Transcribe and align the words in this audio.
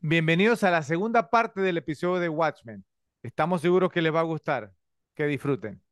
Bienvenidos 0.00 0.62
a 0.64 0.70
la 0.70 0.82
segunda 0.82 1.28
parte 1.30 1.60
del 1.60 1.76
episodio 1.78 2.20
de 2.20 2.28
Watchmen. 2.28 2.84
Estamos 3.22 3.62
seguros 3.62 3.90
que 3.90 4.02
les 4.02 4.14
va 4.14 4.20
a 4.20 4.24
gustar. 4.24 4.72
Que 5.14 5.26
disfruten. 5.26 5.82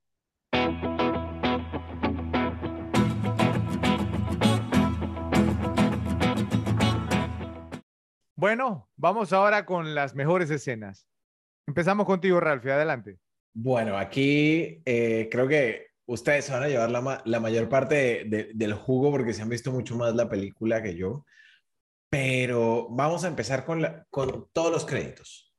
Bueno, 8.34 8.90
vamos 8.96 9.32
ahora 9.32 9.64
con 9.64 9.94
las 9.94 10.14
mejores 10.14 10.50
escenas. 10.50 11.08
Empezamos 11.66 12.06
contigo, 12.06 12.38
Ralphie. 12.38 12.72
Adelante. 12.72 13.18
Bueno, 13.54 13.96
aquí 13.96 14.82
eh, 14.84 15.28
creo 15.30 15.48
que 15.48 15.86
ustedes 16.04 16.50
van 16.50 16.62
a 16.64 16.68
llevar 16.68 16.90
la, 16.90 17.40
mayor 17.40 17.68
parte 17.68 18.24
de- 18.26 18.50
del 18.54 18.74
jugo 18.74 19.10
porque 19.10 19.32
se 19.32 19.42
han 19.42 19.48
visto 19.48 19.72
mucho 19.72 19.96
más 19.96 20.14
la 20.14 20.28
película 20.28 20.82
que 20.82 20.94
yo. 20.94 21.24
Pero 22.10 22.88
vamos 22.90 23.24
a 23.24 23.28
empezar 23.28 23.64
con, 23.64 23.82
la- 23.82 24.06
con 24.10 24.48
todos 24.52 24.70
los 24.72 24.84
créditos. 24.86 25.54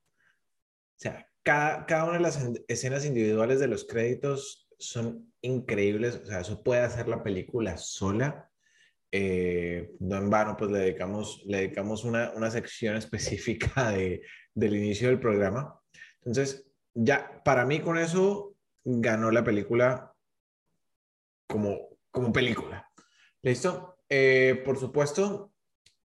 O 0.96 1.00
sea, 1.00 1.28
cada, 1.44 1.86
cada 1.86 2.05
una 2.05 2.14
de 2.14 2.20
las 2.22 2.42
en- 2.44 2.64
escenas 2.68 3.05
individuales 3.05 3.60
de 3.60 3.68
los 3.68 3.86
créditos 3.86 4.70
son 4.80 5.34
increíbles. 5.41 6.16
O 6.24 6.26
sea, 6.26 6.41
eso 6.41 6.64
puede 6.64 6.82
hacer 6.82 7.08
la 7.08 7.24
película 7.24 7.78
sola. 7.78 8.50
Eh, 9.12 9.91
no 10.00 10.18
en 10.18 10.30
vano, 10.30 10.58
pues 10.58 10.70
le 10.72 10.80
dedicamos, 10.80 11.41
le 11.46 11.58
dedicamos 11.60 12.04
una, 12.04 12.32
una 12.32 12.52
sección 12.52 12.96
específica 12.98 13.91
de, 13.91 14.22
del 14.54 14.76
inicio 14.76 15.10
del 15.10 15.20
programa. 15.20 15.80
Entonces, 16.18 16.70
ya, 16.94 17.41
para 17.44 17.66
mí 17.66 17.80
con 17.82 17.98
eso 17.98 18.55
ganó 18.84 19.32
la 19.32 19.44
película 19.44 20.14
como, 21.48 21.90
como 22.12 22.32
película. 22.32 22.90
¿Listo? 23.41 24.00
Eh, 24.10 24.62
por 24.66 24.77
supuesto, 24.77 25.54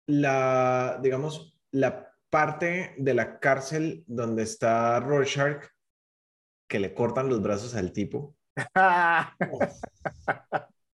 la, 0.07 0.99
digamos, 1.03 1.59
la 1.73 2.13
parte 2.31 2.95
de 2.99 3.15
la 3.15 3.39
cárcel 3.41 4.05
donde 4.07 4.43
está 4.45 5.01
Rorschach, 5.01 5.65
que 6.69 6.81
le 6.81 6.93
cortan 6.95 7.29
los 7.29 7.41
brazos 7.43 7.75
al 7.77 7.93
tipo. 7.93 8.37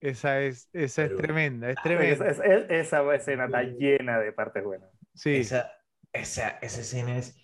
Esa 0.01 0.41
es, 0.43 0.69
esa 0.73 1.05
es 1.05 1.15
tremenda, 1.17 1.71
es 1.71 1.77
Es- 1.77 1.81
tremenda. 1.81 2.27
es- 2.27 2.39
es- 2.41 2.71
esa 2.71 3.15
escena 3.15 3.47
está 3.47 3.63
llena 3.63 4.19
de 4.21 4.33
partes 4.33 4.63
buenas. 4.65 4.91
Sí, 5.15 5.31
Esa, 5.41 5.71
esa, 6.13 6.59
esa 6.63 6.81
escena 6.81 7.19
es 7.19 7.37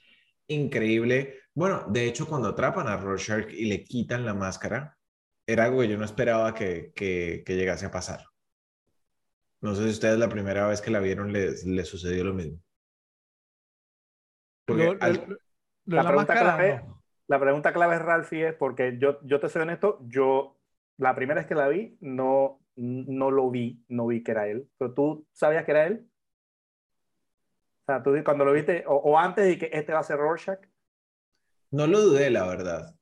increíble. 0.49 1.35
Bueno, 1.55 1.85
de 1.89 2.07
hecho, 2.07 2.27
cuando 2.29 2.49
atrapan 2.49 2.89
a 2.89 2.97
Rorschach 2.97 3.51
y 3.53 3.67
le 3.67 3.85
quitan 3.85 4.25
la 4.25 4.35
máscara, 4.35 4.99
era 5.47 5.65
algo 5.65 5.81
que 5.81 5.89
yo 5.89 5.99
no 5.99 6.05
esperaba 6.05 6.55
que, 6.55 6.93
que, 6.95 7.43
que 7.45 7.57
llegase 7.57 7.87
a 7.87 7.91
pasar. 7.91 8.25
No 9.63 9.75
sé 9.75 9.85
si 9.85 9.91
ustedes 9.91 10.19
la 10.19 10.29
primera 10.29 10.67
vez 10.67 10.81
que 10.81 10.91
la 10.91 11.01
vieron 11.01 11.33
les, 11.33 11.65
les 11.67 11.87
sucedió 11.89 12.25
lo 12.25 12.33
mismo. 12.35 12.59
Porque 14.67 14.85
Lo- 14.85 14.95
lo- 14.95 15.03
al- 15.03 15.15
lo- 15.15 15.27
lo 15.27 15.35
de 15.35 15.97
La 15.97 16.03
la 16.03 16.09
pregunta 16.09 16.35
máscara, 16.35 16.57
clave- 16.57 16.83
no. 16.85 17.03
La 17.27 17.39
pregunta 17.41 17.73
clave 17.73 17.95
es, 17.97 18.03
Ralphie, 18.03 18.49
es 18.49 18.55
porque 18.55 18.97
yo, 18.99 19.21
yo 19.23 19.39
te 19.39 19.49
soy 19.49 19.63
honesto, 19.63 19.99
yo 20.03 20.59
la 20.97 21.15
primera 21.15 21.41
vez 21.41 21.47
que 21.47 21.55
la 21.55 21.69
vi 21.69 21.97
no, 22.01 22.61
no 22.77 23.31
lo 23.31 23.51
vi, 23.51 23.85
no 23.89 24.07
vi 24.07 24.23
que 24.23 24.33
era 24.33 24.49
él. 24.49 24.69
Pero 24.79 24.95
tú 24.95 25.27
sabías 25.33 25.65
que 25.65 25.71
era 25.71 25.87
él. 25.87 26.09
O 27.83 27.85
sea, 27.87 28.03
tú 28.03 28.13
cuando 28.25 28.45
lo 28.45 28.53
viste, 28.53 28.85
o, 28.87 28.95
o 28.97 29.19
antes 29.19 29.45
de 29.47 29.59
que 29.59 29.71
este 29.73 29.93
va 29.93 30.01
a 30.01 30.05
ser 30.05 30.17
Rorschach. 30.17 30.61
no 31.73 31.87
lo 31.87 32.01
dudé, 32.01 32.31
la 32.31 32.47
verdad. 32.47 32.95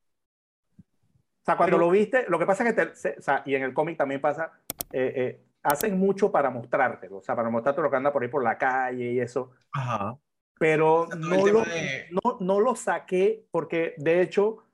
O 0.78 1.44
sea, 1.44 1.56
cuando 1.56 1.76
Pero- 1.76 1.86
lo 1.86 1.90
viste, 1.90 2.26
lo 2.28 2.38
que 2.38 2.44
pasa 2.46 2.64
es 2.68 2.74
que, 2.74 2.84
te- 2.86 2.94
se- 2.94 3.16
o 3.18 3.22
sea, 3.22 3.42
y 3.46 3.54
en 3.54 3.62
el 3.62 3.72
cómic 3.72 3.96
también 3.96 4.20
pasa, 4.20 4.52
eh, 4.92 5.12
eh, 5.16 5.44
hacen 5.62 5.98
mucho 5.98 6.32
para 6.32 6.50
mostrártelo, 6.50 7.18
o 7.18 7.22
sea, 7.22 7.36
para 7.36 7.50
mostrarte 7.50 7.82
lo 7.82 7.90
que 7.90 7.96
anda 7.96 8.12
por 8.12 8.22
ahí 8.22 8.28
por 8.28 8.44
la 8.44 8.58
calle 8.58 9.12
y 9.12 9.20
eso. 9.20 9.52
Ajá. 9.72 10.18
pero 10.58 11.08
no 11.12 11.46
lo, 11.46 11.60
de- 11.64 12.08
no, 12.10 12.36
no 12.40 12.60
lo 12.60 12.74
saqué 12.76 13.46
porque 13.50 13.94
de 13.98 14.22
hecho, 14.22 14.64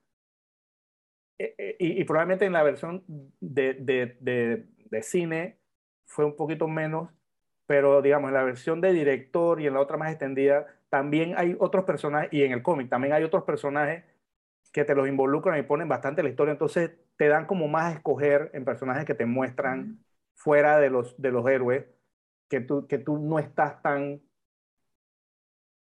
eh, 1.39 1.55
eh, 1.59 1.77
y, 1.79 2.01
y 2.01 2.05
probablemente 2.05 2.45
en 2.47 2.53
la 2.53 2.63
versión 2.63 3.05
de, 3.41 3.75
de, 3.75 4.17
de, 4.20 4.67
de 4.91 5.03
cine 5.03 5.58
fue 6.07 6.25
un 6.25 6.36
poquito 6.36 6.69
menos, 6.69 7.11
pero 7.67 8.03
digamos, 8.03 8.29
en 8.29 8.35
la 8.35 8.45
versión 8.45 8.81
de 8.81 8.92
director 8.92 9.61
y 9.61 9.67
en 9.67 9.75
la 9.75 9.81
otra 9.81 9.97
más 9.97 10.11
extendida, 10.11 10.67
también 10.91 11.35
hay 11.37 11.57
otros 11.58 11.85
personajes, 11.85 12.29
y 12.33 12.42
en 12.45 12.53
el 12.53 12.63
cómic 12.63 12.89
también 12.89 13.14
hay 13.14 13.25
otros 13.25 13.45
personajes 13.45 14.05
que 14.73 14.85
te 14.85 14.95
los 14.95 15.08
involucran 15.08 15.58
y 15.58 15.63
ponen 15.63 15.89
bastante 15.89 16.23
la 16.23 16.31
historia, 16.31 16.53
entonces 16.53 16.92
te 17.17 17.29
dan 17.29 17.47
como 17.47 17.69
más 17.69 17.92
a 17.95 17.97
escoger 17.97 18.51
en 18.55 18.64
personajes 18.64 19.05
que 19.07 19.14
te 19.14 19.27
muestran 19.27 19.92
fuera 20.34 20.78
de 20.78 20.90
los, 20.90 21.20
de 21.20 21.30
los 21.33 21.46
héroes, 21.48 21.86
que 22.48 22.61
tú, 22.61 22.86
que 22.89 22.98
tú 22.98 23.18
no 23.18 23.39
estás 23.39 23.83
tan 23.83 24.22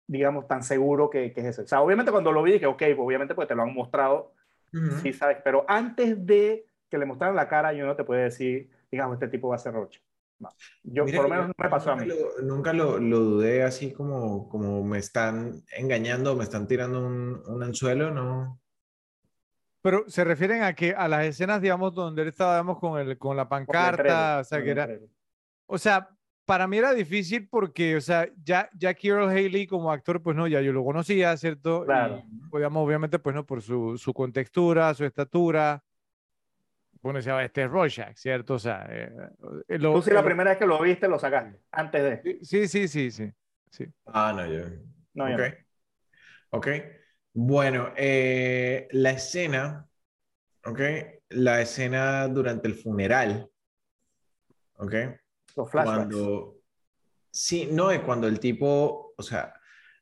digamos, 0.07 0.47
tan 0.49 0.63
seguro 0.63 1.11
que, 1.11 1.33
que 1.33 1.41
es 1.41 1.47
ese. 1.49 1.63
O 1.63 1.67
sea, 1.67 1.83
obviamente 1.83 2.13
cuando 2.13 2.33
lo 2.33 2.43
vi 2.43 2.53
dije, 2.53 2.67
ok, 2.67 2.79
pues 2.79 2.99
obviamente 2.99 3.35
pues 3.35 3.49
te 3.49 3.55
lo 3.55 3.63
han 3.63 3.75
mostrado, 3.75 4.33
Ujú. 4.73 5.03
sí 5.03 5.13
sabes, 5.13 5.39
pero 5.45 5.65
antes 5.69 6.25
de 6.27 6.67
que 6.89 6.99
le 6.99 7.07
mostraran 7.07 7.37
la 7.37 7.49
cara, 7.49 7.73
yo 7.73 7.87
no 7.87 7.97
te 7.97 8.05
puedo 8.05 8.21
decir, 8.23 8.71
digamos, 8.91 9.15
este 9.15 9.29
tipo 9.29 9.49
va 9.49 9.57
a 9.57 9.59
ser 9.59 9.75
Roche. 9.75 10.01
No. 10.39 10.51
Yo, 10.83 11.05
Mira, 11.05 11.19
por 11.19 11.25
lo 11.25 11.31
menos 11.31 11.49
no 11.49 11.55
me 11.59 11.69
pasó 11.69 11.93
a 11.93 11.97
mí. 11.97 12.07
lo- 12.07 12.41
nunca 12.43 12.73
lo, 12.73 12.99
lo 12.99 13.19
dudé 13.21 13.63
así 13.63 13.93
como, 13.93 14.49
como 14.49 14.83
me 14.85 14.99
están 14.99 15.63
engañando, 15.77 16.37
me 16.37 16.45
están 16.45 16.67
tirando 16.67 17.07
un, 17.07 17.43
un 17.47 17.63
anzuelo, 17.63 18.11
¿no? 18.11 18.61
Pero 19.81 20.05
se 20.09 20.25
refieren 20.25 20.63
a 20.63 20.75
que 20.75 20.93
a 20.95 21.07
las 21.09 21.25
escenas, 21.27 21.61
digamos, 21.63 21.95
donde 21.95 22.23
él 22.23 22.29
estaba, 22.29 22.55
digamos, 22.55 22.79
con 22.79 22.99
el, 23.01 23.17
con 23.17 23.37
la 23.37 23.49
pancarta, 23.49 24.03
letrero, 24.03 24.41
o 24.41 24.45
sea, 24.45 24.63
que 24.63 24.71
era, 24.71 24.89
o 25.67 25.79
sea, 25.79 26.09
para 26.45 26.67
mí 26.67 26.79
era 26.79 26.95
difícil 26.95 27.49
porque, 27.49 27.97
o 27.97 28.01
sea, 28.01 28.29
ya, 28.43 28.69
ya 28.75 28.95
Kirill 28.95 29.29
Haley 29.29 29.67
como 29.67 29.93
actor, 29.93 30.23
pues 30.23 30.37
no, 30.37 30.47
ya 30.49 30.61
yo 30.61 30.73
lo 30.73 30.85
conocía, 30.85 31.37
¿cierto? 31.37 31.85
Claro. 31.85 32.25
Y, 32.53 32.57
digamos, 32.57 32.85
obviamente, 32.87 33.19
pues 33.19 33.37
no, 33.37 33.45
por 33.47 33.63
su, 33.63 33.97
su 33.99 34.13
contextura, 34.13 34.93
su 34.95 35.05
estatura. 35.05 35.83
Bueno, 37.01 37.19
decía, 37.19 37.41
este 37.45 37.63
es 37.63 37.71
Rorschach, 37.71 38.17
¿cierto? 38.17 38.55
O 38.55 38.59
sea, 38.59 38.85
eh, 38.91 39.13
eh, 39.69 39.79
lo- 39.79 39.93
Tú 39.95 40.03
sí 40.03 40.11
la 40.11 40.21
lo- 40.21 40.27
primera 40.27 40.51
vez 40.51 40.59
que 40.59 40.67
lo 40.67 40.81
viste, 40.83 41.07
lo 41.07 41.19
sacaste, 41.19 41.61
antes 41.71 42.03
de. 42.25 42.39
Sí, 42.43 42.67
sí, 42.67 42.89
sí, 42.89 43.11
sí, 43.13 43.33
sí. 43.71 43.87
Ah, 44.07 44.33
no, 44.35 44.45
yo. 44.47 44.65
No, 45.15 45.29
yo 45.29 45.37
ok. 45.37 45.55
Ok. 46.51 46.69
Bueno, 47.41 47.93
eh, 47.97 48.89
la 48.91 49.11
escena, 49.11 49.89
ok, 50.65 50.81
la 51.29 51.61
escena 51.61 52.27
durante 52.27 52.67
el 52.67 52.75
funeral, 52.75 53.49
ok, 54.75 54.93
Los 55.55 55.71
flashbacks. 55.71 56.17
cuando, 56.17 56.57
sí, 57.31 57.69
no, 57.71 57.93
es 57.93 58.01
cuando 58.01 58.27
el 58.27 58.41
tipo, 58.41 59.15
o 59.17 59.23
sea, 59.23 59.55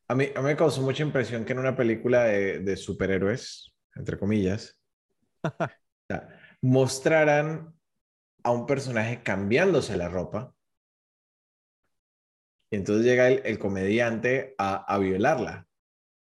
a 0.09 0.15
mí, 0.15 0.31
a 0.35 0.41
mí 0.41 0.47
me 0.47 0.57
causó 0.57 0.81
mucha 0.81 1.03
impresión 1.03 1.45
que 1.45 1.53
en 1.53 1.59
una 1.59 1.77
película 1.77 2.25
de, 2.25 2.61
de 2.61 2.75
superhéroes, 2.75 3.71
entre 3.97 4.19
comillas, 4.19 4.81
mostraran 6.63 7.75
a 8.45 8.51
un 8.51 8.65
personaje 8.65 9.23
cambiándose 9.23 9.95
la 9.99 10.09
ropa. 10.09 10.55
Y 12.71 12.77
entonces 12.77 13.05
llega 13.05 13.29
el, 13.29 13.43
el 13.45 13.59
comediante 13.59 14.55
a, 14.57 14.77
a 14.91 14.97
violarla 14.97 15.69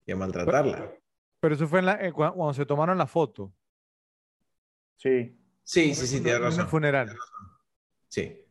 y 0.05 0.13
a 0.13 0.15
maltratarla. 0.15 1.00
Pero 1.41 1.55
eso 1.55 1.67
fue 1.67 1.79
en 1.79 1.87
la, 1.87 1.93
eh, 2.05 2.13
cua- 2.13 2.33
cuando 2.33 2.53
se 2.53 2.65
tomaron 2.65 2.97
la 2.97 3.07
foto. 3.07 3.53
Sí. 4.97 5.37
Sí, 5.63 5.93
sí, 5.95 6.07
sí, 6.07 6.17
No- 6.17 6.23
tienes 6.23 6.39
no 6.41 6.45
en 6.47 6.51
el 6.51 6.57
razón. 6.57 6.69
funeral. 6.69 7.15
Sí. 8.07 8.45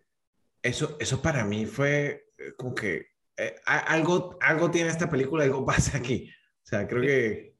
Eso, 0.62 0.97
eso 1.01 1.23
para 1.23 1.45
mí 1.45 1.65
fue 1.67 2.25
eh, 2.39 2.53
como 2.56 2.75
que 2.75 3.06
eh, 3.37 3.56
algo, 3.65 4.37
algo 4.43 4.71
tiene 4.71 4.91
esta 4.91 5.09
película, 5.09 5.45
algo 5.45 5.65
pasa 5.95 5.99
aquí. 5.99 6.31
O 6.62 6.67
sea, 6.67 6.87
creo 6.87 7.03
que 7.03 7.55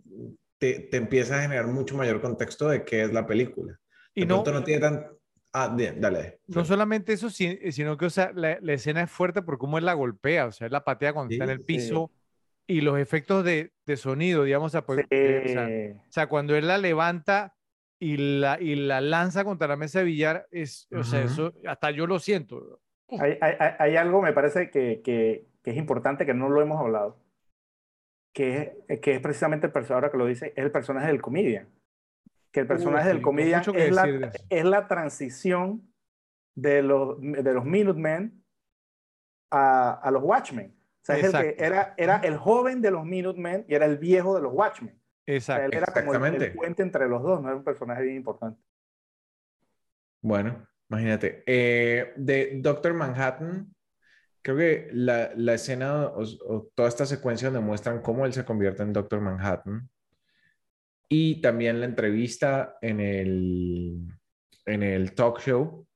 te, 0.59 0.81
te 0.91 0.97
empieza 0.99 1.39
a 1.39 1.43
generar 1.43 1.67
mucho 1.69 1.97
mayor 1.97 2.21
contexto 2.21 2.69
de 2.69 2.85
qué 2.85 3.03
es 3.05 3.13
la 3.13 3.27
película. 3.27 3.79
Y 4.15 4.23
De 4.23 4.27
no, 4.27 4.43
pronto 4.43 4.53
no 4.61 4.65
tiene 4.65 4.81
tan... 4.81 5.07
Ah, 5.53 5.73
bien, 5.75 6.01
dale. 6.01 6.41
no 6.47 6.65
solamente 6.65 7.13
eso, 7.13 7.29
si- 7.29 7.73
sino 7.73 7.97
que, 7.97 8.07
o 8.07 8.11
sea, 8.11 8.31
la, 8.35 8.59
la 8.61 8.73
escena 8.75 9.03
es 9.03 9.11
fuerte 9.11 9.43
por 9.43 9.59
cómo 9.59 9.79
él 9.79 9.85
la 9.85 9.95
golpea, 9.95 10.47
o 10.47 10.53
sea, 10.53 10.67
él 10.67 10.73
la 10.73 10.85
patea 10.85 11.13
cuando 11.13 11.33
está 11.33 11.45
en 11.45 11.51
Sí, 11.51 11.55
el 11.55 11.59
sí. 11.59 11.65
Y 12.71 12.81
los 12.83 12.99
efectos 12.99 13.45
de, 13.45 13.73
de 13.87 13.97
sonido, 13.97 14.45
digamos, 14.45 14.67
o 14.67 14.71
sea, 14.71 14.87
pues, 14.87 15.05
eh, 15.11 15.43
o 15.45 15.49
sea, 15.49 15.69
o 16.09 16.13
sea, 16.13 16.27
cuando 16.29 16.55
él 16.57 16.67
la 16.69 16.79
levanta 16.79 17.57
y 17.99 18.17
la, 18.17 18.61
y 18.61 18.77
la 18.77 19.01
lanza 19.01 19.45
contra 19.45 19.69
la 19.69 19.77
mesa 19.77 19.99
de 19.99 20.05
billar, 20.07 20.47
es, 20.51 20.89
o 20.93 21.03
sea, 21.03 21.23
eso, 21.23 21.53
hasta 21.67 21.91
yo 21.91 22.07
lo 22.07 22.19
siento. 22.19 22.81
hay, 23.19 23.37
hay- 23.41 23.57
hay- 23.79 23.97
algo, 23.97 24.23
me 24.23 24.33
parece, 24.33 24.71
que, 24.71 25.01
que- 25.03 25.47
que 25.63 25.71
es 25.73 25.77
importante, 25.77 26.25
que 26.25 26.33
no 26.33 26.49
lo 26.49 26.63
hemos 26.63 26.81
hablado, 26.81 27.19
que 28.33 28.75
es, 28.89 29.01
que 29.01 29.15
es 29.15 29.21
precisamente 29.21 29.67
el 29.67 29.73
personaje, 29.73 29.95
ahora 30.05 30.11
que 30.13 30.19
lo 30.19 30.27
dice, 30.27 30.53
es 30.57 30.65
el 30.65 30.71
personaje 30.71 31.09
del 31.09 31.21
comedian. 31.21 31.69
Que 32.53 32.61
el 32.61 32.67
personaje 32.67 33.05
sí, 33.09 33.13
del 33.15 33.23
comedian 33.23 33.63
que 33.63 33.87
es 33.89 33.93
la, 33.95 34.33
es 34.49 34.65
la 34.65 34.87
transición 34.89 35.93
de 36.57 36.83
los, 36.83 37.21
de 37.21 37.53
los 37.53 37.65
Minutemen 37.65 38.43
a, 39.51 39.93
a 39.93 40.11
los 40.11 40.23
Watchmen. 40.23 40.75
O 41.03 41.05
sea, 41.05 41.17
es 41.17 41.25
el 41.25 41.31
que 41.33 41.39
Exacto. 41.49 41.65
era, 41.65 41.95
era 41.97 42.17
el 42.19 42.37
joven 42.37 42.83
de 42.83 42.91
los 42.91 43.05
Minutemen 43.05 43.65
y 43.69 43.75
era 43.75 43.87
el 43.87 43.99
viejo 43.99 44.35
de 44.35 44.43
los 44.43 44.53
Watchmen. 44.53 44.95
O 44.95 44.97
sea, 45.25 45.35
Exacto. 45.35 45.65
él 45.65 45.75
era 45.75 45.93
como 45.93 46.15
el, 46.15 46.43
el 46.43 46.53
puente 46.53 46.83
entre 46.83 47.09
los 47.09 47.23
dos, 47.23 47.41
no 47.41 47.49
era 47.49 47.57
un 47.57 47.65
personaje 47.65 48.03
bien 48.03 48.17
importante. 48.17 48.61
Bueno, 50.21 50.67
imagínate. 50.89 51.43
Eh, 51.47 52.13
de 52.17 52.59
Doctor 52.61 52.93
Manhattan, 52.93 53.75
creo 54.43 54.57
que 54.57 54.89
la, 54.93 55.33
la 55.37 55.55
escena 55.55 56.07
o, 56.09 56.23
o 56.47 56.71
toda 56.75 56.89
esta 56.89 57.07
secuencia 57.07 57.51
donde 57.51 57.67
muestran 57.67 58.03
cómo 58.03 58.27
él 58.27 58.33
se 58.33 58.45
convierte 58.45 58.83
en 58.83 58.93
Doctor 58.93 59.21
Manhattan 59.21 59.89
y 61.13 61.41
también 61.41 61.81
la 61.81 61.87
entrevista 61.87 62.79
en 62.81 63.01
el, 63.01 64.07
en 64.65 64.83
el 64.83 65.13
talk 65.15 65.41
show, 65.41 65.87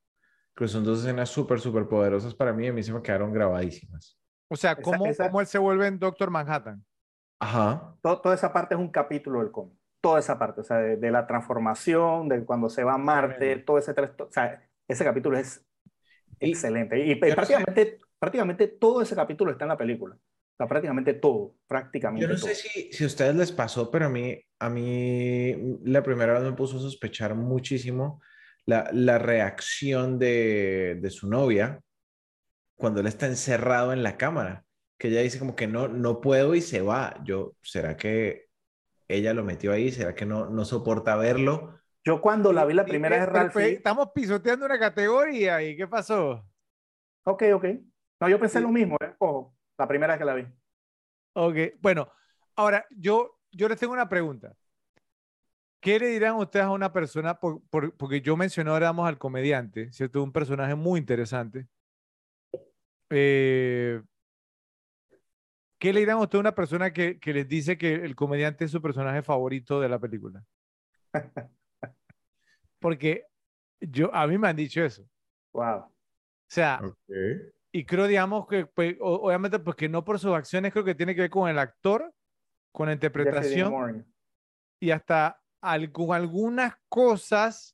que 0.56 0.66
son 0.66 0.82
dos 0.82 1.00
escenas 1.00 1.28
súper, 1.28 1.60
súper 1.60 1.86
poderosas 1.86 2.34
para 2.34 2.52
mí, 2.52 2.66
a 2.66 2.72
mí 2.72 2.82
se 2.82 2.92
me 2.92 3.00
quedaron 3.00 3.32
grabadísimas. 3.32 4.18
O 4.54 4.56
sea, 4.56 4.72
Esa- 4.72 4.82
¿cómo, 4.82 5.06
esa- 5.06 5.26
cómo 5.26 5.40
él 5.40 5.46
se 5.46 5.58
vuelve 5.58 5.86
en 5.86 5.98
Doctor 5.98 6.30
Manhattan? 6.30 6.84
Ajá. 7.40 7.94
To- 8.02 8.20
toda 8.20 8.34
esa 8.34 8.52
parte 8.52 8.74
es 8.74 8.80
un 8.80 8.88
capítulo 8.90 9.40
del 9.40 9.50
cómic. 9.50 9.74
Toda 10.00 10.20
esa 10.20 10.38
parte, 10.38 10.60
o 10.60 10.64
sea, 10.64 10.78
de, 10.78 10.96
de 10.96 11.10
la 11.10 11.26
transformación, 11.26 12.28
de 12.28 12.44
cuando 12.44 12.68
se 12.68 12.84
va 12.84 12.94
a 12.94 12.98
Marte, 12.98 13.56
todo 13.58 13.78
ese, 13.78 13.92
o 13.92 14.28
sea, 14.30 14.62
ese 14.88 15.04
capítulo 15.04 15.36
es 15.38 15.64
Y- 16.40 16.50
excelente. 16.50 16.98
Y, 16.98 17.08
yo 17.08 17.14
no 17.14 17.26
sé- 17.26 17.34
prácticamente, 17.34 17.98
prácticamente 18.18 18.68
todo 18.68 19.02
ese 19.02 19.14
capítulo 19.14 19.50
está 19.50 19.64
en 19.64 19.70
la 19.70 19.76
película. 19.78 20.14
O 20.14 20.56
sea, 20.56 20.68
prácticamente 20.68 21.14
todo, 21.14 21.56
prácticamente 21.66 22.22
Yo 22.26 22.32
no 22.32 22.38
todo. 22.38 22.46
sé 22.48 22.54
si, 22.54 22.92
si 22.92 23.02
a 23.04 23.06
ustedes 23.08 23.34
les 23.34 23.50
pasó, 23.50 23.90
pero 23.90 24.06
a 24.06 24.08
mí, 24.08 24.38
a 24.60 24.68
mí 24.70 25.78
la 25.84 26.02
primera 26.02 26.34
vez 26.34 26.42
me 26.42 26.52
puso 26.52 26.76
a 26.76 26.80
sospechar 26.80 27.34
muchísimo 27.34 28.20
la, 28.66 28.88
la 28.92 29.18
reacción 29.18 30.18
de, 30.18 30.98
de 31.00 31.10
su 31.10 31.28
novia 31.28 31.80
cuando 32.76 33.00
él 33.00 33.06
está 33.06 33.26
encerrado 33.26 33.92
en 33.92 34.02
la 34.02 34.16
cámara, 34.16 34.64
que 34.98 35.08
ella 35.08 35.20
dice 35.22 35.38
como 35.38 35.56
que 35.56 35.66
no, 35.66 35.88
no 35.88 36.20
puedo 36.20 36.54
y 36.54 36.60
se 36.60 36.80
va. 36.80 37.20
Yo, 37.24 37.54
¿será 37.62 37.96
que 37.96 38.48
ella 39.08 39.34
lo 39.34 39.44
metió 39.44 39.72
ahí? 39.72 39.92
¿Será 39.92 40.14
que 40.14 40.26
no, 40.26 40.46
no 40.50 40.64
soporta 40.64 41.16
verlo? 41.16 41.78
Yo 42.04 42.20
cuando 42.20 42.52
la 42.52 42.64
vi 42.64 42.74
la 42.74 42.84
primera 42.84 43.18
vez, 43.18 43.28
Ralphie, 43.28 43.72
Estamos 43.74 44.10
pisoteando 44.14 44.66
una 44.66 44.78
categoría 44.78 45.62
y 45.62 45.76
¿qué 45.76 45.86
pasó? 45.86 46.46
ok, 47.24 47.42
ok. 47.54 47.64
No, 48.20 48.28
yo 48.28 48.38
pensé 48.38 48.58
Sí. 48.58 48.62
lo 48.64 48.70
mismo, 48.70 48.96
¿eh? 49.00 49.14
Ojo, 49.18 49.56
la 49.78 49.88
primera 49.88 50.12
vez 50.14 50.18
que 50.18 50.24
la 50.24 50.34
vi. 50.34 50.46
Ok, 51.34 51.56
bueno, 51.80 52.08
ahora 52.56 52.86
yo, 52.90 53.38
yo 53.50 53.68
les 53.68 53.78
tengo 53.78 53.92
una 53.92 54.08
pregunta. 54.08 54.54
¿Qué 55.80 55.98
le 55.98 56.08
dirán 56.08 56.36
ustedes 56.36 56.64
a 56.64 56.70
una 56.70 56.92
persona? 56.92 57.38
por- 57.38 57.60
por- 57.68 57.94
porque 57.96 58.20
yo 58.20 58.36
mencioné 58.36 58.70
ahora 58.70 58.86
vamos 58.86 59.06
al 59.08 59.18
comediante, 59.18 59.92
¿cierto? 59.92 60.22
Un 60.22 60.32
personaje 60.32 60.74
muy 60.74 60.98
interesante. 61.00 61.66
Eh, 63.10 64.00
¿qué 65.78 65.92
le 65.92 66.00
dirán 66.00 66.18
a 66.18 66.22
ustedes 66.22 66.40
a 66.40 66.40
una 66.40 66.54
persona 66.54 66.92
que, 66.92 67.18
que 67.18 67.32
les 67.32 67.48
dice 67.48 67.76
que 67.78 67.94
el 67.94 68.14
comediante 68.14 68.64
es 68.64 68.70
su 68.70 68.80
personaje 68.80 69.22
favorito 69.22 69.80
de 69.80 69.88
la 69.88 69.98
película? 69.98 70.44
Porque 72.78 73.24
yo, 73.80 74.14
a 74.14 74.26
mí 74.26 74.38
me 74.38 74.48
han 74.48 74.56
dicho 74.56 74.82
eso. 74.84 75.02
O 75.02 75.58
Wow. 75.58 75.94
sea, 76.48 76.82
y 77.72 77.84
creo, 77.84 78.06
digamos, 78.06 78.46
que 78.46 78.66
pues, 78.66 78.96
o- 79.00 79.26
obviamente, 79.26 79.58
pues 79.58 79.76
que 79.76 79.88
no 79.88 80.04
por 80.04 80.18
sus 80.18 80.32
acciones, 80.32 80.72
creo 80.72 80.84
que 80.84 80.94
tiene 80.94 81.14
que 81.14 81.22
ver 81.22 81.30
con 81.30 81.48
el 81.48 81.58
actor, 81.58 82.12
con 82.72 82.86
la 82.86 82.92
interpretación 82.92 84.06
y 84.80 84.90
hasta 84.90 85.40
al- 85.60 85.92
con 85.92 86.12
algunas 86.14 86.74
cosas, 86.88 87.73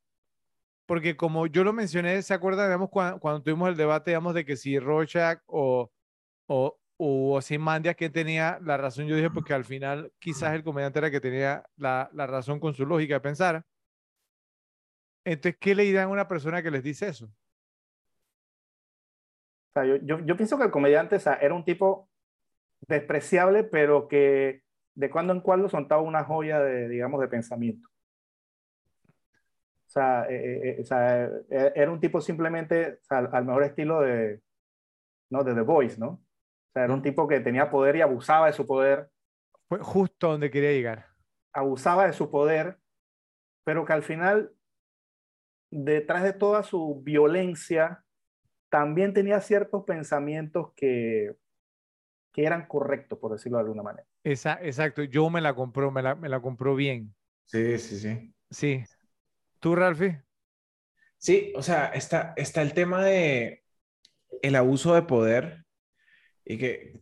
porque 0.90 1.16
como 1.16 1.46
yo 1.46 1.62
lo 1.62 1.72
mencioné, 1.72 2.20
¿se 2.20 2.34
acuerdan, 2.34 2.66
digamos, 2.66 2.90
cuando, 2.90 3.42
tuvimos 3.42 3.68
el 3.68 3.76
debate, 3.76 4.10
digamos, 4.10 4.34
de 4.34 4.44
que 4.44 4.56
si 4.56 4.76
Rorschach 4.76 5.38
o, 5.46 5.88
o, 6.48 6.80
o 6.96 7.36
Ozymandias 7.36 7.94
que 7.94 8.10
tenía 8.10 8.58
la 8.60 8.76
razón? 8.76 9.06
Yo 9.06 9.14
dije, 9.14 9.30
porque 9.30 9.54
al 9.54 9.64
final 9.64 10.12
quizás 10.18 10.52
el 10.52 10.64
comediante 10.64 10.98
era 10.98 11.06
el 11.06 11.12
que 11.12 11.20
tenía 11.20 11.64
la, 11.76 12.10
la 12.12 12.26
razón 12.26 12.58
con 12.58 12.74
su 12.74 12.84
lógica 12.84 13.14
de 13.14 13.20
pensar. 13.20 13.64
Entonces, 15.24 15.60
¿qué 15.60 15.76
le 15.76 15.84
dirán 15.84 16.06
a 16.06 16.08
una 16.08 16.26
persona 16.26 16.60
que 16.60 16.72
les 16.72 16.82
dice 16.82 17.06
eso? 17.06 17.26
O 17.26 17.30
sea, 19.74 19.84
yo, 19.84 20.18
yo, 20.26 20.36
pienso 20.36 20.58
que 20.58 20.64
el 20.64 20.72
comediante, 20.72 21.18
era 21.40 21.54
un 21.54 21.64
tipo 21.64 22.10
despreciable, 22.88 23.62
pero 23.62 24.08
que 24.08 24.64
de 24.96 25.08
cuando 25.08 25.34
en 25.34 25.40
cuando 25.40 25.68
soltaba 25.68 26.02
una 26.02 26.24
joya 26.24 26.58
de, 26.58 26.88
digamos, 26.88 27.20
de 27.20 27.28
pensamiento. 27.28 27.88
O 29.90 29.92
sea, 29.92 30.24
eh, 30.30 30.36
eh, 30.36 30.70
eh, 30.78 30.82
o 30.82 30.84
sea, 30.84 31.24
eh, 31.50 31.72
era 31.74 31.90
un 31.90 32.00
tipo 32.00 32.20
simplemente, 32.20 32.94
o 33.02 33.04
sea, 33.04 33.18
al, 33.18 33.30
al 33.34 33.44
mejor 33.44 33.64
estilo 33.64 34.00
de, 34.02 34.40
¿no? 35.30 35.44
de 35.44 35.54
The 35.54 35.62
Voice, 35.62 35.98
¿no? 36.00 36.08
O 36.10 36.22
sea, 36.74 36.84
era 36.84 36.94
un 36.94 37.02
tipo 37.02 37.28
que 37.28 37.40
tenía 37.40 37.70
poder 37.70 37.96
y 37.96 38.02
abusaba 38.02 38.48
de 38.48 38.54
su 38.54 38.66
poder, 38.66 39.10
Fue 39.68 39.78
justo 39.80 40.26
a 40.28 40.32
donde 40.32 40.50
quería 40.50 40.72
llegar. 40.72 41.06
abusaba 41.52 42.06
de 42.06 42.12
su 42.12 42.30
poder, 42.30 42.78
pero 43.64 43.84
que 43.84 43.92
al 43.94 44.02
final, 44.02 44.54
detrás 45.70 46.22
de 46.22 46.32
toda 46.32 46.62
su 46.62 47.00
violencia, 47.02 48.04
también 48.70 49.14
tenía 49.14 49.40
ciertos 49.40 49.84
pensamientos 49.84 50.72
que, 50.76 51.36
que 52.32 52.44
eran 52.44 52.66
correctos, 52.66 53.18
por 53.18 53.32
decirlo 53.32 53.58
de 53.58 53.62
alguna 53.64 53.82
manera. 53.82 54.06
Esa, 54.24 54.54
exacto, 54.62 55.02
yo 55.04 55.28
me 55.30 55.40
la 55.42 55.54
compró, 55.54 55.90
me 55.90 56.02
la, 56.02 56.14
me 56.14 56.28
la 56.30 56.40
compró 56.40 56.74
bien. 56.74 57.14
Sí, 57.44 57.78
sí, 57.78 57.98
sí. 57.98 58.34
Sí. 58.50 58.84
¿Tú, 59.60 59.76
Ralphie? 59.76 60.22
Sí, 61.18 61.52
o 61.54 61.62
sea, 61.62 61.88
está, 61.88 62.32
está 62.36 62.62
el 62.62 62.72
tema 62.72 63.04
de 63.04 63.62
el 64.42 64.56
abuso 64.56 64.94
de 64.94 65.02
poder 65.02 65.66
y 66.46 66.56
que, 66.56 67.00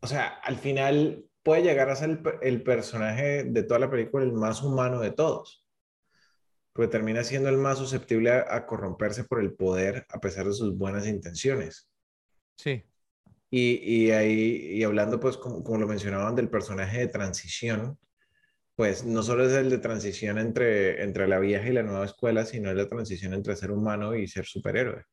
o 0.00 0.08
sea, 0.08 0.26
al 0.26 0.56
final 0.56 1.24
puede 1.44 1.62
llegar 1.62 1.88
a 1.88 1.96
ser 1.96 2.20
el 2.42 2.62
personaje 2.64 3.44
de 3.44 3.62
toda 3.62 3.78
la 3.78 3.90
película 3.90 4.24
el 4.24 4.32
más 4.32 4.62
humano 4.62 5.00
de 5.00 5.12
todos, 5.12 5.64
porque 6.72 6.90
termina 6.90 7.22
siendo 7.22 7.48
el 7.48 7.58
más 7.58 7.78
susceptible 7.78 8.32
a, 8.32 8.56
a 8.56 8.66
corromperse 8.66 9.22
por 9.24 9.40
el 9.40 9.54
poder 9.54 10.04
a 10.10 10.20
pesar 10.20 10.46
de 10.46 10.52
sus 10.52 10.76
buenas 10.76 11.06
intenciones. 11.06 11.88
Sí. 12.56 12.84
Y, 13.50 14.04
y 14.04 14.10
ahí, 14.10 14.78
y 14.78 14.82
hablando 14.82 15.20
pues 15.20 15.36
como, 15.36 15.62
como 15.62 15.78
lo 15.78 15.86
mencionaban 15.86 16.34
del 16.34 16.50
personaje 16.50 16.98
de 16.98 17.08
transición, 17.08 17.96
pues 18.80 19.04
no 19.04 19.22
solo 19.22 19.44
es 19.44 19.52
el 19.52 19.68
de 19.68 19.76
transición 19.76 20.38
entre, 20.38 21.02
entre 21.02 21.28
la 21.28 21.38
vieja 21.38 21.68
y 21.68 21.72
la 21.74 21.82
nueva 21.82 22.06
escuela, 22.06 22.46
sino 22.46 22.70
es 22.70 22.76
la 22.76 22.88
transición 22.88 23.34
entre 23.34 23.54
ser 23.54 23.72
humano 23.72 24.14
y 24.14 24.26
ser 24.26 24.46
superhéroe, 24.46 25.04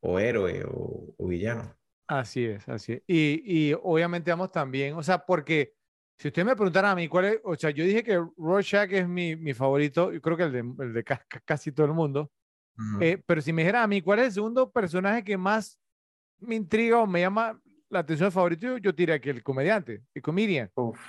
o 0.00 0.20
héroe, 0.20 0.64
o, 0.64 1.12
o 1.18 1.26
villano. 1.26 1.74
Así 2.06 2.44
es, 2.44 2.68
así 2.68 2.92
es. 2.92 3.02
Y, 3.08 3.70
y 3.70 3.74
obviamente 3.82 4.30
vamos 4.30 4.52
también, 4.52 4.94
o 4.94 5.02
sea, 5.02 5.18
porque 5.26 5.74
si 6.20 6.28
usted 6.28 6.44
me 6.44 6.54
preguntara 6.54 6.92
a 6.92 6.94
mí 6.94 7.08
cuál 7.08 7.24
es, 7.24 7.40
o 7.42 7.56
sea, 7.56 7.70
yo 7.70 7.84
dije 7.84 8.04
que 8.04 8.22
Rorschach 8.36 8.92
es 8.92 9.08
mi, 9.08 9.34
mi 9.34 9.54
favorito, 9.54 10.12
yo 10.12 10.20
creo 10.20 10.36
que 10.36 10.44
el 10.44 10.52
de, 10.52 10.84
el 10.84 10.92
de 10.92 11.02
ca- 11.02 11.26
ca- 11.28 11.40
casi 11.44 11.72
todo 11.72 11.86
el 11.86 11.94
mundo, 11.94 12.30
Ujú. 12.78 13.02
Eh, 13.02 13.20
pero 13.26 13.40
si 13.42 13.52
me 13.52 13.62
dijera 13.62 13.82
a 13.82 13.88
mí 13.88 14.02
cuál 14.02 14.20
es 14.20 14.26
el 14.26 14.32
segundo 14.34 14.70
personaje 14.70 15.24
que 15.24 15.36
más 15.36 15.80
me 16.38 16.54
intriga 16.56 17.00
o 17.00 17.06
me 17.08 17.20
llama 17.20 17.60
la 17.90 18.00
atención 18.00 18.32
favorito, 18.32 18.66
yo, 18.66 18.78
yo 18.78 18.92
diría 18.92 19.20
que 19.20 19.30
el 19.30 19.42
comediante, 19.42 20.02
el 20.14 20.22
comedian. 20.22 20.70
Uf, 20.76 21.00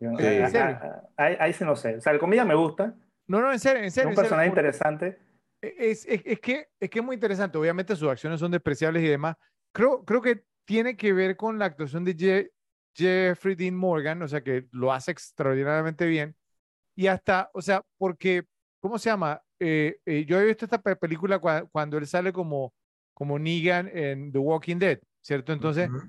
yo- 0.00 0.16
Sí. 0.18 0.24
ah, 0.26 0.32
¿En 0.32 0.50
serio? 0.50 0.78
ah, 0.82 1.02
ah, 1.16 1.24
ahí, 1.24 1.36
ahí 1.38 1.52
sí 1.52 1.64
no 1.64 1.76
sé. 1.76 1.96
O 1.96 2.00
sea, 2.00 2.12
el 2.12 2.18
comida 2.18 2.44
me 2.44 2.54
gusta, 2.54 2.94
No, 3.28 3.40
no, 3.40 3.52
en 3.52 3.58
serio, 3.60 3.78
en 3.80 3.84
es 3.86 3.94
serio. 3.94 4.08
un 4.08 4.12
en 4.12 4.16
serio, 4.16 4.22
personaje 4.28 4.48
porque- 4.50 4.60
interesante. 4.60 5.18
Es, 5.62 6.06
es, 6.06 6.22
es 6.24 6.40
que, 6.40 6.68
es 6.80 6.88
que 6.90 6.98
es 7.00 7.04
muy 7.04 7.14
interesante. 7.14 7.58
Obviamente 7.58 7.94
sus 7.94 8.08
acciones 8.08 8.40
son 8.40 8.50
despreciables 8.50 9.02
y 9.04 9.08
demás. 9.08 9.36
Creo, 9.74 10.04
creo 10.04 10.22
que 10.22 10.42
tiene 10.66 10.96
que 10.96 11.12
ver 11.12 11.36
con 11.36 11.58
la 11.58 11.66
actuación 11.66 12.04
de 12.04 12.16
Je- 12.16 12.50
Jeffrey 12.96 13.54
Dean 13.54 13.74
Morgan, 13.76 14.22
o 14.22 14.26
sea, 14.28 14.42
que 14.42 14.66
lo 14.72 14.92
hace 14.92 15.10
extraordinariamente 15.12 16.06
bien. 16.06 16.34
Y 16.96 17.06
hasta, 17.08 17.50
o 17.54 17.60
sea, 17.62 17.84
porque, 17.98 18.44
¿cómo 18.80 18.98
se 18.98 19.10
llama? 19.10 19.42
Eh, 19.60 19.98
eh, 20.06 20.24
yo 20.24 20.40
he 20.40 20.46
visto 20.46 20.64
esta 20.64 20.80
pe- 20.80 20.96
película 20.96 21.40
cua- 21.40 21.68
cuando 21.70 21.98
él 21.98 22.06
sale 22.06 22.32
como, 22.32 22.72
como 23.14 23.38
Negan 23.38 23.88
en 23.92 24.32
The 24.32 24.38
Walking 24.38 24.78
Dead, 24.78 24.98
¿cierto? 25.22 25.52
Entonces, 25.52 25.88
Ujú. 25.90 26.00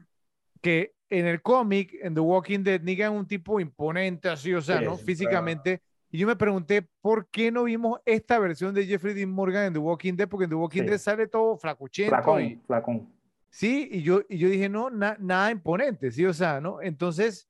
Que 0.62 0.94
en 1.10 1.26
el 1.26 1.42
cómic, 1.42 1.94
en 2.02 2.14
The 2.14 2.20
Walking 2.22 2.60
Dead, 2.64 2.82
Negan 2.82 3.14
es 3.14 3.20
un 3.20 3.28
tipo 3.28 3.60
imponente, 3.60 4.30
así, 4.30 4.54
o 4.54 4.62
sea, 4.62 4.80
Sí, 4.80 4.86
¿no? 4.86 4.96
Físicamente. 4.98 5.82
Y 6.10 6.18
yo 6.20 6.28
me 6.28 6.36
pregunté, 6.36 6.88
¿por 7.02 7.28
qué 7.30 7.52
no 7.52 7.64
vimos 7.64 8.00
esta 8.06 8.38
versión 8.40 8.74
de 8.74 8.86
Jeffrey 8.86 9.14
Dean 9.14 9.30
Morgan 9.30 9.66
en 9.66 9.74
The 9.74 9.80
Walking 9.80 10.14
Dead? 10.16 10.28
Porque 10.30 10.44
en 10.46 10.50
The 10.50 10.56
Walking 10.56 10.82
Sí. 10.84 10.88
Dead 10.88 10.98
sale 10.98 11.28
todo 11.28 11.58
flacuchento 11.58 12.10
Flacón, 12.16 12.42
y, 12.44 12.56
flacón. 12.68 13.10
sí, 13.50 13.88
y 13.92 14.02
yo, 14.04 14.22
y 14.30 14.38
yo 14.38 14.50
dije, 14.50 14.70
no, 14.70 14.90
na- 14.90 15.18
nada 15.20 15.52
imponente, 15.52 16.12
sí, 16.12 16.26
o 16.26 16.34
sea, 16.34 16.60
¿no? 16.62 16.82
Entonces, 16.82 17.48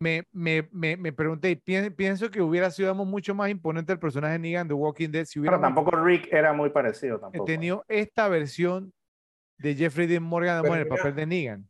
me, 0.00 0.22
me, 0.32 0.68
me, 0.70 0.96
me 0.96 1.12
pregunté, 1.12 1.50
y 1.50 1.56
pien- 1.56 1.94
pienso 1.94 2.30
que 2.30 2.40
hubiera 2.40 2.70
sido 2.70 2.94
mucho 2.94 3.34
más 3.34 3.50
imponente 3.50 3.92
el 3.92 3.98
personaje 3.98 4.34
de 4.34 4.38
Negan 4.38 4.62
en 4.62 4.68
The 4.68 4.74
Walking 4.74 5.08
Dead 5.10 5.24
si 5.24 5.40
Pero 5.40 5.56
hubiera 5.56 5.60
tampoco 5.60 5.90
Rick 5.90 6.28
era 6.32 6.52
muy 6.52 6.70
parecido 6.70 7.18
tampoco. 7.18 7.44
tenido 7.44 7.84
esta 7.88 8.28
versión 8.28 8.92
de 9.58 9.74
Jeffrey 9.74 10.06
Dean 10.06 10.22
Morgan 10.22 10.62
Pero 10.62 10.74
en 10.74 10.80
el 10.82 10.86
papel 10.88 11.14
de 11.16 11.26
Negan. 11.26 11.68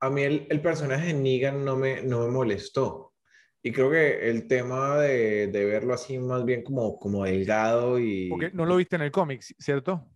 A 0.00 0.10
mí 0.10 0.22
el, 0.22 0.46
el 0.50 0.60
personaje 0.60 1.08
de 1.08 1.14
Negan 1.14 1.64
no 1.64 1.76
me, 1.76 2.02
no 2.02 2.20
me 2.20 2.28
molestó. 2.28 3.14
Y 3.62 3.72
creo 3.72 3.90
que 3.90 4.28
el 4.30 4.46
tema 4.46 4.98
de, 4.98 5.48
de 5.48 5.64
verlo 5.64 5.94
así 5.94 6.18
más 6.18 6.44
bien 6.44 6.62
como, 6.62 6.98
como 6.98 7.24
delgado 7.24 7.98
y... 7.98 8.28
Porque 8.28 8.50
no 8.52 8.64
lo 8.64 8.76
viste 8.76 8.96
en 8.96 9.02
el 9.02 9.10
cómic, 9.10 9.42
¿cierto? 9.58 10.06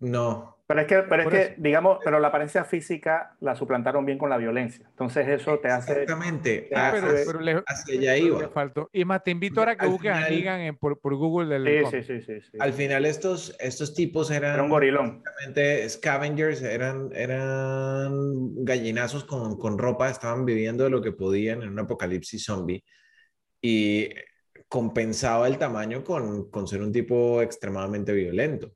No, 0.00 0.53
Pero 0.66 0.80
es 0.80 0.86
que, 0.86 0.98
pero 1.02 1.22
es 1.22 1.28
que 1.28 1.54
digamos, 1.58 1.98
pero 2.02 2.18
la 2.20 2.28
apariencia 2.28 2.64
física 2.64 3.36
la 3.40 3.54
suplantaron 3.54 4.06
bien 4.06 4.16
con 4.16 4.30
la 4.30 4.38
violencia. 4.38 4.86
Entonces 4.88 5.28
eso 5.28 5.58
te 5.58 5.68
hace... 5.68 5.92
Exactamente. 5.92 6.70
Ah, 6.74 6.90
pero, 6.90 7.16
sí. 7.16 7.22
pero 7.26 7.40
le, 7.40 7.62
Hacia 7.66 7.94
allá 8.00 8.12
pero 8.14 8.38
le 8.38 8.44
iba. 8.44 8.48
faltó. 8.48 8.88
Y 8.92 9.04
más, 9.04 9.22
te 9.22 9.30
invito 9.30 9.60
ahora 9.60 9.76
que 9.76 9.86
busques 9.86 10.10
a 10.10 10.28
Negan 10.30 10.60
en- 10.60 10.76
por, 10.76 10.98
por 10.98 11.14
Google 11.16 11.58
del 11.58 11.84
Sí, 11.90 12.02
sí, 12.02 12.20
sí, 12.20 12.20
sí, 12.22 12.40
sí. 12.40 12.58
Al 12.58 12.72
final 12.72 13.04
estos, 13.04 13.54
estos 13.60 13.94
tipos 13.94 14.30
eran 14.30 14.54
Era 14.54 14.62
un 14.62 14.70
gorilón. 14.70 15.22
scavengers, 15.88 16.62
eran, 16.62 17.10
eran 17.14 18.64
gallinazos 18.64 19.24
con, 19.24 19.58
con 19.58 19.76
ropa, 19.78 20.08
estaban 20.08 20.46
viviendo 20.46 20.84
de 20.84 20.90
lo 20.90 21.02
que 21.02 21.12
podían 21.12 21.62
en 21.62 21.68
un 21.70 21.80
apocalipsis 21.80 22.42
zombie 22.44 22.82
y 23.60 24.08
compensaba 24.68 25.46
el 25.46 25.58
tamaño 25.58 26.02
con, 26.04 26.50
con 26.50 26.66
ser 26.66 26.80
un 26.82 26.92
tipo 26.92 27.42
extremadamente 27.42 28.12
violento. 28.12 28.72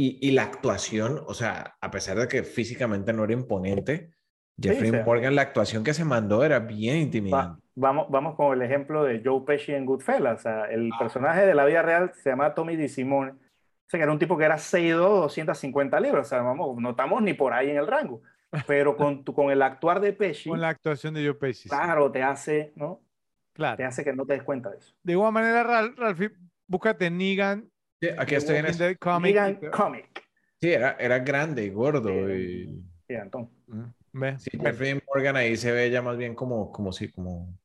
Y, 0.00 0.18
y 0.26 0.30
la 0.30 0.44
actuación, 0.44 1.20
o 1.26 1.34
sea, 1.34 1.76
a 1.80 1.90
pesar 1.90 2.16
de 2.18 2.28
que 2.28 2.44
físicamente 2.44 3.12
no 3.12 3.24
era 3.24 3.32
imponente, 3.32 4.12
Jeffrey 4.60 4.90
o 4.90 4.92
sea. 4.94 5.04
Morgan, 5.04 5.34
la 5.34 5.42
actuación 5.42 5.82
que 5.82 5.92
se 5.92 6.04
mandó 6.04 6.44
era 6.44 6.60
bien 6.60 6.94
Va- 6.96 7.00
intimidante. 7.00 7.62
vamos, 7.74 8.06
vamos 8.08 8.36
con 8.36 8.52
el 8.54 8.62
ejemplo 8.62 9.02
de 9.04 9.20
Joe 9.24 9.42
Pesci 9.44 9.72
en 9.72 9.84
Goodfellas. 9.86 10.38
O 10.38 10.42
sea, 10.42 10.64
el 10.66 10.90
Ah. 10.92 10.98
personaje 11.00 11.44
de 11.46 11.54
la 11.54 11.64
vida 11.64 11.82
real 11.82 12.12
se 12.14 12.30
llama 12.30 12.54
Tommy 12.54 12.76
DeSimone. 12.76 13.32
O 13.32 13.90
sea, 13.90 13.98
que 13.98 14.02
era 14.04 14.12
un 14.12 14.18
tipo 14.18 14.36
que 14.38 14.44
era 14.44 14.56
6'2", 14.58 15.20
250 15.22 15.98
libras. 16.00 16.26
O 16.26 16.28
sea, 16.30 16.42
vamos, 16.42 16.76
no 16.80 16.90
estamos 16.90 17.20
ni 17.22 17.34
por 17.34 17.52
ahí 17.52 17.70
en 17.70 17.78
el 17.78 17.86
rango. 17.86 18.22
Pero 18.66 18.96
con, 18.96 19.24
tu- 19.24 19.34
con 19.34 19.50
el 19.50 19.60
actuar 19.62 20.00
de 20.00 20.12
Pesci, 20.12 20.48
Con 20.48 20.60
la 20.60 20.68
actuación 20.70 21.12
de 21.14 21.24
Joe 21.24 21.34
Pesci. 21.34 21.64
sí. 21.64 21.68
claro, 21.68 22.10
te 22.12 22.22
hace, 22.22 22.72
¿no? 22.76 23.00
Claro. 23.52 23.76
Te 23.76 23.84
hace 23.84 24.04
que 24.04 24.12
no 24.12 24.24
te 24.24 24.34
des 24.34 24.42
cuenta 24.42 24.70
de 24.70 24.78
eso. 24.78 24.94
De 25.02 25.12
igual 25.12 25.32
manera, 25.32 25.64
Ral- 25.64 25.94
Ralphie, 25.96 26.30
búscate 26.66 27.10
Negan. 27.10 27.68
Sí, 28.00 28.08
aquí 28.16 28.30
The 28.30 28.36
estoy 28.36 28.56
en 28.56 28.66
este- 28.66 28.96
comic. 28.96 29.70
Comic. 29.70 30.24
Sí, 30.60 30.72
era, 30.72 30.92
era 30.98 31.18
grande 31.20 31.64
y 31.64 31.70
gordo. 31.70 32.08
Sí. 32.08 32.32
y... 32.34 32.84
Sí, 33.06 33.14
Antón. 33.14 33.50
Mm, 33.66 33.84
¿ves? 34.12 34.42
Sí, 34.42 34.50
Jeffrey 34.60 35.00
Morgan 35.06 35.36
ahí 35.36 35.56
se 35.56 35.72
ve 35.72 35.90
ya 35.90 36.02
más 36.02 36.16
bien 36.16 36.34
como, 36.34 36.70
como 36.72 36.92
sí, 36.92 37.08
como, 37.10 37.56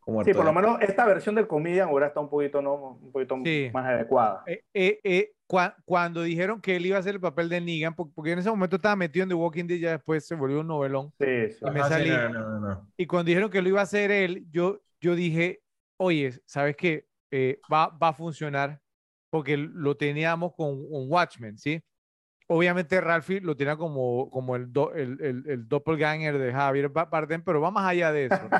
como 0.00 0.22
Sí, 0.24 0.32
por 0.32 0.44
lo 0.44 0.52
menos 0.52 0.80
esta 0.80 1.04
versión 1.06 1.34
del 1.34 1.46
comedian 1.48 1.88
ahora 1.88 2.06
está 2.08 2.20
un 2.20 2.30
poquito, 2.30 2.62
¿no? 2.62 2.98
un 3.00 3.12
poquito 3.12 3.36
Sí. 3.44 3.70
más 3.72 3.86
adecuada. 3.86 4.42
Eh, 4.46 4.62
eh, 4.72 5.00
eh, 5.02 5.32
cua- 5.48 5.74
cuando 5.84 6.22
dijeron 6.22 6.60
que 6.60 6.76
él 6.76 6.86
iba 6.86 6.96
a 6.96 7.00
hacer 7.00 7.14
el 7.14 7.20
papel 7.20 7.48
de 7.48 7.60
Negan, 7.60 7.94
po- 7.94 8.10
porque 8.14 8.32
en 8.32 8.38
ese 8.38 8.50
momento 8.50 8.76
estaba 8.76 8.94
metido 8.96 9.22
en 9.24 9.28
The 9.30 9.34
Walking 9.34 9.64
Dead, 9.66 9.78
ya 9.78 9.90
después 9.92 10.26
se 10.26 10.34
volvió 10.34 10.60
un 10.60 10.66
novelón. 10.68 11.12
Sí, 11.18 11.50
sí. 11.50 11.64
y 11.66 11.70
me 11.70 11.80
salí. 11.80 12.10
no, 12.10 12.28
no, 12.28 12.48
no, 12.48 12.60
no. 12.60 12.92
Y 12.96 13.06
cuando 13.06 13.28
dijeron 13.28 13.50
que 13.50 13.60
lo 13.62 13.68
iba 13.68 13.80
a 13.80 13.84
hacer 13.84 14.10
él, 14.10 14.46
yo, 14.50 14.80
yo 15.00 15.14
dije, 15.14 15.60
oye, 15.96 16.32
¿sabes 16.46 16.76
qué? 16.76 17.06
Eh, 17.30 17.60
va, 17.72 17.88
va 17.88 18.08
a 18.08 18.12
funcionar 18.14 18.80
porque 19.30 19.56
lo 19.56 19.96
teníamos 19.96 20.52
con, 20.56 20.88
con 20.90 21.10
Watchmen, 21.10 21.58
¿sí? 21.58 21.82
Obviamente 22.48 23.00
Ralphie 23.00 23.40
lo 23.42 23.56
tenía 23.56 23.76
como, 23.76 24.30
como 24.30 24.56
el, 24.56 24.72
do- 24.72 24.94
el, 24.94 25.20
el, 25.22 25.44
el 25.48 25.68
doppelganger 25.68 26.38
de 26.38 26.52
Javier 26.52 26.88
Ba- 26.90 27.06
Bardem, 27.06 27.42
pero 27.44 27.60
va 27.60 27.70
más 27.70 27.86
allá 27.88 28.12
de 28.12 28.26
eso. 28.26 28.54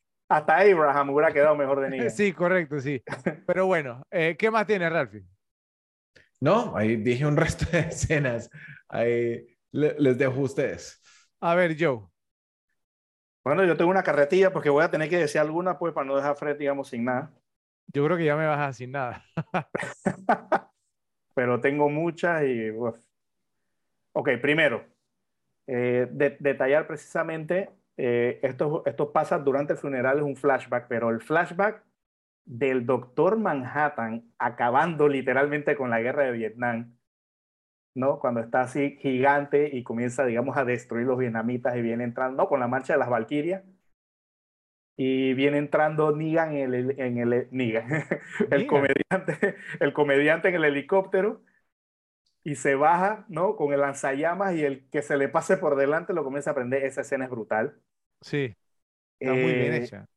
Hasta 0.28 0.58
Abraham 0.58 1.10
hubiera 1.10 1.32
quedado 1.32 1.54
mejor 1.56 1.80
de 1.80 1.90
Negan. 1.90 2.14
Sí, 2.22 2.32
correcto, 2.32 2.80
sí. 2.80 3.02
Pero 3.44 3.66
bueno, 3.66 4.02
eh, 4.10 4.36
¿qué 4.38 4.50
más 4.50 4.66
tiene 4.66 4.88
Ralphie? 4.88 5.24
No, 6.40 6.76
ahí 6.76 6.96
dije 6.96 7.26
un 7.26 7.36
resto 7.36 7.66
de 7.70 7.80
escenas. 7.80 8.50
Ahí 8.88 9.46
le- 9.72 9.94
les 9.98 10.18
dejo 10.18 10.40
a 10.40 10.44
ustedes. 10.44 11.00
A 11.40 11.54
ver, 11.54 11.76
Joe. 11.78 12.08
Bueno, 13.44 13.64
yo 13.64 13.76
tengo 13.76 13.90
una 13.90 14.02
carretilla 14.04 14.52
porque 14.52 14.68
voy 14.70 14.82
a 14.84 14.90
tener 14.90 15.08
que 15.10 15.18
decir 15.18 15.40
alguna, 15.40 15.78
pues, 15.78 15.92
para 15.94 16.06
no 16.06 16.16
dejar 16.16 16.32
a 16.32 16.34
Fred, 16.36 16.56
digamos, 16.58 16.88
sin 16.88 17.04
nada. 17.04 17.32
Yo 17.88 18.04
creo 18.04 18.16
que 18.16 18.24
ya 18.24 18.36
me 18.36 18.46
vas 18.46 18.76
sin 18.76 18.92
nada. 18.92 19.24
Pero 21.34 21.60
tengo 21.60 21.88
muchas 21.90 22.44
y... 22.44 22.70
uf. 22.70 22.96
Ok, 24.12 24.28
primero, 24.40 24.84
eh, 25.66 26.08
de- 26.12 26.36
detallar 26.40 26.86
precisamente, 26.86 27.70
eh, 27.96 28.40
esto, 28.42 28.82
esto 28.86 29.12
pasa 29.12 29.38
durante 29.38 29.74
el 29.74 29.78
funeral, 29.78 30.18
es 30.18 30.24
un 30.24 30.36
flashback, 30.36 30.88
pero 30.88 31.10
el 31.10 31.20
flashback 31.22 31.84
del 32.44 32.86
doctor 32.86 33.38
Manhattan 33.38 34.32
acabando 34.38 35.08
literalmente 35.08 35.76
con 35.76 35.90
la 35.90 36.00
guerra 36.00 36.24
de 36.24 36.32
Vietnam, 36.32 36.96
¿no? 37.94 38.18
Cuando 38.20 38.40
está 38.40 38.62
así 38.62 38.96
gigante 39.00 39.70
y 39.76 39.82
comienza, 39.84 40.24
digamos, 40.24 40.56
a 40.56 40.64
destruir 40.64 41.06
los 41.06 41.18
vietnamitas 41.18 41.76
y 41.76 41.82
viene 41.82 42.04
entrando, 42.04 42.42
¿no? 42.44 42.48
Con 42.48 42.60
la 42.60 42.68
marcha 42.68 42.94
de 42.94 42.98
las 43.00 43.10
Valquirias. 43.10 43.64
Y 44.96 45.34
viene 45.34 45.58
entrando 45.58 46.14
Negan 46.14 46.54
en 46.54 46.74
el, 46.74 47.00
en 47.00 47.18
el 47.18 47.48
Negan, 47.50 47.88
el 48.50 48.66
comediante, 48.66 49.56
el 49.80 49.92
comediante 49.92 50.48
en 50.48 50.54
el 50.56 50.64
helicóptero 50.66 51.42
y 52.44 52.54
se 52.56 52.74
baja, 52.76 53.24
¿no? 53.28 53.56
Con 53.56 53.72
el 53.72 53.80
lanzallamas 53.80 54.54
y 54.54 54.64
el 54.64 54.88
que 54.90 55.02
se 55.02 55.16
le 55.16 55.28
pase 55.28 55.56
por 55.56 55.76
delante 55.76 56.12
lo 56.12 56.24
comienza 56.24 56.50
a 56.52 56.54
prender. 56.54 56.84
Esa 56.84 57.00
escena 57.02 57.24
es 57.24 57.30
brutal. 57.30 57.80
Sí, 58.20 58.56
está 59.20 59.36
muy 59.36 59.54
bien 59.54 59.72
Eh, 59.72 59.82
hecha. 59.82 60.08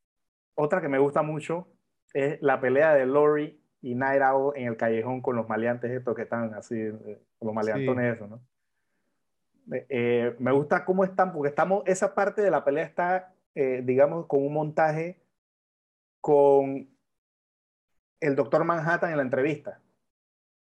otra 0.54 0.80
que 0.82 0.88
me 0.88 0.98
gusta 1.00 1.22
mucho 1.22 1.68
es 2.14 2.40
la 2.42 2.60
pelea 2.60 2.94
de 2.94 3.06
Lori 3.06 3.62
y 3.82 3.94
Night 3.96 4.22
Owl 4.22 4.54
en 4.56 4.68
el 4.68 4.76
callejón 4.78 5.22
con 5.22 5.36
los 5.36 5.48
maleantes 5.48 5.90
estos 5.92 6.16
que 6.16 6.22
están 6.24 6.54
así, 6.54 6.76
eh, 6.76 7.22
los 7.40 7.54
maleantones 7.54 8.16
eso, 8.16 8.28
¿no? 8.28 8.42
Eh, 9.72 9.86
eh, 9.88 10.36
me 10.38 10.52
gusta 10.52 10.84
cómo 10.84 11.04
están, 11.04 11.32
porque 11.32 11.48
estamos, 11.48 11.82
esa 11.86 12.14
parte 12.14 12.40
de 12.42 12.50
la 12.50 12.64
pelea 12.64 12.84
está, 12.84 13.34
eh, 13.56 13.82
digamos, 13.84 14.26
con 14.28 14.44
un 14.46 14.54
montaje 14.54 15.20
con 16.20 16.88
el 18.20 18.36
doctor 18.36 18.64
Manhattan 18.64 19.10
en 19.10 19.16
la 19.18 19.22
entrevista. 19.22 19.80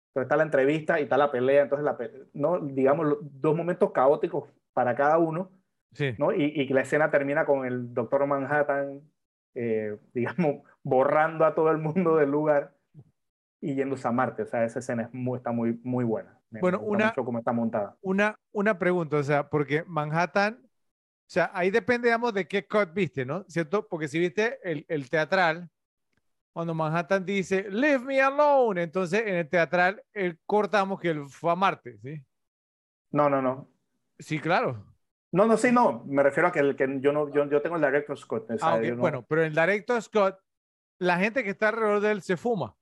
Entonces 0.09 0.25
está 0.27 0.37
la 0.37 0.43
entrevista 0.43 0.99
y 0.99 1.03
está 1.03 1.17
la 1.17 1.31
pelea, 1.31 1.63
entonces 1.63 1.85
la 1.85 1.97
pe- 1.97 2.11
no, 2.33 2.59
digamos, 2.59 3.17
dos 3.21 3.55
momentos 3.55 3.91
caóticos 3.91 4.49
para 4.73 4.95
cada 4.95 5.17
uno, 5.17 5.51
Sí. 5.93 6.15
¿no? 6.17 6.33
Y, 6.33 6.43
y 6.45 6.67
la 6.69 6.81
escena 6.81 7.11
termina 7.11 7.45
con 7.45 7.65
el 7.65 7.93
doctor 7.93 8.25
Manhattan, 8.27 9.01
eh, 9.55 9.97
digamos, 10.13 10.63
borrando 10.83 11.45
a 11.45 11.55
todo 11.55 11.71
el 11.71 11.77
mundo 11.79 12.17
del 12.17 12.31
lugar 12.31 12.75
y 13.61 13.75
yéndose 13.75 14.07
a 14.07 14.11
Marte. 14.11 14.43
O 14.43 14.45
sea, 14.45 14.63
esa 14.65 14.79
escena 14.79 15.03
es 15.03 15.13
muy, 15.13 15.37
está 15.37 15.51
muy, 15.51 15.79
muy 15.83 16.05
buena. 16.05 16.39
Me, 16.49 16.61
Bueno, 16.61 16.79
me 16.79 16.87
una- 16.87 17.13
está 17.39 17.53
montada. 17.53 17.97
Una, 18.01 18.35
una 18.51 18.79
pregunta, 18.79 19.17
o 19.17 19.23
sea, 19.23 19.49
porque 19.49 19.83
Manhattan, 19.87 20.61
o 21.31 21.33
sea, 21.33 21.49
ahí 21.53 21.71
depende, 21.71 22.09
digamos, 22.09 22.33
de 22.33 22.45
qué 22.45 22.67
cut 22.67 22.91
viste, 22.93 23.25
¿no? 23.25 23.45
¿Cierto? 23.47 23.87
Porque 23.87 24.09
si 24.09 24.19
viste 24.19 24.59
el, 24.69 24.83
el 24.89 25.09
teatral, 25.09 25.69
cuando 26.51 26.75
Manhattan 26.75 27.25
dice, 27.25 27.67
leave 27.69 28.03
me 28.03 28.21
alone, 28.21 28.83
entonces 28.83 29.21
en 29.25 29.35
el 29.35 29.47
teatral, 29.47 30.03
él 30.11 30.37
cortamos 30.45 30.99
que 30.99 31.11
él 31.11 31.23
fue 31.29 31.53
a 31.53 31.55
Marte, 31.55 31.97
¿sí? 31.99 32.21
No, 33.11 33.29
no, 33.29 33.41
no. 33.41 33.69
Sí, 34.19 34.39
claro. 34.39 34.85
No, 35.31 35.45
no, 35.45 35.55
sí, 35.55 35.71
no. 35.71 36.03
Me 36.05 36.21
refiero 36.21 36.49
a 36.49 36.51
que, 36.51 36.59
el, 36.59 36.75
que 36.75 36.99
yo, 36.99 37.13
no, 37.13 37.33
yo, 37.33 37.49
yo 37.49 37.61
tengo 37.61 37.77
el 37.77 37.81
director 37.81 38.17
Scott. 38.17 38.51
Ah, 38.59 38.77
no- 38.83 38.97
Bueno, 38.97 39.25
pero 39.25 39.43
en 39.43 39.47
el 39.47 39.55
director 39.55 40.01
Scott, 40.01 40.37
la 40.99 41.17
gente 41.17 41.45
que 41.45 41.51
está 41.51 41.69
alrededor 41.69 42.01
de 42.01 42.11
él 42.11 42.21
se 42.23 42.35
fuma. 42.35 42.75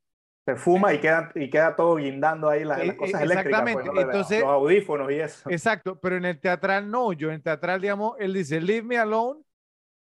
Se 0.50 0.56
fuma 0.56 0.94
y 0.94 1.00
queda, 1.00 1.32
y 1.36 1.50
queda 1.50 1.76
todo 1.76 1.96
guindando 1.98 2.50
ahí 2.50 2.64
las, 2.64 2.80
Eh, 2.80 2.86
las 2.88 2.96
eh, 2.96 2.98
cosas 2.98 3.22
eléctricas. 3.22 3.62
pues, 3.62 3.72
exactamente. 3.76 3.94
¿no? 3.94 4.02
Entonces- 4.02 4.42
los 4.42 4.50
audífonos 4.50 5.12
y 5.12 5.16
eso. 5.16 5.50
Exacto, 5.50 6.00
pero 6.00 6.16
en 6.18 6.26
el 6.26 6.40
teatral 6.40 6.90
no, 6.90 7.14
yo 7.14 7.28
en 7.30 7.36
el 7.36 7.44
teatral, 7.44 7.82
digamos, 7.82 8.16
él 8.20 8.34
dice, 8.34 8.60
leave 8.62 8.84
me 8.84 8.98
alone, 8.98 9.42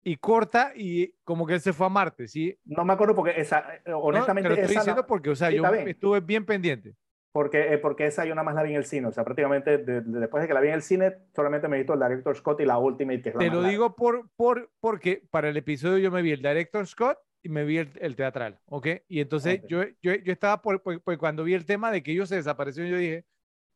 y 0.02 0.16
corta, 0.16 0.72
y 0.74 1.12
como 1.24 1.46
que 1.46 1.54
él 1.54 1.60
se 1.60 1.72
fue 1.74 1.86
a 1.86 1.90
Marte, 1.90 2.28
¿sí? 2.28 2.56
No 2.64 2.84
me 2.84 2.94
acuerdo 2.94 3.14
porque 3.14 3.38
esa, 3.38 3.58
eh, 3.74 3.82
No, 3.86 3.98
honestamente, 3.98 4.48
te 4.48 4.54
lo 4.54 4.60
estoy 4.62 4.70
esa 4.72 4.80
no- 4.80 4.84
diciendo 4.84 5.06
porque, 5.06 5.30
o 5.30 5.36
sea, 5.36 5.50
Sí, 5.50 5.56
yo 5.56 5.70
bien. 5.70 5.88
estuve 5.88 6.20
bien 6.20 6.46
pendiente. 6.46 6.94
porque, 7.30 7.74
eh, 7.74 7.78
porque 7.78 8.06
esa 8.06 8.24
yo 8.24 8.34
nada 8.34 8.42
más 8.44 8.54
la 8.54 8.62
vi 8.64 8.70
en 8.70 8.76
el 8.78 8.84
cine. 8.84 9.06
O 9.06 9.12
sea, 9.12 9.22
prácticamente 9.22 9.78
de- 9.78 10.00
de- 10.00 10.20
después 10.20 10.40
de 10.42 10.48
que 10.48 10.54
la 10.54 10.60
vi 10.60 10.68
en 10.68 10.74
el 10.74 10.82
cine, 10.82 11.14
solamente 11.36 11.68
me 11.68 11.76
he 11.76 11.80
visto 11.80 11.92
el 11.94 12.00
director 12.00 12.34
Scott 12.36 12.60
y 12.62 12.64
la 12.64 12.78
Ultimate, 12.78 13.20
que 13.22 13.28
es 13.28 13.34
la 13.34 13.38
Te 13.40 13.46
lo 13.48 13.54
larga. 13.56 13.68
digo 13.68 13.94
por, 13.94 14.28
por, 14.34 14.70
porque 14.80 15.22
para 15.30 15.48
el 15.50 15.56
episodio 15.56 15.98
yo 15.98 16.10
me 16.10 16.22
vi 16.22 16.32
el 16.32 16.38
director 16.42 16.84
Scott 16.86 17.18
y 17.48 17.50
me 17.50 17.64
vi 17.64 17.78
el, 17.78 17.90
el 18.00 18.14
teatral, 18.14 18.60
¿ok? 18.66 18.86
Y 19.08 19.20
entonces 19.20 19.62
yo, 19.66 19.82
yo, 20.02 20.14
yo 20.14 20.32
estaba 20.32 20.60
por, 20.60 20.82
por- 20.82 21.00
por 21.02 21.16
cuando 21.18 21.44
vi 21.44 21.54
el 21.54 21.64
tema 21.64 21.90
de 21.90 22.02
que 22.02 22.12
ellos 22.12 22.28
se 22.28 22.36
desaparecieron, 22.36 22.92
yo 22.92 22.98
dije, 22.98 23.24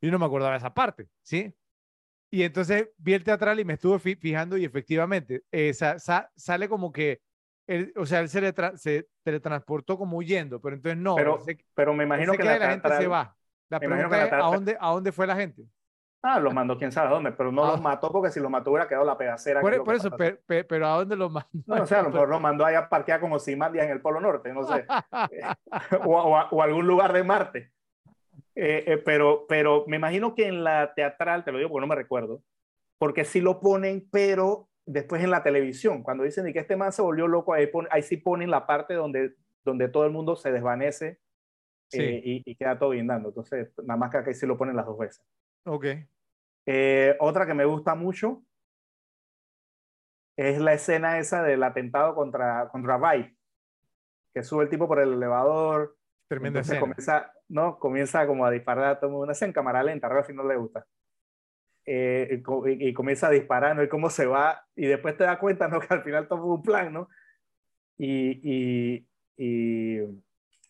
yo 0.02 0.10
no 0.10 0.18
me 0.18 0.26
acordaba 0.26 0.52
de 0.52 0.58
esa 0.58 0.74
parte, 0.74 1.08
¿sí? 1.22 1.54
Y 2.30 2.42
entonces 2.42 2.88
vi 2.98 3.14
el 3.14 3.24
teatral 3.24 3.60
y 3.60 3.64
me 3.64 3.74
estuve 3.74 3.98
fi- 3.98 4.16
fijando 4.16 4.56
y 4.58 4.64
efectivamente 4.64 5.42
eh, 5.50 5.72
sa- 5.74 5.98
sa- 5.98 6.30
sale 6.36 6.68
como 6.68 6.92
que, 6.92 7.22
él, 7.66 7.92
o 7.96 8.04
sea, 8.04 8.20
él 8.20 8.28
se, 8.28 8.40
le 8.42 8.54
tra- 8.54 8.76
se 8.76 9.08
teletransportó 9.22 9.96
como 9.96 10.18
huyendo, 10.18 10.60
pero 10.60 10.76
entonces 10.76 10.98
no, 10.98 11.14
Pero- 11.16 11.40
se- 11.40 11.58
Pero 11.74 11.94
me 11.94 12.04
imagino 12.04 12.32
que 12.34 12.44
la, 12.44 12.70
gente 12.70 12.88
se 12.96 13.06
va. 13.06 13.36
La 13.70 13.80
pregunta 13.80 14.26
es, 14.26 14.32
¿a 14.32 14.36
dónde, 14.38 14.76
¿a 14.78 14.90
dónde 14.90 15.12
fue 15.12 15.26
la 15.26 15.36
gente? 15.36 15.62
Ah, 16.24 16.38
los 16.38 16.54
mandó 16.54 16.78
quién 16.78 16.92
sabe 16.92 17.08
a 17.08 17.10
dónde, 17.10 17.32
pero 17.32 17.50
no 17.50 17.64
Ah. 17.64 17.72
los 17.72 17.80
mató 17.82 18.12
porque 18.12 18.30
si 18.30 18.38
los 18.38 18.48
mató 18.50 18.70
hubiera 18.70 18.86
quedado 18.86 19.04
la 19.04 19.18
pedacera. 19.18 19.60
Por, 19.60 19.76
lo 19.76 19.82
por 19.84 19.94
eso, 19.96 20.08
pasa. 20.08 20.16
pe- 20.16 20.34
pe- 20.46 20.62
pero 20.64 20.86
¿a 20.86 20.96
dónde 20.98 21.16
lo 21.16 21.28
mandó? 21.28 21.48
No, 21.66 21.76
no 21.76 21.86
sé, 21.86 21.96
a 21.96 22.02
lo 22.02 22.10
mejor 22.24 22.28
los 22.28 22.40
mandó 22.40 22.64
allá 22.64 22.78
a 22.80 22.88
parquear 22.88 23.20
como 23.20 23.38
Simandias 23.40 23.86
en 23.86 23.90
el 23.92 24.00
Polo 24.00 24.20
Norte, 24.20 24.52
no 24.52 24.62
sé. 24.62 24.86
o, 26.06 26.16
o 26.20 26.48
o 26.50 26.62
algún 26.62 26.86
lugar 26.86 27.12
de 27.12 27.24
Marte. 27.24 27.72
Eh, 28.54 28.84
eh, 28.86 28.98
pero, 28.98 29.46
pero 29.48 29.84
me 29.88 29.96
imagino 29.96 30.34
que 30.34 30.46
en 30.46 30.62
la 30.62 30.94
teatral, 30.94 31.42
te 31.44 31.50
lo 31.52 31.58
digo 31.58 31.70
porque 31.70 31.80
no 31.80 31.86
me 31.88 31.96
recuerdo, 31.96 32.42
porque 32.98 33.24
sí 33.24 33.40
lo 33.40 33.58
ponen, 33.60 34.06
pero 34.10 34.68
después 34.84 35.24
en 35.24 35.30
la 35.30 35.42
televisión, 35.42 36.02
cuando 36.02 36.22
dicen 36.24 36.44
de 36.44 36.52
que 36.52 36.58
este 36.60 36.76
man 36.76 36.92
se 36.92 37.02
volvió 37.02 37.26
loco, 37.26 37.54
ahí, 37.54 37.66
pon- 37.66 37.88
ahí 37.90 38.02
sí 38.02 38.16
ponen 38.18 38.50
la 38.50 38.66
parte 38.66 38.94
donde, 38.94 39.34
donde 39.64 39.88
todo 39.88 40.04
el 40.04 40.12
mundo 40.12 40.36
se 40.36 40.52
desvanece 40.52 41.18
Sí. 41.88 42.00
eh, 42.00 42.22
y, 42.24 42.42
y 42.46 42.54
queda 42.56 42.78
todo 42.78 42.90
guindando. 42.90 43.28
Entonces, 43.30 43.70
nada 43.84 43.98
más 43.98 44.10
que 44.10 44.16
aquí 44.18 44.34
sí 44.34 44.46
lo 44.46 44.56
ponen 44.56 44.76
las 44.76 44.86
dos 44.86 44.96
veces. 44.98 45.24
Ok. 45.64 45.86
Eh, 46.66 47.16
otra 47.20 47.46
que 47.46 47.54
me 47.54 47.64
gusta 47.64 47.94
mucho 47.94 48.42
es 50.36 50.60
la 50.60 50.72
escena 50.72 51.18
esa 51.18 51.42
del 51.42 51.62
atentado 51.62 52.14
contra, 52.14 52.68
contra 52.68 52.96
Vibe, 52.96 53.36
que 54.32 54.42
sube 54.42 54.64
el 54.64 54.70
tipo 54.70 54.88
por 54.88 55.00
el 55.00 55.12
elevador. 55.12 55.96
Tremenda 56.28 56.60
escena. 56.60 56.80
Comienza, 56.80 57.32
¿no? 57.48 57.78
comienza 57.78 58.26
como 58.26 58.46
a 58.46 58.50
disparar 58.50 58.84
a 58.86 58.96
todo 58.96 59.06
el 59.06 59.12
mundo. 59.12 59.24
Una 59.24 59.32
escena 59.32 59.48
en 59.48 59.54
cámara 59.54 59.82
lenta, 59.82 60.06
a 60.06 60.24
si 60.24 60.32
no 60.32 60.44
le 60.44 60.56
gusta. 60.56 60.86
Eh, 61.84 62.42
y, 62.66 62.92
comienza 62.94 63.26
a 63.26 63.30
disparar, 63.30 63.74
¿no? 63.74 63.82
Y 63.82 63.88
cómo 63.88 64.08
se 64.08 64.26
va, 64.26 64.64
y 64.76 64.86
después 64.86 65.16
te 65.16 65.24
das 65.24 65.38
cuenta, 65.38 65.68
¿no? 65.68 65.80
Que 65.88 65.94
al 65.94 66.02
final 66.02 66.28
todo 66.28 66.40
fue 66.40 66.54
un 66.54 66.62
plan, 66.62 66.92
¿no? 66.92 67.08
Y, 67.98 68.40
y, 68.42 69.08
y, 69.36 69.98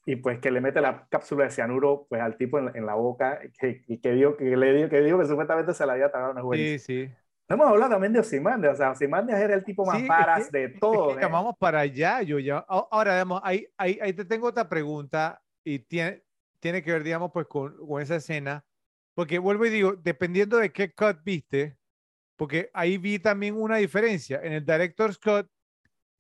y, 0.04 0.16
pues 0.16 0.38
que 0.40 0.50
le 0.50 0.60
mete 0.60 0.80
la 0.80 1.06
cápsula 1.08 1.44
de 1.44 1.50
cianuro 1.50 2.06
pues 2.08 2.20
al 2.20 2.36
tipo 2.36 2.58
en, 2.58 2.86
la 2.86 2.94
boca, 2.94 3.40
que, 3.58 3.82
y 3.86 3.98
que, 3.98 4.12
dio, 4.12 4.36
que 4.36 4.56
le 4.56 4.72
dio, 4.74 4.88
que 4.88 5.00
dijo 5.00 5.18
que 5.18 5.26
supuestamente 5.26 5.74
se 5.74 5.86
la 5.86 5.92
había 5.94 6.10
tragado 6.10 6.32
una 6.32 6.56
Sí, 6.56 6.78
sí. 6.78 7.10
hemos 7.48 7.66
hablado 7.66 7.92
también 7.92 8.12
de 8.12 8.20
Osimandias, 8.20 8.74
o 8.74 8.76
sea, 8.76 8.90
Osimandias 8.90 9.40
era 9.40 9.54
el 9.54 9.64
tipo 9.64 9.86
más 9.86 10.00
sí, 10.00 10.06
paras 10.06 10.50
de 10.50 10.70
todo. 10.70 11.18
Es 11.18 11.24
¿eh? 11.24 11.28
Vamos 11.30 11.56
para 11.58 11.80
allá, 11.80 12.22
yo 12.22 12.38
ya. 12.38 12.58
Ahora, 12.68 13.14
digamos, 13.14 13.40
ahí, 13.44 13.66
ahí, 13.76 13.98
ahí 14.02 14.12
te 14.12 14.24
tengo 14.24 14.48
otra 14.48 14.68
pregunta 14.68 15.40
y 15.64 15.78
tiene, 15.78 16.22
tiene 16.60 16.82
que 16.82 16.92
ver, 16.92 17.02
digamos, 17.02 17.30
pues 17.32 17.46
con, 17.46 17.76
con 17.86 18.02
esa 18.02 18.16
escena 18.16 18.64
porque 19.14 19.38
vuelvo 19.38 19.66
y 19.66 19.70
digo, 19.70 19.94
dependiendo 19.96 20.56
de 20.56 20.72
qué 20.72 20.92
cut 20.92 21.22
viste, 21.22 21.76
porque 22.36 22.70
ahí 22.72 22.98
vi 22.98 23.18
también 23.18 23.56
una 23.56 23.76
diferencia. 23.76 24.40
En 24.42 24.52
el 24.52 24.64
Director's 24.64 25.18
Cut 25.18 25.46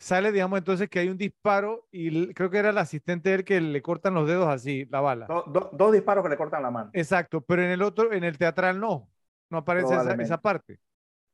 sale, 0.02 0.32
digamos, 0.32 0.58
entonces 0.58 0.88
que 0.88 0.98
hay 0.98 1.08
un 1.08 1.16
disparo 1.16 1.86
y 1.92 2.34
creo 2.34 2.50
que 2.50 2.58
era 2.58 2.70
el 2.70 2.78
asistente 2.78 3.28
de 3.28 3.34
él 3.36 3.44
que 3.44 3.60
le 3.60 3.80
cortan 3.82 4.14
los 4.14 4.26
dedos 4.26 4.48
así, 4.48 4.84
la 4.90 5.00
bala. 5.00 5.26
dos 5.26 5.92
disparos 5.92 6.24
que 6.24 6.30
le 6.30 6.36
cortan 6.36 6.62
la 6.62 6.70
mano. 6.70 6.90
Exacto, 6.92 7.40
pero 7.40 7.62
en 7.62 7.70
el 7.70 7.82
otro, 7.82 8.12
en 8.12 8.24
el 8.24 8.36
teatral 8.36 8.80
no, 8.80 9.08
no 9.48 9.58
aparece 9.58 9.94
esa, 9.94 10.40
parte. 10.40 10.80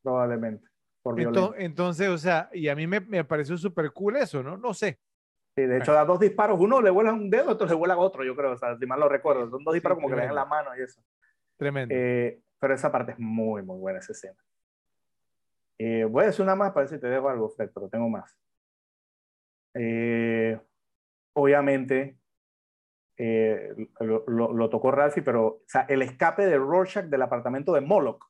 Probablemente. 0.03 0.69
Por 1.03 1.19
entonces, 1.19 1.63
entonces, 1.63 2.09
o 2.09 2.19
sea, 2.19 2.51
y 2.53 2.69
a 2.69 2.77
mí 2.77 2.87
me, 2.87 3.01
me 3.01 3.25
pareció 3.25 3.57
súper 3.57 3.91
cool 3.93 4.17
eso, 4.17 4.43
¿no? 4.43 4.59
No 4.59 4.75
sé. 4.75 4.99
Sí, 5.57 5.63
de 5.63 5.79
hecho, 5.79 5.93
da 5.93 6.05
dos 6.05 6.21
disparos, 6.21 6.61
uno 6.61 6.83
le 6.83 6.91
vuela 6.91 7.13
un 7.13 7.31
dedo, 7.31 7.53
otro 7.53 7.67
le 7.67 7.75
vuela 7.75 7.97
otro, 7.97 8.23
yo 8.23 8.37
creo, 8.37 8.53
o 8.53 8.57
sea, 8.59 8.77
si 8.77 8.85
mal 8.85 9.01
lo 9.01 9.09
recuerdo, 9.09 9.49
son 9.49 9.65
dos 9.65 9.73
disparos 9.73 9.97
como 9.97 10.11
que 10.11 10.17
le 10.17 10.27
dan 10.27 10.35
la 10.35 10.45
mano 10.45 10.77
y 10.77 10.83
eso. 10.83 11.01
Tremendo. 11.57 11.95
Eh, 11.97 12.39
pero 12.61 12.75
esa 12.75 12.93
parte 12.93 13.13
es 13.13 13.19
muy, 13.19 13.63
muy 13.63 13.79
buena, 13.79 13.99
esa 14.01 14.13
escena. 14.13 14.37
Eh, 15.79 16.05
voy 16.05 16.25
a 16.25 16.27
decir 16.27 16.43
una 16.43 16.55
más 16.55 16.73
para 16.73 16.85
ver 16.85 16.95
si 16.95 17.01
te 17.01 17.07
dejo 17.07 17.31
algo, 17.31 17.49
Fred, 17.49 17.71
pero 17.73 17.89
tengo 17.89 18.09
más. 18.11 18.37
Eh, 19.81 20.59
obviamente, 21.35 22.19
lo, 24.01 24.69
tocó 24.69 24.91
Ralphie, 24.91 25.23
pero 25.23 25.47
o 25.47 25.63
sea, 25.67 25.83
el 25.83 26.03
escape 26.03 26.47
de 26.47 26.59
Rorschach 26.59 27.07
del 27.07 27.23
apartamento 27.23 27.73
de 27.73 27.81
Moloch, 27.81 28.25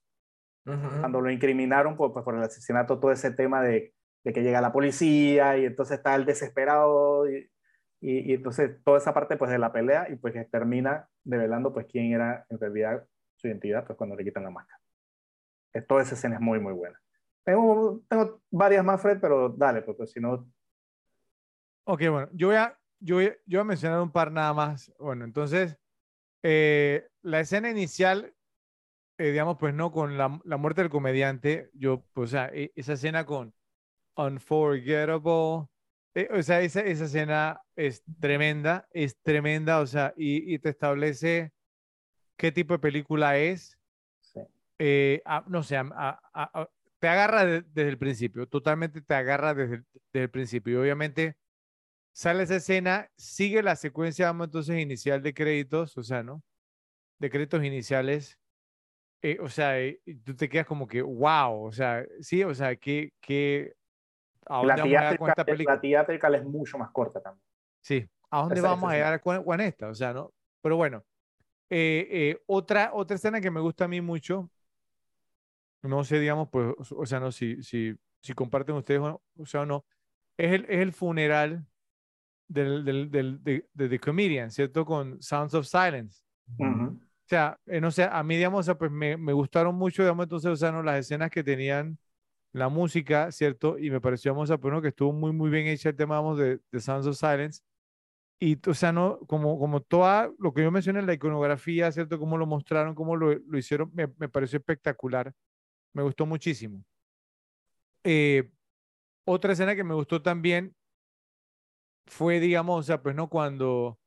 cuando 0.64 1.22
lo 1.22 1.30
incriminaron 1.30 1.96
por, 1.96 2.12
pues, 2.12 2.24
por 2.24 2.34
el 2.34 2.42
asesinato, 2.42 3.00
todo 3.00 3.10
ese 3.10 3.30
tema 3.30 3.62
de, 3.62 3.94
de, 4.22 4.32
que 4.34 4.42
llega 4.42 4.60
la 4.60 4.72
policía 4.72 5.56
y 5.56 5.64
entonces 5.64 5.96
está 5.96 6.14
el 6.14 6.26
desesperado 6.26 7.26
y, 7.30 7.50
y, 8.00 8.30
y, 8.30 8.34
entonces 8.34 8.82
toda 8.84 8.98
esa 8.98 9.14
parte 9.14 9.38
pues 9.38 9.50
de 9.50 9.58
la 9.58 9.72
pelea 9.72 10.08
y 10.10 10.16
pues 10.16 10.34
que 10.34 10.44
termina 10.44 11.08
develando 11.24 11.72
pues 11.72 11.86
quién 11.86 12.12
era 12.12 12.44
en 12.50 12.60
realidad 12.60 13.02
su 13.36 13.48
identidad, 13.48 13.86
pues 13.86 13.96
cuando 13.96 14.14
le 14.14 14.24
quitan 14.24 14.42
la 14.44 14.50
máscara. 14.50 14.78
Toda 15.86 16.02
esa 16.02 16.14
escena 16.14 16.34
es 16.36 16.40
muy, 16.40 16.58
muy 16.60 16.72
buena. 16.72 17.00
Tengo, 17.44 18.02
tengo 18.08 18.42
varias 18.50 18.84
más, 18.84 19.00
Fred, 19.00 19.18
pero 19.20 19.48
dale, 19.48 19.82
porque 19.82 20.06
si 20.06 20.20
no... 20.20 20.46
Ok, 21.90 22.02
bueno, 22.10 22.28
yo 22.34 22.48
voy, 22.48 22.56
a, 22.56 22.78
yo, 23.00 23.14
voy, 23.14 23.32
yo 23.46 23.58
voy 23.58 23.62
a 23.62 23.64
mencionar 23.64 24.02
un 24.02 24.12
par 24.12 24.30
nada 24.30 24.52
más. 24.52 24.92
Bueno, 24.98 25.24
entonces, 25.24 25.78
eh, 26.42 27.08
la 27.22 27.40
escena 27.40 27.70
inicial, 27.70 28.34
eh, 29.18 29.30
digamos, 29.30 29.56
pues 29.58 29.72
no, 29.74 29.90
con 29.90 30.18
la, 30.18 30.38
la, 30.44 30.58
muerte 30.58 30.82
del 30.82 30.90
comediante, 30.90 31.70
yo, 31.72 32.04
pues, 32.12 32.30
o 32.30 32.32
sea, 32.32 32.50
e, 32.52 32.72
esa 32.76 32.92
escena 32.92 33.24
con 33.24 33.54
Unforgettable, 34.16 35.68
eh, 36.14 36.28
o 36.30 36.42
sea, 36.42 36.60
esa, 36.60 36.82
esa 36.82 37.06
escena 37.06 37.62
es 37.74 38.04
tremenda, 38.20 38.86
es 38.92 39.16
tremenda, 39.22 39.80
o 39.80 39.86
sea, 39.86 40.12
y, 40.14 40.54
y 40.54 40.58
te 40.58 40.68
establece 40.68 41.52
qué 42.36 42.52
tipo 42.52 42.74
de 42.74 42.80
película 42.80 43.38
es. 43.38 43.78
Eh, 44.78 45.22
no 45.46 45.62
sé, 45.62 45.80
te 46.98 47.08
agarra 47.08 47.46
desde 47.46 47.88
el 47.88 47.96
principio, 47.98 48.46
totalmente 48.46 49.00
te 49.00 49.14
agarra 49.14 49.54
desde, 49.54 49.84
el 50.12 50.30
principio. 50.30 50.74
Y 50.74 50.82
obviamente 50.82 51.37
sale 52.18 52.42
esa 52.42 52.56
escena, 52.56 53.08
sigue 53.16 53.62
la 53.62 53.76
secuencia, 53.76 54.26
vamos 54.26 54.48
entonces, 54.48 54.76
inicial 54.80 55.22
de 55.22 55.32
créditos, 55.32 55.96
o 55.96 56.02
sea, 56.02 56.24
¿no? 56.24 56.42
De 57.20 57.30
créditos 57.30 57.62
iniciales. 57.62 58.36
Eh, 59.22 59.38
o 59.40 59.48
sea, 59.48 59.78
eh, 59.78 60.00
tú 60.24 60.34
te 60.34 60.48
quedas 60.48 60.66
como 60.66 60.88
que, 60.88 61.00
wow, 61.00 61.66
o 61.66 61.70
sea, 61.70 62.04
sí, 62.20 62.42
o 62.42 62.52
sea, 62.56 62.74
que, 62.74 63.12
que 63.20 63.72
¿a 64.46 64.56
dónde 64.56 64.90
la, 64.90 65.12
vamos 65.12 65.28
a 65.28 65.30
esta 65.30 65.44
película? 65.44 65.80
La 65.80 66.38
es 66.38 66.44
mucho 66.44 66.76
más 66.76 66.90
corta 66.90 67.22
también. 67.22 67.44
Sí, 67.82 68.10
¿a 68.30 68.42
dónde 68.42 68.62
vamos 68.62 68.90
a 68.90 68.94
llegar 68.94 69.20
con, 69.20 69.60
esta? 69.60 69.86
O 69.86 69.94
sea, 69.94 70.12
¿no? 70.12 70.32
Pero 70.60 70.76
bueno, 70.76 71.04
eh, 71.70 72.08
eh, 72.10 72.42
otra, 72.46 72.90
otra 72.94 73.14
escena 73.14 73.40
que 73.40 73.52
me 73.52 73.60
gusta 73.60 73.84
a 73.84 73.88
mí 73.88 74.00
mucho, 74.00 74.50
no 75.82 76.02
sé, 76.02 76.18
digamos, 76.18 76.48
pues, 76.50 76.74
o 76.90 77.06
sea, 77.06 77.20
no, 77.20 77.30
si, 77.30 77.62
si, 77.62 77.94
si 78.20 78.32
comparten 78.32 78.74
ustedes 78.74 79.02
o, 79.02 79.46
sea, 79.46 79.60
o 79.60 79.66
no, 79.66 79.86
es 80.36 80.52
el, 80.52 80.64
es 80.64 80.80
el 80.80 80.92
funeral 80.92 81.64
del, 82.48 82.84
del, 82.84 83.10
del, 83.10 83.42
de, 83.44 83.68
de, 83.72 83.88
The 83.88 84.00
Comedian, 84.00 84.50
¿cierto? 84.50 84.84
Con 84.84 85.22
Sounds 85.22 85.54
of 85.54 85.66
Silence. 85.66 86.22
O 86.58 86.96
sea, 87.26 87.60
eh, 87.66 87.80
no 87.80 87.90
sé, 87.90 88.04
a 88.04 88.22
mí, 88.22 88.36
digamos, 88.36 88.60
o 88.60 88.62
sea, 88.62 88.78
pues 88.78 88.90
me, 88.90 89.16
me, 89.18 89.34
gustaron 89.34 89.74
mucho, 89.74 90.02
digamos, 90.02 90.24
entonces, 90.24 90.50
o 90.50 90.56
sea, 90.56 90.72
no, 90.72 90.82
las 90.82 90.98
escenas 91.00 91.30
que 91.30 91.44
tenían 91.44 91.98
la 92.52 92.68
música, 92.70 93.30
¿cierto? 93.32 93.78
Y 93.78 93.90
me 93.90 94.00
pareció, 94.00 94.32
vamos 94.32 94.50
a 94.50 94.58
pues, 94.58 94.80
que 94.80 94.88
estuvo 94.88 95.12
muy, 95.12 95.32
muy 95.32 95.50
bien 95.50 95.66
hecha 95.66 95.90
el 95.90 95.96
tema, 95.96 96.16
vamos, 96.16 96.38
de, 96.38 96.60
de 96.72 96.80
Sounds 96.80 97.06
of 97.06 97.16
Silence. 97.16 97.60
Y, 98.40 98.58
o 98.68 98.74
sea, 98.74 98.92
no, 98.92 99.18
como, 99.26 99.58
como 99.58 99.80
toda 99.82 100.30
lo 100.38 100.54
que 100.54 100.62
yo 100.62 100.70
mencioné, 100.70 101.02
la 101.02 101.12
iconografía, 101.12 101.92
¿cierto? 101.92 102.18
Cómo 102.18 102.38
lo 102.38 102.46
mostraron, 102.46 102.94
cómo 102.94 103.16
lo, 103.16 103.34
lo 103.34 103.58
hicieron, 103.58 103.90
me, 103.94 104.06
me, 104.18 104.28
pareció 104.28 104.58
espectacular. 104.58 105.32
Me 105.92 106.02
gustó 106.02 106.24
muchísimo. 106.26 106.84
Eh, 108.04 108.50
otra 109.24 109.52
escena 109.52 109.76
que 109.76 109.84
me 109.84 109.94
gustó 109.94 110.22
también 110.22 110.74
fue, 112.08 112.40
digamos, 112.40 112.80
o 112.80 112.82
sea, 112.82 113.02
pues 113.02 113.14
no 113.14 113.28
cuando... 113.28 113.98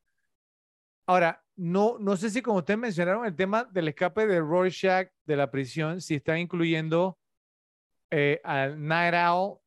Ahora, 1.07 1.43
no, 1.55 1.97
no 1.99 2.15
sé 2.15 2.29
si 2.29 2.41
como 2.41 2.59
ustedes 2.59 2.79
mencionaron 2.79 3.25
el 3.25 3.35
tema 3.35 3.65
del 3.65 3.87
escape 3.89 4.27
de 4.27 4.39
Rorschach 4.39 5.09
de 5.25 5.35
la 5.35 5.51
prisión, 5.51 6.01
si 6.01 6.15
están 6.15 6.37
incluyendo 6.37 7.17
eh, 8.11 8.39
al 8.43 8.81
Night 8.85 9.13
Owl 9.15 9.61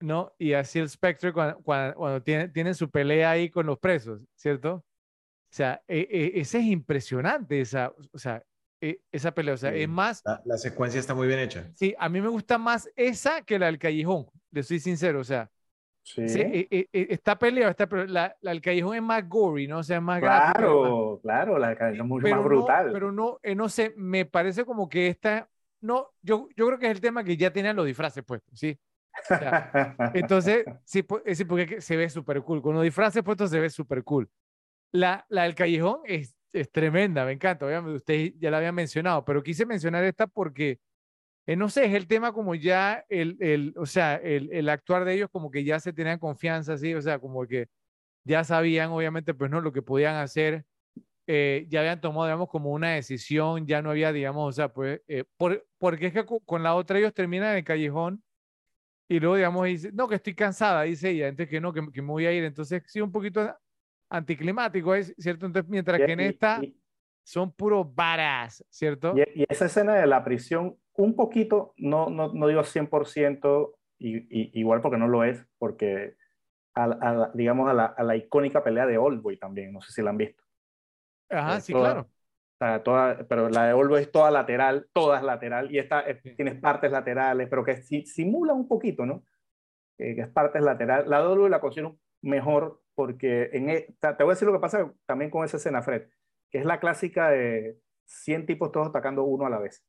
¿no? 0.00 0.34
Y 0.38 0.54
así 0.54 0.78
el 0.78 0.88
Spectre 0.88 1.32
cuando, 1.32 1.58
cuando, 1.58 2.22
tienen, 2.22 2.74
su 2.74 2.90
pelea 2.90 3.30
ahí 3.30 3.50
con 3.50 3.66
los 3.66 3.78
presos, 3.78 4.20
¿cierto? 4.34 4.74
O 4.74 5.52
sea, 5.52 5.82
e, 5.86 6.08
e, 6.10 6.40
ese 6.40 6.58
es 6.58 6.64
impresionante, 6.64 7.60
esa, 7.60 7.92
o 8.12 8.18
sea, 8.18 8.42
e, 8.80 9.00
esa 9.12 9.32
pelea. 9.32 9.54
O 9.54 9.58
sea, 9.58 9.74
es 9.74 9.88
más. 9.88 10.22
La, 10.44 10.56
secuencia 10.56 10.98
está 10.98 11.14
muy 11.14 11.26
bien 11.26 11.40
hecha. 11.40 11.70
Sí, 11.74 11.94
a 11.98 12.08
mí 12.08 12.20
me 12.20 12.28
gusta 12.28 12.56
más 12.56 12.88
esa 12.96 13.42
que 13.42 13.58
la 13.58 13.66
del 13.66 13.78
Callejón, 13.78 14.26
le 14.50 14.62
soy 14.62 14.80
sincero. 14.80 15.20
O 15.20 15.24
sea, 15.24 15.50
sí. 16.14 16.68
esta 16.92 17.38
pelea, 17.38 17.70
esta, 17.70 17.88
la, 18.06 18.34
la 18.40 18.50
del 18.50 18.60
Callejón 18.60 18.96
es 18.96 19.02
más 19.02 19.28
gory, 19.28 19.66
¿no? 19.66 19.78
O 19.78 19.82
sea, 19.82 19.96
es 19.96 20.02
más 20.02 20.20
Claro, 20.20 21.20
claro, 21.22 21.58
la 21.58 21.76
Callejón 21.76 22.06
es 22.06 22.08
mucho 22.08 22.28
más 22.28 22.44
brutal. 22.44 22.90
pero 22.92 23.12
no, 23.12 23.38
eh, 23.42 23.54
no 23.54 23.68
sé, 23.68 23.94
me 23.96 24.24
parece 24.24 24.64
como 24.64 24.88
que 24.88 25.08
esta. 25.08 25.48
No, 25.80 26.08
yo, 26.22 26.48
yo 26.56 26.66
creo 26.66 26.78
que 26.78 26.86
es 26.86 26.92
el 26.92 27.00
tema 27.00 27.24
que 27.24 27.36
ya 27.36 27.52
tenían 27.52 27.76
los 27.76 27.86
disfraces 27.86 28.22
puestos, 28.24 28.58
¿sí? 28.58 28.78
entonces, 30.14 30.64
sí, 30.84 31.04
sí, 31.34 31.44
porque 31.44 31.80
se 31.80 31.96
ve 31.96 32.08
súper 32.08 32.42
cool. 32.42 32.62
Con 32.62 32.74
los 32.74 32.82
disfraces 32.82 33.22
puestos 33.22 33.50
se 33.50 33.60
ve 33.60 33.70
súper 33.70 34.04
cool. 34.04 34.28
La, 34.92 35.24
la 35.28 35.44
del 35.44 35.54
callejón 35.54 36.00
es, 36.04 36.34
es 36.52 36.70
tremenda, 36.70 37.24
me 37.24 37.32
encanta. 37.32 37.66
Obviamente, 37.66 37.96
usted 37.96 38.32
ya 38.38 38.50
la 38.50 38.58
había 38.58 38.72
mencionado, 38.72 39.24
pero 39.24 39.42
quise 39.42 39.66
mencionar 39.66 40.04
esta 40.04 40.26
porque, 40.26 40.78
eh, 41.50 41.56
no 41.56 41.68
sé, 41.68 41.86
es 41.86 41.94
el 41.94 42.06
tema 42.06 42.32
como 42.32 42.54
ya, 42.54 43.04
el, 43.08 43.36
el, 43.40 43.74
o 43.76 43.84
sea, 43.84 44.14
el, 44.14 44.52
el 44.52 44.68
actuar 44.68 45.04
de 45.04 45.14
ellos 45.14 45.28
como 45.32 45.50
que 45.50 45.64
ya 45.64 45.80
se 45.80 45.92
tenían 45.92 46.20
confianza, 46.20 46.74
así, 46.74 46.94
o 46.94 47.02
sea, 47.02 47.18
como 47.18 47.44
que 47.44 47.66
ya 48.22 48.44
sabían, 48.44 48.90
obviamente, 48.90 49.34
pues 49.34 49.50
no, 49.50 49.60
lo 49.60 49.72
que 49.72 49.82
podían 49.82 50.14
hacer. 50.14 50.64
Eh, 51.26 51.66
ya 51.68 51.80
habían 51.80 52.00
tomado, 52.00 52.26
digamos, 52.26 52.48
como 52.48 52.70
una 52.70 52.90
decisión, 52.90 53.66
ya 53.66 53.82
no 53.82 53.90
había, 53.90 54.12
digamos, 54.12 54.48
o 54.48 54.52
sea, 54.52 54.72
pues, 54.72 55.00
eh, 55.08 55.24
por, 55.36 55.66
porque 55.78 56.06
es 56.06 56.12
que 56.12 56.24
con 56.24 56.62
la 56.62 56.76
otra 56.76 57.00
ellos 57.00 57.14
terminan 57.14 57.50
en 57.50 57.56
el 57.56 57.64
callejón 57.64 58.22
y 59.08 59.18
luego, 59.18 59.34
digamos, 59.34 59.66
dice, 59.66 59.90
no, 59.92 60.06
que 60.06 60.14
estoy 60.14 60.36
cansada, 60.36 60.82
dice 60.82 61.10
ella, 61.10 61.26
entonces 61.26 61.50
que 61.50 61.60
no, 61.60 61.72
que, 61.72 61.82
me 61.82 62.12
voy 62.12 62.26
a 62.26 62.32
ir. 62.32 62.44
Entonces, 62.44 62.84
sí, 62.86 63.00
un 63.00 63.10
poquito 63.10 63.52
anticlimático, 64.08 64.94
¿es 64.94 65.12
cierto? 65.18 65.46
Entonces, 65.46 65.68
mientras 65.68 65.98
que 65.98 66.12
en 66.12 66.20
esta 66.20 66.60
son 67.24 67.52
puros 67.52 67.92
varas, 67.94 68.64
¿cierto? 68.68 69.14
Y, 69.16 69.44
esa 69.48 69.66
escena 69.66 69.94
de 69.94 70.06
la 70.06 70.24
prisión, 70.24 70.76
un 71.02 71.16
poquito, 71.16 71.74
no, 71.78 72.10
no, 72.10 72.32
no 72.32 72.46
digo 72.46 72.64
100%, 72.64 73.74
y, 73.98 74.18
y, 74.18 74.60
igual 74.60 74.80
porque 74.80 74.98
no 74.98 75.08
lo 75.08 75.24
es, 75.24 75.44
porque, 75.58 76.16
a, 76.74 77.30
digamos, 77.34 77.68
a 77.68 77.74
la, 77.74 77.86
a 77.86 78.02
la, 78.04 78.16
icónica 78.16 78.64
pelea 78.64 78.86
de 78.86 78.98
Oldboy 78.98 79.38
también, 79.38 79.72
no 79.72 79.80
sé 79.82 79.92
si 79.92 80.02
la 80.02 80.10
han 80.10 80.18
visto. 80.18 80.42
Ajá, 81.28 81.60
sí, 81.60 81.72
claro. 81.74 82.08
sea, 82.58 82.82
toda, 82.82 83.26
pero 83.28 83.48
la 83.48 83.66
de 83.66 83.72
Olvo 83.72 83.96
es 83.96 84.10
toda 84.12 84.30
lateral, 84.30 84.88
toda 84.92 85.18
es 85.18 85.24
lateral, 85.24 85.70
y 85.72 85.78
esta 85.78 86.00
es- 86.02 86.22
tienes 86.36 86.60
partes 86.60 86.90
laterales, 86.92 87.48
pero 87.48 87.64
que 87.64 87.82
si- 87.82 88.04
simula 88.06 88.52
un 88.52 88.68
poquito, 88.68 89.06
¿no? 89.06 89.24
Eh, 89.98 90.14
que 90.14 90.22
es 90.22 90.28
partes 90.28 90.62
lateral. 90.62 91.08
La 91.08 91.20
de 91.22 91.28
Olvo 91.28 91.48
la 91.48 91.60
considero 91.60 91.98
mejor 92.22 92.82
porque 92.94 93.50
en, 93.52 93.70
e- 93.70 93.94
te 94.00 94.14
te 94.14 94.24
voy 94.24 94.32
a 94.32 94.34
decir 94.34 94.46
lo 94.46 94.54
que 94.54 94.60
pasa 94.60 94.92
también 95.06 95.30
con 95.30 95.44
esa 95.44 95.56
escena, 95.58 95.82
Fred, 95.82 96.08
que 96.50 96.58
es 96.58 96.64
la 96.66 96.80
clásica 96.80 97.30
de 97.30 97.78
100 98.06 98.46
tipos 98.46 98.72
todos 98.72 98.88
atacando 98.88 99.24
uno 99.24 99.46
a 99.46 99.50
la 99.50 99.58
vez. 99.58 99.84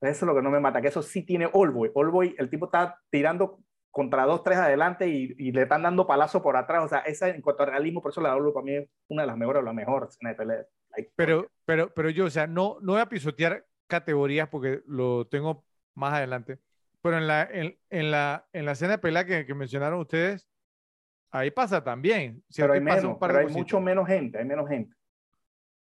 Eso 0.00 0.10
es 0.10 0.22
lo 0.22 0.34
que 0.34 0.42
no 0.42 0.50
me 0.50 0.60
mata, 0.60 0.80
que 0.82 0.88
eso 0.88 1.02
sí 1.02 1.22
tiene 1.24 1.48
Oldboy. 1.52 1.90
Oldboy, 1.94 2.34
el 2.38 2.50
tipo 2.50 2.66
está 2.66 3.00
tirando 3.10 3.60
contra 3.90 4.24
dos, 4.26 4.42
tres 4.42 4.58
adelante 4.58 5.06
y, 5.08 5.34
y 5.38 5.52
le 5.52 5.62
están 5.62 5.82
dando 5.82 6.06
palazo 6.06 6.42
por 6.42 6.56
atrás. 6.56 6.84
O 6.84 6.88
sea, 6.88 6.98
esa 7.00 7.28
en 7.28 7.40
cuanto 7.40 7.62
a 7.62 7.66
realismo, 7.66 8.02
por 8.02 8.10
eso 8.10 8.20
la 8.20 8.34
Oldboy 8.36 8.52
para 8.52 8.64
mí 8.64 8.74
es 8.76 8.88
una 9.08 9.22
de 9.22 9.28
las 9.28 9.36
mejores, 9.36 9.62
o 9.62 9.64
la 9.64 9.72
mejor 9.72 10.08
escena 10.08 10.30
de 10.30 10.36
pelea. 10.36 10.64
Pero, 11.16 11.50
pero, 11.64 11.92
pero 11.94 12.10
yo, 12.10 12.26
o 12.26 12.30
sea, 12.30 12.46
no, 12.46 12.78
no 12.80 12.92
voy 12.92 13.00
a 13.00 13.08
pisotear 13.08 13.64
categorías 13.86 14.48
porque 14.48 14.82
lo 14.86 15.26
tengo 15.26 15.64
más 15.94 16.12
adelante. 16.14 16.58
Pero 17.02 17.18
en 17.18 17.26
la, 17.26 17.42
en, 17.44 17.78
en 17.90 18.10
la, 18.10 18.46
en 18.52 18.64
la 18.66 18.72
escena 18.72 18.92
de 18.92 18.98
pelea 18.98 19.24
que, 19.24 19.46
que 19.46 19.54
mencionaron 19.54 20.00
ustedes, 20.00 20.48
ahí 21.30 21.50
pasa 21.50 21.82
también. 21.84 22.42
¿cierto? 22.48 22.72
pero 22.72 22.72
hay 22.72 22.78
un 22.78 22.84
menos, 23.02 23.18
par 23.18 23.30
pero 23.30 23.40
de 23.40 23.46
hay 23.46 23.52
mucho 23.52 23.80
menos 23.80 24.06
gente, 24.06 24.38
hay 24.38 24.44
menos 24.44 24.68
gente. 24.68 24.94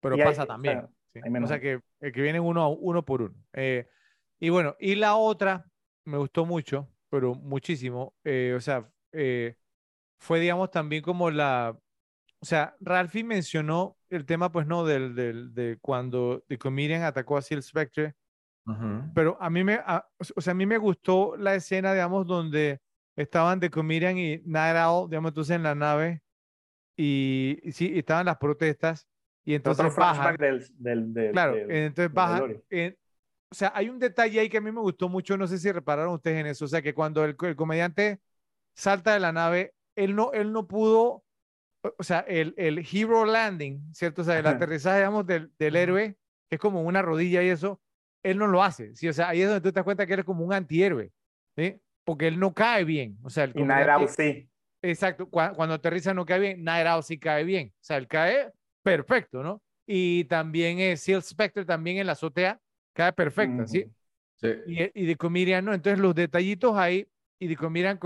Pero 0.01 0.17
y 0.17 0.21
hay- 0.21 0.27
pasa 0.27 0.43
o 0.43 0.47
sea, 0.47 0.55
también. 0.55 0.89
sí. 1.13 1.21
hay 1.23 1.31
menos 1.31 1.49
O 1.49 1.53
sea, 1.53 1.61
que, 1.61 1.81
eh, 2.01 2.13
que 2.13 2.23
vienen 2.23 2.43
uno, 2.43 2.71
uno 2.71 3.05
por 3.05 3.23
uno. 3.23 3.35
Eh, 3.53 3.87
y 4.41 4.49
bueno, 4.49 4.75
y 4.81 4.95
la 4.97 5.17
otra 5.17 5.67
me 6.05 6.17
gustó 6.19 6.45
mucho, 6.47 6.89
pero 7.11 7.35
muchísimo. 7.35 8.15
eh, 8.25 8.55
o 8.57 8.61
sea, 8.61 8.91
eh, 9.13 9.57
fue, 10.19 10.41
digamos, 10.41 10.71
también 10.71 11.03
como 11.03 11.31
la. 11.31 11.77
O 12.43 12.47
sea, 12.47 12.75
Ralphie 12.81 13.23
mencionó 13.25 13.97
el 14.09 14.25
tema, 14.25 14.51
pues, 14.51 14.67
no, 14.67 14.85
del, 14.85 15.15
del, 15.15 15.53
de 15.55 15.79
cuando 15.81 16.43
The 16.49 16.59
Comedian 16.59 17.03
atacó 17.03 17.37
a 17.37 17.43
Seal 17.43 17.63
Spectre. 17.63 18.15
Ujú. 18.67 19.13
Pero 19.15 19.37
a 19.41 19.51
mí 19.51 19.63
me, 19.65 19.75
a- 19.75 20.07
o 20.37 20.41
sea, 20.41 20.53
a 20.53 20.55
mí 20.55 20.65
me 20.67 20.79
gustó 20.79 21.37
la 21.37 21.55
escena, 21.55 21.93
digamos, 21.93 22.27
donde 22.27 22.81
estaban 23.17 23.61
The 23.61 23.71
Comedian 23.71 24.17
y 24.19 24.39
Night 24.47 24.77
Owl, 24.77 25.11
digamos, 25.11 25.31
entonces 25.31 25.57
en 25.57 25.63
la 25.65 25.75
nave 25.75 26.23
y, 26.97 27.59
y 27.63 27.73
sí, 27.73 27.93
estaban 27.99 28.27
las 28.27 28.39
protestas 28.39 29.07
y 29.45 29.55
entonces 29.55 29.87
Otro 29.87 30.01
bajan. 30.01 30.37
flashback 30.37 30.41
del, 30.41 30.67
del, 30.79 31.15
del- 31.15 31.33
Claro, 31.33 31.55
del- 31.57 31.71
entonces 31.71 32.63
en- 32.71 32.97
o 33.51 33.55
sea, 33.55 33.73
hay 33.75 33.89
un 33.89 33.99
detalle 33.99 34.41
ahí 34.41 34.49
que 34.49 34.59
a 34.59 34.61
mí 34.61 34.71
me 34.73 34.81
gustó 34.81 35.09
mucho, 35.09 35.37
no 35.37 35.47
sé 35.47 35.59
si 35.59 35.71
repararon 35.73 36.15
ustedes 36.15 36.39
en 36.41 36.47
eso, 36.47 36.65
o 36.67 36.69
sea, 36.69 36.83
que 36.83 36.95
cuando 36.95 37.25
el, 37.25 37.37
el 37.43 37.57
comediante 37.57 38.21
salta 38.75 39.15
de 39.15 39.21
la 39.21 39.33
nave, 39.33 39.75
él 39.97 40.17
no, 40.17 40.33
él 40.33 40.53
no 40.53 40.69
pudo, 40.69 41.25
o 41.99 42.03
sea, 42.05 42.21
el, 42.21 42.55
el 42.59 42.79
hero 42.93 43.25
landing, 43.25 43.95
¿cierto? 43.95 44.23
O 44.23 44.25
sea, 44.25 44.39
el 44.39 44.47
Ajá. 44.47 44.57
aterrizaje, 44.57 44.99
digamos, 44.99 45.27
del, 45.27 45.53
del 45.59 45.77
héroe, 45.77 46.17
que 46.49 46.57
es 46.57 46.61
como 46.61 46.83
una 46.83 47.03
rodilla 47.03 47.43
y 47.43 47.49
eso, 47.49 47.81
él 48.23 48.39
no 48.39 48.47
lo 48.47 48.63
hace, 48.63 48.95
¿sí? 48.97 49.09
O 49.09 49.13
sea, 49.13 49.29
ahí 49.31 49.43
es 49.43 49.49
donde 49.49 49.61
tú 49.63 49.73
te 49.73 49.77
das 49.81 49.85
cuenta 49.85 50.07
que 50.07 50.15
él 50.15 50.21
es 50.21 50.27
como 50.27 50.45
un 50.45 50.53
antihéroe, 50.53 51.13
¿sí? 51.57 51.77
Porque 52.05 52.29
él 52.29 52.39
no 52.41 52.55
cae 52.55 52.85
bien, 52.85 53.19
o 53.23 53.31
sea, 53.31 53.45
el 53.45 53.55
Y 53.55 53.63
Owl 53.63 54.09
sí. 54.09 54.49
Exacto, 54.83 55.29
cua- 55.31 55.55
cuando 55.55 55.75
aterriza 55.75 56.15
no 56.15 56.25
cae 56.25 56.39
bien, 56.41 56.65
Night 56.65 56.87
Owl 56.87 57.03
sí 57.03 57.19
cae 57.19 57.45
bien, 57.45 57.69
o 57.69 57.85
sea, 57.85 57.99
él 57.99 58.09
cae 58.09 58.51
perfecto, 58.83 59.43
¿no? 59.43 59.63
Y 59.87 60.25
también 60.25 60.79
es 60.79 61.03
Seal 61.03 61.23
Spectre 61.23 61.65
también 61.67 61.99
en 61.99 62.07
la 62.07 62.13
azotea 62.13 62.59
cae 62.93 63.13
perfecta, 63.13 63.67
¿sí? 63.67 63.87
Sí. 64.37 64.49
Y, 64.67 65.03
y 65.03 65.07
de 65.07 65.17
Comedian 65.17 65.65
no, 65.65 65.75
entonces 65.75 65.99
los 66.01 66.15
detallitos 66.15 66.77
ahí, 66.77 67.07
y 67.39 67.49
de 67.49 67.57
Comedian, 67.57 67.99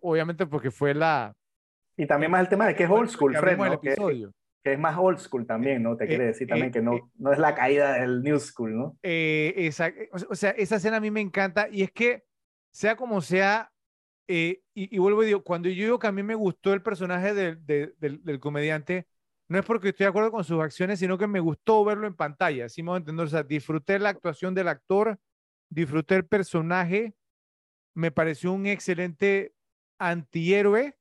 obviamente 0.00 0.46
porque 0.46 0.70
fue 0.70 0.94
la... 0.94 1.34
Y 1.96 2.06
también 2.06 2.32
más 2.32 2.40
el 2.40 2.48
tema 2.48 2.66
de 2.66 2.74
que 2.74 2.84
es 2.84 2.90
old 2.90 3.08
school, 3.10 3.36
Fred, 3.36 3.58
¿no? 3.58 3.80
Que, 3.80 3.94
que 4.64 4.72
es 4.72 4.78
más 4.78 4.96
old 4.98 5.18
school 5.18 5.46
también, 5.46 5.82
¿no? 5.82 5.96
Te 5.96 6.04
Eh, 6.04 6.08
quiere 6.08 6.26
decir 6.26 6.48
también 6.48 6.70
eh, 6.70 6.72
que 6.72 6.82
no, 6.82 6.92
eh. 6.96 7.02
no 7.18 7.32
es 7.32 7.38
la 7.38 7.54
caída 7.54 7.94
del 7.94 8.22
new 8.22 8.38
school, 8.38 8.76
¿no? 8.76 8.96
Eh, 9.02 9.54
esa, 9.56 9.92
o 10.30 10.34
sea- 10.34 10.50
esa 10.52 10.76
escena 10.76 10.98
a 10.98 11.00
mí 11.00 11.10
me 11.10 11.20
encanta 11.20 11.68
y 11.70 11.82
es 11.82 11.90
que, 11.92 12.24
sea 12.70 12.96
como 12.96 13.20
sea, 13.20 13.72
eh, 14.28 14.62
y, 14.74 14.94
y 14.94 14.98
vuelvo 14.98 15.22
y 15.24 15.26
digo, 15.26 15.42
cuando 15.44 15.68
yo 15.68 15.84
digo 15.84 15.98
que 15.98 16.06
a 16.08 16.12
mí 16.12 16.22
me 16.22 16.34
gustó 16.36 16.72
el 16.74 16.82
personaje 16.82 17.34
del, 17.34 17.64
de- 17.66 17.94
del, 17.98 18.24
del 18.24 18.40
comediante, 18.40 19.06
no 19.52 19.58
es 19.58 19.66
porque 19.66 19.90
estoy 19.90 20.04
de 20.04 20.08
acuerdo 20.08 20.32
con 20.32 20.44
sus 20.44 20.62
acciones, 20.62 20.98
sino 20.98 21.18
que 21.18 21.26
me 21.26 21.38
gustó 21.38 21.84
verlo 21.84 22.06
en 22.06 22.14
pantalla, 22.14 22.64
así 22.64 22.82
me 22.82 22.96
entender, 22.96 23.26
o 23.26 23.28
sea, 23.28 23.42
disfruté 23.42 23.98
la 23.98 24.08
actuación 24.08 24.54
del 24.54 24.66
actor, 24.66 25.18
disfruté 25.68 26.16
el 26.16 26.24
personaje, 26.24 27.14
me 27.94 28.10
pareció 28.10 28.50
un 28.50 28.64
excelente 28.64 29.54
antihéroe, 29.98 30.96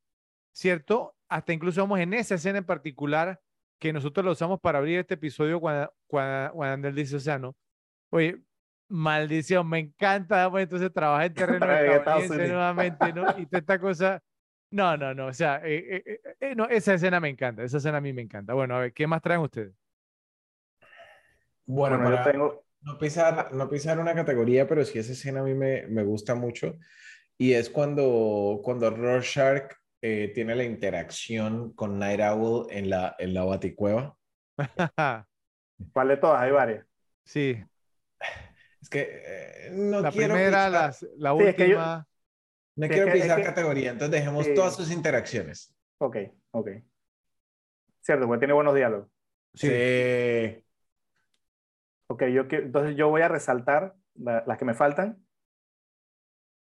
¿cierto? 0.54 1.16
Hasta 1.30 1.54
incluso 1.54 1.80
vamos 1.80 2.02
en 2.02 2.14
esa 2.14 2.36
escena 2.36 2.58
en 2.58 2.66
particular 2.66 3.40
que 3.80 3.94
nosotros 3.94 4.26
lo 4.26 4.34
usamos 4.34 4.60
para 4.60 4.80
abrir 4.80 5.00
este 5.00 5.14
episodio 5.14 5.62
cuando, 5.62 5.94
cuando, 6.08 6.54
cuando 6.54 6.88
él 6.90 6.96
dice, 6.96 7.16
o 7.16 7.20
sea, 7.22 7.40
¿no? 7.40 7.56
Oye, 8.10 8.44
maldición, 8.90 9.70
me 9.70 9.80
encanta, 9.80 10.52
pues 10.52 10.64
entonces 10.64 10.92
trabajar 10.92 11.28
en 11.28 11.34
terreno 11.34 11.66
estadounidense 11.72 12.48
nuevamente, 12.50 13.14
¿no? 13.14 13.24
Y 13.38 13.46
toda 13.46 13.60
esta 13.60 13.80
cosa, 13.80 14.22
no, 14.72 14.98
no, 14.98 15.14
no, 15.14 15.28
o 15.28 15.34
sea, 15.34 15.62
eh, 15.66 16.04
eh, 16.06 16.22
eh, 16.40 16.56
no, 16.56 16.66
esa 16.68 16.94
escena 16.94 17.20
me 17.20 17.30
encanta, 17.30 17.64
esa 17.64 17.78
escena 17.78 17.98
a 17.98 18.02
mí 18.02 18.14
me 18.14 18.22
encanta. 18.22 18.54
Bueno, 18.54 18.76
a 18.76 18.80
ver, 18.80 18.94
¿qué 18.94 19.08
más 19.08 19.22
traen 19.22 19.42
ustedes? 19.42 19.74
Bueno, 21.66 21.98
Bueno, 21.98 22.06
yo 22.06 22.22
para 22.22 22.24
tengo, 22.24 22.66
no 22.82 22.98
pisar, 22.98 23.54
no 23.54 23.70
pisar 23.70 24.00
una 24.00 24.14
categoría, 24.16 24.68
pero 24.68 24.84
sí 24.86 25.00
esa 25.00 25.14
escena 25.14 25.42
a 25.42 25.44
mí 25.44 25.54
me, 25.54 25.88
me 25.88 26.04
gusta 26.04 26.36
mucho. 26.36 26.78
Y 27.38 27.54
es 27.54 27.70
cuando, 27.70 28.62
cuando 28.64 28.90
Rorschach 28.92 29.74
eh, 30.02 30.32
tiene 30.36 30.56
la 30.56 30.64
interacción 30.66 31.74
con 31.74 32.00
Night 32.00 32.22
Owl 32.22 32.68
en 32.72 32.90
la, 32.90 33.16
en 33.20 33.34
la 33.34 33.44
baticueva. 33.46 34.18
¿cuál 35.94 36.08
de 36.10 36.18
todas? 36.18 36.42
Hay 36.42 36.52
varias. 36.52 36.86
sí, 37.26 37.64
Es 38.82 38.90
que 38.90 39.02
eh, 39.26 39.70
no 39.72 40.02
la 40.02 40.10
quiero 40.10 40.36
primera, 40.36 40.44
pisar, 40.44 40.70
las- 40.70 41.06
la 41.18 41.34
Sí, 41.38 41.44
es 41.44 41.56
que 41.56 41.70
yo- 41.70 41.78
última. 41.78 42.08
No 42.76 42.88
sí, 42.88 42.94
quiero 42.94 43.12
pisar 43.12 43.38
que- 43.38 43.44
categoría, 43.44 43.92
entonces 43.92 44.12
dejemos 44.12 44.46
Sí. 44.46 44.54
todas 44.54 44.76
sus 44.76 44.92
interacciones. 44.92 45.76
Ok, 46.00 46.18
ok. 46.52 46.70
Cierto, 48.02 48.26
porque 48.28 48.40
tiene 48.40 48.54
buenos 48.54 48.74
diálogos. 48.74 49.08
Sí. 49.54 49.68
Sí. 49.68 50.66
Ok, 52.08 52.24
yo 52.26 52.46
entonces 52.50 52.96
yo 52.96 53.10
voy 53.10 53.22
a 53.22 53.28
resaltar 53.28 53.94
la- 54.16 54.44
las 54.46 54.58
que 54.58 54.66
me 54.66 54.74
faltan. 54.74 55.24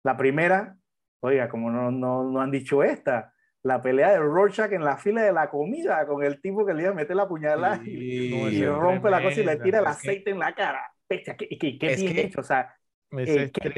La 0.05 0.17
primera, 0.17 0.77
oiga, 1.21 1.49
como 1.49 1.71
no, 1.71 1.91
no, 1.91 2.25
no 2.25 2.41
han 2.41 2.51
dicho 2.51 2.83
esta, 2.83 3.35
la 3.63 3.83
pelea 3.83 4.13
de 4.13 4.19
Rorschach 4.19 4.73
en 4.73 4.85
la 4.85 4.97
fila 4.97 5.23
de 5.23 5.33
la 5.33 5.51
comida 5.51 6.07
con 6.07 6.23
el 6.25 6.41
tipo 6.41 6.65
que 6.65 6.73
le 6.75 6.83
iba 6.83 6.93
a 6.93 6.95
meter 6.95 7.17
la 7.17 7.29
puñalada 7.29 7.81
y, 7.85 8.65
rompe 8.65 9.11
la 9.11 9.23
cosa 9.23 9.41
y 9.41 9.45
le 9.45 9.57
tira 9.57 9.79
el 9.81 9.85
que- 9.85 9.91
aceite 9.91 10.31
en 10.31 10.39
la 10.39 10.55
cara. 10.55 10.81
Bestia, 11.09 11.37
qué, 11.37 11.49
qué- 11.49 11.79
qué 11.79 11.93
Es 11.93 12.01
bien 12.01 12.15
que- 12.15 12.21
hecho, 12.23 12.41
o 12.41 12.45
sea, 12.45 12.75
eh, 13.13 13.25
es 13.45 13.53
qué 13.53 13.69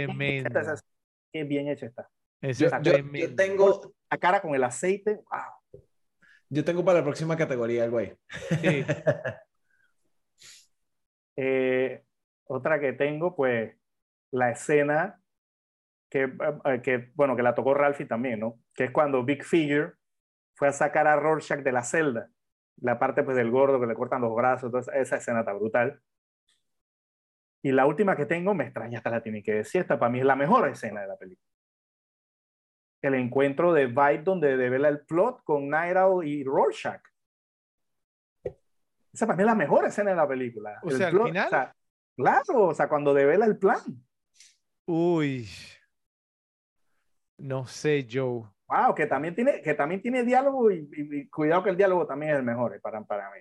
esa- 0.47 0.75
qué 1.33 1.45
bien 1.45 1.69
hecha 1.69 1.87
está. 1.87 2.09
Esa 2.41 2.81
Yo, 2.83 2.93
yo- 2.93 3.13
yo 3.13 3.35
tengo, 3.35 3.95
La 4.11 4.19
cara 4.19 4.41
con 4.41 4.55
el 4.55 4.65
aceite, 4.65 5.17
wow. 5.31 5.81
yo 6.49 6.65
tengo 6.65 6.85
para 6.85 6.99
la 7.01 7.05
próxima 7.05 7.37
categoría 7.37 7.85
el 7.85 7.91
güey. 7.91 8.15
Sí. 8.63 8.85
Eh, 11.37 12.03
otra 12.45 12.81
que 12.81 12.93
tengo, 12.93 13.35
pues, 13.35 13.75
la 14.31 14.51
escena 14.51 15.21
que, 16.11 16.25
eh, 16.65 16.81
que, 16.83 17.11
bueno, 17.15 17.37
que 17.37 17.43
la 17.43 17.55
tocó 17.55 17.73
Ralphie 17.73 18.07
también, 18.07 18.41
¿no? 18.41 18.59
Que 18.75 18.85
es 18.85 18.91
cuando 18.91 19.25
Big 19.25 19.45
Figure 19.45 19.93
fue 20.55 20.69
a 20.69 20.73
sacar 20.73 21.07
a 21.07 21.17
Rorschach 21.17 21.61
de 21.61 21.73
la 21.73 21.83
celda. 21.83 22.29
La 22.83 22.99
parte, 22.99 23.23
pues, 23.23 23.37
del 23.37 23.51
gordo 23.51 23.81
que 23.81 23.87
le 23.87 23.95
cortan 23.95 24.21
los 24.21 24.35
brazos, 24.35 24.65
entonces 24.65 24.93
esa 24.95 25.17
escena 25.17 25.41
está 25.41 25.53
brutal. 25.55 26.01
Y 27.63 27.73
la 27.73 27.87
última 27.87 28.17
que 28.17 28.27
tengo, 28.27 28.55
me 28.55 28.65
extraña, 28.65 28.99
hasta 28.99 29.11
la 29.11 29.23
tiene 29.23 29.43
que 29.43 29.53
decir, 29.55 29.83
esta 29.83 29.99
para 29.99 30.11
mí 30.11 30.19
es 30.21 30.25
la 30.25 30.37
mejor 30.37 30.69
escena 30.69 31.03
de 31.03 31.09
la 31.09 31.17
película. 31.17 31.47
El 33.03 33.15
encuentro 33.15 33.73
de 33.73 33.87
Vibe 33.87 34.23
donde 34.25 34.57
devela 34.57 34.89
el 34.89 35.01
plot 35.07 35.43
con 35.45 35.69
Night 35.69 35.97
Owl 35.97 36.27
y 36.27 36.45
Rorschach. 36.45 37.03
Esa 39.13 39.27
para 39.27 39.37
mí 39.37 39.43
es 39.43 39.47
la 39.47 39.55
mejor 39.55 39.85
escena 39.87 40.11
de 40.11 40.17
la 40.17 40.29
película. 40.29 40.79
O 40.83 40.91
El 40.91 40.97
sea, 40.97 41.09
al 41.09 41.23
final. 41.23 41.47
o 41.47 41.51
sea, 41.51 41.75
claro, 42.17 42.63
o 42.69 42.75
sea, 42.75 42.89
cuando 42.89 43.13
devela 43.13 43.45
el 43.47 43.59
plan. 43.59 43.81
Uy. 44.87 45.49
No 47.39 47.67
sé, 47.67 48.07
Joe. 48.11 48.45
Wow, 48.69 48.95
que 48.95 49.07
también 49.07 49.35
tiene, 49.35 49.61
que 49.63 49.75
también 49.75 50.01
tiene 50.01 50.23
diálogo 50.23 50.71
y, 50.71 50.89
y- 50.93 51.21
y 51.23 51.29
cuidado 51.29 51.63
que 51.65 51.71
el 51.71 51.77
diálogo 51.77 52.07
también 52.07 52.33
es 52.33 52.39
el 52.39 52.45
mejor 52.45 52.75
eh, 52.77 52.81
para, 52.81 53.03
para 53.03 53.31
mí. 53.31 53.41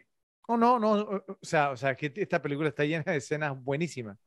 No, 0.50 0.58
no, 0.58 0.80
no. 0.80 1.24
O 1.28 1.38
sea, 1.42 1.72
o 1.72 1.78
sea, 1.78 1.96
que 1.96 2.12
esta 2.16 2.42
película 2.42 2.70
está 2.70 2.84
llena 2.84 3.04
de 3.04 3.18
escenas 3.18 3.62
buenísimas. 3.64 4.18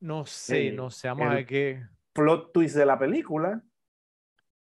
No 0.00 0.26
sé, 0.26 0.70
Sí, 0.70 0.76
no 0.76 0.90
sé. 0.90 1.08
Vamos 1.08 1.28
a 1.28 1.34
ver 1.34 1.46
qué. 1.46 1.82
Plot 2.12 2.52
twist 2.52 2.76
de 2.76 2.84
la 2.84 2.98
película. 2.98 3.62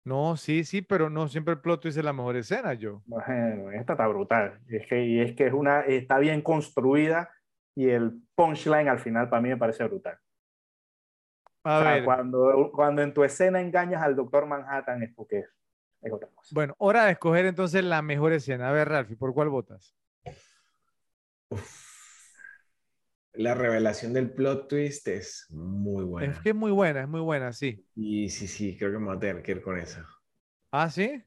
No, 0.04 0.36
sí, 0.38 0.64
sí, 0.64 0.82
pero 0.82 1.10
no 1.10 1.28
siempre 1.28 1.54
el 1.54 1.62
plot 1.62 1.82
twist 1.82 1.98
es 1.98 2.04
la 2.04 2.14
mejor 2.14 2.36
escena. 2.36 2.78
Bueno, 3.06 3.72
esta 3.72 3.94
está 3.94 4.08
brutal. 4.08 4.60
Y 4.68 4.78
es 4.78 4.88
que, 4.88 5.06
y 5.06 5.20
es 5.20 5.36
que 5.36 5.48
es 5.48 5.54
una, 5.54 5.82
está 5.82 6.18
bien 6.18 6.42
construida 6.42 7.30
y 7.76 7.90
el 7.90 8.22
punchline 8.36 8.88
al 8.88 9.00
final 9.00 9.30
para 9.30 9.42
mí 9.42 9.50
me 9.50 9.58
parece 9.58 9.84
brutal. 9.86 10.18
A 11.64 11.80
O 11.80 11.82
sea, 11.82 11.94
ver. 11.96 12.06
cuando, 12.06 12.72
cuando 12.74 13.02
en 13.02 13.14
tu 13.14 13.24
escena 13.24 13.60
engañas 13.62 14.02
al 14.02 14.16
Doctor 14.16 14.46
Manhattan 14.48 15.04
es 15.04 15.14
porque 15.14 15.40
es, 15.40 15.50
es 16.02 16.14
otra 16.14 16.30
cosa. 16.34 16.50
Bueno, 16.54 16.74
hora 16.78 17.06
de 17.06 17.12
escoger 17.12 17.46
entonces 17.46 17.84
la 17.84 18.02
mejor 18.02 18.32
escena. 18.34 18.70
A 18.70 18.72
ver, 18.72 18.88
Ralphie, 18.88 19.18
¿por 19.18 19.34
cuál 19.34 19.50
votas? 19.50 19.94
La 23.34 23.54
revelación 23.54 24.14
del 24.14 24.32
plot 24.32 24.68
twist 24.68 25.08
es 25.08 25.46
muy 25.50 26.04
buena. 26.04 26.32
Es 26.34 26.40
que 26.42 26.50
es 26.50 26.56
muy 26.56 26.72
buena, 26.72 27.02
es 27.02 27.08
muy 27.08 27.22
buena, 27.22 27.54
sí. 27.54 27.86
Y 27.96 28.30
sí, 28.30 28.48
sí, 28.48 28.78
creo 28.78 28.92
que 28.92 29.00
me 29.00 29.06
voy 29.06 29.18
a 29.18 29.20
tener 29.20 29.44
que 29.44 29.52
ir 29.52 29.62
con 29.62 29.78
esa. 29.78 30.06
¿Ah, 30.72 30.90
sí? 30.90 31.24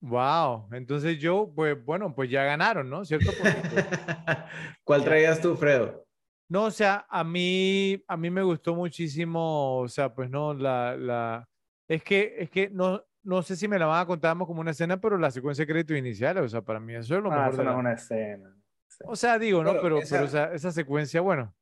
Wow, 0.00 0.68
entonces 0.72 1.18
yo, 1.18 1.52
pues 1.54 1.82
bueno, 1.84 2.14
pues 2.14 2.30
ya 2.30 2.44
ganaron, 2.44 2.88
¿no? 2.88 3.04
¿Cierto? 3.04 3.32
Porque, 3.36 3.62
pues, 3.68 3.84
¿Cuál 4.84 5.02
traías 5.04 5.40
tú, 5.40 5.56
Fredo? 5.56 6.04
no, 6.48 6.64
o 6.64 6.70
sea, 6.70 7.06
a 7.10 7.24
mí, 7.24 8.02
a 8.06 8.16
mí 8.16 8.30
me 8.30 8.42
gustó 8.42 8.74
muchísimo, 8.74 9.78
o 9.80 9.88
sea, 9.88 10.14
pues 10.14 10.30
no, 10.30 10.54
la, 10.54 10.96
la, 10.96 11.48
es 11.88 12.02
que, 12.02 12.36
es 12.38 12.48
que 12.50 12.70
no, 12.70 13.02
no 13.22 13.42
sé 13.42 13.56
si 13.56 13.68
me 13.68 13.78
la 13.78 13.86
van 13.86 14.00
a 14.02 14.06
contar 14.06 14.36
como 14.38 14.60
una 14.60 14.70
escena, 14.70 14.98
pero 15.00 15.18
la 15.18 15.30
secuencia 15.30 15.62
de 15.66 15.72
crédito 15.72 15.94
inicial, 15.96 16.38
o 16.38 16.48
sea, 16.48 16.62
para 16.62 16.80
mí 16.80 16.94
eso 16.94 17.16
es 17.16 17.22
lo 17.22 17.30
Ah, 17.30 17.34
mejor 17.36 17.52
eso 17.52 17.58
de 17.58 17.64
no 17.64 17.70
la- 17.70 17.76
es 17.76 17.78
una 17.80 17.92
escena. 17.94 18.56
O 19.04 19.16
sea, 19.16 19.38
digo, 19.38 19.62
¿no? 19.62 19.70
Pero 19.72 19.82
Pero, 19.82 19.98
esa- 19.98 20.16
pero 20.16 20.26
o 20.26 20.28
sea, 20.30 20.52
esa 20.52 20.72
secuencia, 20.72 21.20
bueno, 21.20 21.54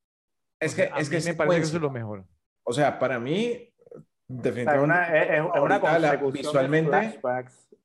Es 0.61 0.73
o 0.73 0.77
que, 0.77 0.83
sea, 0.87 0.95
a 0.97 0.99
es 1.01 1.11
que 1.11 1.19
mí 1.19 1.25
me 1.25 1.35
parece 1.35 1.57
que 1.59 1.63
eso 1.65 1.77
es 1.77 1.83
lo 1.83 1.91
mejor. 1.91 2.25
O 2.65 2.73
sea, 2.73 2.99
para 2.99 3.19
mí, 3.21 3.73
O 3.93 3.95
sea, 3.95 4.03
definitivamente, 4.27 4.85
una- 4.85 5.17
es, 5.19 5.31
es 5.31 5.61
una 5.63 5.81
consecución 5.81 6.33
visualmente, 6.33 7.21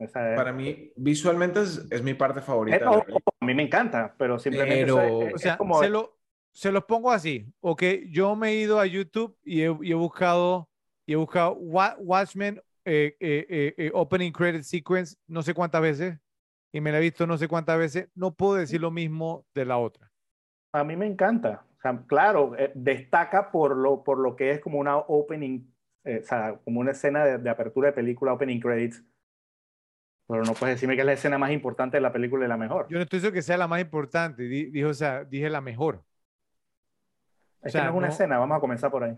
sea, 0.08 0.36
para 0.36 0.52
mí, 0.52 0.92
visualmente 0.96 1.62
es, 1.62 1.86
es 1.92 2.02
mi 2.02 2.14
parte 2.14 2.42
favorita. 2.42 2.78
eh, 2.78 2.80
la 2.80 2.90
ojo, 2.92 3.00
película. 3.06 3.36
a 3.42 3.46
mí 3.46 3.54
me 3.54 3.64
encanta, 3.64 4.16
pero 4.18 4.40
simplemente 4.40 4.86
Pero- 4.86 5.00
eso 5.02 5.22
es- 5.28 5.34
O 5.34 5.36
es 5.36 5.42
sea, 5.42 5.58
como 5.58 5.80
se, 5.80 5.90
lo, 5.90 6.18
se 6.54 6.72
los 6.72 6.84
pongo 6.86 7.12
así, 7.12 7.46
ok, 7.60 7.84
yo 8.10 8.36
me 8.36 8.50
he 8.50 8.56
ido 8.56 8.80
a 8.80 8.86
YouTube 8.86 9.38
y 9.44 9.62
he, 9.64 9.78
y 9.82 9.92
he 9.92 9.96
buscado, 9.96 10.70
y 11.06 11.14
he 11.14 11.16
buscado 11.18 11.54
Wa- 11.54 11.98
Watchmen 12.00 12.62
eh, 12.86 13.16
eh, 13.20 13.46
eh, 13.50 13.74
eh, 13.78 13.92
Opening 13.94 14.32
Credit 14.32 14.64
Sequence 14.64 15.16
no 15.28 15.44
sé 15.44 15.54
cuántas 15.54 15.82
veces, 15.84 16.18
y 16.72 16.82
me 16.82 16.92
la 16.92 16.98
he 17.00 17.02
visto 17.02 17.28
no 17.28 17.38
sé 17.38 17.48
cuántas 17.48 17.78
veces, 17.78 18.10
no 18.16 18.34
puedo 18.36 18.56
decir 18.56 18.82
lo 18.82 18.92
mismo 18.92 19.46
de 19.54 19.66
la 19.66 19.78
otra. 19.78 20.12
A 20.74 20.84
mí 20.84 20.96
me 20.96 21.06
encanta. 21.06 21.66
O 21.78 21.82
sea, 21.82 22.04
claro, 22.08 22.56
eh, 22.58 22.72
destaca 22.76 23.52
por 23.52 23.76
lo, 23.76 24.04
por 24.04 24.20
lo 24.20 24.36
que 24.36 24.52
es 24.52 24.60
como 24.62 24.80
una 24.80 24.98
opening, 24.98 25.62
eh, 26.04 26.20
o 26.24 26.26
sea, 26.28 26.60
como 26.64 26.80
una 26.80 26.92
escena 26.92 27.26
de, 27.26 27.38
de 27.40 27.50
apertura 27.50 27.88
de 27.90 27.94
película, 27.94 28.34
opening 28.34 28.60
credits. 28.60 29.04
Pero 30.28 30.44
no 30.46 30.54
puedes 30.54 30.76
decirme 30.78 30.96
que 30.96 31.02
es 31.02 31.06
la 31.06 31.14
escena 31.14 31.38
más 31.38 31.52
importante 31.52 31.98
de 31.98 32.02
la 32.02 32.14
película 32.14 32.46
y 32.46 32.48
la 32.48 32.58
mejor. 32.58 32.88
Yo 32.90 32.98
no 32.98 33.04
estoy 33.04 33.18
diciendo 33.20 33.34
que 33.36 33.42
sea 33.42 33.58
la 33.58 33.68
más 33.68 33.82
importante, 33.82 34.44
o 34.86 34.94
sea, 34.94 35.26
dije 35.26 35.50
la 35.50 35.62
mejor. 35.62 36.04
es 37.64 37.72
sea, 37.74 37.82
que 37.82 37.88
no 37.88 37.92
es 37.92 37.98
una 37.98 38.08
no- 38.08 38.14
escena, 38.14 38.38
vamos 38.38 38.58
a 38.58 38.62
comenzar 38.62 38.92
por 38.92 39.04
ahí. 39.04 39.18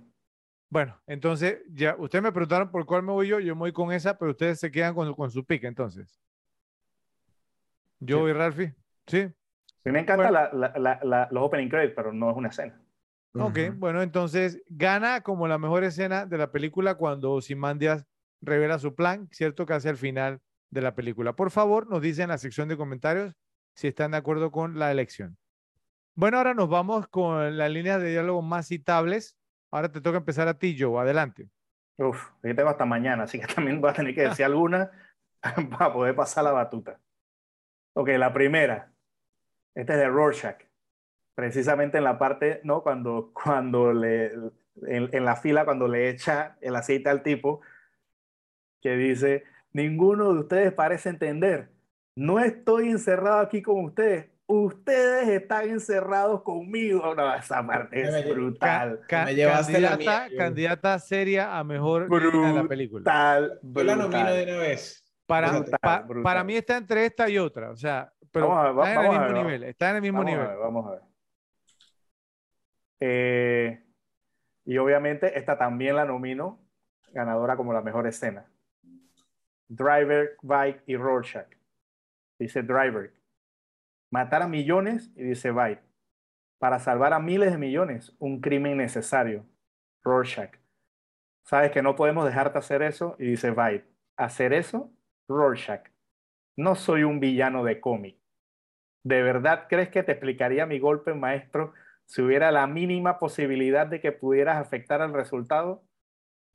Bueno, 0.69 0.99
entonces, 1.05 1.59
ya, 1.69 1.95
ustedes 1.97 2.23
me 2.23 2.31
preguntaron 2.31 2.71
por 2.71 2.85
cuál 2.85 3.03
me 3.03 3.11
voy 3.11 3.27
yo, 3.27 3.39
yo 3.39 3.55
me 3.55 3.59
voy 3.59 3.73
con 3.73 3.91
esa, 3.91 4.17
pero 4.17 4.31
ustedes 4.31 4.59
se 4.59 4.71
quedan 4.71 4.95
con, 4.95 5.13
con 5.13 5.29
su 5.31 5.45
pick, 5.45 5.63
entonces. 5.65 6.19
Yo 8.05 8.17
Sí. 8.17 8.21
voy, 8.21 8.33
Ralphie. 8.33 8.73
Sí. 9.07 9.21
A 9.21 9.89
mí 9.89 9.91
me 9.91 9.99
encantan 9.99 10.31
Bueno. 10.31 10.49
la- 10.53 10.69
la- 10.69 10.79
la- 10.79 10.99
la- 11.03 11.27
los 11.31 11.43
opening 11.43 11.69
credits, 11.69 11.93
pero 11.95 12.13
no 12.13 12.31
es 12.31 12.37
una 12.37 12.49
escena. 12.49 12.79
Ok, 13.35 13.57
bueno, 13.77 14.01
entonces 14.03 14.61
gana 14.69 15.21
como 15.21 15.47
la 15.47 15.57
mejor 15.57 15.83
escena 15.83 16.25
de 16.27 16.37
la 16.37 16.51
película 16.51 16.95
cuando 16.95 17.31
Ozymandias 17.31 18.05
revela 18.41 18.77
su 18.77 18.93
plan, 18.93 19.27
¿cierto? 19.31 19.65
Casi 19.65 19.87
al 19.89 19.97
final 19.97 20.39
de 20.69 20.81
la 20.81 20.93
película. 20.93 21.33
Por 21.33 21.49
favor, 21.49 21.89
nos 21.89 22.01
dicen 22.01 22.23
en 22.25 22.29
la 22.29 22.37
sección 22.37 22.67
de 22.67 22.77
comentarios 22.77 23.33
si 23.75 23.87
están 23.87 24.11
de 24.11 24.17
acuerdo 24.17 24.51
con 24.51 24.77
la 24.77 24.91
elección. 24.91 25.35
Bueno, 26.15 26.37
ahora 26.37 26.53
nos 26.53 26.69
vamos 26.69 27.07
con 27.07 27.57
las 27.57 27.71
líneas 27.71 27.99
de 28.01 28.11
diálogo 28.11 28.43
más 28.43 28.67
citables. 28.67 29.35
Ahora 29.71 29.91
te 29.91 29.99
toca 29.99 30.17
empezar 30.19 30.47
a 30.47 30.59
ti, 30.59 30.77
Joe. 30.79 31.01
Adelante. 31.01 31.49
Uf, 31.97 32.29
yo 32.43 32.55
tengo 32.55 32.69
hasta 32.69 32.85
mañana, 32.85 33.23
así 33.23 33.39
que 33.39 33.47
también 33.67 33.81
voy 33.81 33.89
a 33.89 33.93
tener 33.93 34.13
que 34.13 34.21
decir 34.29 34.45
alguna 34.45 34.91
para 35.79 35.91
poder 35.91 36.15
pasar 36.15 36.43
la 36.43 36.51
batuta. 36.51 36.99
Ok, 37.93 38.09
la 38.17 38.33
primera. 38.33 38.91
Esta 39.75 39.93
es 39.93 39.99
de 39.99 40.07
Rorschach. 40.09 40.57
Precisamente 41.35 41.97
en 41.97 42.03
la 42.03 42.19
parte, 42.19 42.61
¿no? 42.63 42.83
Cuando, 42.83 43.31
cuando 43.33 43.91
le, 43.93 44.27
en, 44.87 45.09
en 45.11 45.25
la 45.25 45.35
fila, 45.35 45.65
cuando 45.65 45.87
le 45.87 46.09
echa 46.09 46.57
el 46.61 46.75
aceite 46.75 47.09
al 47.09 47.23
tipo, 47.23 47.61
que 48.81 48.95
dice, 48.95 49.43
ninguno 49.71 50.33
de 50.33 50.39
ustedes 50.41 50.73
parece 50.73 51.09
entender. 51.09 51.69
No 52.15 52.39
estoy 52.39 52.89
encerrado 52.89 53.39
aquí 53.39 53.61
con 53.61 53.83
ustedes. 53.85 54.27
Ustedes 54.45 55.29
están 55.29 55.69
encerrados 55.69 56.43
conmigo. 56.43 57.15
No, 57.15 57.33
esa 57.33 57.65
parte 57.65 58.03
Me 58.03 58.19
es 58.19 58.29
brutal. 58.29 58.99
Ca- 59.07 59.25
Me 59.25 59.33
llevaste 59.33 59.79
la 59.79 59.91
candidata, 59.91 60.19
mía, 60.19 60.27
Joe. 60.29 60.37
candidata 60.37 60.99
seria 60.99 61.57
a 61.57 61.63
mejor 61.63 62.09
línea 62.11 62.49
de 62.49 62.61
la 62.61 62.67
película. 62.67 62.99
Brutal, 62.99 63.59
Yo 63.63 63.83
la 63.83 63.95
nomino 63.95 64.19
brutal. 64.19 64.35
de 64.35 64.43
una 64.43 64.57
vez. 64.61 65.02
Para, 65.25 65.51
Brutal, 65.51 65.79
pa- 65.81 66.01
brutal. 66.01 66.23
para 66.23 66.43
mí 66.43 66.55
está 66.55 66.77
entre 66.77 67.05
esta 67.05 67.29
y 67.29 67.37
otra, 67.37 67.71
o 67.71 67.75
sea, 67.75 68.11
pero 68.31 68.49
Vamos 68.49 68.59
a 68.59 68.67
ver, 68.71 68.77
va- 68.79 68.87
está 68.89 68.93
en 68.93 68.99
el 68.99 69.05
a 69.05 69.11
mismo 69.19 69.25
ver, 69.35 69.45
nivel, 69.45 69.63
está 69.63 69.89
en 69.89 69.95
el 69.95 70.01
mismo 70.01 70.17
Vamos 70.19 70.31
a 70.33 70.35
nivel. 70.35 70.47
ver, 70.49 70.57
vamos 70.57 70.87
a 70.87 70.91
ver. 70.91 71.01
Eh, 72.99 73.83
y 74.65 74.77
obviamente 74.77 75.37
esta 75.37 75.57
también 75.57 75.95
la 75.95 76.05
nomino 76.05 76.59
ganadora 77.11 77.55
como 77.57 77.73
la 77.73 77.81
mejor 77.81 78.07
escena. 78.07 78.45
Driver, 79.67 80.37
Bike 80.41 80.83
y 80.87 80.95
Rorschach. 80.97 81.47
Dice 82.39 82.63
Driver. 82.63 83.13
Matar 84.09 84.41
a 84.43 84.47
millones 84.47 85.11
y 85.15 85.23
dice 85.23 85.51
Bike. 85.51 85.81
Para 86.59 86.79
salvar 86.79 87.13
a 87.13 87.19
miles 87.19 87.51
de 87.51 87.57
millones, 87.57 88.15
un 88.19 88.39
crimen 88.39 88.77
necesario. 88.77 89.45
Rorschach. 90.03 90.55
Sabes 91.43 91.71
que 91.71 91.81
no 91.81 91.95
podemos 91.95 92.25
dejarte 92.25 92.57
hacer 92.57 92.81
eso 92.83 93.15
y 93.19 93.25
dice 93.25 93.51
Bite. 93.51 93.85
Hacer 94.15 94.53
eso, 94.53 94.91
Rorschach. 95.27 95.83
No 96.55 96.75
soy 96.75 97.03
un 97.03 97.19
villano 97.19 97.63
de 97.63 97.79
cómic. 97.79 98.17
¿De 99.03 99.21
verdad 99.21 99.67
crees 99.69 99.89
que 99.89 100.03
te 100.03 100.13
explicaría 100.13 100.65
mi 100.65 100.79
golpe, 100.79 101.13
maestro, 101.13 101.73
si 102.05 102.21
hubiera 102.21 102.51
la 102.51 102.67
mínima 102.67 103.19
posibilidad 103.19 103.87
de 103.87 103.99
que 103.99 104.11
pudieras 104.11 104.57
afectar 104.57 105.01
al 105.01 105.13
resultado? 105.13 105.83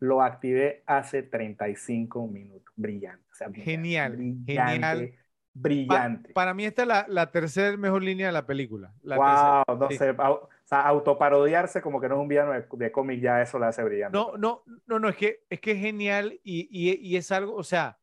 Lo 0.00 0.22
activé 0.22 0.82
hace 0.86 1.22
35 1.22 2.26
minutos. 2.28 2.72
Brillante. 2.76 3.24
o 3.30 3.34
sea, 3.34 3.48
brillante, 3.48 3.70
Genial, 3.70 4.16
brillante, 4.16 4.52
genial. 4.52 5.14
Brillante. 5.52 6.32
Para 6.32 6.54
mí 6.54 6.64
esta 6.64 6.82
es 6.82 6.88
la, 6.88 7.06
la 7.08 7.30
tercera 7.32 7.76
mejor 7.76 8.02
línea 8.02 8.26
de 8.26 8.32
la 8.32 8.46
película. 8.46 8.94
La 9.02 9.16
wow, 9.16 9.76
no 9.76 9.88
sí. 9.88 9.98
sé, 9.98 10.10
o 10.10 10.48
sea, 10.64 10.82
autoparodiarse 10.82 11.82
como 11.82 12.00
que 12.00 12.08
no 12.08 12.14
es 12.14 12.20
un 12.20 12.28
villano 12.28 12.52
de, 12.52 12.64
de 12.70 12.92
cómic, 12.92 13.20
ya 13.20 13.42
eso 13.42 13.58
le 13.58 13.66
hace 13.66 13.82
brillante. 13.82 14.16
No, 14.16 14.36
no, 14.36 14.62
no, 14.86 15.00
no, 15.00 15.08
es 15.08 15.16
que 15.16 15.44
es 15.50 15.60
que 15.60 15.72
es 15.72 15.80
genial 15.80 16.38
y, 16.44 16.68
y, 16.70 16.94
y 16.96 17.16
es 17.16 17.32
algo, 17.32 17.54
o 17.54 17.64
sea, 17.64 17.98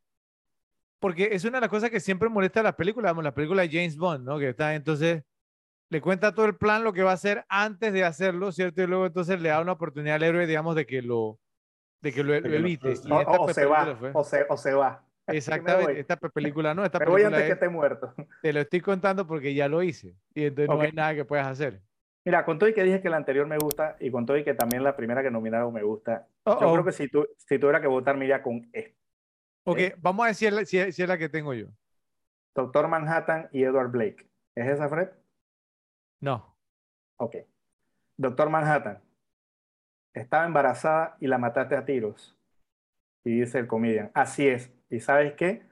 porque 1.06 1.30
es 1.34 1.46
una 1.46 1.58
de 1.58 1.62
las 1.62 1.70
cosas 1.70 1.92
que 1.92 2.00
siempre 2.00 2.30
molesta 2.30 2.62
a 2.62 2.64
las 2.64 2.74
películas, 2.74 3.12
vamos, 3.12 3.24
la 3.24 3.34
película 3.36 3.62
de 3.62 3.70
James 3.70 3.96
Bond, 3.96 4.26
¿no? 4.26 4.40
Que 4.40 4.50
está, 4.50 4.74
entonces, 4.74 5.24
le 5.92 6.02
cuenta 6.02 6.34
todo 6.34 6.48
el 6.48 6.56
plan, 6.56 6.84
lo 6.84 6.94
que 6.94 7.04
va 7.04 7.12
a 7.12 7.14
hacer 7.14 7.46
antes 7.48 7.94
de 7.94 8.04
hacerlo, 8.04 8.52
¿cierto? 8.52 8.82
Y 8.82 8.88
luego 8.88 9.06
entonces 9.06 9.40
le 9.40 9.50
da 9.50 9.62
una 9.62 9.74
oportunidad 9.74 10.16
al 10.16 10.24
héroe, 10.24 10.48
digamos, 10.48 10.76
de 10.76 10.88
que 10.88 11.04
lo, 11.04 11.38
de 12.02 12.12
que 12.12 12.24
lo, 12.24 12.34
De 12.34 12.40
lo 12.42 12.44
que 12.50 12.50
lo 12.50 12.56
evite. 12.58 12.88
O, 12.88 12.92
esta 12.94 13.14
o 13.40 13.48
se 13.50 13.54
película 13.54 13.84
va, 14.02 14.12
o 14.14 14.24
se, 14.24 14.46
o 14.50 14.58
se 14.58 14.74
va. 14.74 15.04
Me 15.28 15.38
Exactamente, 15.38 15.92
voy. 15.92 16.00
esta 16.02 16.18
película 16.18 16.74
no, 16.74 16.84
esta 16.84 16.98
voy 17.06 17.06
película 17.06 17.28
antes 17.28 17.42
que 17.42 17.48
es- 17.50 17.54
esté 17.54 17.70
muerto. 17.70 18.14
te 18.42 18.52
lo 18.52 18.62
estoy 18.62 18.82
contando 18.82 19.28
porque 19.28 19.54
ya 19.54 19.68
lo 19.68 19.84
hice 19.84 20.16
y 20.34 20.46
entonces 20.46 20.70
no 20.70 20.76
Ok. 20.78 20.82
hay 20.86 20.92
nada 20.92 21.14
que 21.14 21.26
puedas 21.26 21.46
hacer. 21.46 21.82
Mira, 22.26 22.44
con 22.46 22.58
todo 22.58 22.68
y 22.68 22.74
que 22.74 22.84
dije 22.84 23.00
que 23.04 23.10
la 23.12 23.18
anterior 23.18 23.46
me 23.46 23.60
gusta 23.60 23.96
y 24.00 24.10
con 24.10 24.26
todo 24.26 24.38
y 24.38 24.44
que 24.44 24.56
también 24.56 24.84
la 24.84 24.96
primera 24.96 25.22
que 25.22 25.30
nominaron 25.30 25.72
me 25.72 25.84
gusta, 25.84 26.28
yo 26.48 26.54
Uh-oh. 26.54 26.74
creo 26.74 26.86
que 26.86 26.92
si, 26.94 27.08
tu, 27.08 27.28
si 27.38 27.60
tuviera 27.60 27.80
que 27.80 27.86
votar 27.86 28.18
me 28.18 28.26
iría 28.26 28.42
con 28.42 28.68
este. 28.74 28.96
Ok, 29.66 29.80
vamos 29.98 30.26
a 30.26 30.28
decir 30.30 30.54
si, 30.66 30.92
si 30.92 31.02
es 31.02 31.10
la 31.10 31.18
que 31.18 31.28
tengo 31.28 31.54
yo. 31.54 31.68
Doctor 32.54 32.88
Manhattan 32.88 33.50
y 33.52 33.64
Edward 33.64 33.90
Blake. 33.90 34.30
¿Es 34.56 34.68
esa, 34.68 34.88
Fred? 34.88 35.10
No. 36.22 36.56
Ok. 37.18 37.36
Doctor 38.16 38.50
Manhattan. 38.50 39.02
Estaba 40.14 40.46
embarazada 40.46 41.18
y 41.20 41.28
la 41.28 41.38
mataste 41.38 41.76
a 41.76 41.84
tiros. 41.84 42.38
Y 43.26 43.40
dice 43.40 43.60
el 43.60 43.68
comedian, 43.68 44.12
así 44.14 44.48
es. 44.48 44.72
¿Y 44.90 45.00
sabes 45.00 45.34
qué? 45.34 45.64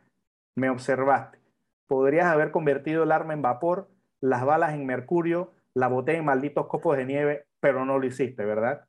Me 0.55 0.69
observaste. 0.69 1.39
Podrías 1.87 2.25
haber 2.25 2.51
convertido 2.51 3.03
el 3.03 3.11
arma 3.11 3.33
en 3.33 3.43
vapor, 3.43 3.89
las 4.19 4.43
balas 4.43 4.73
en 4.73 4.85
mercurio, 4.85 5.53
la 5.75 5.87
botella 5.87 6.17
en 6.17 6.25
malditos 6.25 6.67
copos 6.67 6.97
de 6.97 7.05
nieve, 7.05 7.45
pero 7.59 7.85
no 7.85 7.99
lo 7.99 8.05
hiciste, 8.07 8.43
¿verdad? 8.43 8.87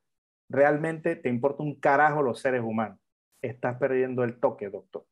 Realmente 0.48 1.14
te 1.14 1.28
importa 1.28 1.62
un 1.62 1.78
carajo 1.78 2.22
los 2.22 2.40
seres 2.40 2.62
humanos. 2.62 2.98
Estás 3.44 3.76
perdiendo 3.76 4.24
el 4.24 4.40
toque, 4.40 4.70
doctor. 4.70 5.04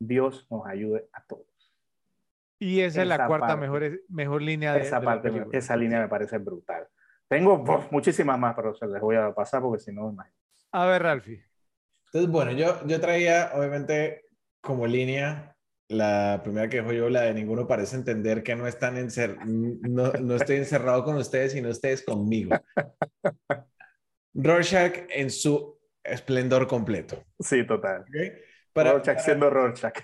Dios 0.00 0.48
nos 0.50 0.66
ayude 0.66 1.08
a 1.12 1.22
todos. 1.24 1.46
Y 2.58 2.80
esa, 2.80 3.02
es 3.02 3.08
la 3.08 3.28
cuarta 3.28 3.46
parte. 3.46 3.60
mejor, 3.60 4.00
mejor 4.08 4.42
línea 4.42 4.74
de, 4.74 4.80
Esa 4.80 4.98
de 4.98 5.06
la 5.06 5.22
parte, 5.22 5.46
esa 5.52 5.76
línea 5.76 6.00
me 6.00 6.08
parece 6.08 6.38
brutal. 6.38 6.88
Tengo 7.28 7.62
muchísimas 7.92 8.36
más, 8.36 8.56
pero 8.56 8.74
se 8.74 8.86
les 8.88 9.00
voy 9.00 9.14
a 9.14 9.32
pasar 9.32 9.62
porque 9.62 9.78
si 9.80 9.92
no, 9.92 10.10
imagínate. 10.10 10.42
A 10.72 10.86
ver, 10.86 11.02
Ralphie. 11.02 11.44
Entonces, 12.06 12.30
bueno, 12.30 12.50
yo, 12.50 12.84
yo 12.84 13.00
traía, 13.00 13.52
obviamente, 13.54 14.24
como 14.60 14.88
línea, 14.88 15.56
la 15.86 16.40
primera 16.42 16.68
que 16.68 16.80
dijo 16.80 16.92
yo, 16.92 17.08
la 17.08 17.22
de 17.22 17.34
ninguno 17.34 17.68
parece 17.68 17.94
entender 17.94 18.42
que 18.42 18.56
no 18.56 18.66
están 18.66 18.96
encer 18.96 19.38
no, 19.46 20.12
no 20.12 20.34
estoy 20.34 20.56
encerrado 20.56 21.04
con 21.04 21.16
ustedes, 21.16 21.52
sino 21.52 21.68
ustedes 21.68 22.04
conmigo. 22.04 22.56
Rorschach 24.34 25.06
en 25.10 25.30
su 25.30 25.77
esplendor 26.10 26.66
completo. 26.66 27.24
Sí, 27.38 27.66
total. 27.66 28.02
¿ok? 28.02 28.16
Para, 28.72 28.92
Rorschach 28.92 29.14
para- 29.16 29.24
siendo 29.24 29.50
Rorschach. 29.50 29.94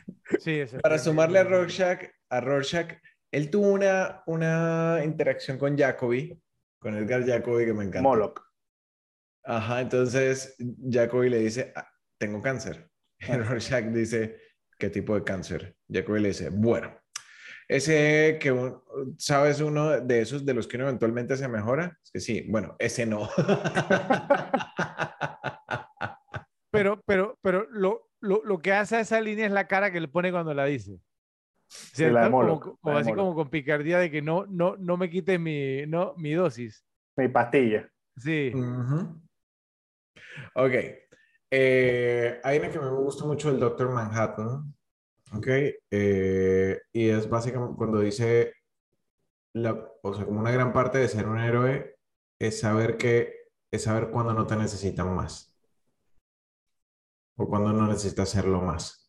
Sí, 0.40 0.62
para 0.82 0.98
sumarle 0.98 1.38
a 1.38 1.44
Rorschach, 1.44 2.02
a 2.30 2.40
Rorschach, 2.40 2.92
él 3.30 3.50
tuvo 3.50 3.68
una, 3.72 4.22
una 4.26 5.00
interacción 5.04 5.58
con 5.58 5.76
Jacoby, 5.76 6.40
con 6.78 6.96
Edgar 6.96 7.24
Jacobi 7.26 7.66
que 7.66 7.74
me 7.74 7.84
encanta. 7.84 8.02
Moloch. 8.02 8.40
Ajá, 9.44 9.80
entonces 9.80 10.56
Jacobi 10.90 11.28
le 11.30 11.38
dice, 11.40 11.72
"Ah, 11.76 11.86
tengo 12.18 12.40
cáncer. 12.40 12.88
Y 13.20 13.26
Rorschach 13.36 13.84
dice, 13.86 14.38
¿qué 14.78 14.90
tipo 14.90 15.14
de 15.14 15.24
cáncer? 15.24 15.76
Jacobi 15.90 16.20
le 16.20 16.28
dice, 16.28 16.48
bueno, 16.50 16.98
ese 17.68 18.38
que, 18.40 18.72
¿sabes 19.18 19.60
uno 19.60 20.00
de 20.00 20.20
esos 20.20 20.44
de 20.44 20.54
los 20.54 20.66
que 20.66 20.76
uno 20.76 20.86
eventualmente 20.88 21.36
se 21.36 21.48
mejora? 21.48 21.98
Es 22.04 22.10
que 22.10 22.20
sí, 22.20 22.46
bueno, 22.48 22.76
ese 22.78 23.06
no. 23.06 23.28
Pero, 26.74 27.00
pero, 27.06 27.38
pero 27.42 27.66
lo, 27.70 28.10
lo, 28.20 28.42
lo 28.44 28.58
que 28.58 28.72
hace 28.72 28.96
a 28.96 29.00
esa 29.00 29.20
línea 29.20 29.46
es 29.46 29.52
la 29.52 29.66
cara 29.66 29.90
que 29.92 30.00
le 30.00 30.08
pone 30.08 30.30
cuando 30.32 30.52
la 30.54 30.64
dice. 30.66 30.98
¿Cierto? 31.68 32.14
la 32.14 32.24
de 32.24 32.30
Como- 32.30 32.60
como, 32.60 32.94
la 32.94 33.00
así 33.00 33.12
como 33.12 33.34
con 33.34 33.48
picardía 33.48 33.98
de 33.98 34.10
que 34.10 34.22
no, 34.22 34.46
no, 34.46 34.76
no 34.76 34.96
me 34.96 35.08
quites 35.10 35.40
mi, 35.40 35.86
no, 35.86 36.14
mi 36.16 36.32
dosis. 36.32 36.84
Mi 37.16 37.28
pastilla. 37.28 37.88
Sí. 38.16 38.52
Ujú. 38.54 39.20
Ok. 40.54 40.72
Eh, 41.50 42.40
hay 42.42 42.58
una 42.58 42.70
que 42.70 42.78
me 42.80 42.90
gusta 42.90 43.24
mucho 43.24 43.50
el 43.50 43.60
Doctor 43.60 43.90
Manhattan. 43.90 44.74
Ok. 45.32 45.46
Eh, 45.90 46.80
y 46.92 47.08
es 47.08 47.28
básicamente 47.28 47.76
cuando 47.76 48.00
dice, 48.00 48.54
la, 49.52 49.72
o 50.02 50.14
sea, 50.14 50.24
como 50.24 50.40
una 50.40 50.50
gran 50.50 50.72
parte 50.72 50.98
de 50.98 51.08
ser 51.08 51.28
un 51.28 51.38
héroe 51.38 51.96
es 52.38 52.60
saber 52.60 52.96
que, 52.96 53.48
es 53.72 53.82
saber 53.84 54.10
cuándo 54.10 54.34
no 54.34 54.46
te 54.46 54.56
necesitan 54.56 55.14
más. 55.14 55.53
O 57.36 57.48
cuándo 57.48 57.72
no 57.72 57.86
necesitas 57.88 58.28
hacerlo 58.30 58.60
más. 58.60 59.08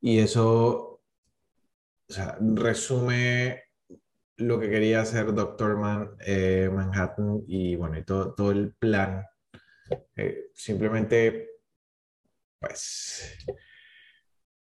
Y 0.00 0.18
eso, 0.18 1.02
o 2.08 2.12
sea, 2.12 2.36
resume 2.40 3.62
lo 4.36 4.58
que 4.58 4.70
quería 4.70 5.02
hacer 5.02 5.32
Doctor 5.34 5.76
Man, 5.76 6.16
eh, 6.26 6.70
Manhattan 6.72 7.42
y 7.46 7.76
bueno, 7.76 7.98
y 7.98 8.04
todo, 8.04 8.34
todo 8.34 8.50
el 8.50 8.74
plan. 8.74 9.24
Eh, 10.16 10.50
simplemente, 10.54 11.50
pues, 12.58 13.36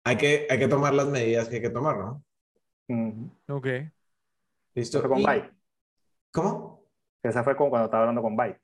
hay 0.04 0.18
que, 0.18 0.48
hay 0.50 0.58
que 0.60 0.68
tomar 0.68 0.94
las 0.94 1.08
medidas 1.08 1.48
que 1.48 1.56
hay 1.58 1.62
que 1.62 1.70
tomar, 1.70 1.98
¿no? 1.98 2.24
Ok. 3.50 3.68
¿Listo? 4.74 5.00
Fue 5.02 5.10
con 5.10 5.20
Y- 5.20 5.26
Byte. 5.26 5.54
¿Cómo? 6.32 6.86
Esa 7.24 7.44
fue 7.44 7.56
como 7.56 7.70
cuando 7.70 7.86
estaba 7.86 8.04
hablando 8.04 8.22
con 8.22 8.36
Byte. 8.36 8.62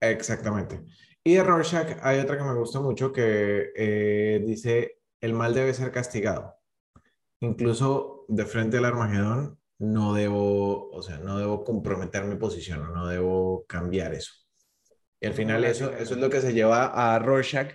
Exactamente. 0.00 0.82
Y 1.24 1.34
de 1.34 1.42
Rorschach 1.42 1.98
hay 2.02 2.18
otra 2.20 2.36
que 2.36 2.44
me 2.44 2.54
gusta 2.54 2.80
mucho 2.80 3.12
que 3.12 3.72
eh, 3.74 4.42
dice, 4.44 4.98
el 5.20 5.32
mal 5.32 5.54
debe 5.54 5.72
ser 5.72 5.90
castigado. 5.90 6.56
Incluso 7.40 8.24
de 8.28 8.46
frente 8.46 8.78
al 8.78 8.86
Armagedón, 8.86 9.58
no 9.78 10.14
debo, 10.14 10.90
o 10.90 11.02
sea, 11.02 11.18
no 11.18 11.38
debo 11.38 11.64
comprometer 11.64 12.24
mi 12.24 12.36
posición, 12.36 12.92
no 12.94 13.08
debo 13.08 13.64
cambiar 13.66 14.14
eso. 14.14 14.32
Y 15.20 15.26
al 15.26 15.34
final 15.34 15.64
eso, 15.64 15.92
eso 15.92 16.14
es 16.14 16.20
lo 16.20 16.30
que 16.30 16.40
se 16.40 16.52
lleva 16.54 16.86
a 17.14 17.18
Rorschach. 17.18 17.72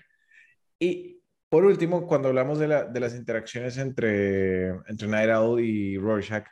Y 0.80 1.22
por 1.50 1.66
último, 1.66 2.08
cuando 2.08 2.30
hablamos 2.30 2.60
de, 2.60 2.68
la- 2.68 2.86
de 2.86 3.00
las 3.00 3.16
interacciones 3.16 3.78
entre, 3.78 4.70
entre 4.88 5.08
Night 5.08 5.32
Owl 5.32 5.62
y 5.62 5.98
Rorschach, 5.98 6.46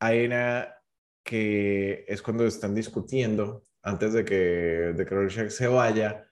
hay 0.00 0.26
una 0.26 0.74
que 1.24 2.04
es 2.08 2.22
cuando 2.22 2.46
están 2.46 2.74
discutiendo 2.74 3.66
antes 3.82 4.12
de 4.12 4.24
que, 4.24 4.34
de 4.96 5.06
que 5.06 5.14
Rorschach 5.14 5.50
se 5.50 5.66
vaya 5.68 6.30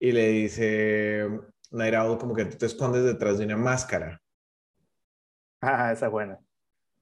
y 0.00 0.12
le 0.12 0.28
dice 0.28 1.24
Owl 1.72 2.18
como 2.18 2.34
que 2.34 2.46
tú 2.46 2.56
te 2.58 2.66
escondes 2.66 3.04
detrás 3.04 3.38
de 3.38 3.46
una 3.46 3.56
máscara. 3.56 4.20
Ah, 5.60 5.92
esa 5.92 6.06
es 6.06 6.12
buena. 6.12 6.38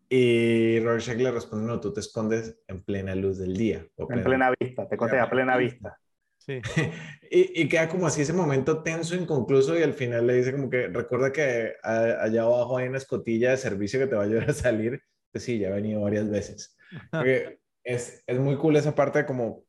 Y 0.09 0.81
Rorschach 0.81 1.17
le 1.19 1.31
responde, 1.31 1.67
no, 1.67 1.81
tú 1.81 1.93
te 1.93 2.01
escondes 2.01 2.59
en 2.67 2.83
plena 2.83 3.15
luz 3.15 3.39
del 3.39 3.57
día. 3.57 3.87
o 3.97 4.11
En 4.13 4.25
plena 4.25 4.53
vista, 4.59 4.89
te 4.89 4.97
conté 4.97 5.19
a 5.21 5.31
plena 5.31 5.57
vista. 5.57 5.97
Sí. 6.39 6.61
Y, 7.33 7.63
y 7.63 7.69
queda 7.69 7.89
como 7.89 8.09
así 8.09 8.23
ese 8.23 8.33
momento 8.33 8.83
tenso, 8.83 9.15
inconcluso, 9.15 9.79
y 9.79 9.85
al 9.85 9.95
final 9.95 10.27
le 10.27 10.35
dice 10.35 10.51
como 10.51 10.69
que 10.69 10.89
recuerda 10.89 11.31
que 11.33 11.75
a- 11.81 12.25
allá 12.25 12.43
abajo 12.43 12.77
hay 12.79 12.89
una 12.89 12.99
escotilla 12.99 13.53
de 13.53 13.57
servicio 13.57 14.01
que 14.01 14.09
te 14.09 14.17
va 14.17 14.23
a 14.23 14.25
ayudar 14.27 14.51
a 14.51 14.53
salir. 14.53 15.01
Pues 15.31 15.45
sí, 15.45 15.61
ya 15.61 15.69
he 15.69 15.73
venido 15.73 16.01
varias 16.01 16.29
veces. 16.29 16.77
Es, 17.83 18.23
es 18.27 18.39
muy 18.39 18.57
cool 18.59 18.77
esa 18.77 18.95
parte, 18.95 19.25
como, 19.25 19.65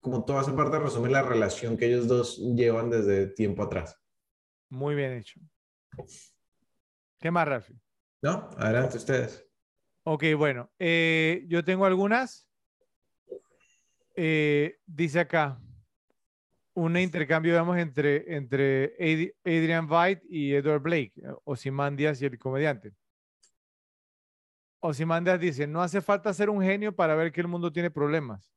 como 0.00 0.24
toda 0.24 0.42
esa 0.42 0.54
parte 0.56 0.78
resume 0.78 1.08
la 1.10 1.22
relación 1.22 1.76
que 1.76 1.86
ellos 1.86 2.08
dos 2.08 2.38
llevan 2.38 2.90
desde 2.90 3.28
tiempo 3.28 3.62
atrás. 3.62 3.96
Muy 4.70 4.94
bien 4.94 5.12
hecho. 5.12 5.40
¿Qué 7.20 7.30
más, 7.30 7.46
Rafi? 7.46 7.74
¿No? 8.22 8.50
Adelante 8.58 8.96
ustedes. 8.96 9.46
Ok, 10.04 10.24
bueno. 10.36 10.70
eh, 10.78 11.44
yo 11.48 11.64
tengo 11.64 11.86
algunas. 11.86 12.48
Eh, 14.14 14.76
dice 14.86 15.20
acá 15.20 15.58
un 16.74 16.96
intercambio, 16.96 17.52
digamos, 17.52 17.78
entre, 17.78 18.34
entre 18.34 18.84
Ad- 18.98 19.32
Adrian 19.44 19.86
Veidt 19.88 20.22
y 20.28 20.54
Edward 20.54 20.80
Blake, 20.82 21.12
eh, 21.16 21.28
Ozymandias 21.44 22.20
y 22.22 22.26
el 22.26 22.38
comediante. 22.38 22.92
Ozymandias 24.84 25.38
dice, 25.40 25.66
no 25.66 25.80
hace 25.80 26.00
falta 26.00 26.34
ser 26.34 26.50
un 26.50 26.60
genio 26.60 26.94
para 26.94 27.14
ver 27.14 27.32
que 27.32 27.40
el 27.40 27.48
mundo 27.48 27.72
tiene 27.72 27.90
problemas. 27.90 28.52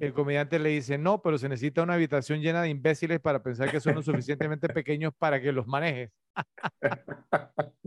El 0.00 0.12
comediante 0.14 0.58
le 0.58 0.70
dice, 0.70 0.96
no, 0.98 1.20
pero 1.20 1.36
se 1.36 1.48
necesita 1.48 1.82
una 1.82 1.94
habitación 1.94 2.40
llena 2.40 2.62
de 2.62 2.70
imbéciles 2.70 3.20
para 3.20 3.42
pensar 3.42 3.70
que 3.70 3.80
son 3.80 3.94
lo 3.94 4.02
suficientemente 4.02 4.68
pequeños 4.68 5.12
para 5.18 5.40
que 5.40 5.52
los 5.52 5.66
manejes. 5.66 6.10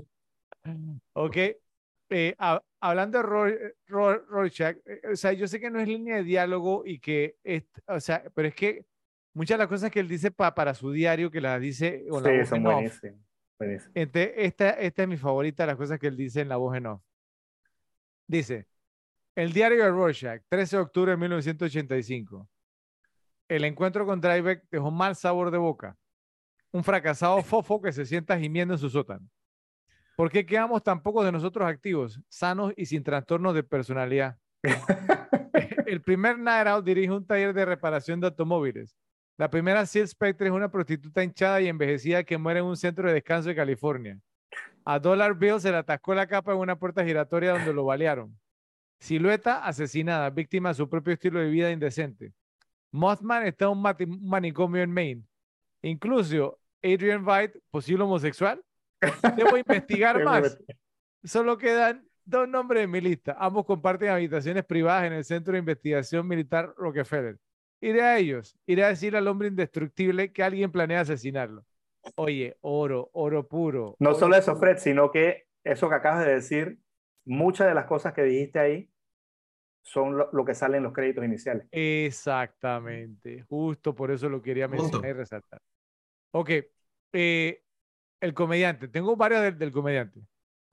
ok. 1.14 1.38
Eh, 2.10 2.36
ha- 2.38 2.62
hablando 2.80 3.18
de 3.18 3.24
Ro- 3.24 3.58
Ro- 3.88 4.26
Rorschach, 4.28 4.78
eh, 4.86 5.02
o 5.12 5.16
sea, 5.16 5.34
yo 5.34 5.48
sé 5.48 5.60
que 5.60 5.70
no 5.70 5.80
es 5.80 5.88
línea 5.88 6.18
de 6.18 6.24
diálogo 6.24 6.84
y 6.86 7.00
que, 7.00 7.36
es, 7.44 7.64
o 7.88 8.00
sea, 8.00 8.24
pero 8.34 8.48
es 8.48 8.56
que 8.56 8.86
muchas 9.34 9.58
de 9.58 9.64
las 9.64 9.68
cosas 9.68 9.92
que 9.92 10.00
él 10.00 10.08
dice 10.08 10.32
pa- 10.32 10.56
para 10.56 10.74
su 10.74 10.92
diario, 10.92 11.30
que 11.32 11.42
las 11.42 11.60
dice 11.60 12.06
con 12.10 12.24
la 12.24 12.30
Sí, 12.30 12.38
voz 12.38 12.50
son 12.50 12.58
en 12.60 12.64
buenísimos. 12.64 13.20
este, 13.94 14.46
esta, 14.46 14.70
esta 14.72 15.02
es 15.02 15.08
mi 15.08 15.18
favorita, 15.18 15.66
las 15.66 15.76
cosas 15.76 16.00
que 16.00 16.08
él 16.08 16.16
dice 16.16 16.42
en 16.42 16.50
la 16.50 16.58
voz 16.58 16.78
en 16.78 16.86
off. 16.86 17.02
Dice, 18.28 18.68
el 19.36 19.54
diario 19.54 19.84
de 19.84 19.90
Rorschach, 19.90 20.42
13 20.50 20.76
de 20.76 20.82
octubre 20.82 21.12
de 21.12 21.18
1985. 21.18 22.50
El 23.48 23.64
encuentro 23.64 24.06
con 24.06 24.20
Driver 24.20 24.62
dejó 24.70 24.92
mal 24.92 25.16
sabor 25.16 25.50
de 25.50 25.58
boca. 25.58 25.96
Un 26.72 26.84
fracasado 26.84 27.42
fofo 27.42 27.82
que 27.82 27.94
se 27.94 28.06
sienta 28.06 28.38
gimiendo 28.38 28.74
en 28.74 28.80
su 28.80 28.90
sótano. 28.90 29.26
¿Por 30.18 30.30
qué 30.30 30.46
quedamos 30.46 30.84
tan 30.84 31.02
pocos 31.02 31.24
de 31.24 31.32
nosotros 31.32 31.66
activos, 31.70 32.20
sanos 32.28 32.74
y 32.76 32.88
sin 32.88 33.04
trastornos 33.04 33.54
de 33.54 33.64
personalidad? 33.64 34.38
El 35.86 36.02
primer 36.02 36.38
Night 36.38 36.68
Out 36.68 36.86
dirige 36.86 37.12
un 37.12 37.26
taller 37.26 37.54
de 37.54 37.64
reparación 37.64 38.20
de 38.20 38.28
automóviles. 38.28 38.98
La 39.38 39.50
primera 39.50 39.86
Sil 39.86 40.08
Spectre 40.08 40.48
es 40.48 40.54
una 40.54 40.70
prostituta 40.70 41.24
hinchada 41.24 41.62
y 41.62 41.68
envejecida 41.68 42.24
que 42.24 42.38
muere 42.38 42.60
en 42.60 42.66
un 42.66 42.76
centro 42.76 43.08
de 43.08 43.14
descanso 43.14 43.48
de 43.50 43.56
California. 43.56 44.20
A 44.90 45.00
Dollar 45.00 45.38
Bill 45.38 45.60
se 45.60 45.70
le 45.70 45.76
atascó 45.76 46.16
la 46.16 46.28
capa 46.28 46.54
en 46.54 46.60
una 46.60 46.80
puerta 46.80 47.04
giratoria 47.04 47.52
donde 47.52 47.74
lo 47.74 47.84
balearon. 47.84 48.40
Silueta 49.02 49.66
asesinada, 49.66 50.30
víctima 50.30 50.70
de 50.70 50.76
su 50.76 50.88
propio 50.88 51.14
estilo 51.14 51.42
de 51.42 51.50
vida 51.50 51.70
indecente. 51.72 52.32
Mothman 52.92 53.46
está 53.46 53.66
en 53.66 53.72
un 53.72 54.22
manicomio 54.22 54.82
en 54.82 54.90
Maine. 54.90 55.24
Incluso 55.82 56.58
Adrian 56.82 57.26
Veidt, 57.26 57.58
posible 57.70 58.06
homosexual. 58.06 58.64
Debo 59.36 59.58
investigar 59.58 60.24
más. 60.24 60.58
Solo 61.22 61.58
quedan 61.58 62.08
dos 62.24 62.48
nombres 62.48 62.86
en 62.86 62.92
mi 62.92 63.02
lista. 63.02 63.36
Ambos 63.38 63.66
comparten 63.66 64.08
habitaciones 64.08 64.64
privadas 64.64 65.04
en 65.04 65.12
el 65.12 65.26
Centro 65.26 65.52
de 65.52 65.60
Investigación 65.60 66.26
Militar 66.26 66.74
Rockefeller. 66.78 67.38
Iré 67.82 68.04
a 68.04 68.18
ellos. 68.20 68.56
Iré 68.66 68.86
a 68.86 68.88
decir 68.88 69.18
al 69.18 69.28
hombre 69.28 69.50
indestructible 69.50 70.32
que 70.32 70.44
alguien 70.44 70.72
planea 70.72 71.02
asesinarlo. 71.02 71.66
Oye, 72.16 72.58
oro, 72.62 73.10
oro 73.14 73.48
puro. 73.48 73.98
No 74.00 74.14
oro 74.14 74.16
solo 74.16 74.36
eso, 74.36 74.56
puro. 74.56 74.60
Fred, 74.60 74.78
sino 74.78 75.12
que 75.12 75.48
eso 75.64 75.90
que 75.90 75.96
acabas 75.96 76.26
de 76.26 76.34
decir, 76.36 76.80
muchas 77.26 77.68
de 77.68 77.74
las 77.74 77.86
cosas 77.86 78.14
que 78.14 78.24
dijiste 78.24 78.60
ahí 78.60 78.92
son 79.84 80.18
lo, 80.18 80.30
lo 80.34 80.46
que 80.46 80.56
sale 80.56 80.78
en 80.78 80.84
los 80.84 80.94
créditos 80.94 81.26
iniciales. 81.26 81.68
Exactamente. 81.72 83.44
Justo 83.50 83.94
por 83.96 84.12
eso 84.12 84.30
lo 84.30 84.42
quería 84.42 84.68
Punto. 84.70 85.02
mencionar 85.02 85.10
y 85.12 85.14
resaltar. 85.14 85.62
Ok. 86.32 86.52
eh, 87.14 87.64
el 88.22 88.34
comediante. 88.36 88.88
Tengo 88.90 89.16
varias 89.18 89.44
del, 89.44 89.58
del 89.60 89.72
comediante. 89.74 90.22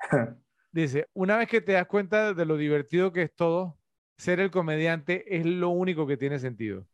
Dice, 0.73 1.09
una 1.15 1.37
vez 1.39 1.49
que 1.49 1.61
te 1.61 1.73
das 1.73 1.87
cuenta 1.87 2.35
de 2.35 2.45
lo 2.47 2.57
divertido 2.57 3.13
que 3.13 3.23
es 3.23 3.35
todo, 3.35 3.79
ser 4.19 4.41
el 4.41 4.51
comediante 4.51 5.37
es 5.37 5.47
lo 5.47 5.71
único 5.71 6.07
que 6.07 6.17
tiene 6.17 6.39
sentido. 6.39 6.87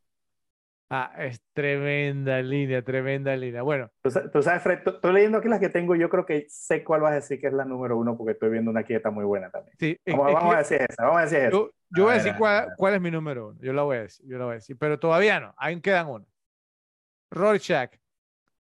Ah, 0.93 1.12
es 1.18 1.41
tremenda 1.53 2.43
línea, 2.43 2.82
tremenda 2.82 3.36
línea. 3.36 3.62
Bueno, 3.62 3.88
Tú, 4.03 4.11
sa- 4.11 4.28
tú 4.28 4.43
sabes, 4.43 4.61
Fred, 4.61 4.80
estoy 4.84 5.12
leyendo 5.12 5.38
aquí 5.38 5.49
las 5.49 5.61
que 5.61 5.68
tengo 5.68 5.95
yo 5.95 6.09
creo 6.09 6.26
que 6.26 6.47
sé 6.49 6.82
cuál 6.82 7.01
vas 7.03 7.12
a 7.12 7.14
decir 7.16 7.41
que 7.41 7.47
es 7.47 7.53
la 7.53 7.64
número 7.64 7.97
uno 7.97 8.16
porque 8.16 8.32
estoy 8.32 8.51
viendo 8.51 8.72
una 8.72 8.82
quieta 8.82 9.11
muy 9.12 9.24
buena 9.24 9.51
también. 9.51 9.76
sí, 9.78 9.97
Vamos, 10.09 10.28
es 10.28 10.34
vamos 10.34 10.51
que 10.51 10.55
a 10.57 10.59
decir 10.59 10.86
esa, 10.88 11.03
vamos 11.05 11.18
a 11.18 11.22
decir 11.22 11.38
esa. 11.38 11.51
yo, 11.53 11.70
yo 11.91 12.03
voy 12.05 12.12
a 12.12 12.16
decir 12.16 12.34
cuál 12.76 12.95
es 12.95 13.01
mi 13.01 13.11
número 13.12 13.49
uno. 13.51 13.59
Yo 13.62 13.72
la 13.72 13.82
voy 13.82 13.99
a 13.99 14.03
decir, 14.03 14.26
yo 14.26 14.36
la 14.38 14.45
voy 14.47 14.53
a 14.53 14.55
decir, 14.57 14.76
pero 14.78 14.99
todavía 14.99 15.38
no. 15.38 15.55
Aún 15.57 15.80
quedan 15.80 16.09
uno. 16.09 16.26
Rorschach. 17.30 17.93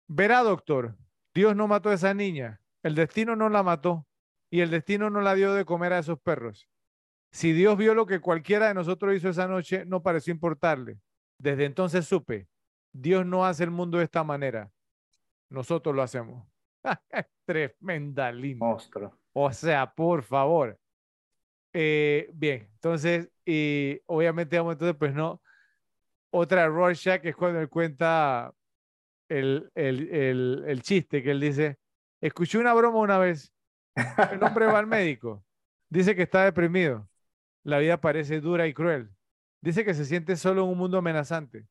Verá, 0.08 0.40
doctor, 0.44 0.96
Dios 1.34 1.56
no 1.56 1.68
mató 1.68 1.90
a 1.90 1.94
esa 1.94 2.14
niña. 2.14 2.60
El 2.84 2.96
destino 2.96 3.36
no 3.38 3.48
la 3.50 3.64
mató 3.64 4.06
y 4.50 4.62
el 4.62 4.70
destino 4.70 5.10
no 5.10 5.22
la 5.22 5.34
dio 5.36 5.54
de 5.54 5.66
comer 5.66 5.94
a 5.94 6.00
esos 6.00 6.20
perros. 6.20 6.68
Si 7.32 7.52
Dios 7.54 7.78
vio 7.78 7.94
lo 7.94 8.06
que 8.06 8.20
cualquiera 8.20 8.68
de 8.68 8.74
nosotros 8.74 9.16
hizo 9.16 9.30
esa 9.30 9.48
noche, 9.48 9.86
no 9.86 10.02
pareció 10.02 10.34
importarle. 10.34 10.98
Desde 11.38 11.66
entonces 11.66 12.06
supe, 12.06 12.48
Dios 12.92 13.26
no 13.26 13.46
hace 13.46 13.64
el 13.64 13.72
mundo 13.72 13.98
de 13.98 14.06
esta 14.06 14.24
manera. 14.24 14.72
Nosotros 15.50 15.96
lo 15.96 16.02
hacemos. 16.02 16.48
Tremenda 17.46 18.32
línea. 18.32 18.68
Monstruo. 18.68 19.18
O 19.34 19.52
sea, 19.52 19.94
por 19.94 20.24
favor. 20.24 20.78
Eh, 21.74 22.30
bien, 22.34 22.70
entonces, 22.74 23.30
y 23.46 24.00
obviamente 24.08 24.58
vamos 24.58 24.74
entonces, 24.74 24.98
pues 24.98 25.14
no. 25.14 25.42
Otra 26.32 26.68
Rorschach 26.68 27.24
es 27.24 27.36
cuando 27.36 27.60
él 27.60 27.70
cuenta 27.70 28.52
el, 29.30 29.70
el, 29.76 30.10
el, 30.10 30.64
el 30.68 30.82
chiste 30.82 31.22
que 31.22 31.32
él 31.32 31.40
dice, 31.40 31.78
escuché 32.22 32.58
una 32.58 32.74
broma 32.74 33.00
una 33.00 33.18
vez. 33.18 33.54
El 34.32 34.44
hombre 34.44 34.66
va 34.66 34.80
al 34.80 34.88
médico. 34.88 35.44
Dice 35.90 36.16
que 36.16 36.24
está 36.24 36.44
deprimido. 36.44 37.08
La 37.64 37.80
vida 37.80 38.00
parece 38.00 38.42
dura 38.42 38.68
y 38.68 38.74
cruel. 38.74 39.10
Dice 39.62 39.84
que 39.84 39.94
se 39.94 40.06
siente 40.06 40.36
solo 40.36 40.64
en 40.64 40.70
un 40.70 40.78
mundo 40.78 40.98
amenazante. 40.98 41.66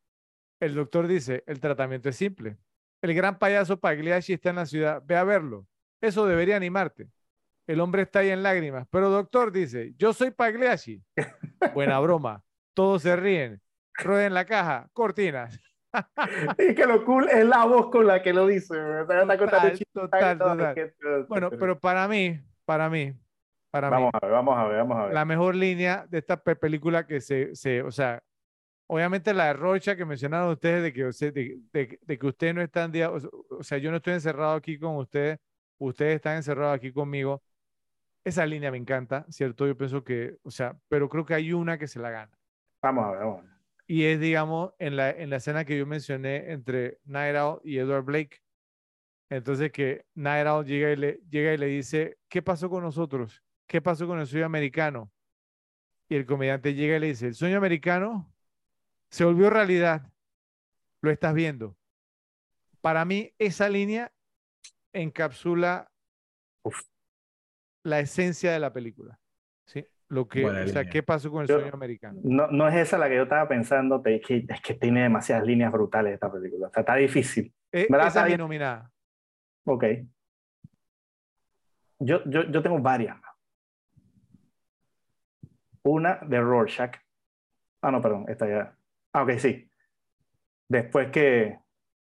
El 0.61 0.75
doctor 0.75 1.07
dice, 1.07 1.45
el 1.47 1.61
tratamiento 1.61 2.09
es 2.09 2.17
simple. 2.17 2.57
El 3.03 3.15
gran 3.15 3.39
payaso 3.39 3.79
Pagliacci 3.79 4.33
está 4.33 4.51
en 4.51 4.57
la 4.57 4.67
ciudad. 4.67 5.03
Ve 5.05 5.17
a 5.17 5.25
verlo. 5.25 5.67
Eso 6.01 6.27
debería 6.27 6.57
animarte. 6.57 7.09
El 7.67 7.81
hombre 7.81 8.03
está 8.03 8.21
ahí 8.21 8.31
en 8.31 8.43
lágrimas. 8.43 8.87
Pero 8.91 9.11
doctor 9.11 9.53
dice, 9.53 9.95
yo 9.99 10.13
soy 10.13 10.31
Pagliacci. 10.31 11.03
Buena 11.75 11.99
broma. 12.01 12.43
Todos 12.75 13.03
se 13.03 13.15
ríen. 13.17 13.61
Rueden 13.95 14.35
la 14.35 14.45
caja. 14.45 14.89
Cortinas. 14.93 15.61
y 16.59 16.75
que 16.75 16.87
lo 16.87 17.05
cool 17.05 17.29
es 17.29 17.45
la 17.45 17.65
voz 17.65 17.91
con 17.91 18.07
la 18.07 18.23
que 18.23 18.33
lo 18.33 18.47
dice. 18.47 18.75
Total, 18.75 19.29
total, 19.93 20.39
total. 20.39 21.27
Bueno, 21.29 21.51
pero 21.51 21.79
para 21.79 22.07
mí, 22.09 22.41
para 22.65 22.89
mí, 22.91 23.15
para 23.81 23.91
vamos 23.91 24.11
mí, 24.13 24.13
a 24.13 24.27
ver, 24.27 24.33
vamos 24.33 24.59
a 24.59 24.65
ver, 24.67 24.77
vamos 24.79 24.99
a 24.99 25.05
ver. 25.07 25.15
la 25.15 25.25
mejor 25.25 25.55
línea 25.55 26.07
de 26.09 26.19
esta 26.19 26.43
pe- 26.43 26.57
película 26.57 27.07
que 27.07 27.21
se, 27.21 27.55
se, 27.55 27.83
o 27.83 27.91
sea, 27.91 28.23
obviamente 28.89 29.35
la 29.35 29.53
Rocha 29.53 29.97
que 29.97 30.05
mencionaron 30.05 30.51
ustedes 30.51 30.83
de 30.83 30.93
que, 30.93 31.05
de, 31.33 31.61
de- 31.73 31.99
de 32.03 32.19
que 32.19 32.27
usted 32.27 32.55
no 32.55 32.63
está 32.63 32.85
en 32.85 32.93
día, 32.93 33.11
o 33.11 33.21
sea, 33.21 33.31
o 33.51 33.63
sea, 33.63 33.79
yo 33.79 33.91
no 33.91 33.99
estoy 33.99 34.15
encerrado 34.15 34.55
aquí 34.55 34.79
con 34.79 34.97
ustedes, 34.97 35.39
ustedes 35.79 36.17
están 36.17 36.37
encerrados 36.37 36.77
aquí 36.77 36.93
conmigo. 36.93 37.43
Esa 38.25 38.45
línea 38.45 38.71
me 38.73 38.79
encanta, 38.79 39.25
¿cierto? 39.31 39.67
Yo 39.69 39.77
pienso 39.77 40.03
que, 40.03 40.37
o 40.43 40.51
sea, 40.51 40.77
pero 40.89 41.09
creo 41.09 41.25
que 41.25 41.35
hay 41.35 41.53
una 41.53 41.79
que 41.79 41.87
se 41.87 42.01
la 42.01 42.11
gana. 42.11 42.37
Vamos 42.83 43.05
a 43.05 43.11
ver, 43.13 43.21
vamos 43.21 43.39
a 43.39 43.43
ver. 43.43 43.51
Y 43.87 44.05
es, 44.05 44.19
digamos, 44.19 44.73
en 44.81 44.97
la, 44.97 45.11
en 45.11 45.31
la 45.31 45.37
escena 45.37 45.65
que 45.65 45.79
yo 45.79 45.87
mencioné 45.87 46.51
entre 46.51 46.99
Night 47.05 47.37
Owl 47.37 47.61
y 47.63 47.79
Edward 47.79 48.03
Blake. 48.05 48.41
Entonces 49.31 49.71
que 49.71 50.05
Night 50.15 50.47
Owl 50.47 50.65
llega 50.67 50.91
y, 50.91 50.97
le, 50.97 51.21
llega 51.31 51.53
y 51.55 51.57
le 51.57 51.67
dice, 51.67 52.19
¿qué 52.29 52.43
pasó 52.43 52.69
con 52.69 52.83
nosotros? 52.83 53.45
¿Qué 53.67 53.81
pasó 53.83 54.07
con 54.07 54.19
el 54.21 54.27
sueño 54.27 54.47
americano? 54.47 55.11
Y 56.09 56.15
el 56.17 56.25
comediante 56.27 56.75
llega 56.75 56.97
y 56.97 57.01
le 57.01 57.07
dice, 57.09 57.27
el 57.29 57.35
sueño 57.35 57.57
americano 57.59 58.33
se 59.11 59.25
volvió 59.25 59.51
realidad. 59.51 60.11
Lo 61.01 61.11
estás 61.11 61.35
viendo. 61.35 61.77
Para 62.81 63.05
mí, 63.05 63.33
esa 63.39 63.69
línea 63.69 64.13
encapsula 64.93 65.91
Uf. 66.63 66.81
la 67.83 67.99
esencia 68.01 68.53
de 68.53 68.61
la 68.61 68.73
película. 68.73 69.19
¿sí? 69.65 69.85
Lo 70.09 70.29
que, 70.29 70.43
Buena 70.43 70.61
o 70.61 70.69
sea, 70.69 70.83
línea. 70.83 70.93
¿qué 70.93 71.03
pasó 71.03 71.31
con 71.33 71.43
el 71.43 71.49
Yo- 71.49 71.59
sueño 71.59 71.75
americano? 71.75 72.21
No, 72.23 72.47
no 72.49 72.69
es 72.69 72.77
esa 72.77 72.99
la 72.99 73.09
que 73.09 73.17
yo 73.17 73.25
estaba 73.25 73.49
pensando, 73.49 74.01
te- 74.01 74.17
es 74.17 74.27
que, 74.27 74.47
es 74.49 74.61
que 74.61 74.75
tiene 74.75 75.03
demasiadas 75.03 75.45
líneas 75.45 75.73
brutales 75.73 76.15
esta 76.15 76.31
película. 76.31 76.69
O 76.69 76.71
sea, 76.71 76.81
está 76.83 76.95
difícil. 76.95 77.53
Eh, 77.73 77.89
¿Verdad? 77.91 78.07
esa 78.09 78.21
Está 78.21 78.27
bien. 78.29 78.39
nominada. 78.39 78.93
Ok. 79.65 79.85
Yo, 81.99 82.23
yo, 82.27 82.45
yo 82.51 82.63
tengo 82.63 82.79
varias. 82.79 83.17
Una 85.87 86.17
de 86.17 86.41
Rorschach. 86.41 86.97
Ah, 87.81 87.93
no, 87.93 88.03
perdón, 88.03 88.25
esta 88.29 88.49
ya. 88.49 88.77
Ah, 89.13 89.23
ok, 89.23 89.31
sí. 89.39 89.71
Después 90.69 91.13
que, 91.13 91.61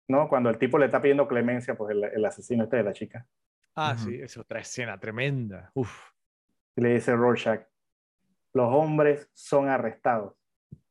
¿no? 0.08 0.30
Cuando 0.30 0.48
el 0.48 0.56
tipo 0.56 0.78
le 0.78 0.86
está 0.86 1.02
pidiendo 1.02 1.28
clemencia, 1.28 1.76
pues 1.76 1.94
el, 1.94 2.04
el 2.04 2.24
asesino 2.24 2.64
este 2.64 2.78
de 2.78 2.82
la 2.82 2.94
chica. 2.94 3.26
Ah, 3.74 3.94
sí, 3.98 4.18
es 4.18 4.38
otra 4.38 4.60
escena 4.60 4.98
tremenda. 4.98 5.70
Uf. 5.74 6.10
Le 6.76 6.94
dice 6.94 7.14
Rorschach, 7.14 7.66
los 8.54 8.72
hombres 8.72 9.30
son 9.34 9.68
arrestados, 9.68 10.34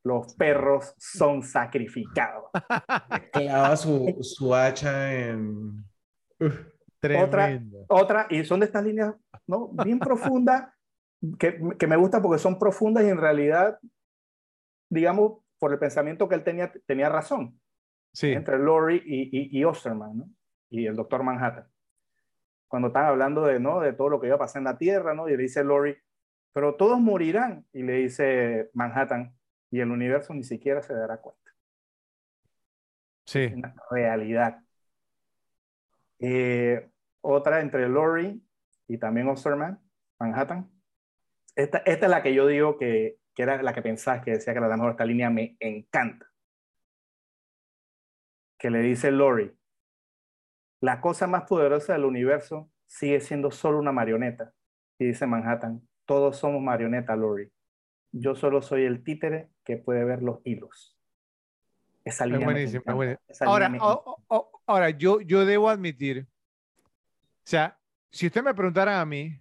los 0.04 0.36
perros 0.36 0.94
son 1.00 1.42
sacrificados. 1.42 2.52
Clava 3.32 3.76
su, 3.76 4.16
su 4.22 4.54
hacha 4.54 5.12
en. 5.12 5.84
Uf. 6.40 6.68
Tremenda. 7.00 7.80
Otra, 7.88 8.28
y 8.30 8.46
son 8.46 8.60
de 8.60 8.68
estas 8.68 8.84
líneas, 8.84 9.16
¿no? 9.48 9.70
Bien 9.70 9.98
profundas, 9.98 10.72
que, 11.40 11.60
que 11.78 11.88
me 11.88 11.98
gustan 11.98 12.22
porque 12.22 12.40
son 12.40 12.60
profundas 12.60 13.04
y 13.04 13.10
en 13.10 13.18
realidad, 13.18 13.80
digamos, 14.90 15.40
por 15.60 15.72
el 15.72 15.80
pensamiento 15.80 16.28
que 16.28 16.36
él 16.36 16.44
tenía, 16.44 16.72
tenía 16.86 17.10
razón. 17.10 17.60
Sí, 18.12 18.32
entre 18.32 18.58
Laurie 18.60 19.02
y, 19.06 19.24
y, 19.32 19.60
y 19.60 19.64
Osterman, 19.66 20.18
¿no? 20.18 20.30
Y 20.70 20.86
el 20.88 20.96
doctor 20.96 21.24
Manhattan. 21.24 21.68
Cuando 22.68 22.88
están 22.88 23.06
hablando 23.06 23.46
de, 23.46 23.60
¿no? 23.60 23.80
de 23.82 23.94
todo 23.94 24.10
lo 24.10 24.20
que 24.22 24.28
iba 24.28 24.36
a 24.38 24.40
pasar 24.40 24.62
en 24.62 24.66
la 24.66 24.78
Tierra, 24.78 25.14
¿no? 25.14 25.28
Y 25.28 25.36
le 25.36 25.44
dice 25.44 25.64
Laurie, 25.64 26.02
pero 26.54 26.76
todos 26.76 27.00
morirán. 27.00 27.66
Y 27.74 27.84
le 27.84 27.94
dice 27.94 28.70
Manhattan, 28.74 29.36
y 29.70 29.82
el 29.82 29.92
universo 29.92 30.34
ni 30.34 30.44
siquiera 30.44 30.82
se 30.82 30.94
dará 30.94 31.18
cuenta. 31.18 31.52
sí. 33.26 33.40
Es 33.40 33.54
una 33.54 33.76
realidad. 33.92 34.62
Eh, 36.20 36.90
otra 37.22 37.62
entre 37.62 37.90
Laurie 37.90 38.40
y 38.88 38.98
también 38.98 39.28
Osterman, 39.28 39.82
Manhattan. 40.20 40.72
Esta, 41.56 41.80
esta 41.80 42.06
es 42.06 42.10
la 42.10 42.22
que 42.22 42.34
yo 42.34 42.48
digo 42.48 42.78
que, 42.78 43.18
que 43.34 43.44
era 43.44 43.62
la 43.62 43.74
que 43.74 43.82
pensás 43.82 44.24
que 44.24 44.32
decía 44.32 44.54
que 44.54 44.60
era 44.60 44.68
la 44.68 44.76
mejor. 44.76 44.92
Esta 44.92 45.06
línea 45.06 45.30
me 45.30 45.56
encanta. 45.60 46.28
Que 48.58 48.70
le 48.70 48.80
dice 48.80 49.12
Laurie, 49.12 49.54
la 50.82 51.02
cosa 51.02 51.28
más 51.28 51.44
poderosa 51.44 51.94
del 51.94 52.06
universo 52.06 52.70
sigue 52.86 53.20
siendo 53.20 53.52
solo 53.52 53.80
una 53.80 53.92
marioneta. 53.92 54.54
Y 54.98 55.06
dice 55.06 55.28
Manhattan, 55.28 55.88
todos 56.06 56.38
somos 56.38 56.62
marionetas, 56.62 57.18
Laurie. 57.18 57.52
Yo 58.12 58.36
solo 58.36 58.62
soy 58.62 58.86
el 58.86 59.04
títere 59.04 59.50
que 59.64 59.78
puede 59.78 60.06
ver 60.06 60.22
los 60.22 60.40
hilos. 60.46 60.98
Esa 62.04 62.26
Es 62.26 62.32
línea 62.32 62.46
buenísimo, 62.46 62.84
buenísimo. 62.94 63.22
Esa 63.28 63.46
Ahora, 63.46 63.68
línea 63.68 63.82
ahora 64.68 64.90
yo, 64.92 65.22
yo 65.22 65.46
debo 65.46 65.70
admitir, 65.70 66.28
o 66.80 67.48
sea, 67.48 67.78
si 68.12 68.28
usted 68.28 68.44
me 68.44 68.54
preguntara 68.54 69.02
a 69.02 69.06
mí, 69.06 69.40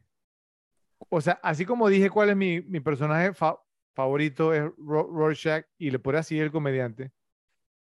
o 1.08 1.20
sea, 1.20 1.38
así 1.42 1.64
como 1.64 1.88
dije 1.88 2.10
cuál 2.10 2.30
es 2.30 2.36
mi, 2.36 2.60
mi 2.62 2.80
personaje 2.80 3.32
fa- 3.34 3.58
favorito 3.94 4.52
es 4.54 4.62
Ro- 4.78 5.08
Rorschach 5.10 5.64
y 5.78 5.90
le 5.90 5.98
podría 5.98 6.22
seguir 6.22 6.44
el 6.44 6.52
comediante, 6.52 7.12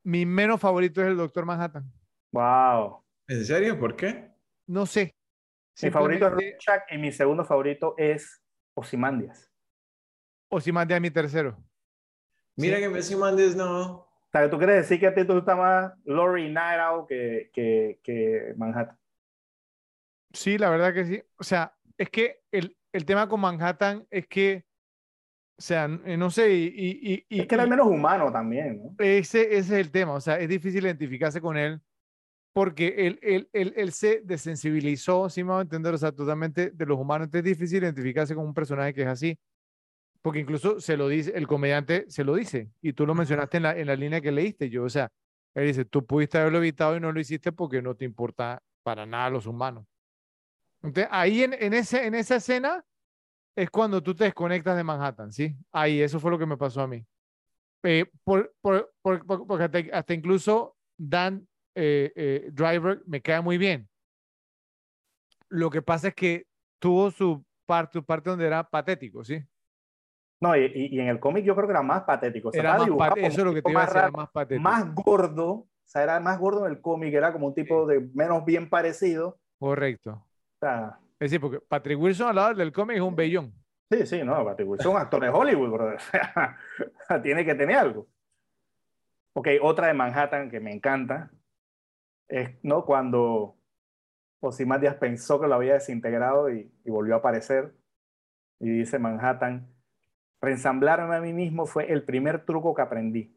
mi 0.04 0.26
menos 0.26 0.60
favorito 0.60 1.00
es 1.00 1.08
el 1.08 1.16
Doctor 1.16 1.44
Manhattan. 1.46 1.90
Wow. 2.32 3.04
¿En 3.28 3.44
serio? 3.44 3.78
¿Por 3.78 3.96
qué? 3.96 4.30
No 4.66 4.86
sé. 4.86 5.14
Mi 5.82 5.90
favorito 5.90 6.26
es 6.26 6.32
Rorschach 6.32 6.82
y 6.90 6.98
mi 6.98 7.12
segundo 7.12 7.44
favorito 7.44 7.94
es 7.96 8.42
Ozymandias. 8.74 9.50
O 10.48 10.60
si 10.60 10.70
mandé 10.72 10.94
a 10.94 11.00
mi 11.00 11.10
tercero. 11.10 11.56
Mira 12.56 12.76
Sí. 12.76 12.82
que 12.82 12.88
Messi 12.90 13.16
Mandes 13.16 13.56
no. 13.56 13.90
O 13.92 14.28
sea, 14.30 14.48
¿tú 14.50 14.58
quieres 14.58 14.76
decir 14.76 15.00
que 15.00 15.06
a 15.06 15.14
ti 15.14 15.26
te 15.26 15.32
gusta 15.32 15.56
más 15.56 15.92
Laurie 16.04 16.50
Night 16.50 16.80
Owl 16.80 17.06
que, 17.06 17.50
que, 17.52 18.00
que 18.02 18.54
Manhattan? 18.56 18.98
Sí, 20.32 20.58
la 20.58 20.70
verdad 20.70 20.92
que 20.94 21.04
sí. 21.04 21.22
O 21.38 21.44
sea, 21.44 21.74
es 21.98 22.08
que 22.10 22.42
el, 22.50 22.76
el 22.92 23.04
tema 23.04 23.28
con 23.28 23.40
Manhattan 23.40 24.06
es 24.10 24.26
que, 24.26 24.64
o 25.58 25.62
sea, 25.62 25.84
n- 25.84 26.16
no 26.16 26.30
sé, 26.30 26.52
y, 26.54 26.64
y, 26.66 27.26
y- 27.28 27.40
Es 27.40 27.46
que 27.46 27.54
era 27.54 27.64
el 27.64 27.70
menos 27.70 27.86
humano 27.86 28.30
también, 28.32 28.82
¿no? 28.82 28.94
Ese, 28.98 29.42
ese 29.56 29.58
es 29.58 29.70
el 29.86 29.90
tema, 29.90 30.14
o 30.14 30.20
sea, 30.20 30.38
es 30.38 30.48
difícil 30.48 30.84
identificarse 30.84 31.40
con 31.40 31.56
él 31.56 31.80
porque 32.54 33.06
él, 33.06 33.18
él, 33.22 33.48
él, 33.54 33.72
él 33.76 33.92
se 33.92 34.20
desensibilizó, 34.22 35.30
si 35.30 35.42
me 35.42 35.50
va 35.52 35.60
a 35.60 35.62
entender, 35.62 35.94
o 35.94 35.98
sea, 35.98 36.12
totalmente 36.12 36.70
de 36.70 36.86
los 36.86 36.98
humanos. 36.98 37.26
Entonces 37.26 37.50
es 37.50 37.58
difícil 37.58 37.82
identificarse 37.82 38.34
con 38.34 38.44
un 38.44 38.52
personaje 38.52 38.92
que 38.92 39.02
es 39.02 39.08
así, 39.08 39.38
porque 40.20 40.40
incluso 40.40 40.78
se 40.78 40.96
lo 40.98 41.08
dice, 41.08 41.32
el 41.34 41.46
comediante 41.46 42.04
se 42.08 42.24
lo 42.24 42.34
dice, 42.34 42.70
y 42.82 42.92
tú 42.92 43.06
lo 43.06 43.14
mencionaste 43.14 43.56
en 43.56 43.62
la, 43.62 43.78
en 43.78 43.86
la 43.86 43.96
línea 43.96 44.20
que 44.20 44.30
leíste, 44.32 44.68
yo, 44.68 44.84
o 44.84 44.88
sea, 44.90 45.08
él 45.54 45.66
dice, 45.66 45.84
tú 45.86 46.04
pudiste 46.04 46.38
haberlo 46.38 46.58
evitado 46.58 46.94
y 46.96 47.00
no 47.00 47.10
lo 47.10 47.20
hiciste 47.20 47.52
porque 47.52 47.80
no 47.80 47.94
te 47.94 48.04
importa 48.04 48.62
para 48.82 49.06
nada 49.06 49.30
los 49.30 49.46
humanos. 49.46 49.86
Entonces, 50.82 51.08
ahí 51.10 51.42
en, 51.42 51.54
en, 51.54 51.74
ese, 51.74 52.06
en 52.06 52.14
esa 52.14 52.36
escena 52.36 52.84
es 53.56 53.70
cuando 53.70 54.02
tú 54.02 54.14
te 54.14 54.24
desconectas 54.24 54.76
de 54.76 54.84
Manhattan, 54.84 55.32
¿sí? 55.32 55.56
Ahí, 55.72 56.00
eso 56.02 56.20
fue 56.20 56.30
lo 56.30 56.38
que 56.38 56.46
me 56.46 56.56
pasó 56.58 56.82
a 56.82 56.86
mí. 56.88 57.04
Eh, 57.84 58.06
por, 58.24 58.54
por, 58.62 58.92
por- 59.02 59.26
por- 59.26 59.46
porque 59.46 59.64
hasta, 59.64 59.98
hasta 59.98 60.14
incluso 60.14 60.76
Dan 60.98 61.48
eh, 61.74 62.12
eh, 62.16 62.50
Driver 62.52 63.02
me 63.06 63.22
cae 63.22 63.40
muy 63.42 63.58
bien. 63.58 63.88
Lo 65.50 65.70
que 65.70 65.82
pasa 65.82 66.08
es 66.08 66.14
que 66.14 66.46
tuvo 66.80 67.10
su 67.10 67.44
parte, 67.66 67.98
su 67.98 68.04
parte 68.04 68.30
donde 68.30 68.46
era 68.46 68.68
patético, 68.68 69.24
¿sí? 69.24 69.40
No, 70.40 70.56
y, 70.56 70.64
y- 70.74 70.98
en 71.00 71.08
el 71.08 71.20
cómic 71.20 71.44
yo 71.44 71.54
creo 71.54 71.66
que 71.68 71.72
era 71.72 71.82
más 71.82 72.02
patético. 72.04 72.48
O 72.48 72.52
sea, 72.52 72.64
Era 72.64 72.74
más 72.74 72.88
como 72.88 73.04
eso 73.14 73.40
es 73.40 73.46
lo 73.46 73.54
que 73.54 73.62
te 73.62 73.70
iba 73.72 73.80
a 73.82 73.84
decir, 73.86 73.98
era 73.98 74.10
más 74.10 74.30
patético. 74.30 74.62
más 74.62 74.94
gordo. 74.94 75.48
O 75.52 75.68
sea, 75.84 76.02
era 76.02 76.20
más 76.20 76.38
gordo 76.38 76.66
en 76.66 76.72
el 76.72 76.80
cómic, 76.80 77.12
era 77.14 77.32
como 77.32 77.48
un 77.48 77.54
tipo 77.54 77.86
de 77.86 78.00
menos 78.14 78.44
bien 78.44 78.68
parecido. 78.70 79.38
Correcto. 79.58 80.26
Sea, 80.62 80.96
Es 81.18 81.30
decir, 81.30 81.40
porque 81.40 81.58
Patrick 81.58 81.98
Wilson 81.98 82.28
al 82.28 82.36
lado 82.36 82.54
del 82.54 82.72
cómic 82.72 82.96
es 82.96 83.02
un 83.02 83.16
bellón. 83.16 83.52
Sí, 83.90 84.06
sí, 84.06 84.22
no, 84.22 84.44
Patrick 84.44 84.68
Wilson 84.68 84.92
es 84.92 84.94
un 84.94 85.02
actor 85.02 85.20
de 85.20 85.28
Hollywood, 85.28 85.70
brother. 85.70 85.98
O 86.78 87.04
sea, 87.04 87.20
tiene 87.20 87.44
que 87.44 87.56
tener 87.56 87.76
algo. 87.76 88.06
Ok, 89.32 89.48
otra 89.60 89.88
de 89.88 89.94
Manhattan 89.94 90.48
que 90.48 90.60
me 90.60 90.72
encanta 90.72 91.32
es 92.28 92.50
¿no? 92.62 92.84
cuando 92.84 93.56
Díaz 94.40 94.94
pensó 94.96 95.40
que 95.40 95.48
lo 95.48 95.56
había 95.56 95.74
desintegrado 95.74 96.48
y, 96.48 96.72
y 96.84 96.90
volvió 96.90 97.14
a 97.16 97.18
aparecer. 97.18 97.74
Y 98.60 98.70
dice 98.70 99.00
Manhattan, 99.00 99.66
reensamblarme 100.40 101.16
a 101.16 101.20
mí 101.20 101.32
mismo 101.32 101.66
fue 101.66 101.92
el 101.92 102.04
primer 102.04 102.44
truco 102.44 102.72
que 102.72 102.82
aprendí. 102.82 103.36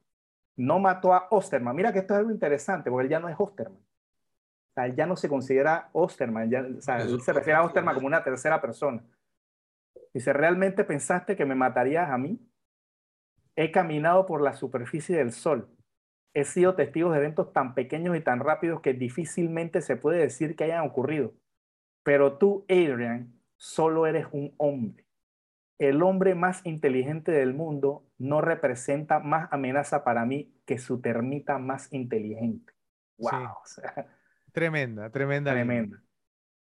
No 0.57 0.78
mató 0.78 1.11
a 1.11 1.28
Osterman. 1.32 1.76
Mira 1.76 1.91
que 1.91 1.99
esto 1.99 2.13
es 2.13 2.19
algo 2.19 2.32
interesante, 2.32 2.91
porque 2.91 3.05
él 3.05 3.09
ya 3.09 3.19
no 3.19 3.30
es 3.30 3.36
Osterman. 3.36 3.84
O 4.76 4.82
sea, 4.82 4.88
ya 4.88 5.05
no 5.05 5.15
se 5.15 5.30
considera 5.30 5.89
Osterman. 5.93 6.49
Ya, 6.49 6.65
o 6.78 6.82
sea, 6.82 6.99
se 7.07 7.34
refiere 7.34 7.57
a 7.57 7.63
Osterman 7.63 7.95
como 7.95 8.07
una 8.07 8.23
tercera 8.23 8.61
persona. 8.61 9.03
Dice, 10.13 10.34
¿realmente 10.34 10.84
pensaste 10.84 11.36
que 11.36 11.45
me 11.45 11.55
matarías 11.55 12.09
a 12.09 12.17
mí? 12.17 12.39
He 13.55 13.71
caminado 13.71 14.26
por 14.26 14.41
la 14.41 14.53
superficie 14.53 15.17
del 15.17 15.32
sol. 15.32 15.69
He 16.34 16.43
sido 16.43 16.76
testigo 16.76 17.11
de 17.11 17.19
eventos 17.19 17.53
tan 17.53 17.73
pequeños 17.73 18.17
y 18.17 18.21
tan 18.21 18.39
rápidos 18.41 18.82
que 18.82 18.93
difícilmente 18.93 19.82
se 19.82 19.95
puede 19.95 20.19
decir 20.19 20.55
que 20.55 20.65
hayan 20.65 20.86
ocurrido. 20.86 21.34
Pero 22.03 22.38
tú, 22.38 22.65
Adrian, 22.69 23.34
solo 23.57 24.05
eres 24.05 24.28
un 24.32 24.53
hombre 24.57 25.05
el 25.78 26.03
hombre 26.03 26.36
más 26.36 26.65
inteligente 26.65 27.32
del 27.32 27.53
mundo 27.53 28.05
no 28.17 28.41
representa 28.41 29.19
más 29.19 29.51
amenaza 29.51 30.03
para 30.03 30.26
mí 30.26 30.53
que 30.65 30.78
su 30.78 31.01
termita 31.01 31.57
más 31.57 31.91
inteligente. 31.91 32.73
Wow. 33.17 33.57
Tremenda, 34.56 35.10
tremenda. 35.12 35.51
Tremenda. 35.51 36.01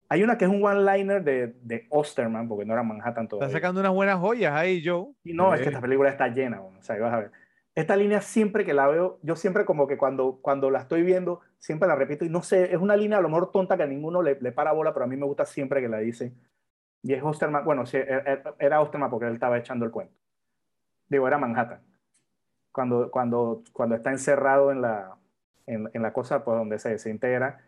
Hay 0.08 0.22
una 0.22 0.36
que 0.36 0.44
es 0.44 0.50
un 0.50 0.64
one-liner 0.64 1.22
de, 1.24 1.56
de, 1.62 1.86
Osterman, 1.90 2.48
porque 2.48 2.64
no 2.64 2.74
era 2.74 2.82
Manhattan 2.82 3.26
todavía. 3.26 3.48
Está 3.48 3.58
sacando 3.58 3.80
unas 3.80 3.92
buenas 3.92 4.18
joyas 4.18 4.52
ahí, 4.54 4.82
Joe. 4.84 5.12
Y 5.24 5.32
no, 5.32 5.54
es 5.54 5.60
que 5.60 5.68
esta 5.68 5.80
película 5.80 6.10
está 6.10 6.28
llena. 6.28 6.60
O 6.60 6.72
sea, 6.80 6.98
vas 6.98 7.14
a 7.14 7.18
ver. 7.18 7.30
Esta 7.74 7.96
línea 7.96 8.20
siempre 8.20 8.64
que 8.64 8.74
la 8.74 8.86
veo, 8.86 9.18
yo 9.22 9.34
siempre 9.34 9.64
como 9.64 9.88
que 9.88 9.96
cuando, 9.96 10.38
cuando 10.40 10.70
la 10.70 10.80
estoy 10.80 11.02
viendo, 11.02 11.40
siempre 11.58 11.88
la 11.88 11.96
repito 11.96 12.24
y 12.24 12.28
no 12.28 12.42
sé, 12.42 12.72
es 12.72 12.80
una 12.80 12.96
línea 12.96 13.18
a 13.18 13.20
lo 13.20 13.28
mejor 13.28 13.50
tonta 13.50 13.76
que 13.76 13.82
a 13.82 13.86
ninguno 13.86 14.22
le, 14.22 14.38
le 14.40 14.52
para 14.52 14.70
bola, 14.72 14.92
pero 14.92 15.06
a 15.06 15.08
mí 15.08 15.16
me 15.16 15.26
gusta 15.26 15.44
siempre 15.44 15.80
que 15.80 15.88
la 15.88 15.98
dice. 15.98 16.32
Y 17.02 17.14
es 17.14 17.22
Osterman, 17.22 17.64
bueno, 17.64 17.84
sí, 17.84 17.96
e, 17.96 18.04
e, 18.06 18.42
era 18.60 18.80
Osterman 18.80 19.10
porque 19.10 19.26
él 19.26 19.34
estaba 19.34 19.58
echando 19.58 19.84
el 19.84 19.90
cuento. 19.90 20.14
Digo, 21.08 21.26
era 21.26 21.38
Manhattan. 21.38 21.80
Cuando, 22.70 23.10
cuando, 23.10 23.64
cuando 23.72 23.96
está 23.96 24.12
encerrado 24.12 24.70
en 24.70 24.80
la, 24.80 25.16
en, 25.66 25.90
en 25.92 26.02
la 26.02 26.12
cosa 26.12 26.44
pues, 26.44 26.56
donde 26.56 26.78
se 26.78 27.10
integra 27.10 27.58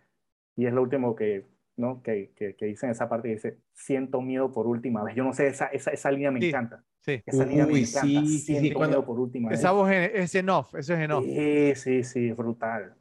y 0.57 0.67
es 0.67 0.73
lo 0.73 0.83
último 0.83 1.15
que, 1.15 1.45
¿no? 1.77 2.03
que, 2.03 2.33
que, 2.35 2.57
que 2.57 2.67
dice 2.67 2.87
en 2.87 2.93
esa 2.93 3.09
parte, 3.09 3.29
dice, 3.29 3.59
siento 3.73 4.21
miedo 4.21 4.51
por 4.51 4.67
última 4.67 5.05
vez. 5.05 5.15
Yo 5.15 5.23
no 5.23 5.33
sé, 5.33 5.49
esa, 5.49 5.67
esa, 5.67 5.91
esa 5.91 6.11
línea 6.11 6.31
me 6.31 6.47
encanta. 6.47 6.83
Sí. 7.01 7.23
Esa 7.25 7.45
línea 7.45 7.67
me 7.67 7.79
encanta. 7.79 8.01
Sí, 8.01 8.39
siento 8.39 8.69
sí, 8.69 8.73
cuando, 8.73 8.97
miedo 8.97 9.07
por 9.07 9.21
última 9.21 9.53
esa 9.53 9.73
vez. 9.73 9.81
voz 9.81 9.91
es 9.91 10.35
en 10.35 10.51
off, 10.51 10.75
eso 10.75 10.95
es 10.95 11.01
en 11.01 11.13
off. 11.13 11.25
Sí, 11.25 11.75
sí, 11.77 12.03
sí, 12.03 12.33
brutal. 12.33 12.95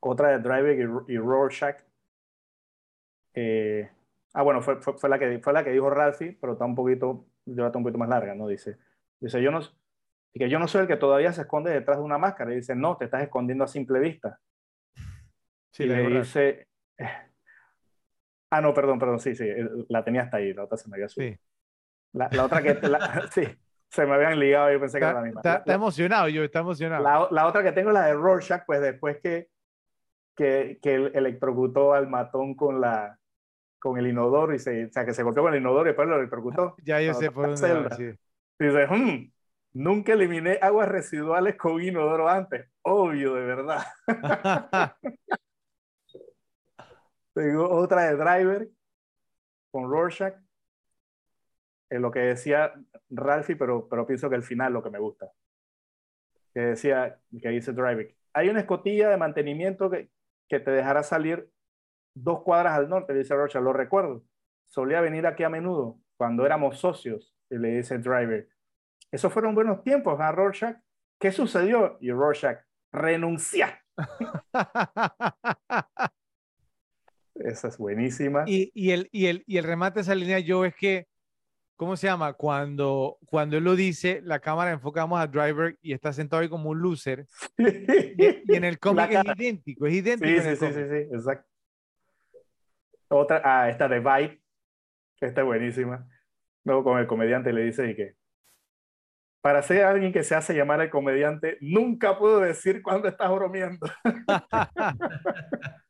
Otra 0.00 0.30
de 0.30 0.38
Driver 0.38 1.04
y, 1.08 1.12
y 1.12 1.18
Rorschach. 1.18 1.76
Eh, 3.34 3.88
Ah, 4.34 4.42
bueno, 4.42 4.62
fue, 4.62 4.76
fue, 4.80 4.96
fue, 4.96 5.08
la 5.08 5.18
que, 5.18 5.38
fue 5.40 5.52
la 5.52 5.64
que 5.64 5.70
dijo 5.70 5.90
Ralphie, 5.90 6.36
pero 6.40 6.52
está 6.52 6.64
un 6.64 6.74
poquito, 6.74 7.26
está 7.46 7.76
un 7.78 7.82
poquito 7.82 7.98
más 7.98 8.08
larga, 8.08 8.34
¿no? 8.34 8.46
Dice, 8.46 8.76
dice 9.18 9.42
yo 9.42 9.50
no, 9.50 9.60
que 10.32 10.48
yo 10.48 10.58
no 10.58 10.68
soy 10.68 10.82
el 10.82 10.86
que 10.86 10.96
todavía 10.96 11.32
se 11.32 11.40
esconde 11.40 11.70
detrás 11.72 11.98
de 11.98 12.04
una 12.04 12.18
máscara. 12.18 12.52
Y 12.52 12.56
dice, 12.56 12.76
no, 12.76 12.96
te 12.96 13.06
estás 13.06 13.22
escondiendo 13.22 13.64
a 13.64 13.68
simple 13.68 13.98
vista. 13.98 14.38
Sí, 15.70 15.84
y 15.84 15.86
le 15.86 16.08
dice, 16.20 16.66
ah, 18.50 18.60
no, 18.60 18.74
perdón, 18.74 18.98
perdón, 18.98 19.18
sí, 19.20 19.34
sí, 19.34 19.44
la 19.88 20.04
tenía 20.04 20.22
hasta 20.22 20.38
ahí, 20.38 20.52
la 20.52 20.64
otra 20.64 20.76
se 20.76 20.88
me 20.88 20.96
había 20.96 21.08
subido. 21.08 21.32
Sí. 21.34 21.40
La, 22.12 22.28
la 22.32 22.44
otra 22.44 22.62
que, 22.62 22.74
la, 22.88 23.28
sí, 23.32 23.42
se 23.90 24.06
me 24.06 24.14
habían 24.14 24.38
ligado, 24.38 24.72
yo 24.72 24.80
pensé 24.80 24.98
que 24.98 25.04
Está, 25.04 25.10
era 25.10 25.20
la 25.20 25.26
misma. 25.26 25.40
está- 25.40 25.50
La- 25.52 25.58
está 25.58 25.74
emocionado, 25.74 26.28
yo, 26.28 26.42
está 26.44 26.60
emocionado. 26.60 27.02
la, 27.04 27.28
la 27.30 27.46
otra 27.46 27.62
que 27.62 27.72
tengo 27.72 27.90
es 27.90 27.94
la 27.94 28.06
de 28.06 28.14
Rorschach, 28.14 28.62
pues 28.66 28.80
después 28.80 29.18
que, 29.22 29.48
que, 30.36 30.78
que 30.82 30.94
electrocutó 30.94 31.92
al 31.94 32.08
matón 32.08 32.54
con, 32.54 32.80
la, 32.80 33.18
con 33.78 33.98
el 33.98 34.06
inodoro, 34.06 34.54
y 34.54 34.58
se, 34.58 34.86
o 34.86 34.90
sea, 34.92 35.04
que 35.04 35.12
se 35.12 35.22
golpeó 35.22 35.42
con 35.42 35.52
el 35.54 35.60
inodoro 35.60 35.84
y 35.84 35.88
después 35.88 36.08
lo 36.08 36.16
electrocutó. 36.16 36.74
ya 36.84 37.00
yo 37.00 37.12
sé 37.14 37.30
por 37.30 37.46
dónde 37.48 37.72
va, 37.74 37.90
sí. 37.96 38.10
Dice, 38.58 38.86
"Hmm, 38.88 39.30
nunca 39.74 40.14
eliminé 40.14 40.58
aguas 40.60 40.88
residuales 40.88 41.56
con 41.56 41.80
inodoro 41.80 42.28
antes. 42.28 42.68
Obvio, 42.82 43.34
de 43.34 43.44
verdad. 43.44 43.82
Tengo 47.38 47.70
otra 47.70 48.10
de 48.10 48.16
Driver 48.16 48.68
con 49.70 49.88
Rorschach. 49.88 50.34
En 51.88 52.02
lo 52.02 52.10
que 52.10 52.18
decía 52.18 52.74
Ralphie, 53.10 53.54
pero, 53.54 53.88
pero 53.88 54.08
pienso 54.08 54.28
que 54.28 54.34
el 54.34 54.42
final 54.42 54.72
lo 54.72 54.82
que 54.82 54.90
me 54.90 54.98
gusta. 54.98 55.30
Que 56.52 56.60
decía, 56.60 57.20
que 57.40 57.48
dice 57.50 57.72
Driver. 57.72 58.12
Hay 58.32 58.48
una 58.48 58.58
escotilla 58.58 59.08
de 59.08 59.16
mantenimiento 59.16 59.88
que, 59.88 60.10
que 60.48 60.58
te 60.58 60.72
dejará 60.72 61.04
salir 61.04 61.48
dos 62.12 62.42
cuadras 62.42 62.76
al 62.76 62.88
norte, 62.88 63.14
dice 63.14 63.36
Rorschach. 63.36 63.62
Lo 63.62 63.72
recuerdo. 63.72 64.24
Solía 64.66 65.00
venir 65.00 65.24
aquí 65.24 65.44
a 65.44 65.48
menudo 65.48 66.00
cuando 66.16 66.44
éramos 66.44 66.80
socios. 66.80 67.36
Y 67.50 67.58
le 67.58 67.68
dice 67.68 67.98
Driver. 67.98 68.48
Esos 69.12 69.32
fueron 69.32 69.54
buenos 69.54 69.84
tiempos, 69.84 70.18
¿ah, 70.18 70.32
Rorschach? 70.32 70.76
¿Qué 71.20 71.30
sucedió? 71.30 71.98
Y 72.00 72.10
Rorschach, 72.10 72.58
renuncia. 72.90 73.80
Esa 77.44 77.68
es 77.68 77.78
buenísima. 77.78 78.44
y, 78.46 78.70
y 78.74 78.90
el, 78.90 79.08
y, 79.12 79.26
el, 79.26 79.44
y 79.46 79.58
el 79.58 79.64
remate 79.64 79.96
de 79.96 80.00
esa 80.02 80.14
línea, 80.14 80.38
yo 80.38 80.64
es 80.64 80.74
que, 80.74 81.06
¿cómo 81.76 81.96
se 81.96 82.06
llama? 82.06 82.32
Cuando, 82.32 83.18
cuando 83.26 83.56
él 83.56 83.64
lo 83.64 83.76
dice, 83.76 84.20
la 84.24 84.40
cámara 84.40 84.72
enfocamos 84.72 85.20
a 85.20 85.26
Driver 85.26 85.76
y 85.80 85.92
está 85.92 86.12
sentado 86.12 86.42
ahí 86.42 86.48
como 86.48 86.70
un 86.70 86.80
loser. 86.80 87.26
Y, 87.58 88.52
y 88.52 88.56
en 88.56 88.64
el 88.64 88.78
cómic 88.78 89.10
es 89.10 89.24
idéntico, 89.36 89.86
es 89.86 89.94
idéntico. 89.94 90.42
Sí, 90.42 90.48
sí, 90.48 90.56
sí, 90.56 90.66
sí, 90.72 90.82
sí, 90.90 91.14
exacto. 91.14 91.48
Otra, 93.10 93.40
ah, 93.44 93.70
esta 93.70 93.88
de 93.88 94.00
Vibe, 94.00 94.42
esta 95.20 95.40
es 95.40 95.46
buenísima. 95.46 96.06
Luego 96.64 96.84
con 96.84 96.98
el 96.98 97.06
comediante 97.06 97.52
le 97.52 97.64
dice 97.64 97.90
y 97.90 97.96
que 97.96 98.14
para 99.40 99.62
ser 99.62 99.84
alguien 99.84 100.12
que 100.12 100.24
se 100.24 100.34
hace 100.34 100.54
llamar 100.54 100.80
el 100.80 100.90
comediante, 100.90 101.56
nunca 101.60 102.18
puedo 102.18 102.40
decir 102.40 102.82
cuándo 102.82 103.08
estás 103.08 103.30
bromeando. 103.30 103.86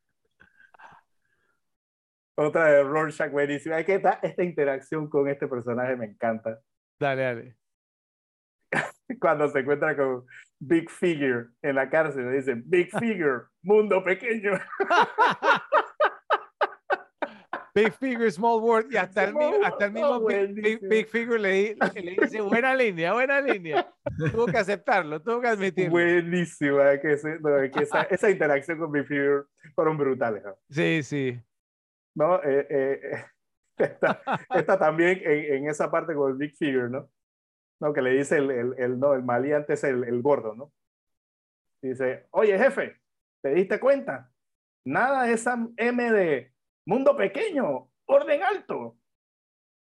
Otra 2.41 2.67
de 2.71 2.83
Rorschach, 2.83 3.31
buenísima. 3.31 3.79
Es 3.79 3.85
que 3.85 3.95
esta, 3.95 4.19
esta 4.23 4.43
interacción 4.43 5.09
con 5.09 5.27
este 5.27 5.45
personaje 5.47 5.95
me 5.97 6.05
encanta. 6.05 6.59
Dale, 6.99 7.21
dale. 7.21 7.57
Cuando 9.19 9.47
se 9.49 9.59
encuentra 9.59 9.97
con 9.97 10.25
Big 10.59 10.89
Figure 10.89 11.47
en 11.61 11.75
la 11.75 11.89
cárcel, 11.89 12.29
le 12.29 12.37
dicen, 12.37 12.63
Big 12.65 12.89
Figure, 12.99 13.43
mundo 13.61 14.01
pequeño. 14.03 14.51
Big 17.75 17.93
Figure, 17.93 18.31
Small 18.31 18.61
World, 18.61 18.91
y 18.91 18.97
hasta 18.97 19.25
el, 19.25 19.35
mi- 19.35 19.63
hasta 19.63 19.85
el 19.85 19.91
mismo 19.91 20.25
Big, 20.25 20.79
Big- 20.81 21.07
Figure 21.07 21.39
le, 21.39 21.51
di- 21.51 21.75
le 22.01 22.15
dice, 22.21 22.41
buena 22.41 22.73
línea, 22.75 23.13
buena 23.13 23.39
línea. 23.41 23.87
Tuvo 24.31 24.47
que 24.47 24.57
aceptarlo, 24.57 25.21
tuvo 25.21 25.39
que 25.41 25.47
admitirlo. 25.49 25.91
Buenísima, 25.91 26.99
que, 26.99 27.13
ese- 27.13 27.39
no, 27.39 27.57
es 27.59 27.71
que 27.71 27.83
esa, 27.83 28.01
esa 28.03 28.29
interacción 28.29 28.79
con 28.79 28.91
Big 28.91 29.05
Figure 29.05 29.43
fueron 29.75 29.97
brutales. 29.97 30.43
¿no? 30.43 30.55
Sí, 30.69 31.03
sí. 31.03 31.39
¿No? 32.15 32.41
Eh, 32.43 32.67
eh, 32.69 33.25
esta, 33.77 34.21
esta 34.53 34.79
también 34.79 35.21
en, 35.23 35.55
en 35.55 35.69
esa 35.69 35.89
parte 35.89 36.13
con 36.13 36.31
el 36.31 36.37
Big 36.37 36.55
Figure, 36.57 36.89
¿no? 36.89 37.09
¿No? 37.79 37.93
Que 37.93 38.01
le 38.01 38.11
dice 38.11 38.37
el, 38.37 38.51
el, 38.51 38.75
el, 38.77 38.99
no, 38.99 39.13
el 39.13 39.23
maleante 39.23 39.73
es 39.73 39.83
el, 39.83 40.03
el 40.03 40.21
gordo, 40.21 40.55
¿no? 40.55 40.71
Dice, 41.81 42.27
oye 42.31 42.57
jefe, 42.57 42.99
¿te 43.41 43.53
diste 43.53 43.79
cuenta? 43.79 44.29
Nada 44.85 45.23
de 45.23 45.33
esa 45.33 45.57
M 45.77 46.11
de 46.11 46.53
mundo 46.85 47.15
pequeño, 47.15 47.89
orden 48.05 48.43
alto. 48.43 48.97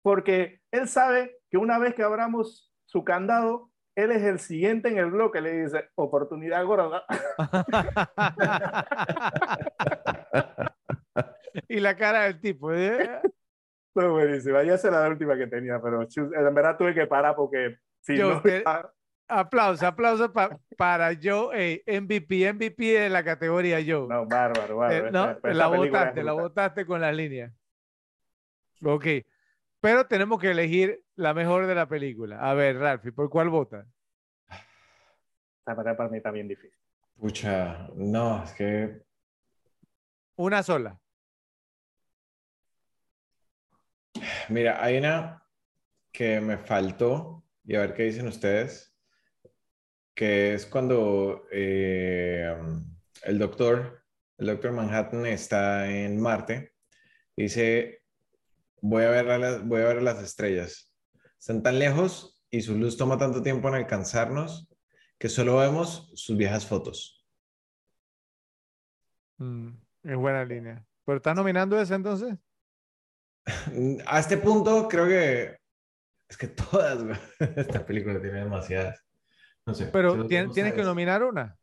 Porque 0.01 0.61
él 0.71 0.87
sabe 0.87 1.37
que 1.49 1.57
una 1.57 1.79
vez 1.79 1.93
que 1.93 2.03
abramos 2.03 2.73
su 2.85 3.03
candado, 3.03 3.71
él 3.95 4.11
es 4.11 4.23
el 4.23 4.39
siguiente 4.39 4.89
en 4.89 4.97
el 4.97 5.11
bloque, 5.11 5.41
le 5.41 5.63
dice, 5.63 5.89
oportunidad 5.95 6.65
gorda. 6.65 7.03
y 11.67 11.79
la 11.79 11.95
cara 11.95 12.23
del 12.23 12.39
tipo. 12.39 12.73
¿eh? 12.73 12.97
Fue 13.93 14.07
buenísima. 14.07 14.63
Ya 14.63 14.75
esa 14.75 14.87
era 14.87 15.01
la 15.01 15.09
última 15.09 15.37
que 15.37 15.47
tenía, 15.47 15.81
pero 15.81 16.01
en 16.01 16.53
verdad 16.55 16.77
tuve 16.77 16.93
que 16.93 17.07
parar 17.07 17.35
porque 17.35 17.77
si 17.99 18.17
Yo, 18.17 18.35
no. 18.35 18.41
que- 18.43 18.63
ah, 18.65 18.89
Aplauso, 19.33 19.87
aplauso 19.87 20.33
pa- 20.33 20.59
para 20.77 21.11
Joe, 21.21 21.55
eh, 21.55 21.83
MVP, 21.87 22.49
MVP 22.53 22.83
de 22.99 23.07
la 23.09 23.23
categoría 23.23 23.77
Joe. 23.77 24.05
no, 24.09 24.25
bárbaro, 24.27 24.75
bárbaro. 24.75 25.07
Eh, 25.07 25.11
no, 25.11 25.19
Esta- 25.31 25.37
esta 25.37 25.53
la 25.53 25.67
votaste, 25.67 26.23
la 26.23 26.33
votaste 26.33 26.85
con 26.85 26.99
las 26.99 27.15
líneas. 27.15 27.53
Ok, 28.83 29.05
pero 29.79 30.05
tenemos 30.05 30.37
que 30.37 30.51
elegir 30.51 31.01
la 31.15 31.33
mejor 31.33 31.65
de 31.67 31.75
la 31.75 31.87
película. 31.87 32.39
A 32.41 32.53
ver, 32.55 32.77
Ralphie, 32.77 33.13
¿por 33.13 33.29
cuál 33.29 33.47
votas? 33.47 33.87
Esta 35.59 35.75
batalla 35.75 35.95
para 35.95 36.09
mí 36.09 36.17
está 36.17 36.31
bien 36.31 36.49
difícil. 36.49 36.77
Pucha, 37.17 37.87
no, 37.95 38.43
es 38.43 38.51
que 38.51 39.01
Una 40.35 40.61
sola. 40.61 40.99
Mira, 44.51 44.83
hay 44.83 44.97
una, 44.97 45.41
que 46.11 46.41
me 46.41 46.57
faltó, 46.57 47.45
y 47.63 47.75
a 47.75 47.79
ver 47.79 47.93
qué 47.93 48.03
dicen 48.03 48.27
ustedes, 48.27 48.93
que 50.13 50.53
es 50.53 50.65
cuando 50.65 51.45
eh, 51.53 52.53
el 53.23 53.39
doctor, 53.39 54.03
el 54.37 54.47
doctor 54.47 54.73
Manhattan 54.73 55.25
está 55.25 55.89
en 55.89 56.19
Marte, 56.19 56.73
dice, 57.37 58.03
voy 58.81 59.05
a 59.05 59.11
ver, 59.11 59.39
las, 59.39 59.65
voy 59.65 59.81
a 59.83 59.85
ver 59.85 60.01
las 60.01 60.21
estrellas. 60.21 60.93
Están 61.39 61.63
tan 61.63 61.79
lejos 61.79 62.43
y 62.49 62.61
su 62.61 62.77
luz 62.77 62.97
toma 62.97 63.17
tanto 63.17 63.41
tiempo 63.41 63.69
en 63.69 63.75
alcanzarnos 63.75 64.67
que 65.17 65.29
solo 65.29 65.59
vemos 65.59 66.11
sus 66.15 66.35
viejas 66.35 66.67
fotos. 66.67 67.25
Mm, 69.37 69.69
es 70.03 70.17
buena 70.17 70.43
línea. 70.43 70.85
¿Pero 71.05 71.17
estás 71.17 71.37
nominando 71.37 71.79
esa 71.79 71.95
entonces? 71.95 72.37
A 74.07 74.19
este 74.19 74.37
punto 74.37 74.87
creo 74.87 75.07
que 75.07 75.57
es 76.31 76.37
que 76.37 76.47
todas, 76.71 77.19
esta 77.39 77.85
película 77.85 78.21
tiene 78.21 78.39
demasiadas. 78.39 79.03
No 79.65 79.73
sé. 79.73 79.89
Pero 79.91 80.25
tienes 80.25 80.73
que 80.73 80.83
nominar 80.83 81.23
una. 81.23 81.57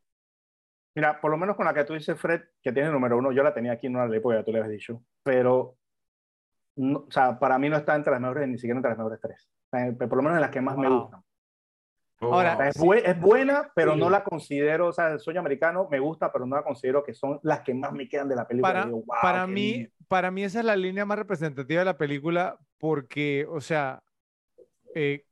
Mira, 0.95 1.21
por 1.21 1.31
lo 1.31 1.37
menos 1.37 1.57
con 1.57 1.65
la 1.65 1.75
que 1.75 1.85
tú 1.85 1.95
dices, 1.95 2.19
Fred, 2.21 2.43
que 2.63 2.73
tiene 2.73 2.91
número 2.91 3.17
uno, 3.17 3.31
yo 3.33 3.43
la 3.43 3.55
tenía 3.55 3.73
aquí, 3.73 3.89
no 3.89 4.01
la 4.01 4.09
leí 4.09 4.21
porque 4.21 4.39
ya 4.39 4.45
tú 4.45 4.51
le 4.51 4.59
habías 4.59 4.73
dicho, 4.73 5.05
pero, 5.23 5.77
o 6.77 7.07
sea, 7.09 7.39
para 7.39 7.59
mí 7.59 7.69
no 7.69 7.77
está 7.77 7.95
entre 7.95 8.11
las 8.11 8.21
mejores, 8.21 8.49
ni 8.49 8.59
siquiera 8.59 8.79
entre 8.79 8.91
las 8.91 8.99
mejores 8.99 9.21
tres. 9.21 9.49
por 9.99 10.17
lo 10.17 10.23
menos 10.23 10.37
en 10.37 10.41
las 10.41 10.51
que 10.51 10.61
más 10.61 10.77
me 10.77 10.89
gustan. 10.89 11.23
Ahora, 12.21 12.69
es, 12.69 13.21
buena, 13.21 13.71
pero 13.75 13.95
no 13.95 14.11
la 14.11 14.25
considero, 14.25 14.89
o 14.89 14.93
sea, 14.93 15.13
el 15.13 15.21
sueño 15.21 15.39
americano 15.39 15.87
me 15.89 16.01
gusta, 16.01 16.33
pero 16.33 16.47
no 16.47 16.57
la 16.57 16.65
considero 16.65 17.05
que 17.05 17.15
son 17.15 17.39
las 17.45 17.61
que 17.61 17.75
más 17.75 17.93
me 17.93 18.09
quedan 18.09 18.29
de 18.29 18.35
la 18.35 18.47
película. 18.47 18.73
Para, 18.73 19.23
para 19.23 19.47
mí, 19.47 19.87
para 20.09 20.31
mí 20.33 20.43
esa 20.43 20.59
es 20.59 20.65
la 20.65 20.75
línea 20.75 21.05
más 21.05 21.19
representativa 21.19 21.81
de 21.81 21.85
la 21.85 21.97
película 21.97 22.59
porque, 22.79 23.47
o 23.49 23.61
sea, 23.61 24.03
eh, 24.97 25.27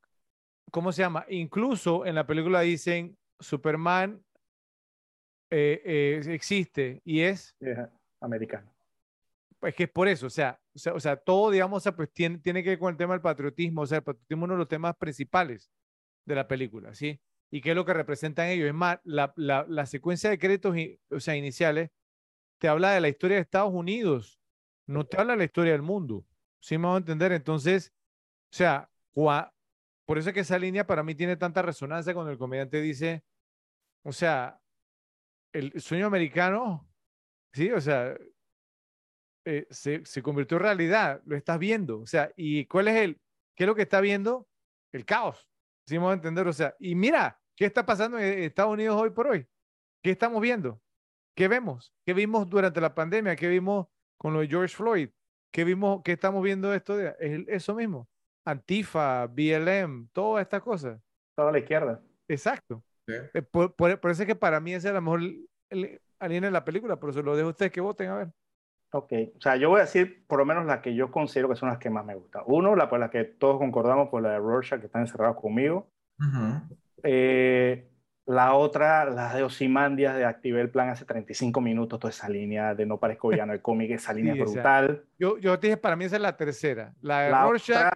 ¿cómo 0.71 0.93
se 0.93 1.03
llama? 1.03 1.25
Incluso 1.29 2.07
en 2.07 2.15
la 2.15 2.27
película 2.27 2.61
dicen 2.61 3.17
Superman 3.41 4.23
eh, 5.51 5.83
eh, 5.85 6.21
existe 6.29 7.01
y 7.05 7.23
es 7.23 7.57
americano. 8.21 8.73
Pues 9.59 9.75
que 9.75 9.85
es 9.85 9.91
por 9.91 10.07
eso, 10.07 10.27
o 10.27 10.31
sea, 10.31 10.57
o 10.93 11.01
sea, 11.01 11.17
todo, 11.17 11.51
digamos, 11.51 11.83
pues 11.97 12.13
tiene, 12.13 12.39
tiene 12.39 12.63
que 12.63 12.71
ver 12.71 12.79
con 12.79 12.93
el 12.93 12.97
tema 12.97 13.15
del 13.15 13.23
patriotismo, 13.23 13.81
o 13.81 13.87
sea, 13.87 13.99
el 13.99 14.05
patriotismo 14.05 14.45
es 14.45 14.45
uno 14.45 14.55
de 14.55 14.59
los 14.59 14.69
temas 14.69 14.95
principales 14.97 15.69
de 16.27 16.35
la 16.35 16.47
película, 16.47 16.95
¿sí? 16.95 17.21
¿Y 17.51 17.61
qué 17.61 17.71
es 17.71 17.77
lo 17.77 17.85
que 17.85 17.95
representan 17.95 18.49
ellos? 18.49 18.69
Es 18.69 18.75
más, 18.75 18.99
la, 19.05 19.33
la, 19.37 19.65
la 19.69 19.87
secuencia 19.87 20.29
de 20.29 20.39
créditos, 20.39 20.77
o 21.11 21.21
sea, 21.21 21.37
iniciales, 21.37 21.91
te 22.59 22.69
habla 22.69 22.91
de 22.93 23.01
la 23.01 23.09
historia 23.09 23.37
de 23.37 23.43
Estados 23.43 23.73
Unidos, 23.73 24.41
no 24.87 25.07
te 25.07 25.19
habla 25.19 25.35
de 25.35 25.39
la 25.39 25.45
historia 25.45 25.73
del 25.73 25.83
mundo, 25.83 26.27
¿sí 26.61 26.77
me 26.77 26.85
vamos 26.85 26.97
a 26.97 26.99
entender? 26.99 27.33
Entonces, 27.33 27.93
o 28.51 28.57
sea, 28.57 28.91
por 29.13 30.19
eso 30.19 30.31
es 30.31 30.35
que 30.35 30.41
esa 30.41 30.59
línea 30.59 30.87
para 30.87 31.03
mí 31.03 31.15
tiene 31.15 31.37
tanta 31.37 31.63
resonancia 31.63 32.15
cuando 32.15 32.33
el 32.33 32.39
comediante 32.39 32.81
dice, 32.81 33.25
o 34.03 34.13
sea, 34.13 34.61
el 35.53 35.81
sueño 35.81 36.07
americano, 36.07 36.89
sí, 37.53 37.71
o 37.71 37.81
sea, 37.81 38.17
eh, 39.45 39.67
se, 39.71 40.05
se, 40.05 40.23
convirtió 40.23 40.57
en 40.57 40.63
realidad, 40.65 41.23
lo 41.25 41.37
estás 41.37 41.59
viendo, 41.59 42.01
o 42.01 42.07
sea, 42.07 42.31
¿y 42.37 42.67
cuál 42.67 42.89
es 42.89 42.97
el, 42.97 43.21
qué 43.55 43.65
es 43.65 43.67
lo 43.67 43.75
que 43.75 43.83
está 43.83 44.01
viendo? 44.01 44.49
El 44.93 45.05
caos, 45.05 45.49
¿sí 45.87 45.97
vamos 45.97 46.13
a 46.13 46.15
entender? 46.15 46.47
O 46.47 46.53
sea, 46.53 46.75
y 46.79 46.95
mira, 46.95 47.41
¿qué 47.55 47.65
está 47.65 47.87
pasando 47.87 48.19
en 48.19 48.41
Estados 48.41 48.73
Unidos 48.73 49.01
hoy 49.01 49.11
por 49.11 49.29
hoy? 49.29 49.47
¿Qué 50.03 50.11
estamos 50.11 50.41
viendo? 50.41 50.81
¿Qué 51.35 51.49
vemos? 51.49 51.93
¿Qué 52.05 52.15
vimos 52.15 52.49
durante 52.49 52.81
la 52.81 52.95
pandemia? 52.95 53.37
¿Qué 53.37 53.49
vimos 53.49 53.87
con 54.17 54.33
lo 54.33 54.41
de 54.41 54.49
George 54.49 54.75
Floyd? 54.75 55.11
¿Qué 55.53 55.65
vimos? 55.65 56.03
¿Qué 56.05 56.13
estamos 56.13 56.43
viendo 56.43 56.73
esto? 56.73 56.97
De, 56.97 57.15
es 57.19 57.45
eso 57.49 57.75
mismo. 57.75 58.09
Antifa, 58.45 59.27
BLM, 59.27 60.09
todas 60.13 60.43
estas 60.43 60.63
cosas. 60.63 61.01
Toda 61.35 61.53
la 61.53 61.59
izquierda. 61.59 62.01
Exacto. 62.29 62.83
Eh, 63.09 63.43
por, 63.43 63.75
eso 64.11 64.23
es 64.23 64.27
que 64.27 64.35
para 64.35 64.61
mí 64.61 64.75
esa 64.75 64.89
es 64.89 64.95
la 64.95 65.01
mejor 65.01 65.21
línea 65.21 66.01
de 66.21 66.51
la 66.51 66.65
película, 66.65 66.99
pero 66.99 67.13
se 67.13 67.23
lo 67.23 67.37
dejo 67.37 67.49
a 67.49 67.51
ustedes 67.51 67.73
que 67.73 67.81
voten 67.81 68.09
a 68.09 68.17
ver. 68.17 68.33
Ok, 68.91 69.13
o 69.37 69.41
sea, 69.41 69.57
yo 69.57 69.69
voy 69.69 69.79
a 69.81 69.85
decir 69.85 70.25
por 70.27 70.39
lo 70.39 70.45
menos 70.45 70.65
las 70.65 70.81
que 70.81 70.95
yo 70.95 71.11
considero 71.11 71.49
que 71.49 71.57
son 71.57 71.69
las 71.69 71.79
que 71.79 71.91
más 71.91 72.05
me 72.05 72.15
gustan. 72.15 72.43
Uno, 72.47 72.77
la 72.77 72.89
por 72.89 73.01
la 73.01 73.11
que 73.11 73.25
todos 73.25 73.59
concordamos, 73.59 74.09
por 74.09 74.23
la 74.23 74.31
de 74.31 74.39
Rorschach, 74.39 74.81
que 74.81 74.87
están 74.87 75.03
encerrados 75.03 75.37
conmigo. 75.37 75.91
eh, 77.03 77.91
la 78.27 78.55
otra, 78.55 79.05
la 79.05 79.35
de 79.35 79.43
Osimandias, 79.45 80.17
de 80.17 80.25
activé 80.25 80.61
el 80.61 80.71
plan 80.71 80.89
hace 80.89 81.05
35 81.05 81.61
minutos, 81.61 82.01
toda 82.01 82.11
esa 82.11 82.29
línea 82.29 82.75
de 82.75 82.85
No 82.85 82.99
parezco 82.99 83.29
villano 83.29 83.53
el 83.53 83.63
cómic, 83.63 83.91
esa 83.93 84.13
línea 84.15 84.35
brutal. 84.35 85.05
yo, 85.19 85.39
yo 85.39 85.59
te 85.59 85.69
dije, 85.69 85.77
para 85.77 85.95
mí 85.95 86.05
esa 86.05 86.17
es 86.17 86.23
la 86.23 86.37
tercera. 86.37 86.95
La 87.01 87.23
de 87.23 87.31
Rorschach 87.31 87.93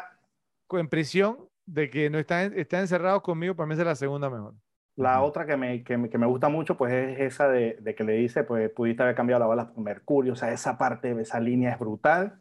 en 0.78 0.88
prisión, 0.88 1.49
de 1.66 1.91
que 1.91 2.11
no 2.11 2.18
está, 2.18 2.45
está 2.45 2.80
encerrado 2.80 3.22
conmigo, 3.22 3.55
para 3.57 3.66
mí 3.66 3.72
esa 3.74 3.82
es 3.82 3.88
la 3.88 3.95
segunda 3.97 4.30
mejor. 4.30 4.55
La 4.97 5.22
otra 5.22 5.47
que 5.47 5.57
me, 5.57 5.82
que, 5.82 6.11
que 6.11 6.18
me, 6.18 6.26
gusta 6.26 6.49
mucho, 6.49 6.76
pues 6.76 6.93
es 6.93 7.20
esa 7.20 7.49
de, 7.49 7.78
de, 7.80 7.95
que 7.95 8.05
le 8.05 8.14
dice, 8.14 8.45
pues 8.45 8.70
pudiste 8.70 9.03
haber 9.03 9.14
cambiado 9.14 9.41
la 9.41 9.47
bala 9.47 9.72
por 9.72 9.82
Mercurio, 9.82 10.34
o 10.34 10.36
sea, 10.36 10.53
esa 10.53 10.76
parte, 10.76 11.18
esa 11.20 11.41
línea 11.41 11.72
es 11.72 11.78
brutal. 11.78 12.41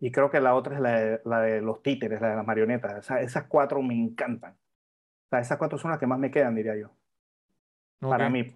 Y 0.00 0.12
creo 0.12 0.30
que 0.30 0.40
la 0.40 0.54
otra 0.54 0.76
es 0.76 0.80
la 0.80 1.00
de, 1.00 1.20
la 1.24 1.40
de 1.40 1.60
los 1.60 1.82
títeres, 1.82 2.20
la 2.20 2.30
de 2.30 2.36
las 2.36 2.46
marionetas. 2.46 2.98
O 2.98 3.02
sea, 3.02 3.20
esas 3.20 3.46
cuatro 3.48 3.82
me 3.82 3.94
encantan. 3.94 4.52
O 4.52 5.28
sea, 5.30 5.40
esas 5.40 5.58
cuatro 5.58 5.76
son 5.78 5.90
las 5.90 5.98
que 5.98 6.06
más 6.06 6.18
me 6.18 6.30
quedan, 6.30 6.54
diría 6.54 6.76
yo. 6.76 6.90
Para 8.00 8.30
mí. 8.30 8.54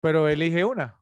Pero 0.00 0.28
elige 0.28 0.64
una. 0.64 0.96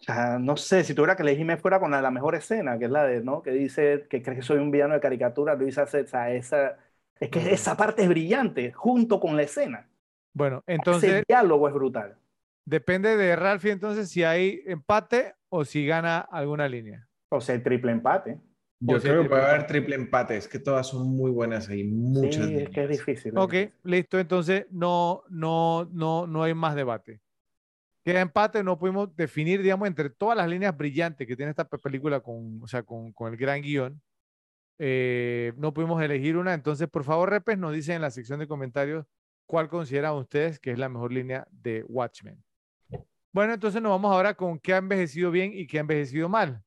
O 0.00 0.02
sea, 0.02 0.38
no 0.38 0.56
sé, 0.56 0.82
si 0.82 0.94
tuviera 0.94 1.14
que 1.14 1.22
elegirme 1.22 1.58
fuera 1.58 1.78
con 1.78 1.90
la, 1.90 2.10
mejor 2.10 2.34
escena, 2.34 2.78
que 2.78 2.86
es 2.86 2.90
la 2.90 3.04
de, 3.04 3.22
¿no? 3.22 3.42
Que 3.42 3.50
dice 3.50 4.06
que 4.08 4.22
crees 4.22 4.38
que 4.38 4.42
soy 4.42 4.58
un 4.58 4.70
villano 4.70 4.94
de 4.94 5.00
caricatura, 5.00 5.54
Luis 5.54 5.76
hace, 5.76 6.00
o 6.00 6.06
sea, 6.06 6.32
esa, 6.32 6.78
es 7.20 7.28
que 7.28 7.52
esa 7.52 7.76
parte 7.76 8.02
es 8.02 8.08
brillante, 8.08 8.72
junto 8.72 9.20
con 9.20 9.36
la 9.36 9.42
escena. 9.42 9.88
Bueno, 10.32 10.64
entonces... 10.66 11.12
El 11.12 11.24
diálogo 11.28 11.68
es 11.68 11.74
brutal. 11.74 12.16
Depende 12.64 13.16
de 13.16 13.36
Ralphie 13.36 13.72
entonces 13.72 14.08
si 14.08 14.24
hay 14.24 14.62
empate 14.66 15.34
o 15.50 15.64
si 15.64 15.86
gana 15.86 16.20
alguna 16.20 16.68
línea. 16.68 17.06
O 17.28 17.40
sea, 17.40 17.54
el 17.54 17.62
triple 17.62 17.92
empate. 17.92 18.40
Yo 18.82 18.98
creo 18.98 19.22
que 19.22 19.28
puede 19.28 19.42
haber 19.42 19.66
triple 19.66 19.94
empate, 19.94 20.38
es 20.38 20.48
que 20.48 20.58
todas 20.58 20.86
son 20.86 21.14
muy 21.14 21.30
buenas 21.30 21.68
y 21.68 21.84
muchas. 21.84 22.46
Sí, 22.46 22.56
es 22.56 22.70
que 22.70 22.84
es 22.84 22.88
difícil. 22.88 23.36
Ok, 23.36 23.54
listo, 23.82 24.18
entonces 24.18 24.66
no, 24.70 25.22
no, 25.28 25.84
no, 25.92 26.26
no 26.26 26.42
hay 26.42 26.54
más 26.54 26.74
debate. 26.74 27.20
Queda 28.02 28.22
empate, 28.22 28.64
no 28.64 28.78
pudimos 28.78 29.14
definir, 29.14 29.62
digamos, 29.62 29.86
entre 29.86 30.08
todas 30.08 30.34
las 30.34 30.48
líneas 30.48 30.74
brillantes 30.74 31.26
que 31.26 31.36
tiene 31.36 31.50
esta 31.50 31.68
película 31.68 32.20
con, 32.20 32.62
o 32.62 32.66
sea, 32.66 32.82
con, 32.82 33.12
con 33.12 33.30
el 33.30 33.36
gran 33.38 33.60
guion. 33.60 34.00
Eh, 34.82 35.52
no 35.56 35.74
pudimos 35.74 36.02
elegir 36.02 36.38
una, 36.38 36.54
entonces 36.54 36.88
por 36.88 37.04
favor, 37.04 37.28
Repes, 37.28 37.58
nos 37.58 37.74
dicen 37.74 37.96
en 37.96 38.02
la 38.02 38.10
sección 38.10 38.40
de 38.40 38.48
comentarios 38.48 39.04
cuál 39.46 39.68
consideran 39.68 40.14
ustedes 40.14 40.58
que 40.58 40.72
es 40.72 40.78
la 40.78 40.88
mejor 40.88 41.12
línea 41.12 41.46
de 41.50 41.84
Watchmen. 41.86 42.42
Bueno, 43.30 43.52
entonces 43.52 43.82
nos 43.82 43.90
vamos 43.90 44.10
ahora 44.10 44.34
con 44.34 44.58
qué 44.58 44.72
ha 44.72 44.78
envejecido 44.78 45.30
bien 45.30 45.52
y 45.54 45.66
qué 45.66 45.78
ha 45.78 45.82
envejecido 45.82 46.28
mal 46.28 46.64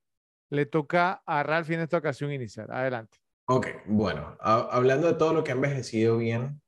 le 0.54 0.68
toca 0.68 1.24
a 1.26 1.42
Ralph 1.42 1.72
en 1.72 1.80
esta 1.80 1.98
ocasión 1.98 2.32
iniciar. 2.32 2.72
Adelante. 2.72 3.18
Ok, 3.46 3.68
bueno, 3.88 4.38
hablando 4.40 5.08
de 5.08 5.16
todo 5.16 5.34
lo 5.34 5.44
que 5.44 5.52
ha 5.52 5.56
envejecido 5.56 6.18
bien, 6.18 6.62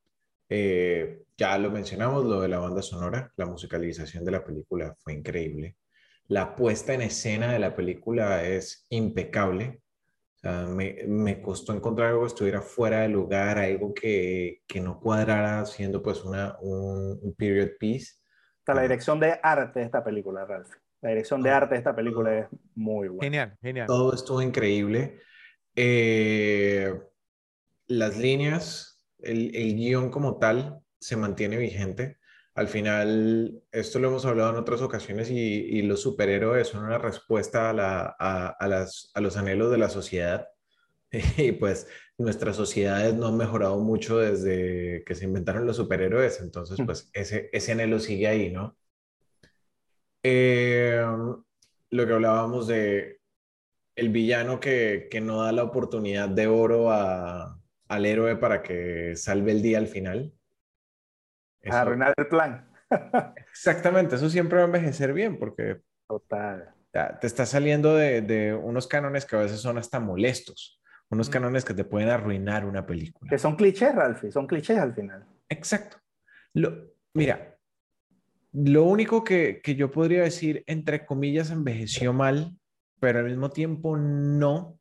eh, 0.50 1.22
ya 1.38 1.58
lo 1.60 1.70
mencionamos, 1.70 2.26
lo 2.26 2.42
de 2.42 2.48
la 2.48 2.60
banda 2.60 2.82
sonora, 2.82 3.32
la 3.38 3.46
musicalización 3.46 4.26
de 4.26 4.32
la 4.32 4.44
película 4.44 4.96
fue 5.00 5.14
increíble. 5.14 5.78
La 6.28 6.56
puesta 6.56 6.94
en 6.96 7.04
escena 7.04 7.54
de 7.54 7.60
la 7.60 7.76
película 7.76 8.44
es 8.44 8.88
impecable. 8.90 9.82
Sea, 10.46 10.68
me, 10.68 10.98
me, 11.08 11.42
costó 11.42 11.74
encontrar 11.74 12.10
algo 12.10 12.22
que 12.22 12.28
estuviera 12.28 12.62
fuera 12.62 13.02
de 13.02 13.10
lugar, 13.10 13.58
algo 13.58 13.96
que, 13.96 14.62
que 14.68 14.80
no 14.80 15.00
cuadrara 15.00 15.66
siendo 15.66 16.04
pues 16.04 16.24
una, 16.24 16.56
un, 16.62 17.18
un 17.20 17.34
period 17.34 17.70
piece. 17.80 18.18
Está 18.60 18.76
la 18.76 18.84
dirección 18.84 19.20
de 19.20 19.40
arte 19.42 19.80
de 19.80 19.86
esta 19.86 20.04
película, 20.04 20.46
Ralph. 20.46 20.70
La 21.02 21.10
dirección 21.10 21.42
de 21.42 21.50
arte 21.50 21.74
de 21.74 21.80
esta 21.80 21.96
película 21.96 22.38
es 22.38 22.48
muy 22.76 23.08
buena. 23.08 23.24
Genial, 23.24 23.58
genial. 23.60 23.88
Todo 23.88 24.14
estuvo 24.14 24.40
increíble. 24.40 25.18
Eh, 25.76 26.94
las 27.88 28.16
líneas, 28.16 29.04
el, 29.18 29.56
el, 29.56 29.76
guion 29.76 30.12
como 30.12 30.38
tal 30.38 30.80
se 31.00 31.18
mantiene 31.18 31.58
vigente. 31.58 32.20
Al 32.56 32.70
final, 32.70 33.62
esto 33.72 34.00
lo 34.00 34.08
hemos 34.08 34.26
hablado 34.26 34.52
en 34.52 34.56
otras 34.56 34.82
ocasiones 34.82 35.30
y, 35.30 35.36
y 35.36 35.82
los 35.82 36.02
superhéroes 36.02 36.70
son 36.70 36.86
una 36.86 36.98
respuesta 36.98 37.70
a, 37.70 37.74
la, 37.74 38.16
a, 38.18 38.48
a, 38.48 38.68
las, 38.68 39.12
a 39.14 39.22
los 39.22 39.36
anhelos 39.38 39.72
de 39.72 39.78
la 39.78 39.90
sociedad. 39.90 40.48
Y 41.38 41.52
pues 41.54 41.88
nuestras 42.18 42.56
sociedades 42.56 43.14
no 43.14 43.28
han 43.28 43.38
mejorado 43.38 43.80
mucho 43.80 44.18
desde 44.18 45.04
que 45.06 45.16
se 45.16 45.26
inventaron 45.26 45.66
los 45.66 45.78
superhéroes, 45.78 46.42
entonces 46.42 46.78
pues 46.86 47.10
ese, 47.14 47.50
ese 47.54 47.72
anhelo 47.74 48.00
sigue 48.00 48.28
ahí, 48.28 48.52
¿no? 48.52 48.78
Eh, 50.24 51.06
lo 51.92 52.08
que 52.08 52.14
hablábamos 52.14 52.68
de 52.68 53.20
el 53.96 54.10
villano 54.10 54.60
que, 54.60 55.08
que, 55.10 55.22
no 55.22 55.44
da 55.44 55.52
la 55.52 55.64
oportunidad 55.64 56.28
de 56.30 56.48
oro 56.48 56.92
a, 56.92 57.62
al 57.88 58.06
héroe 58.06 58.36
para 58.38 58.62
que 58.64 59.16
salve 59.16 59.52
el 59.52 59.62
día 59.62 59.78
al 59.78 59.88
final. 59.88 60.34
Arruinar 61.72 62.14
el 62.18 62.28
plan. 62.28 62.68
Exactamente, 63.52 64.16
eso 64.16 64.30
siempre 64.30 64.58
va 64.58 64.64
a 64.64 64.68
envejecer 64.68 65.14
bien 65.14 65.38
porque... 65.38 65.82
Total. 66.08 66.74
te 66.92 67.28
estás 67.28 67.50
saliendo 67.50 67.96
de, 67.96 68.22
de, 68.22 68.54
unos 68.54 68.88
cánones 68.88 69.26
que 69.26 69.36
a 69.36 69.40
veces 69.40 69.60
son 69.60 69.78
hasta 69.78 70.00
molestos, 70.00 70.80
unos 71.10 71.30
Mm. 71.30 71.32
cánones 71.32 71.66
que 71.66 71.74
te 71.74 71.84
pueden 71.84 72.10
arruinar 72.10 72.66
una 72.66 72.86
película. 72.86 73.30
Que 73.30 73.38
son 73.40 73.56
clichés, 73.56 73.94
Ralphie, 73.96 74.32
son 74.32 74.46
clichés 74.48 74.78
al 74.78 74.94
final. 74.94 75.26
Exacto. 75.50 75.98
Lo, 76.54 76.94
mira, 77.14 77.58
lo 78.54 78.84
único 78.86 79.24
que, 79.24 79.62
que 79.64 79.76
yo 79.76 79.92
podría 79.92 80.24
decir, 80.24 80.64
entre 80.68 81.06
comillas, 81.06 81.52
envejeció 81.52 82.14
mal, 82.14 82.56
pero 83.00 83.20
al 83.20 83.26
mismo 83.26 83.50
tiempo 83.50 83.98
no, 83.98 84.80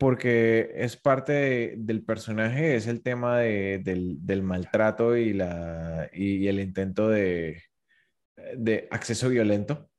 porque 0.00 0.72
es 0.76 0.96
parte 0.96 1.32
de- 1.32 1.74
del 1.76 2.02
personaje, 2.02 2.74
es 2.74 2.86
el 2.86 3.02
tema 3.02 3.38
de- 3.38 3.82
del, 3.84 4.16
del 4.24 4.42
maltrato 4.42 5.14
y, 5.14 5.34
la, 5.34 6.08
y 6.12 6.48
el 6.48 6.58
intento 6.58 7.10
de, 7.10 7.62
de 8.56 8.88
acceso 8.90 9.28
violento. 9.28 9.90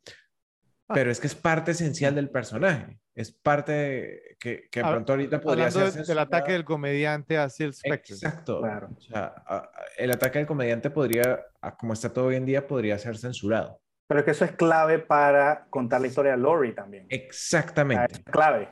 Ah. 0.88 0.96
Pero 0.96 1.12
es 1.12 1.20
que 1.20 1.28
es 1.28 1.36
parte 1.36 1.72
esencial 1.72 2.16
del 2.16 2.32
personaje. 2.32 2.98
Es 3.14 3.32
parte 3.32 3.72
de- 3.72 4.22
que, 4.40 4.68
que 4.72 4.82
pronto 4.82 5.14
ahorita 5.14 5.40
podría 5.40 5.70
ser 5.70 5.92
de- 5.92 6.04
del 6.04 6.18
ataque 6.20 6.54
del 6.54 6.66
comediante 6.66 7.38
hacia 7.38 7.68
el 7.68 7.74
Spectre. 7.76 8.16
Exacto. 8.16 8.60
Claro. 8.62 8.90
O 8.98 9.02
sea, 9.02 9.36
el 9.98 10.10
ataque 10.12 10.40
del 10.40 10.48
comediante 10.48 10.90
podría, 10.90 11.42
a 11.62 11.78
como 11.78 11.94
está 11.94 12.12
todo 12.12 12.26
hoy 12.26 12.38
en 12.38 12.46
día, 12.48 12.66
podría 12.68 12.98
ser 12.98 13.18
censurado. 13.20 13.80
Pero 14.08 14.22
es 14.22 14.26
que 14.26 14.32
eso 14.32 14.46
es 14.46 14.52
clave 14.54 14.98
para 14.98 15.68
contar 15.70 16.02
la 16.02 16.08
historia 16.08 16.32
de 16.32 16.38
Lori 16.40 16.74
también. 16.74 17.06
Exactamente, 17.10 18.14
Es 18.16 18.20
clave. 18.24 18.70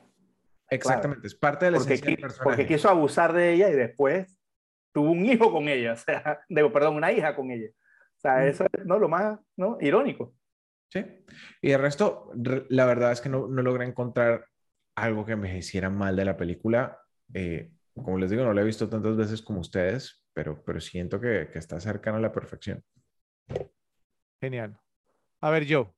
Exactamente. 0.69 1.27
Es 1.27 1.35
parte 1.35 1.65
de 1.65 1.71
la 1.71 1.77
Porque, 1.77 1.93
esencia 1.93 2.11
del 2.15 2.21
personaje. 2.21 2.43
porque 2.43 2.67
quiso 2.67 2.89
abusar 2.89 3.33
de 3.33 3.53
ella 3.53 3.69
y 3.69 3.73
después 3.73 4.39
tuvo 4.93 5.11
un 5.11 5.25
hijo 5.25 5.51
con 5.51 5.67
ella, 5.67 5.93
o 5.93 5.97
sea, 5.97 6.41
digo, 6.49 6.71
perdón, 6.71 6.95
una 6.95 7.11
hija 7.11 7.35
con 7.35 7.51
ella. 7.51 7.69
O 7.69 8.19
sea, 8.21 8.37
Mm. 8.37 8.47
eso 8.47 8.65
es 8.71 8.85
¿no? 8.85 8.99
lo 8.99 9.07
más 9.09 9.39
¿no? 9.57 9.77
irónico. 9.81 10.33
Sí. 10.91 11.05
Y 11.61 11.71
el 11.71 11.79
resto, 11.81 12.31
re- 12.35 12.65
la 12.69 12.85
verdad 12.85 13.11
es 13.11 13.21
que 13.21 13.29
no, 13.29 13.47
no 13.47 13.61
logré 13.61 13.85
encontrar 13.85 14.45
algo 14.95 15.25
que 15.25 15.33
envejeciera 15.33 15.89
mal 15.89 16.15
de 16.15 16.25
la 16.25 16.35
película. 16.35 16.99
Eh, 17.33 17.71
como 17.93 18.17
les 18.17 18.29
digo, 18.31 18.43
no 18.43 18.53
la 18.53 18.61
he 18.61 18.65
visto 18.65 18.89
tantas 18.89 19.15
veces 19.15 19.41
como 19.41 19.59
ustedes, 19.59 20.25
pero, 20.33 20.63
pero 20.63 20.79
siento 20.81 21.19
que, 21.21 21.49
que 21.53 21.59
está 21.59 21.79
cercana 21.79 22.17
a 22.17 22.21
la 22.21 22.31
perfección. 22.31 22.83
Genial. 24.41 24.77
A 25.41 25.49
ver, 25.49 25.65
yo. 25.65 25.93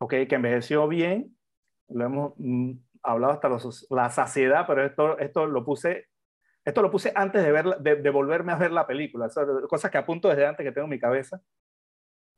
Ok, 0.00 0.14
que 0.28 0.34
envejeció 0.34 0.86
bien, 0.88 1.36
lo 1.88 2.04
hemos 2.04 2.32
mm, 2.38 2.72
hablado 3.12 3.32
hasta 3.34 3.48
los- 3.48 3.86
la 3.90 4.10
saciedad, 4.10 4.64
pero 4.66 4.84
esto, 4.84 5.18
esto 5.18 5.46
lo 5.46 5.64
puse, 5.64 6.06
esto 6.64 6.82
lo 6.82 6.90
puse 6.90 7.12
antes 7.14 7.42
de, 7.42 7.52
ver, 7.52 7.64
de, 7.80 7.96
de 7.96 8.10
volverme 8.10 8.52
a 8.52 8.56
ver 8.56 8.72
la 8.72 8.86
película, 8.86 9.28
cosas 9.68 9.90
que 9.90 9.98
apunto 9.98 10.28
desde 10.28 10.46
antes 10.46 10.64
que 10.64 10.72
tengo 10.72 10.86
en 10.86 10.90
mi 10.90 10.98
cabeza. 11.00 11.40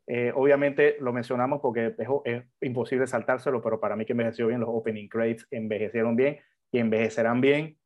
Eh, 0.07 0.33
obviamente 0.35 0.97
lo 1.01 1.13
mencionamos 1.13 1.61
porque 1.61 1.95
es 2.25 2.43
imposible 2.61 3.07
saltárselo, 3.07 3.63
pero 3.63 3.79
para 3.79 3.95
mí 3.95 4.05
que 4.05 4.13
envejeció 4.13 4.49
bien, 4.49 4.61
los 4.61 4.69
opening 4.71 5.09
credits 5.09 5.47
envejecieron 5.53 6.17
bien 6.17 6.39
y 6.73 6.79
envejecerán 6.79 7.41
bien 7.41 7.79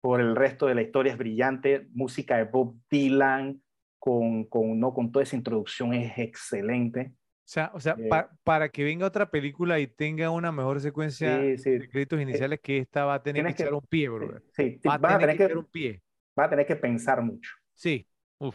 por 0.00 0.20
el 0.20 0.34
resto 0.36 0.66
de 0.66 0.74
la 0.74 0.82
historia, 0.82 1.12
es 1.12 1.18
brillante, 1.18 1.86
música 1.92 2.38
de 2.38 2.44
Bob 2.44 2.76
Dylan, 2.90 3.62
con, 3.98 4.44
con, 4.44 4.80
¿no? 4.80 4.94
con 4.94 5.12
toda 5.12 5.22
esa 5.24 5.36
introducción 5.36 5.92
es 5.92 6.16
excelente. 6.18 7.12
O 7.50 7.52
sea, 7.52 7.70
o 7.74 7.80
sea 7.80 7.96
Eh, 7.98 8.06
pa- 8.08 8.30
para 8.44 8.68
que 8.68 8.84
venga 8.84 9.04
otra 9.06 9.28
película 9.28 9.80
y 9.80 9.88
tenga 9.88 10.30
una 10.30 10.52
mejor 10.52 10.80
secuencia 10.80 11.40
Sí, 11.40 11.58
sí, 11.58 11.70
de 11.78 11.88
créditos 11.88 12.20
iniciales 12.20 12.60
que 12.60 12.78
esta 12.78 13.04
va 13.04 13.14
a 13.14 13.22
tener 13.24 13.44
que 13.44 13.54
que- 13.54 13.62
echar 13.64 13.74
un 13.74 13.80
pie, 13.80 14.02
sí, 14.02 14.08
brother. 14.08 14.42
sí, 14.52 14.80
Va 14.88 14.94
a 14.94 15.18
tener 15.18 15.36
que 15.36 15.44
echar 15.44 15.58
un 15.58 15.64
pie. 15.66 16.00
vas 16.36 16.46
a 16.46 16.50
tener 16.50 16.64
que 16.66 16.76
pensar 16.76 17.20
mucho. 17.22 17.50
Sí. 17.74 18.06
Uf. 18.38 18.54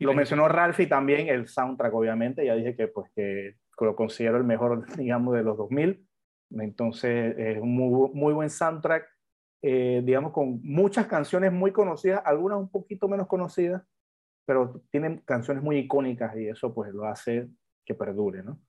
Y 0.00 0.04
Lo 0.04 0.10
la 0.10 0.16
mencionó 0.16 0.48
Ralphie 0.48 0.88
también, 0.88 1.28
el 1.28 1.46
soundtrack, 1.46 1.94
obviamente. 1.94 2.44
Ya 2.44 2.56
dije 2.56 2.74
que, 2.74 2.88
pues, 2.88 3.08
que 3.14 3.54
lo 3.80 3.94
considero 3.94 4.36
el 4.36 4.42
mejor, 4.44 4.84
digamos, 5.06 5.32
de 5.36 5.44
los 5.44 5.56
2000. 5.56 6.04
Entonces, 6.50 7.36
es 7.38 7.58
un 7.60 7.72
muy, 7.72 8.10
muy 8.14 8.32
buen 8.32 8.50
soundtrack, 8.50 9.06
eh, 9.62 10.02
digamos, 10.04 10.32
con 10.32 10.60
muchas 10.64 11.06
canciones 11.06 11.52
muy 11.52 11.70
conocidas, 11.70 12.20
algunas 12.24 12.58
un 12.58 12.68
poquito 12.68 13.06
menos 13.06 13.28
conocidas, 13.28 13.80
pero 14.44 14.82
tienen 14.90 15.18
canciones 15.24 15.62
muy 15.62 15.76
icónicas 15.78 16.36
y 16.36 16.48
eso, 16.48 16.74
pues, 16.74 16.92
lo 16.92 17.04
hace 17.06 17.48
que 17.84 17.94
perdure, 17.94 18.42
¿no? 18.42 18.60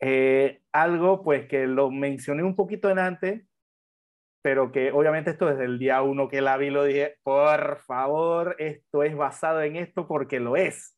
Eh, 0.00 0.62
algo, 0.72 1.22
pues, 1.22 1.46
que 1.48 1.66
lo 1.66 1.90
mencioné 1.90 2.42
un 2.42 2.54
poquito 2.54 2.88
en 2.90 2.98
antes, 2.98 3.44
pero 4.42 4.70
que 4.70 4.92
obviamente 4.92 5.30
esto 5.30 5.46
desde 5.46 5.64
el 5.64 5.78
día 5.78 6.00
uno 6.02 6.28
que 6.28 6.40
la 6.40 6.56
vi 6.56 6.70
lo 6.70 6.84
dije, 6.84 7.16
por 7.22 7.78
favor, 7.80 8.54
esto 8.58 9.02
es 9.02 9.16
basado 9.16 9.62
en 9.62 9.76
esto 9.76 10.06
porque 10.06 10.40
lo 10.40 10.56
es. 10.56 10.96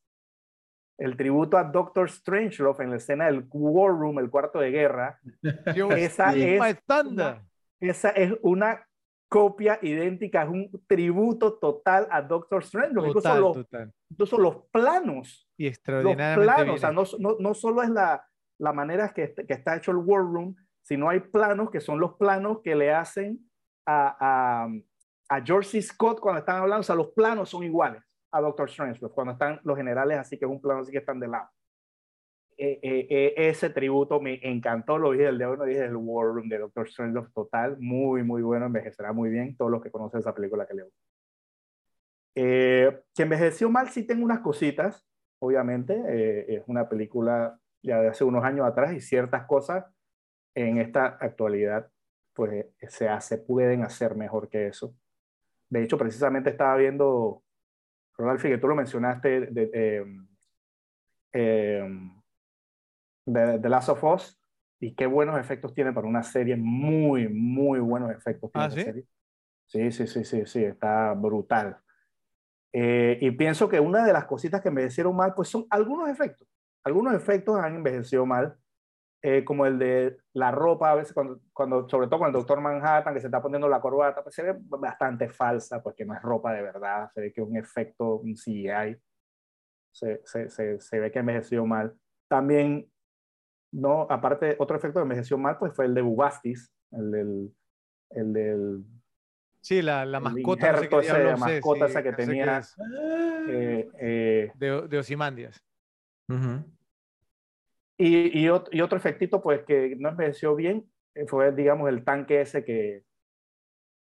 El 0.97 1.17
tributo 1.17 1.57
a 1.57 1.63
Doctor 1.63 2.09
Strangelove 2.11 2.83
en 2.83 2.91
la 2.91 2.97
escena 2.97 3.25
del 3.25 3.47
War 3.51 3.91
Room, 3.91 4.19
el 4.19 4.29
cuarto 4.29 4.59
de 4.59 4.69
guerra, 4.69 5.19
Yo, 5.75 5.91
esa 5.91 6.35
es 6.35 6.83
thunder. 6.85 7.41
esa 7.79 8.09
es 8.11 8.33
una 8.43 8.87
copia 9.31 9.79
idéntica, 9.81 10.43
es 10.43 10.49
un 10.49 10.69
tributo 10.87 11.53
total 11.53 12.05
a 12.11 12.21
Doctor. 12.21 12.65
Incluso, 12.89 13.13
Total, 13.13 13.39
los, 13.39 13.53
total. 13.53 13.93
incluso 14.09 14.37
los 14.37 14.55
planos 14.73 15.49
Y 15.57 15.63
los 15.63 15.71
extraordinariamente 15.71 16.43
planos, 16.43 16.65
bien 16.65 16.75
o 16.75 16.77
sea, 16.77 16.89
hecho. 16.91 17.17
no, 17.19 17.31
no, 17.31 17.37
no 17.39 17.53
solo 17.53 17.81
es 17.81 17.89
la, 17.89 18.27
la 18.59 18.73
manera 18.73 19.07
que, 19.13 19.33
que 19.33 19.53
está 19.53 19.77
hecho 19.77 19.91
el 19.91 19.97
War 19.97 20.21
Room, 20.21 20.53
sino 20.81 21.09
hay 21.09 21.21
planos 21.21 21.71
que 21.71 21.79
son 21.79 21.97
los 21.97 22.15
planos 22.17 22.59
que 22.61 22.75
le 22.75 22.91
hacen 22.91 23.49
a, 23.87 24.65
a, 24.65 24.67
a 25.29 25.41
George 25.45 25.69
C. 25.69 25.81
Scott 25.81 26.19
cuando 26.19 26.39
están 26.39 26.57
hablando, 26.57 26.81
o 26.81 26.83
sea, 26.83 26.95
los 26.95 27.11
planos 27.13 27.49
son 27.49 27.63
iguales 27.63 28.03
a 28.33 28.41
Doctor 28.41 28.67
Strange, 28.67 28.99
cuando 29.11 29.31
están 29.31 29.61
los 29.63 29.77
generales 29.77 30.17
así 30.17 30.37
que 30.37 30.43
es 30.43 30.51
un 30.51 30.59
plano 30.59 30.81
así 30.81 30.91
que 30.91 30.97
están 30.97 31.21
de 31.21 31.29
lado. 31.29 31.47
Eh, 32.57 32.79
eh, 32.81 33.07
eh, 33.09 33.33
ese 33.37 33.69
tributo 33.69 34.19
me 34.21 34.39
encantó, 34.43 34.97
lo 34.97 35.11
dije 35.11 35.25
del 35.25 35.37
día 35.37 35.49
uno, 35.49 35.65
dije 35.65 35.85
el 35.85 35.95
War 35.95 36.27
Room 36.27 36.47
de 36.47 36.59
Doctor 36.59 36.87
Strange 36.87 37.27
total, 37.33 37.77
muy, 37.79 38.23
muy 38.23 38.41
bueno, 38.41 38.67
envejecerá 38.67 39.13
muy 39.13 39.29
bien, 39.29 39.55
todos 39.57 39.71
los 39.71 39.81
que 39.81 39.89
conocen 39.89 40.19
esa 40.19 40.35
película 40.35 40.67
que 40.67 40.73
leo. 40.75 40.87
Eh, 42.35 43.01
que 43.15 43.23
envejeció 43.23 43.69
mal, 43.69 43.89
sí 43.89 44.05
tengo 44.05 44.23
unas 44.23 44.39
cositas, 44.39 45.07
obviamente, 45.39 45.93
eh, 46.07 46.55
es 46.55 46.63
una 46.67 46.87
película 46.87 47.59
ya 47.81 47.99
de 47.99 48.09
hace 48.09 48.23
unos 48.23 48.43
años 48.43 48.67
atrás 48.67 48.93
y 48.93 49.01
ciertas 49.01 49.45
cosas 49.45 49.85
en 50.53 50.77
esta 50.77 51.05
actualidad 51.19 51.89
pues 52.33 52.65
se 52.87 53.09
hace, 53.09 53.37
pueden 53.37 53.83
hacer 53.83 54.15
mejor 54.15 54.49
que 54.49 54.67
eso. 54.67 54.95
De 55.69 55.83
hecho, 55.83 55.97
precisamente 55.97 56.49
estaba 56.49 56.75
viendo, 56.75 57.43
Rodolfo, 58.17 58.47
que 58.47 58.57
tú 58.57 58.67
lo 58.67 58.75
mencionaste, 58.75 59.41
de, 59.47 59.69
eh, 59.73 60.05
eh, 61.33 62.11
de, 63.25 63.59
de 63.59 63.69
Last 63.69 63.89
of 63.89 64.03
Us, 64.03 64.41
y 64.79 64.95
qué 64.95 65.05
buenos 65.05 65.39
efectos 65.39 65.73
tiene 65.73 65.93
para 65.93 66.07
una 66.07 66.23
serie, 66.23 66.55
muy, 66.55 67.29
muy 67.29 67.79
buenos 67.79 68.11
efectos 68.11 68.51
tiene 68.51 68.67
¿Ah, 68.67 68.71
sí? 68.71 68.81
serie. 68.81 69.05
Sí, 69.67 69.91
sí, 69.91 70.07
sí, 70.07 70.25
sí, 70.25 70.45
sí, 70.45 70.63
está 70.63 71.13
brutal. 71.13 71.77
Eh, 72.73 73.17
y 73.21 73.31
pienso 73.31 73.69
que 73.69 73.79
una 73.79 74.05
de 74.05 74.13
las 74.13 74.25
cositas 74.25 74.61
que 74.61 74.69
envejecieron 74.69 75.15
mal, 75.15 75.33
pues 75.33 75.49
son 75.49 75.65
algunos 75.69 76.09
efectos. 76.09 76.47
Algunos 76.83 77.13
efectos 77.13 77.59
han 77.59 77.75
envejecido 77.75 78.25
mal, 78.25 78.57
eh, 79.21 79.43
como 79.43 79.67
el 79.67 79.77
de 79.77 80.17
la 80.33 80.51
ropa, 80.51 80.91
a 80.91 80.95
veces 80.95 81.13
cuando, 81.13 81.39
cuando, 81.53 81.87
sobre 81.87 82.07
todo 82.07 82.19
con 82.19 82.27
el 82.27 82.33
Doctor 82.33 82.59
Manhattan, 82.59 83.13
que 83.13 83.21
se 83.21 83.27
está 83.27 83.41
poniendo 83.41 83.69
la 83.69 83.79
corbata, 83.79 84.23
pues 84.23 84.33
se 84.33 84.41
ve 84.41 84.57
bastante 84.59 85.29
falsa, 85.29 85.81
porque 85.83 86.05
no 86.05 86.15
es 86.15 86.21
ropa 86.21 86.53
de 86.53 86.63
verdad, 86.63 87.09
se 87.13 87.21
ve 87.21 87.31
que 87.31 87.41
es 87.41 87.47
un 87.47 87.55
efecto, 87.55 88.15
un 88.15 88.35
CGI, 88.35 88.97
se, 89.91 90.21
se, 90.25 90.49
se, 90.49 90.79
se 90.79 90.99
ve 90.99 91.11
que 91.11 91.19
envejeció 91.19 91.65
mal. 91.65 91.93
También, 92.27 92.89
no, 93.71 94.07
aparte, 94.09 94.55
otro 94.59 94.77
efecto 94.77 94.99
que 94.99 95.03
envejeció 95.03 95.37
mal, 95.37 95.57
pues 95.57 95.73
fue 95.73 95.85
el 95.85 95.93
de 95.93 96.01
Bubastis, 96.01 96.73
el 96.91 97.11
del, 97.11 97.55
el 98.11 98.33
del 98.33 98.83
Sí, 99.61 99.81
la, 99.81 100.05
la 100.05 100.17
el 100.17 100.23
mascota, 100.23 100.71
no 100.71 100.77
sé 100.79 100.89
qué 100.89 100.95
injerto 100.95 101.13
ese 101.13 101.23
la 101.23 101.37
mascota 101.37 101.85
sí, 101.85 101.91
esa 101.91 102.03
que 102.03 102.11
no 102.11 102.17
tenía, 102.17 102.57
es, 102.57 102.75
eh, 103.47 103.89
eh, 103.99 104.51
de, 104.55 104.87
de 104.87 104.97
Osimandias. 104.97 105.63
Ujú. 106.27 106.65
Y, 107.97 108.39
y, 108.39 108.45
y 108.45 108.81
otro 108.81 108.97
efectito, 108.97 109.41
pues, 109.43 109.63
que 109.63 109.95
no 109.99 110.09
envejeció 110.09 110.55
bien, 110.55 110.91
eh, 111.13 111.27
fue, 111.27 111.51
digamos, 111.51 111.89
el 111.89 112.03
tanque 112.03 112.41
ese 112.41 112.65
que, 112.65 113.03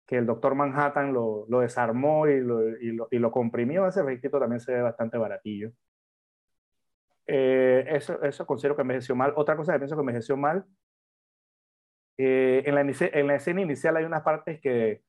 que 0.05 0.17
el 0.17 0.25
doctor 0.25 0.55
Manhattan 0.55 1.13
lo, 1.13 1.45
lo 1.47 1.61
desarmó 1.61 2.27
y 2.27 2.41
lo, 2.41 2.77
y, 2.77 2.91
lo, 2.91 3.07
y 3.09 3.19
lo 3.19 3.31
comprimió. 3.31 3.87
Ese 3.87 4.01
efectito 4.01 4.39
también 4.39 4.59
se 4.59 4.73
ve 4.73 4.81
bastante 4.81 5.17
baratillo. 5.17 5.71
Eh, 7.27 7.85
eso, 7.89 8.21
eso 8.21 8.45
considero 8.45 8.75
que 8.75 8.81
envejeció 8.83 9.15
mal. 9.15 9.33
Otra 9.35 9.55
cosa 9.57 9.73
que 9.73 9.79
pienso 9.79 9.95
que 9.95 10.01
envejeció 10.01 10.37
mal, 10.37 10.65
eh, 12.17 12.63
en, 12.65 12.75
la, 12.75 12.81
en 12.81 13.27
la 13.27 13.35
escena 13.35 13.61
inicial 13.61 13.97
hay 13.97 14.05
unas 14.05 14.23
partes 14.23 14.59
que, 14.61 15.01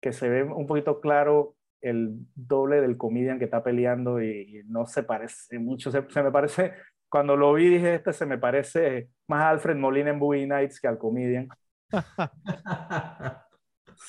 que 0.00 0.12
se 0.12 0.28
ve 0.28 0.42
un 0.44 0.66
poquito 0.66 1.00
claro 1.00 1.56
el 1.82 2.16
doble 2.34 2.80
del 2.80 2.96
comedian 2.98 3.38
que 3.38 3.46
está 3.46 3.62
peleando 3.64 4.22
y, 4.22 4.60
y 4.60 4.64
no 4.66 4.86
se 4.86 5.02
parece 5.04 5.58
mucho. 5.58 5.90
Se, 5.90 6.04
se 6.10 6.22
me 6.22 6.32
parece, 6.32 6.74
cuando 7.08 7.36
lo 7.36 7.52
vi 7.54 7.68
dije, 7.68 7.96
este 7.96 8.12
se 8.12 8.26
me 8.26 8.38
parece 8.38 9.10
más 9.28 9.42
a 9.44 9.50
Alfred 9.50 9.76
Molina 9.76 10.10
en 10.10 10.20
Boogie 10.20 10.46
Nights 10.46 10.80
que 10.80 10.88
al 10.88 10.98
comedian. 10.98 11.48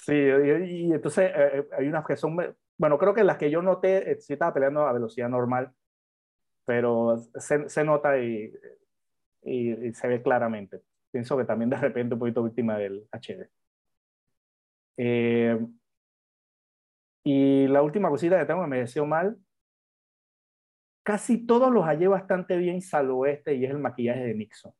Sí, 0.05 0.13
y, 0.13 0.87
y 0.89 0.93
entonces 0.93 1.31
eh, 1.35 1.59
eh, 1.59 1.67
hay 1.77 1.87
unas 1.87 2.05
que 2.05 2.15
son, 2.17 2.37
bueno, 2.77 2.97
creo 2.97 3.13
que 3.13 3.23
las 3.23 3.37
que 3.37 3.49
yo 3.51 3.61
noté, 3.61 4.11
eh, 4.11 4.17
sí 4.19 4.33
estaba 4.33 4.53
peleando 4.53 4.87
a 4.87 4.93
velocidad 4.93 5.29
normal, 5.29 5.71
pero 6.69 7.17
se, 7.33 7.67
se 7.67 7.83
nota 7.83 8.19
y, 8.19 8.53
y, 9.41 9.87
y 9.87 9.93
se 9.95 10.07
ve 10.07 10.21
claramente. 10.21 10.83
Pienso 11.09 11.35
que 11.35 11.43
también 11.43 11.71
de 11.71 11.77
repente 11.77 12.13
un 12.13 12.19
poquito 12.19 12.43
víctima 12.43 12.77
del 12.77 13.07
HD. 13.11 13.49
Eh, 14.95 15.59
y 17.23 17.65
la 17.69 17.81
última 17.81 18.07
cosita 18.07 18.37
que 18.37 18.45
tengo 18.45 18.61
que 18.61 18.67
me 18.67 18.81
deseó 18.81 19.03
mal, 19.07 19.35
casi 21.01 21.43
todos 21.47 21.71
los 21.71 21.85
hallé 21.85 22.07
bastante 22.07 22.55
bien, 22.57 22.83
salvo 22.83 23.25
este, 23.25 23.55
y 23.55 23.65
es 23.65 23.71
el 23.71 23.79
maquillaje 23.79 24.25
de 24.25 24.35
Nixon. 24.35 24.71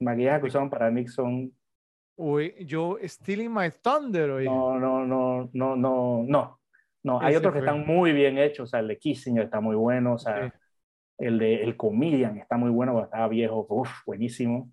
El 0.00 0.04
maquillaje 0.04 0.40
que 0.40 0.46
usaron 0.48 0.68
para 0.68 0.90
Nixon. 0.90 1.54
Uy, 2.16 2.56
yo, 2.66 2.98
Stealing 3.04 3.54
My 3.54 3.70
Thunder, 3.70 4.30
oye. 4.32 4.46
No, 4.46 4.80
no, 4.80 5.06
no, 5.06 5.48
no, 5.52 5.76
no, 5.76 6.24
no. 6.26 6.59
No, 7.02 7.20
hay 7.20 7.30
Ese 7.30 7.38
otros 7.38 7.54
que 7.54 7.60
fue. 7.60 7.68
están 7.68 7.86
muy 7.86 8.12
bien 8.12 8.38
hechos, 8.38 8.64
o 8.64 8.66
sea, 8.70 8.80
el 8.80 8.88
de 8.88 8.98
Kissinger 8.98 9.44
está 9.44 9.60
muy 9.60 9.76
bueno, 9.76 10.14
o 10.14 10.18
sea, 10.18 10.48
Sí. 10.48 10.52
el 11.18 11.38
de 11.38 11.62
El 11.62 11.76
Comedian 11.76 12.36
está 12.38 12.56
muy 12.56 12.70
bueno, 12.70 12.92
cuando 12.92 13.06
estaba 13.06 13.28
viejo, 13.28 13.66
uff, 13.68 13.90
buenísimo. 14.06 14.70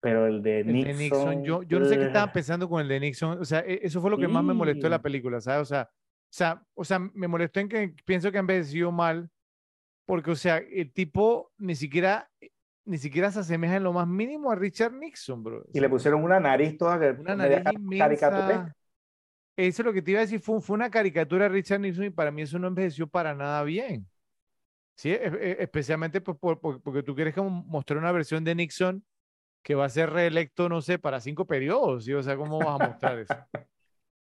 Pero 0.00 0.26
el 0.26 0.42
de 0.42 0.60
El 0.60 0.66
de 0.84 0.94
Nixon. 0.94 1.42
Yo, 1.42 1.62
yo 1.62 1.80
no 1.80 1.86
sé 1.86 1.94
qué 1.94 2.00
ugh. 2.02 2.06
estaban 2.08 2.32
pensando 2.32 2.68
con 2.68 2.80
el 2.82 2.88
de 2.88 3.00
Nixon, 3.00 3.38
o 3.40 3.44
sea, 3.44 3.60
e- 3.60 3.80
eso 3.82 4.00
fue 4.00 4.10
lo 4.10 4.18
que 4.18 4.28
más 4.28 4.44
me 4.44 4.52
molestó 4.54 4.84
de 4.86 4.90
la 4.90 5.02
película, 5.02 5.40
¿sabes? 5.40 5.62
O 5.62 5.64
sea, 5.64 5.88
o 5.90 6.28
sea, 6.30 6.62
o 6.74 6.84
sea, 6.84 6.98
me 6.98 7.26
molestó 7.28 7.60
en 7.60 7.68
que 7.68 7.94
pienso 8.04 8.30
que 8.30 8.36
ha 8.36 8.40
envejecido 8.40 8.92
mal, 8.92 9.30
porque, 10.04 10.30
o 10.30 10.36
sea, 10.36 10.58
el 10.58 10.92
tipo 10.92 11.50
ni 11.58 11.74
siquiera, 11.74 12.30
ni 12.84 12.98
siquiera 12.98 13.30
se 13.32 13.40
asemeja 13.40 13.76
en 13.76 13.82
lo 13.84 13.92
más 13.92 14.06
mínimo 14.06 14.52
a 14.52 14.54
Richard 14.54 14.92
Nixon, 14.92 15.42
bro. 15.42 15.64
Y 15.72 15.80
le 15.80 15.88
pusieron 15.88 16.22
una 16.22 16.38
nariz 16.38 16.76
toda 16.76 17.00
que 17.00 17.10
una 17.20 17.34
nariz 17.34 17.62
inmensa. 17.72 18.75
Eso 19.56 19.82
es 19.82 19.86
lo 19.86 19.92
que 19.92 20.02
te 20.02 20.10
iba 20.10 20.20
a 20.20 20.24
decir, 20.24 20.40
fue, 20.40 20.60
fue 20.60 20.74
una 20.74 20.90
caricatura 20.90 21.44
de 21.44 21.48
Richard 21.50 21.80
Nixon 21.80 22.04
y 22.04 22.10
para 22.10 22.30
mí 22.30 22.42
eso 22.42 22.58
no 22.58 22.68
envejeció 22.68 23.06
para 23.06 23.34
nada 23.34 23.62
bien. 23.62 24.06
Sí, 24.94 25.10
e- 25.10 25.16
e- 25.24 25.56
especialmente 25.60 26.20
por- 26.20 26.38
por- 26.38 26.82
porque 26.82 27.02
tú 27.02 27.14
quieres 27.14 27.34
como 27.34 27.50
mostrar 27.50 27.98
una 27.98 28.12
versión 28.12 28.44
de 28.44 28.54
Nixon 28.54 29.04
que 29.62 29.74
va 29.74 29.86
a 29.86 29.88
ser 29.90 30.10
reelecto, 30.10 30.68
no 30.68 30.80
sé, 30.80 30.98
para 30.98 31.20
cinco 31.20 31.46
periodos, 31.46 32.04
¿sí? 32.04 32.12
O 32.14 32.22
sea, 32.22 32.36
¿cómo 32.36 32.58
vas 32.58 32.80
a 32.80 32.86
mostrar 32.86 33.18
eso? 33.18 33.34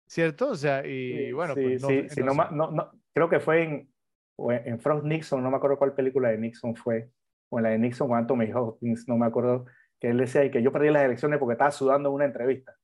¿Cierto? 0.08 0.50
O 0.50 0.56
sea, 0.56 0.86
y 0.86 1.28
Sí, 1.28 1.32
bueno, 1.34 1.54
pues 1.54 1.82
no, 1.82 1.90
no 1.90 2.52
no 2.52 2.72
no- 2.72 2.92
creo 3.14 3.30
que 3.30 3.40
fue 3.40 3.64
en, 3.64 3.90
en 4.38 4.80
Frost 4.80 5.06
Nixon, 5.06 5.44
no 5.44 5.50
me 5.52 5.58
acuerdo 5.58 5.78
cuál 5.78 5.94
película 5.94 6.30
de 6.30 6.38
Nixon 6.38 6.76
fue, 6.76 7.10
o 7.50 7.60
en 7.60 7.64
la 7.64 7.70
de 7.72 7.80
Nixon 7.80 8.08
con 8.08 8.18
Anthony 8.18 8.52
Hopkins, 8.54 9.08
no 9.08 9.18
me 9.18 9.26
acuerdo, 9.26 9.66
que 10.00 10.10
él 10.10 10.18
decía 10.18 10.50
que 10.50 10.62
yo 10.64 10.72
perdí 10.72 10.90
las 10.90 11.04
elecciones 11.04 11.40
porque 11.40 11.54
estaba 11.54 11.72
sudando 11.72 12.10
en 12.10 12.16
una 12.16 12.26
entrevista. 12.26 12.76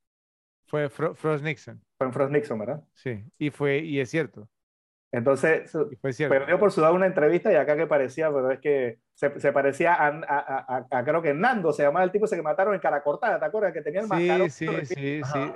Fue 0.70 0.90
Fro- 0.90 1.16
Frost 1.16 1.44
Nixon, 1.44 1.82
Fue 1.98 2.08
en 2.08 2.14
Frost 2.14 2.32
Nixon, 2.32 2.60
¿verdad? 2.60 2.84
sí, 2.94 3.24
y 3.38 3.50
fue, 3.50 3.80
y 3.80 4.00
es 4.00 4.10
cierto, 4.10 4.48
Entonces, 5.12 5.72
su- 5.72 5.90
fue 6.00 6.14
cierto. 6.14 6.38
perdió 6.38 6.60
por 6.60 6.72
sudar 6.72 6.94
una 6.94 7.08
entrevista 7.08 7.52
y 7.52 7.56
acá 7.56 7.76
que 7.76 7.88
parecía, 7.88 8.32
pero 8.32 8.52
es 8.52 8.60
que 8.60 9.00
se, 9.16 9.40
se 9.40 9.52
parecía 9.52 9.96
a, 9.96 10.08
a- 10.08 10.40
a- 10.40 10.78
a- 10.78 11.00
a- 11.00 11.04
creo 11.04 11.22
que 11.22 11.34
Nando, 11.34 11.74
se 11.74 11.82
llamaba 11.84 12.06
el 12.06 12.12
tipo 12.12 12.26
ese 12.26 12.36
que 12.36 12.44
mataron 12.44 12.76
en 12.76 12.80
cara 12.80 13.02
cortada, 13.02 13.40
¿te 13.40 13.46
acuerdas? 13.46 13.74
Que 13.74 13.82
tenía 13.82 14.02
el 14.02 14.08
mascarón. 14.08 14.50
Sí, 14.50 14.68
sí, 14.68 14.86
sí, 14.86 15.22
sí. 15.24 15.52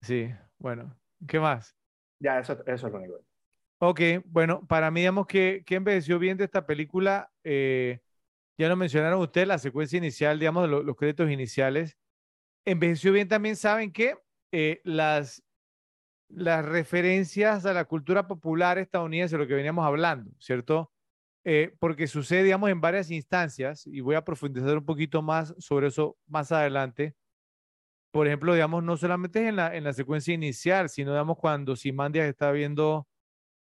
Sí, 0.00 0.30
bueno, 0.58 0.98
¿qué 1.28 1.38
más? 1.38 1.76
Ya, 2.18 2.40
eso, 2.40 2.54
eso 2.66 2.86
es 2.86 2.92
lo 2.92 2.98
único. 2.98 3.20
Ok, 3.78 4.00
bueno, 4.24 4.66
para 4.66 4.90
mí, 4.90 5.00
digamos 5.00 5.26
que, 5.26 5.62
que 5.66 5.76
envejeció 5.76 6.18
bien 6.18 6.36
de 6.36 6.44
esta 6.44 6.66
película, 6.66 7.30
eh, 7.44 8.00
ya 8.58 8.68
lo 8.68 8.76
mencionaron 8.76 9.20
ustedes, 9.20 9.48
la 9.48 9.58
secuencia 9.58 9.96
inicial, 9.98 10.38
digamos, 10.38 10.62
de 10.64 10.68
lo- 10.68 10.82
los 10.82 10.96
créditos 10.96 11.30
iniciales. 11.30 11.96
Envejeció 12.64 13.12
bien 13.12 13.28
también, 13.28 13.56
¿saben 13.56 13.92
qué? 13.92 14.16
Eh, 14.52 14.80
las, 14.84 15.42
las 16.28 16.64
referencias 16.64 17.66
a 17.66 17.72
la 17.72 17.84
cultura 17.86 18.26
popular 18.26 18.78
estadounidense, 18.78 19.38
lo 19.38 19.46
que 19.46 19.54
veníamos 19.54 19.86
hablando, 19.86 20.30
¿cierto? 20.38 20.92
Eh, 21.44 21.74
porque 21.80 22.06
sucede, 22.06 22.44
digamos, 22.44 22.70
en 22.70 22.80
varias 22.80 23.10
instancias, 23.10 23.86
y 23.86 24.00
voy 24.00 24.14
a 24.14 24.24
profundizar 24.24 24.76
un 24.78 24.84
poquito 24.86 25.22
más 25.22 25.54
sobre 25.58 25.88
eso 25.88 26.18
más 26.26 26.52
adelante. 26.52 27.16
Por 28.12 28.26
ejemplo, 28.26 28.54
digamos, 28.54 28.84
no 28.84 28.96
solamente 28.96 29.48
en 29.48 29.56
la, 29.56 29.74
en 29.74 29.84
la 29.84 29.92
secuencia 29.92 30.34
inicial, 30.34 30.88
sino, 30.88 31.12
digamos, 31.12 31.38
cuando 31.38 31.76
Simandias 31.76 32.28
está 32.28 32.52
viendo 32.52 33.08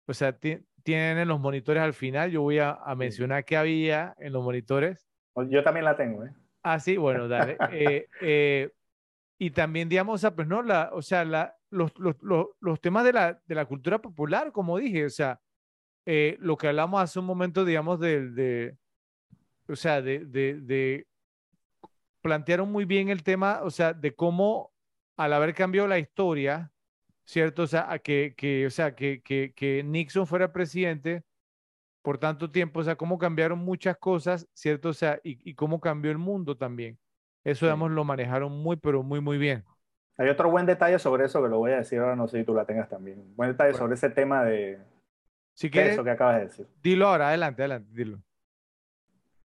o 0.07 0.15
sea, 0.15 0.37
ti- 0.39 0.59
tienen 0.83 1.29
los 1.29 1.41
monitores 1.41 1.83
al 1.83 1.95
final. 1.95 2.31
Yo 2.31 2.43
voy 2.43 2.59
a, 2.59 2.73
a 2.73 2.95
mencionar 2.95 3.45
qué 3.45 3.57
había 3.57 4.15
en 4.19 4.33
los 4.35 4.45
monitores. 4.45 5.09
Yo 5.51 5.63
también 5.65 5.85
la 5.87 5.97
tengo, 5.97 6.25
¿eh? 6.25 6.31
Ah, 6.63 6.79
sí, 6.81 6.97
bueno, 6.97 7.29
dale. 7.29 7.57
Eh, 7.73 8.07
eh, 8.21 8.71
y 9.39 9.51
también, 9.51 9.89
digamos, 9.89 10.27
pues 10.37 10.49
no, 10.49 10.63
la, 10.63 10.91
o 10.93 11.03
sea, 11.03 11.25
la, 11.25 11.57
los, 11.71 11.93
los, 11.99 12.17
los, 12.23 12.47
los 12.61 12.81
temas 12.81 13.05
de 13.05 13.13
la, 13.13 13.41
de 13.47 13.55
la 13.55 13.67
cultura 13.67 14.01
popular, 14.01 14.53
como 14.53 14.79
dije, 14.79 15.07
o 15.07 15.11
sea, 15.11 15.41
eh, 16.07 16.37
lo 16.41 16.57
que 16.57 16.69
hablamos 16.69 17.03
hace 17.03 17.19
un 17.19 17.27
momento, 17.27 17.65
digamos, 17.65 18.01
de, 18.01 18.31
de 18.31 18.79
o 19.69 19.77
sea, 19.77 20.03
de, 20.03 20.21
de, 20.27 20.61
de, 20.61 21.07
plantearon 22.23 22.71
muy 22.71 22.85
bien 22.85 23.09
el 23.09 23.23
tema, 23.23 23.61
o 23.63 23.71
sea, 23.71 23.93
de 23.93 24.15
cómo 24.15 24.73
al 25.17 25.33
haber 25.33 25.55
cambiado 25.55 25.89
la 25.89 25.99
historia, 25.99 26.73
¿cierto? 27.25 27.63
O 27.63 27.67
sea, 27.67 27.91
a 27.93 27.99
que, 27.99 28.35
que, 28.37 28.67
o 28.67 28.71
sea, 28.71 28.95
que, 28.95 29.23
que, 29.23 29.53
que 29.55 29.83
Nixon 29.85 30.27
fuera 30.27 30.53
presidente 30.53 31.25
por 32.03 32.19
tanto 32.19 32.51
tiempo, 32.51 32.81
o 32.81 32.85
sea, 32.85 32.97
cómo 32.97 33.19
cambiaron 33.19 33.59
muchas 33.61 33.97
cosas, 33.99 34.49
¿cierto? 34.55 34.91
O 34.91 34.95
sea, 34.95 35.21
y, 35.25 35.39
y 35.51 35.55
cómo 35.55 35.81
cambió 35.81 36.11
el 36.13 36.19
mundo 36.19 36.57
también. 36.57 36.99
Eso, 37.45 37.67
digamos, 37.67 37.91
lo 37.91 38.05
manejaron 38.05 38.51
muy, 38.53 38.77
pero 38.77 39.03
muy, 39.03 39.21
muy 39.21 39.39
bien. 39.39 39.65
Hay 40.17 40.29
otro 40.29 40.51
buen 40.51 40.65
detalle 40.67 40.99
sobre 40.99 41.25
eso 41.27 41.43
que 41.43 41.49
lo 41.49 41.59
voy 41.59 41.73
a 41.73 41.77
decir 41.79 41.99
ahora, 41.99 42.17
no 42.17 42.27
sé 42.29 42.39
si 42.39 42.45
tú 42.45 42.55
la 42.55 42.65
tengas 42.65 42.89
también. 42.89 43.35
Buen 43.37 43.51
detalle 43.51 43.73
Bueno. 43.73 43.85
sobre 43.85 43.95
ese 43.95 44.11
tema 44.11 44.45
de, 44.45 44.79
Si 45.55 45.71
quieres, 45.71 45.93
eso 45.95 46.05
que 46.05 46.11
acabas 46.11 46.37
de 46.37 46.43
decir. 46.47 46.67
dilo 46.83 47.09
ahora, 47.09 47.29
adelante, 47.29 47.63
adelante, 47.63 47.91
dilo. 47.93 48.21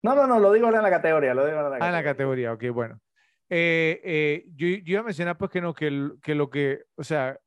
No, 0.03 0.15
no, 0.15 0.27
no, 0.27 0.39
lo 0.39 0.53
digo 0.53 0.67
ahora 0.67 0.79
en 0.79 0.85
la 0.85 0.91
categoría, 0.91 1.35
lo 1.35 1.45
digo 1.47 1.57
ahora 1.59 1.69
en 1.77 1.81
la 1.81 1.85
Ah, 1.87 1.89
en 1.89 1.93
la 1.95 2.03
categoría. 2.05 2.49
categoría, 2.51 2.71
ok, 2.71 2.75
bueno. 2.75 3.01
Eh, 3.49 4.01
eh, 4.05 4.45
yo, 4.55 4.67
yo 4.69 4.83
iba 4.93 5.01
a 5.01 5.05
mencionar, 5.05 5.39
pues, 5.39 5.51
que 5.51 5.61
no, 5.61 5.73
que, 5.73 5.87
el- 5.87 6.19
que 6.23 6.35
lo 6.35 6.51
que, 6.51 6.83
o 6.97 7.05
sea, 7.05 7.39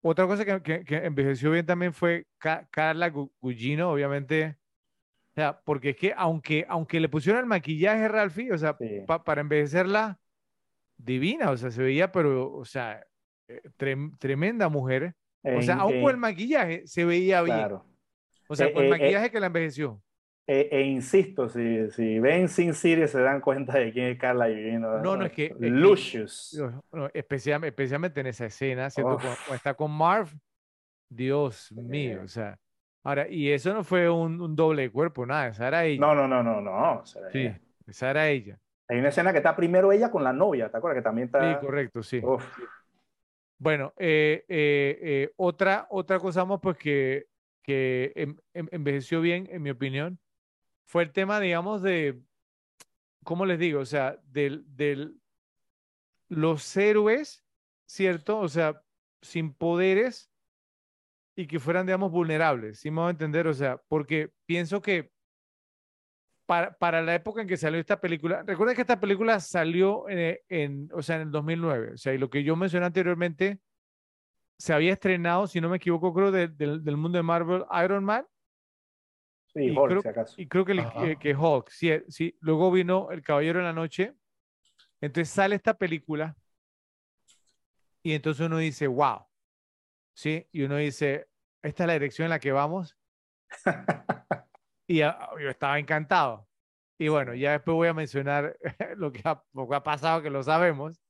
otra 0.00 0.26
cosa 0.26 0.44
que, 0.44 0.62
que, 0.62 0.84
que 0.84 0.96
envejeció 1.04 1.50
bien 1.50 1.66
también 1.66 1.92
fue 1.92 2.26
Ca- 2.38 2.66
Carla 2.70 3.12
Gu- 3.12 3.30
Gugino, 3.40 3.90
obviamente, 3.90 4.56
o 5.30 5.34
sea, 5.34 5.60
porque 5.64 5.90
es 5.90 5.96
que 5.96 6.12
aunque, 6.16 6.64
aunque 6.68 6.98
le 7.00 7.08
pusieron 7.08 7.40
el 7.40 7.46
maquillaje, 7.46 8.08
Ralphie, 8.08 8.52
o 8.52 8.58
sea, 8.58 8.76
Sí. 8.78 9.02
pa- 9.06 9.22
para 9.22 9.40
envejecerla 9.40 10.18
divina, 10.96 11.50
o 11.50 11.56
sea, 11.56 11.70
se 11.70 11.82
veía, 11.82 12.10
pero, 12.12 12.52
o 12.52 12.64
sea, 12.64 13.04
eh, 13.48 13.62
trem- 13.78 14.16
tremenda 14.18 14.68
mujer. 14.68 15.14
O 15.42 15.62
sea, 15.62 15.76
aún 15.76 16.02
con 16.02 16.10
el 16.10 16.16
maquillaje 16.18 16.86
se 16.86 17.04
veía 17.04 17.40
bien. 17.42 17.56
claro. 17.56 17.86
O 18.48 18.54
sea, 18.56 18.66
Eh, 18.66 18.72
con 18.72 18.82
el 18.84 18.88
eh, 18.88 18.90
maquillaje 18.98 19.30
que 19.30 19.40
la 19.40 19.46
envejeció. 19.46 20.02
E, 20.46 20.82
insisto, 20.82 21.48
si, 21.48 21.88
si 21.92 22.18
ven 22.18 22.48
Sin 22.48 22.74
City 22.74 23.06
se 23.06 23.20
dan 23.20 23.40
cuenta 23.40 23.78
de 23.78 23.92
quién 23.92 24.06
es 24.06 24.18
Carla 24.18 24.48
Gugino. 24.48 24.98
No, 24.98 25.16
no, 25.16 25.24
es 25.26 25.32
que- 25.32 25.46
es 25.46 25.56
que- 25.56 25.70
Lucius. 25.70 26.58
No, 26.58 26.84
no, 26.92 27.10
especial- 27.14 27.62
especialmente 27.64 28.20
en 28.20 28.26
esa 28.26 28.46
escena, 28.46 28.88
cuando 28.92 29.20
está 29.54 29.74
con 29.74 29.92
Marv, 29.92 30.28
Dios 31.08 31.70
mío, 31.72 32.22
o 32.24 32.28
sea. 32.28 32.58
Ahora, 33.02 33.28
y 33.28 33.50
eso 33.50 33.72
no 33.72 33.82
fue 33.84 34.10
un, 34.10 34.40
un 34.40 34.54
doble 34.54 34.82
de 34.82 34.90
cuerpo, 34.90 35.24
nada, 35.26 35.48
esa 35.48 35.68
era 35.68 35.84
ella. 35.84 36.00
No, 36.00 36.14
no, 36.14 36.28
no, 36.28 36.42
no, 36.42 36.60
no. 36.60 37.00
o 37.00 37.06
sea, 37.06 37.22
Sí, 37.32 37.50
esa 37.86 38.10
era 38.10 38.28
ella. 38.28 38.58
Hay 38.88 38.98
una 38.98 39.08
escena 39.08 39.32
que 39.32 39.38
está 39.38 39.54
primero 39.56 39.92
ella 39.92 40.10
con 40.10 40.24
la 40.24 40.32
novia, 40.32 40.70
¿te 40.70 40.76
acuerdas? 40.76 40.98
Que 41.00 41.04
también 41.04 41.28
Sí, 41.28 41.32
está. 41.36 41.60
correcto, 41.60 42.02
sí. 42.02 42.20
Uf. 42.22 42.44
Bueno, 43.58 43.92
eh, 43.98 44.44
eh, 44.48 44.98
eh, 45.02 45.32
otra, 45.36 45.86
otra 45.90 46.18
cosa, 46.18 46.40
vamos, 46.40 46.60
pues 46.62 46.76
que, 46.78 47.26
que 47.62 48.12
em- 48.16 48.36
em- 48.54 48.68
envejeció 48.70 49.20
bien, 49.20 49.48
en 49.50 49.62
mi 49.62 49.70
opinión, 49.70 50.18
fue 50.86 51.04
el 51.04 51.12
tema, 51.12 51.40
digamos, 51.40 51.82
de, 51.82 52.20
¿cómo 53.24 53.46
les 53.46 53.58
digo? 53.58 53.80
O 53.80 53.84
sea, 53.86 54.18
del, 54.24 54.64
del, 54.76 55.20
los 56.28 56.76
héroes, 56.76 57.44
¿cierto? 57.86 58.38
O 58.38 58.48
sea, 58.48 58.82
sin 59.22 59.52
poderes 59.52 60.30
y 61.36 61.46
que 61.46 61.58
fueran, 61.60 61.86
digamos, 61.86 62.10
vulnerables, 62.10 62.80
¿sí 62.80 62.90
me 62.90 63.00
voy 63.00 63.08
a 63.08 63.10
entender? 63.10 63.46
O 63.46 63.54
sea, 63.54 63.80
porque 63.88 64.30
pienso 64.46 64.80
que 64.82 65.10
para, 66.46 66.72
para 66.76 67.00
la 67.02 67.14
época 67.14 67.40
en 67.42 67.48
que 67.48 67.56
salió 67.56 67.78
esta 67.78 68.00
película, 68.00 68.42
recuerda 68.42 68.74
que 68.74 68.80
esta 68.80 68.98
película 68.98 69.38
salió 69.40 70.08
en, 70.08 70.36
en, 70.48 70.88
o 70.92 71.00
sea, 71.02 71.16
en 71.16 71.22
el 71.22 71.30
2009, 71.30 71.92
o 71.94 71.96
sea, 71.96 72.12
y 72.12 72.18
lo 72.18 72.28
que 72.28 72.42
yo 72.42 72.56
mencioné 72.56 72.86
anteriormente, 72.86 73.60
se 74.58 74.72
había 74.74 74.92
estrenado, 74.92 75.46
si 75.46 75.60
no 75.60 75.68
me 75.70 75.76
equivoco, 75.78 76.12
creo, 76.12 76.30
de- 76.32 76.48
del- 76.48 76.82
del 76.84 76.96
mundo 76.96 77.16
de 77.16 77.22
Marvel, 77.22 77.64
Iron 77.84 78.04
Man, 78.04 78.26
Sí, 79.52 79.64
Y 79.64 79.70
Hulk, 79.70 79.88
creo- 79.88 80.02
si 80.02 80.08
acaso. 80.08 80.34
y 80.36 80.46
creo 80.46 80.64
que, 80.64 80.72
el- 80.72 80.78
eh, 80.78 81.16
que 81.18 81.34
Hulk, 81.34 81.70
sí, 81.70 81.90
eh, 81.90 82.04
sí, 82.06 82.36
luego 82.40 82.70
vino 82.70 83.10
El 83.10 83.20
Caballero 83.22 83.58
de 83.58 83.64
la 83.64 83.72
Noche, 83.72 84.14
entonces 85.00 85.28
sale 85.28 85.56
esta 85.56 85.74
película, 85.74 86.36
y 88.02 88.12
entonces 88.12 88.46
uno 88.46 88.58
dice, 88.58 88.86
wow, 88.86 89.26
¿sí? 90.14 90.46
Y 90.52 90.62
uno 90.62 90.76
dice, 90.76 91.28
esta 91.62 91.84
es 91.84 91.86
la 91.86 91.92
dirección 91.94 92.26
en 92.26 92.30
la 92.30 92.38
que 92.38 92.52
vamos, 92.52 92.96
y 94.86 94.98
yo 94.98 95.50
estaba 95.50 95.78
encantado. 95.78 96.46
Y 96.98 97.08
bueno, 97.08 97.34
ya 97.34 97.52
después 97.52 97.74
voy 97.74 97.88
a 97.88 97.94
mencionar 97.94 98.56
lo 98.96 99.10
que 99.12 99.22
ha, 99.24 99.42
lo 99.54 99.68
que 99.68 99.74
ha 99.74 99.82
pasado, 99.82 100.22
que 100.22 100.30
lo 100.30 100.42
sabemos. 100.42 101.00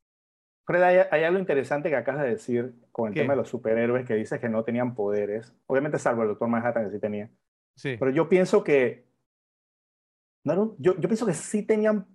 Fred, 0.64 0.82
hay, 0.82 0.98
hay 1.11 1.24
algo 1.24 1.40
interesante 1.40 1.88
que 1.90 1.96
acabas 1.96 2.22
de 2.22 2.30
decir 2.30 2.74
con 2.92 3.09
el 3.09 3.14
¿Qué? 3.14 3.22
tema 3.22 3.32
de 3.32 3.38
los 3.38 3.48
superhéroes 3.48 4.07
que 4.07 4.14
dices 4.14 4.38
que 4.38 4.48
no 4.48 4.62
tenían 4.62 4.94
poderes. 4.94 5.53
Obviamente, 5.66 5.98
salvo 5.98 6.22
el 6.22 6.28
Doctor 6.28 6.48
Manhattan 6.48 6.84
que 6.84 6.92
sí 6.92 7.01
tenía. 7.01 7.28
Sí, 7.74 7.96
Pero 7.98 8.12
yo 8.12 8.28
pienso 8.28 8.62
que 8.62 9.11
no 10.44 10.76
yo, 10.78 10.94
yo 10.98 11.09
pienso 11.09 11.26
que 11.26 11.34
sí 11.34 11.64
tenían, 11.64 12.07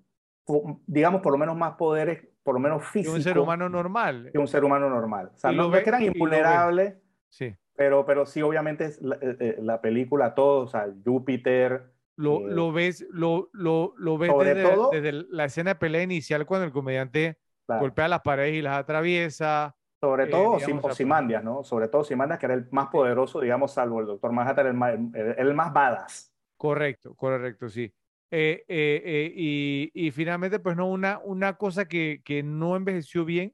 digamos, 0.87 1.21
por 1.21 1.31
lo 1.31 1.37
menos 1.37 1.57
más 1.57 1.75
poderes, 1.75 2.27
por 2.45 2.53
lo 2.55 2.59
menos 2.61 2.81
De 2.81 2.87
físicos, 2.87 3.15
un 3.17 3.23
ser 3.23 3.39
humano 3.39 3.67
normal. 3.69 4.29
que 4.31 4.37
un 4.39 4.47
ser 4.47 4.63
humano 4.63 4.89
normal. 4.89 5.31
O 5.33 5.37
sea, 5.37 5.51
no, 5.51 5.67
no 5.69 5.75
es 5.75 5.83
que 5.83 5.91
ve- 5.91 5.97
eran 5.97 6.01
ve. 6.01 6.07
invulnerables, 6.13 6.95
Sí. 7.29 7.55
pero, 7.75 8.05
pero 8.05 8.25
sí, 8.25 8.41
obviamente, 8.41 8.85
es 8.85 9.01
la, 9.01 9.15
eh, 9.15 9.37
eh, 9.39 9.55
la 9.61 9.81
película, 9.81 10.35
todo, 10.35 10.61
o 10.63 10.67
sea, 10.67 10.87
Júpiter, 11.03 11.91
Lo, 12.17 12.47
Eh, 12.47 12.51
lo 12.53 12.71
ves, 12.71 13.05
lo, 13.09 13.49
lo, 13.51 13.93
lo 13.97 14.17
ves 14.17 14.31
desde, 14.37 14.63
todo- 14.63 14.89
desde 14.91 15.11
la 15.29 15.45
escena 15.45 15.71
de 15.71 15.75
pelea 15.75 16.03
inicial 16.03 16.45
cuando 16.45 16.65
el 16.65 16.71
comediante 16.71 17.37
claro, 17.65 17.81
golpea 17.81 18.07
las 18.07 18.21
paredes 18.21 18.53
y 18.55 18.61
las 18.61 18.77
atraviesa. 18.79 19.75
sobre 19.99 20.23
eh, 20.25 20.27
todo 20.27 20.55
digamos, 20.57 20.63
Osim- 20.63 20.77
o 20.77 20.81
sea, 20.83 20.91
Ozymandias, 20.91 21.43
¿no? 21.43 21.63
Sobre 21.63 21.87
todo 21.89 22.03
Ozymandias, 22.03 22.39
que 22.39 22.45
era 22.45 22.55
el 22.55 22.67
más 22.71 22.87
poderoso, 22.87 23.41
digamos, 23.41 23.73
salvo 23.73 23.99
el 24.01 24.05
Doctor 24.05 24.31
Manhattan, 24.31 24.67
el 24.67 24.73
más, 24.75 24.93
el, 24.93 25.35
el 25.37 25.53
más 25.55 25.73
badass. 25.73 26.31
Correcto, 26.57 27.15
correcto, 27.15 27.69
sí. 27.69 27.91
Eh, 28.31 28.65
eh, 28.67 29.01
eh, 29.05 29.33
y, 29.35 29.91
y 29.93 30.11
finalmente, 30.11 30.59
pues 30.59 30.75
no, 30.75 30.87
una, 30.89 31.19
una 31.19 31.53
cosa 31.57 31.85
que, 31.85 32.21
que 32.25 32.43
no 32.43 32.75
envejeció 32.75 33.23
bien, 33.23 33.53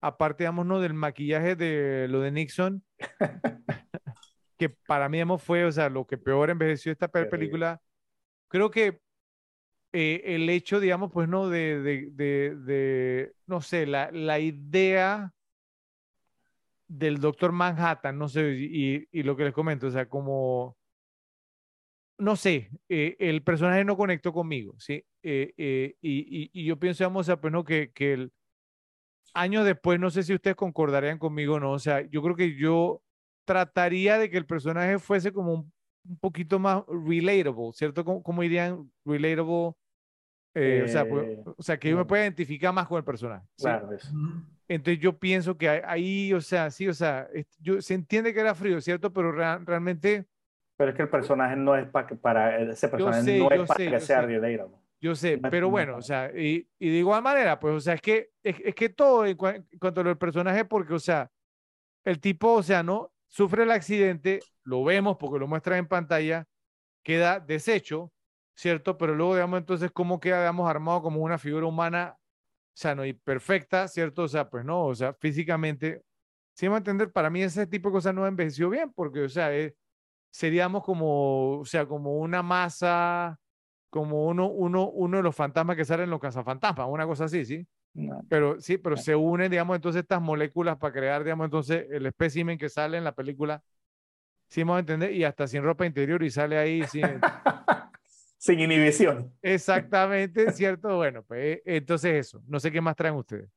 aparte, 0.00 0.44
digamos, 0.44 0.64
no 0.66 0.80
del 0.80 0.94
maquillaje 0.94 1.56
de 1.56 2.06
lo 2.08 2.20
de 2.20 2.30
Nixon, 2.30 2.84
que 4.56 4.70
para 4.70 5.08
mí, 5.08 5.18
digamos, 5.18 5.42
fue, 5.42 5.64
o 5.64 5.72
sea, 5.72 5.90
lo 5.90 6.06
que 6.06 6.18
peor 6.18 6.50
envejeció 6.50 6.92
esta 6.92 7.08
película. 7.08 7.80
Creo 8.48 8.70
que 8.70 9.00
el 9.92 10.48
hecho, 10.50 10.78
digamos, 10.78 11.10
pues 11.12 11.28
no, 11.28 11.48
de, 11.48 11.80
de, 11.80 12.08
de, 12.12 12.56
de, 12.56 13.32
no 13.46 13.60
sé, 13.60 13.86
la, 13.86 14.10
la 14.12 14.38
idea 14.38 15.32
del 16.86 17.18
Doctor 17.18 17.50
Manhattan, 17.52 18.16
no 18.18 18.28
sé, 18.28 18.54
y, 18.56 19.08
y 19.10 19.22
lo 19.24 19.36
que 19.36 19.44
les 19.44 19.52
comento, 19.52 19.88
o 19.88 19.90
sea, 19.90 20.08
como, 20.08 20.76
no 22.18 22.36
sé, 22.36 22.70
eh, 22.88 23.16
el 23.18 23.42
personaje 23.42 23.84
no 23.84 23.96
conectó 23.96 24.32
conmigo, 24.32 24.74
¿sí? 24.78 25.04
Eh, 25.22 25.52
eh, 25.56 25.96
y, 26.00 26.44
y, 26.44 26.50
y 26.52 26.64
yo 26.64 26.78
pienso, 26.78 27.08
o 27.12 27.22
sea, 27.24 27.40
pues 27.40 27.52
no, 27.52 27.64
que, 27.64 27.90
que 27.92 28.12
el 28.14 28.32
año 29.34 29.64
después, 29.64 30.00
no 30.00 30.10
sé 30.10 30.22
si 30.22 30.32
ustedes 30.34 30.56
concordarían 30.56 31.18
conmigo 31.18 31.54
o 31.54 31.60
no, 31.60 31.72
o 31.72 31.78
sea, 31.78 32.00
yo 32.02 32.22
creo 32.22 32.36
que 32.36 32.56
yo 32.56 33.02
trataría 33.44 34.18
de 34.18 34.30
que 34.30 34.38
el 34.38 34.46
personaje 34.46 34.98
fuese 34.98 35.32
como 35.32 35.52
un, 35.54 35.72
un 36.08 36.18
poquito 36.18 36.58
más 36.58 36.82
relatable, 36.88 37.72
¿cierto? 37.72 38.04
¿Cómo, 38.04 38.22
cómo 38.22 38.42
dirían 38.42 38.90
relatable? 39.04 39.72
Eh, 40.54 40.82
o, 40.84 40.88
sea, 40.88 41.06
pues, 41.06 41.26
o 41.44 41.62
sea, 41.62 41.78
que 41.78 41.90
yo 41.90 41.98
me 41.98 42.06
pueda 42.06 42.22
identificar 42.22 42.72
más 42.72 42.88
con 42.88 42.96
el 42.96 43.04
personaje. 43.04 43.46
¿sí? 43.56 43.64
Claro, 43.64 43.92
eso. 43.92 44.08
Entonces 44.68 45.00
yo 45.02 45.18
pienso 45.18 45.56
que 45.56 45.68
ahí- 45.68 46.32
o 46.32 46.40
sea, 46.40 46.70
sí, 46.70 46.88
o 46.88 46.94
sea, 46.94 47.28
yo, 47.58 47.80
se 47.82 47.92
entiende 47.94 48.32
que 48.32 48.40
era 48.40 48.54
frío, 48.54 48.80
¿cierto? 48.80 49.12
Pero 49.12 49.32
rea- 49.32 49.58
realmente, 49.64 50.26
Pero 50.76 50.90
es 50.90 50.96
que 50.96 51.02
el 51.02 51.08
personaje 51.10 51.56
no 51.56 51.74
es 51.76 51.88
para 51.88 52.06
que 52.06 52.16
para 52.16 52.58
ese 52.58 52.88
personaje 52.88 53.22
sé, 53.22 53.38
no 53.38 53.50
es 53.50 53.66
para 53.66 53.78
sé, 53.78 53.90
que 53.90 54.00
sea 54.00 54.22
relatable. 54.22 54.76
yo 55.00 55.14
sé, 55.14 55.38
No 55.38 55.50
pero 55.50 55.66
no 55.66 55.70
bueno, 55.70 55.96
o 55.96 56.02
sea, 56.02 56.30
y, 56.36 56.68
y 56.78 56.90
de 56.90 56.96
igual 56.98 57.22
manera, 57.22 57.58
pues, 57.60 57.74
o 57.74 57.80
sea, 57.80 57.94
es 57.94 58.00
que, 58.02 58.30
es, 58.42 58.56
es 58.64 58.74
que 58.74 58.88
todo 58.90 59.26
en, 59.26 59.36
cua- 59.36 59.56
en 59.70 59.78
cuanto 59.78 60.00
a 60.00 60.04
los 60.04 60.18
personajes, 60.18 60.64
porque, 60.68 60.94
o 60.94 60.98
sea, 60.98 61.30
el 62.04 62.20
tipo, 62.20 62.52
o 62.54 62.62
sea, 62.62 62.82
¿no? 62.82 63.12
Sufre 63.28 63.64
el 63.64 63.70
accidente, 63.72 64.40
lo 64.64 64.84
vemos 64.84 65.16
porque 65.18 65.38
lo 65.38 65.48
muestran 65.48 65.78
en 65.80 65.88
pantalla, 65.88 66.46
queda 67.04 67.40
deshecho, 67.40 68.12
¿cierto? 68.56 68.98
Pero 68.98 69.14
luego, 69.14 69.34
digamos, 69.36 69.58
entonces, 69.60 69.90
¿cómo 69.92 70.20
queda, 70.20 70.40
digamos, 70.40 70.68
armado 70.70 71.02
como 71.02 71.20
una 71.22 71.38
figura 71.38 71.66
humana 71.66 72.16
sano 72.74 73.04
y 73.04 73.12
perfecta, 73.14 73.88
¿cierto? 73.88 74.24
O 74.24 74.28
sea, 74.28 74.48
pues 74.50 74.64
no, 74.64 74.86
o 74.86 74.94
sea, 74.94 75.14
físicamente, 75.14 76.02
si 76.54 76.68
me 76.68 76.74
a 76.76 76.78
entender, 76.78 77.12
para 77.12 77.30
mí 77.30 77.42
ese 77.42 77.66
tipo 77.66 77.88
de 77.88 77.94
cosas 77.94 78.14
no 78.14 78.26
envejeció 78.26 78.70
bien, 78.70 78.92
porque, 78.92 79.22
o 79.24 79.28
sea, 79.28 79.54
es- 79.54 79.74
seríamos 80.30 80.84
como, 80.84 81.60
o 81.60 81.64
sea, 81.64 81.86
como 81.86 82.18
una 82.18 82.42
masa, 82.42 83.38
como 83.90 84.26
uno, 84.26 84.48
uno, 84.48 84.88
uno 84.90 85.16
de 85.18 85.22
los 85.22 85.34
fantasmas 85.36 85.76
que 85.76 85.84
salen 85.84 86.04
en 86.04 86.10
los 86.10 86.20
cazafantasmas, 86.20 86.88
una 86.90 87.06
cosa 87.06 87.24
así, 87.26 87.44
¿sí? 87.44 87.66
No. 87.94 88.20
Pero 88.28 88.60
sí, 88.60 88.78
pero 88.78 88.96
Ah. 88.96 88.98
se 88.98 89.14
unen, 89.16 89.50
digamos, 89.50 89.76
entonces 89.76 90.02
estas 90.02 90.20
moléculas 90.22 90.78
para 90.78 90.92
crear, 90.92 91.24
digamos, 91.24 91.46
entonces 91.46 91.86
el 91.90 92.06
espécimen 92.06 92.58
que 92.58 92.68
sale 92.68 92.98
en 92.98 93.04
la 93.04 93.12
película, 93.14 93.62
sí 94.48 94.64
me 94.64 94.74
a 94.74 94.78
entender, 94.80 95.12
y 95.12 95.24
hasta 95.24 95.46
sin 95.46 95.62
ropa 95.62 95.86
interior 95.86 96.22
y 96.22 96.30
sale 96.30 96.58
ahí, 96.58 96.82
sí, 96.86 97.00
Sin 98.38 98.60
inhibición. 98.60 99.32
exactamente, 99.42 100.52
¿cierto? 100.52 100.96
Bueno, 100.96 101.22
pues 101.24 101.58
eh, 101.58 101.62
entonces 101.64 102.26
eso, 102.26 102.42
no 102.46 102.60
sé 102.60 102.70
qué 102.70 102.80
más 102.80 102.94
traen 102.96 103.14
ustedes. 103.14 103.48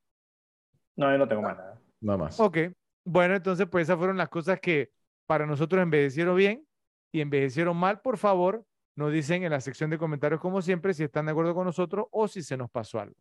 No, 0.95 1.11
yo 1.11 1.17
no 1.17 1.27
tengo 1.27 1.41
más 1.41 1.57
nada. 1.57 1.79
Nada 2.01 2.17
más. 2.17 2.39
Ok, 2.39 2.57
bueno, 3.05 3.35
entonces 3.35 3.67
pues 3.69 3.83
esas 3.83 3.97
fueron 3.97 4.17
las 4.17 4.29
cosas 4.29 4.59
que 4.59 4.91
para 5.29 5.45
nosotros 5.45 5.83
envejecieron 5.83 6.35
bien 6.35 6.67
y 7.11 7.21
envejecieron 7.21 7.77
mal. 7.77 8.01
Por 8.01 8.17
favor, 8.17 8.65
nos 8.95 9.13
dicen 9.13 9.43
en 9.43 9.51
la 9.51 9.61
sección 9.61 9.91
de 9.91 9.99
comentarios 9.99 10.41
como 10.41 10.59
siempre 10.59 10.91
si 10.91 11.03
están 11.03 11.27
de 11.27 11.33
acuerdo 11.33 11.53
con 11.53 11.65
nosotros 11.65 12.07
o 12.09 12.27
si 12.27 12.41
se 12.41 12.57
nos 12.57 12.71
pasó 12.71 12.99
algo. 12.99 13.15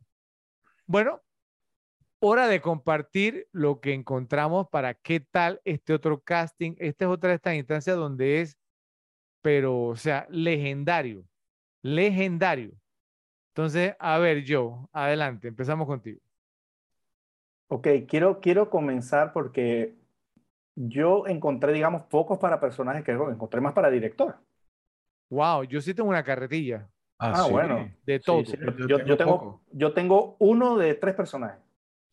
Bueno, 0.86 1.20
hora 2.18 2.48
de 2.48 2.62
compartir 2.62 3.46
lo 3.52 3.80
que 3.80 3.92
encontramos 3.92 4.70
para 4.70 4.94
qué 4.94 5.20
tal 5.20 5.60
este 5.66 5.92
otro 5.92 6.18
casting. 6.22 6.76
Esta 6.78 7.04
es 7.04 7.10
otra 7.10 7.28
de 7.28 7.36
estas 7.36 7.56
instancias 7.56 7.94
donde 7.94 8.40
es, 8.40 8.56
pero, 9.42 9.78
o 9.78 9.96
sea, 9.96 10.26
legendario, 10.30 11.26
legendario. 11.82 12.72
Entonces, 13.48 13.94
a 13.98 14.16
ver, 14.16 14.44
Joe, 14.48 14.78
adelante, 14.92 15.48
empezamos 15.48 15.86
contigo. 15.86 16.22
Ok, 17.66 17.86
quiero, 18.08 18.40
quiero 18.40 18.70
comenzar 18.70 19.34
porque 19.34 19.98
yo 20.86 21.26
encontré, 21.26 21.72
digamos, 21.72 22.02
pocos 22.02 22.38
para 22.38 22.60
personajes 22.60 23.02
que 23.04 23.12
encontré 23.12 23.60
más 23.60 23.72
para 23.72 23.90
director. 23.90 24.36
Wow, 25.30 25.64
yo 25.64 25.80
sí 25.80 25.92
tengo 25.94 26.08
una 26.08 26.22
carretilla 26.22 26.88
Ah, 27.18 27.42
sí. 27.44 27.50
bueno. 27.50 27.90
de 28.04 28.20
todo. 28.20 28.44
sí, 28.44 28.56
Yo 28.62 28.70
yo, 28.72 28.86
yo- 28.86 28.98
yo 28.98 28.98
tengo 28.98 29.16
tengo, 29.16 29.38
poco. 29.38 29.62
yo 29.72 29.92
tengo 29.92 30.36
uno 30.38 30.76
de 30.78 30.94
tres 30.94 31.14
personajes. 31.14 31.58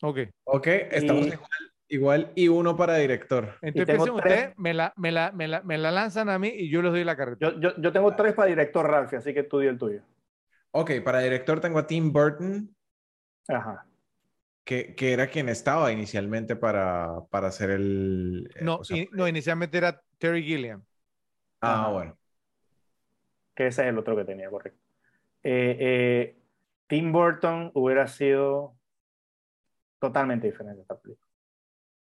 Ok. 0.02 0.18
Ok, 0.44 0.66
estamos 0.66 1.26
Y- 1.26 1.32
igual, 1.32 1.50
igual 1.88 2.32
y 2.34 2.48
uno 2.48 2.76
para 2.76 2.96
director. 2.96 3.54
Entonces 3.62 3.96
tres- 3.96 4.10
ustedes, 4.10 4.58
me 4.58 4.74
la, 4.74 4.92
me, 4.96 5.12
la, 5.12 5.30
me, 5.32 5.46
la, 5.48 5.62
me 5.62 5.78
la 5.78 5.90
lanzan 5.92 6.28
a 6.28 6.38
mí 6.38 6.48
y 6.48 6.68
yo 6.68 6.82
les 6.82 6.92
doy 6.92 7.04
la 7.04 7.16
carretilla. 7.16 7.52
Yo, 7.52 7.60
yo, 7.60 7.76
yo 7.80 7.92
tengo 7.92 8.14
tres 8.16 8.34
para 8.34 8.48
director, 8.48 8.84
Ralph, 8.86 9.14
así 9.14 9.32
que 9.32 9.44
tú 9.44 9.60
di 9.60 9.68
el 9.68 9.78
tuyo. 9.78 10.02
Ok, 10.72 10.90
para 11.04 11.20
director 11.20 11.60
tengo 11.60 11.78
a 11.78 11.86
Tim 11.86 12.12
Burton, 12.12 12.74
Ajá. 13.48 13.86
Que, 14.66 14.96
que 14.96 15.12
era 15.12 15.28
quien 15.28 15.48
estaba 15.48 15.92
inicialmente 15.92 16.56
para, 16.56 17.20
para 17.30 17.46
hacer 17.48 17.70
el... 17.70 18.50
eh, 18.56 18.64
No, 18.64 18.78
o 18.78 18.84
sea, 18.84 18.96
in- 18.96 19.08
no, 19.12 19.28
inicialmente 19.28 19.78
era 19.78 20.02
Terry 20.18 20.42
Gilliam. 20.42 20.84
ah, 21.60 21.82
Ajá. 21.82 21.88
bueno. 21.92 22.18
Que 23.54 23.68
ese 23.68 23.82
es 23.82 23.88
el 23.88 23.96
otro 23.98 24.16
que 24.16 24.24
tenía, 24.24 24.50
correcto. 24.50 24.82
Eh, 25.44 25.76
eh, 25.80 26.38
Tim 26.88 27.12
Burton 27.12 27.70
hubiera 27.74 28.08
sido 28.08 28.76
totalmente 30.00 30.48
diferente 30.48 30.80
a 30.80 30.82
esta 30.82 30.98
película. 30.98 31.26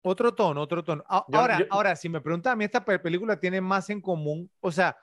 Otro 0.02 0.32
tono, 0.34 0.62
otro 0.62 0.84
tono. 0.84 1.02
Yo- 1.28 1.38
ahora, 1.38 1.58
yo- 1.58 1.66
ahora, 1.70 1.96
si 1.96 2.08
me 2.08 2.20
preguntan 2.20 2.52
a 2.52 2.56
mí, 2.56 2.64
esta 2.64 2.84
pe- 2.84 3.00
película 3.00 3.38
tiene 3.40 3.60
más 3.60 3.90
en 3.90 4.00
común, 4.00 4.48
o 4.60 4.70
sea, 4.70 4.96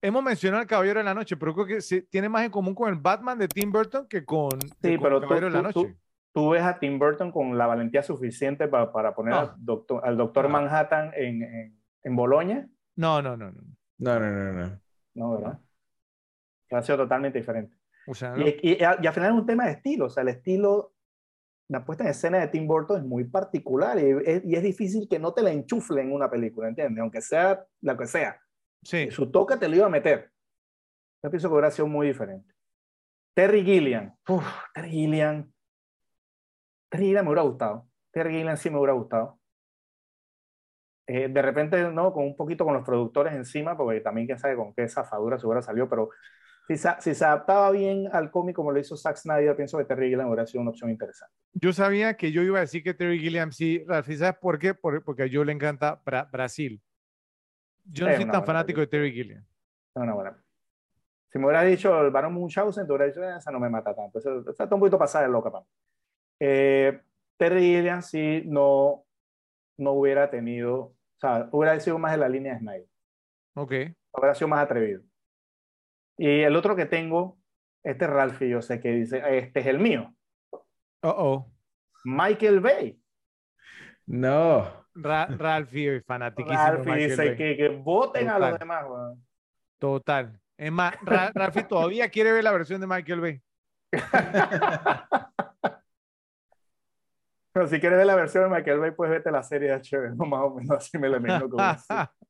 hemos 0.00 0.22
mencionado 0.22 0.62
al 0.62 0.66
Caballero 0.66 1.00
de 1.00 1.04
la 1.04 1.14
Noche, 1.14 1.36
pero 1.36 1.52
creo 1.54 1.66
que 1.66 1.80
sí, 1.82 2.00
tiene 2.10 2.30
más 2.30 2.44
en 2.44 2.50
común 2.50 2.74
con 2.74 2.88
el 2.88 2.98
Batman 2.98 3.38
de 3.38 3.46
Tim 3.46 3.70
Burton 3.70 4.08
que 4.08 4.24
con, 4.24 4.58
que 4.58 4.88
Sí, 4.88 4.94
con 4.96 5.02
pero 5.02 5.16
el 5.16 5.22
tú, 5.22 5.28
Caballero 5.28 5.46
de 5.50 5.62
la 5.62 5.68
tú- 5.68 5.82
tú- 5.82 5.88
Noche. 5.88 5.98
Tú 6.34 6.50
ves 6.50 6.62
a 6.62 6.78
Tim 6.78 6.98
Burton 6.98 7.30
con 7.30 7.56
la 7.58 7.66
valentía 7.66 8.02
suficiente 8.02 8.68
pa- 8.68 8.92
para 8.92 9.14
poner 9.14 9.34
No. 9.34 9.40
al 9.40 9.54
doctor, 9.58 10.02
al 10.06 10.16
doctor 10.16 10.44
No. 10.44 10.50
Manhattan 10.50 11.12
en, 11.14 11.42
en, 11.42 11.80
en 12.02 12.16
Boloña, 12.16 12.68
No, 12.96 13.20
no, 13.22 13.36
no, 13.36 13.50
no. 13.52 13.62
No, 13.98 14.18
no, 14.20 14.30
no, 14.30 14.52
no. 14.52 14.80
¿no? 15.14 15.36
¿Verdad? 15.36 15.60
Que 16.68 16.76
ha 16.76 16.82
sido 16.82 16.98
totalmente 16.98 17.38
diferente. 17.38 17.76
O 18.06 18.14
sea, 18.14 18.34
Y, 18.36 18.40
no. 18.40 18.46
y- 18.48 18.78
y 18.78 18.82
al 19.06 19.12
final 19.14 19.32
es 19.32 19.38
un 19.40 19.46
tema 19.46 19.66
de 19.66 19.72
estilo, 19.72 20.06
o 20.06 20.10
sea, 20.10 20.22
el 20.22 20.28
estilo, 20.30 20.94
la 21.68 21.84
puesta 21.84 22.04
en 22.04 22.10
escena 22.10 22.38
de 22.38 22.48
Tim 22.48 22.66
Burton 22.66 22.98
es 22.98 23.04
muy 23.04 23.24
particular 23.24 23.98
y 23.98 24.10
es, 24.26 24.44
y 24.44 24.56
es 24.56 24.62
difícil 24.62 25.08
que 25.08 25.18
no 25.18 25.32
te 25.32 25.42
la 25.42 25.52
enchufle 25.52 26.02
en 26.02 26.12
una 26.12 26.28
película, 26.30 26.68
¿entiendes? 26.68 27.00
Aunque 27.00 27.20
sea 27.20 27.64
la 27.80 27.96
que 27.96 28.06
sea. 28.06 28.40
Sí, 28.82 29.10
Su 29.10 29.30
toque 29.30 29.56
te 29.56 29.68
lo 29.68 29.76
iba 29.76 29.86
a 29.86 29.90
meter. 29.90 30.30
Yo 31.22 31.30
pienso 31.30 31.48
que 31.48 31.52
hubiera 31.52 31.70
sido 31.70 31.86
muy 31.86 32.08
diferente. 32.08 32.52
Terry 33.34 33.62
Gilliam. 33.64 34.12
Uf, 34.28 34.44
Terry 34.74 34.90
Gilliam. 34.90 35.50
Terry 36.92 37.06
Gilliam 37.06 37.24
me 37.24 37.30
hubiera 37.30 37.42
gustado. 37.42 37.88
Terry 38.12 38.32
Gilliam 38.34 38.56
sí 38.58 38.68
me 38.70 38.76
hubiera 38.76 38.92
gustado. 38.92 39.38
Eh, 41.06 41.28
de 41.28 41.42
repente, 41.42 41.90
¿no? 41.90 42.12
Con 42.12 42.24
un 42.24 42.36
poquito 42.36 42.64
con 42.64 42.74
los 42.74 42.84
productores 42.84 43.32
encima, 43.34 43.76
porque 43.76 44.00
también 44.00 44.26
quién 44.26 44.38
sabe 44.38 44.56
con 44.56 44.74
qué 44.74 44.88
zafadura 44.88 45.38
se 45.38 45.46
hubiera 45.46 45.62
salido, 45.62 45.88
pero 45.88 46.10
si 46.68 46.76
se, 46.76 46.90
si 47.00 47.14
se 47.14 47.24
adaptaba 47.24 47.70
bien 47.70 48.08
al 48.12 48.30
cómic 48.30 48.54
como 48.54 48.70
lo 48.70 48.78
hizo 48.78 48.96
Zack 48.96 49.16
Snyder, 49.16 49.56
pienso 49.56 49.78
que 49.78 49.84
Terry 49.84 50.10
Gilliam 50.10 50.28
hubiera 50.28 50.46
sido 50.46 50.60
una 50.60 50.70
opción 50.70 50.90
interesante. 50.90 51.34
yo 51.54 51.72
sabía 51.72 52.16
que 52.16 52.30
yo 52.30 52.42
iba 52.42 52.58
a 52.58 52.62
decir 52.62 52.82
que 52.82 52.94
Terry 52.94 53.18
Gilliam 53.18 53.52
sí, 53.52 53.82
Ralph, 53.86 54.08
¿y 54.10 54.16
¿sabes 54.16 54.36
por 54.38 54.58
qué? 54.58 54.74
Por- 54.74 55.02
porque 55.02 55.24
a 55.24 55.26
yo 55.26 55.44
le 55.44 55.52
encanta 55.52 56.02
Bra- 56.04 56.30
Brasil. 56.30 56.80
Yo 57.84 58.04
no 58.06 58.12
Es 58.12 58.16
soy 58.18 58.26
tan 58.26 58.44
fanático 58.44 58.80
de. 58.80 58.86
Terry 58.86 59.12
Gilliam. 59.12 59.40
Es 59.42 60.02
una 60.02 60.14
buena. 60.14 60.42
Si 61.30 61.38
me 61.38 61.46
hubiera 61.46 61.62
dicho 61.62 62.00
el 62.00 62.10
Barón 62.10 62.34
Munchausen, 62.34 62.86
te 62.86 62.92
hubiera 62.92 63.06
dicho, 63.06 63.22
"Eh, 63.24 63.36
esa 63.38 63.50
no 63.50 63.58
me 63.58 63.68
mata 63.68 63.94
tanto. 63.94 64.18
Esa 64.18 64.30
está 64.50 64.74
un 64.74 64.80
poquito 64.80 64.98
pasada 64.98 65.26
de 65.26 65.32
loca 65.32 65.50
para 65.50 65.64
mí. 65.64 65.68
Eh, 66.44 67.00
Terry 67.36 67.60
Gilliam 67.60 68.02
sí 68.02 68.42
no, 68.46 69.04
no 69.78 69.92
hubiera 69.92 70.28
tenido, 70.28 70.76
o 70.80 70.96
sea, 71.20 71.48
hubiera 71.52 71.78
sido 71.78 71.98
más 72.00 72.10
de 72.12 72.18
la 72.18 72.28
línea 72.28 72.54
de 72.54 72.58
Snyder. 72.58 72.86
Ok. 73.54 73.72
Hubiera 74.12 74.34
sido 74.34 74.48
más 74.48 74.64
atrevido. 74.64 75.02
Y 76.18 76.40
el 76.40 76.56
otro 76.56 76.74
que 76.74 76.86
tengo, 76.86 77.38
este 77.84 78.06
es 78.06 78.10
Ralphie, 78.10 78.48
yo 78.48 78.60
sé 78.60 78.80
que 78.80 78.90
dice, 78.90 79.22
este 79.38 79.60
es 79.60 79.66
el 79.66 79.78
mío. 79.78 80.12
Uh 80.52 81.08
oh. 81.16 81.52
Michael 82.04 82.58
Bay. 82.60 83.00
No. 84.06 84.84
Ra 84.94 85.26
Ralphie, 85.26 86.00
fanatiquísimo. 86.02 86.58
Ralphie 86.60 86.92
Michael 86.92 87.10
dice 87.10 87.26
Bay. 87.28 87.36
que, 87.36 87.56
que 87.56 87.68
voten 87.68 88.28
a 88.28 88.34
Total. 88.34 88.50
los 88.50 88.58
demás. 88.58 88.84
weón. 88.88 89.26
Total. 89.78 90.40
Es 90.58 90.72
más, 90.72 90.94
Ra- 91.02 91.30
Ralphie 91.34 91.62
todavía 91.64 92.08
quiere 92.08 92.32
ver 92.32 92.42
la 92.44 92.52
versión 92.52 92.80
de 92.80 92.86
Michael 92.88 93.20
Bay. 93.20 93.40
Pero 97.52 97.68
si 97.68 97.78
quieres 97.80 97.98
ver 97.98 98.06
la 98.06 98.14
versión 98.16 98.44
de 98.44 98.50
Michael 98.56 98.80
Bay, 98.80 98.90
pues 98.92 99.10
vete 99.10 99.28
a 99.28 99.32
la 99.32 99.42
serie 99.42 99.68
de 99.68 99.74
HBO, 99.74 100.16
más 100.26 100.40
o 100.42 100.54
menos 100.54 100.76
así 100.78 100.98
me 100.98 101.08
lo 101.08 101.18
imagino 101.18 101.48
como 101.48 101.70
así. 101.70 101.94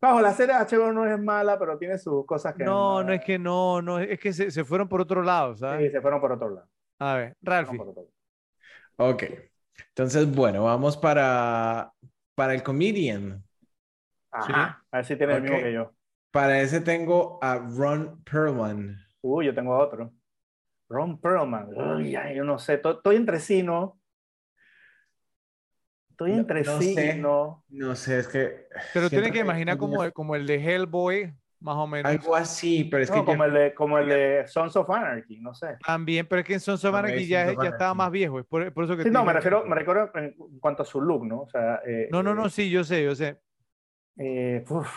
Bajo, 0.00 0.20
la 0.20 0.32
serie 0.34 0.54
de 0.54 0.60
HBO 0.60 0.92
no 0.92 1.06
es 1.06 1.18
mala, 1.18 1.58
pero 1.58 1.78
tiene 1.78 1.98
sus 1.98 2.26
cosas 2.26 2.54
que... 2.54 2.64
no, 2.64 3.02
no 3.02 3.12
es 3.12 3.24
que 3.24 3.38
no, 3.38 3.82
no, 3.82 3.98
es 3.98 4.18
que 4.18 4.32
se, 4.32 4.50
se 4.50 4.64
fueron 4.64 4.88
por 4.88 5.00
otro 5.00 5.22
lado, 5.22 5.54
Sí, 5.54 5.60
¿sabes? 5.60 5.90
se 5.90 6.00
fueron 6.00 6.20
por 6.20 6.32
otro 6.32 6.50
lado. 6.50 6.68
A 6.98 7.14
ver, 7.14 7.36
Ralphie. 7.42 7.78
Ok. 8.96 9.24
Entonces, 9.88 10.32
bueno, 10.34 10.64
vamos 10.64 10.96
para, 10.96 11.92
para 12.34 12.54
el 12.54 12.62
comedian. 12.62 13.42
Ajá, 14.30 14.84
a 14.90 14.96
ver 14.98 15.06
si 15.06 15.16
tienes 15.16 15.36
el 15.36 15.42
mismo 15.42 15.58
que 15.58 15.72
yo. 15.72 15.92
Para 16.32 16.60
ese 16.60 16.80
tengo 16.80 17.38
a 17.42 17.56
Ron 17.56 18.22
Perlman. 18.24 18.98
Uy, 19.22 19.46
yo 19.46 19.54
tengo 19.54 19.76
otro. 19.76 20.12
Ron 20.88 21.20
Perlman. 21.20 21.68
Uy, 21.74 22.14
ay, 22.16 22.36
yo 22.36 22.44
no 22.44 22.58
sé. 22.58 22.78
to- 22.78 22.92
Estoy 22.98 23.16
entre 23.16 23.40
sí, 23.40 23.62
¿no? 23.62 24.00
Estoy 26.10 26.32
No- 26.32 26.38
entre 26.38 26.62
no 26.62 26.80
sí, 26.80 26.94
sé. 26.94 27.16
¿no? 27.16 27.64
No 27.68 27.96
sé, 27.96 28.18
es 28.20 28.28
que... 28.28 28.66
Pero 28.92 29.10
tienes 29.10 29.32
que 29.32 29.40
imaginar 29.40 29.76
como, 29.76 30.04
el- 30.04 30.12
como 30.12 30.36
el 30.36 30.46
de 30.46 30.56
Hellboy, 30.56 31.34
más 31.60 31.76
o 31.76 31.86
menos. 31.86 32.12
Algo 32.12 32.36
así, 32.36 32.84
pero 32.84 33.02
es 33.02 33.10
No, 33.10 33.16
que... 33.16 33.24
como, 33.24 33.42
ya- 33.42 33.46
el 33.46 33.54
de, 33.54 33.74
como 33.74 33.98
el 33.98 34.08
de 34.08 34.44
Sons 34.46 34.76
of 34.76 34.88
Anarchy, 34.90 35.40
no 35.40 35.54
sé. 35.54 35.76
También, 35.84 36.26
pero 36.28 36.40
es 36.40 36.46
que 36.46 36.54
en 36.54 36.60
Sons 36.60 36.84
of 36.84 36.92
No, 36.92 36.98
Anarchy 36.98 37.26
ya, 37.26 37.46
Sons 37.46 37.58
of 37.58 37.64
ya 37.64 37.68
estaba 37.70 37.90
Anarchy. 37.90 37.98
más 37.98 38.10
viejo. 38.12 38.38
Es 38.40 38.46
por, 38.46 38.72
por 38.72 38.84
eso 38.84 38.96
que 38.96 39.02
Sí, 39.02 39.10
no, 39.10 39.24
me 39.24 39.32
refiero, 39.32 39.64
me 39.64 39.74
refiero 39.74 40.12
en 40.14 40.36
cuanto 40.60 40.82
a 40.82 40.86
su 40.86 41.00
look, 41.00 41.26
¿no? 41.26 41.40
O 41.42 41.48
sea, 41.48 41.80
eh, 41.84 42.08
No, 42.12 42.22
no, 42.22 42.34
no, 42.34 42.46
eh, 42.46 42.50
sí, 42.50 42.70
yo 42.70 42.84
sé, 42.84 43.02
yo 43.02 43.14
sé. 43.16 43.40
eh, 44.18 44.64
uf, 44.68 44.88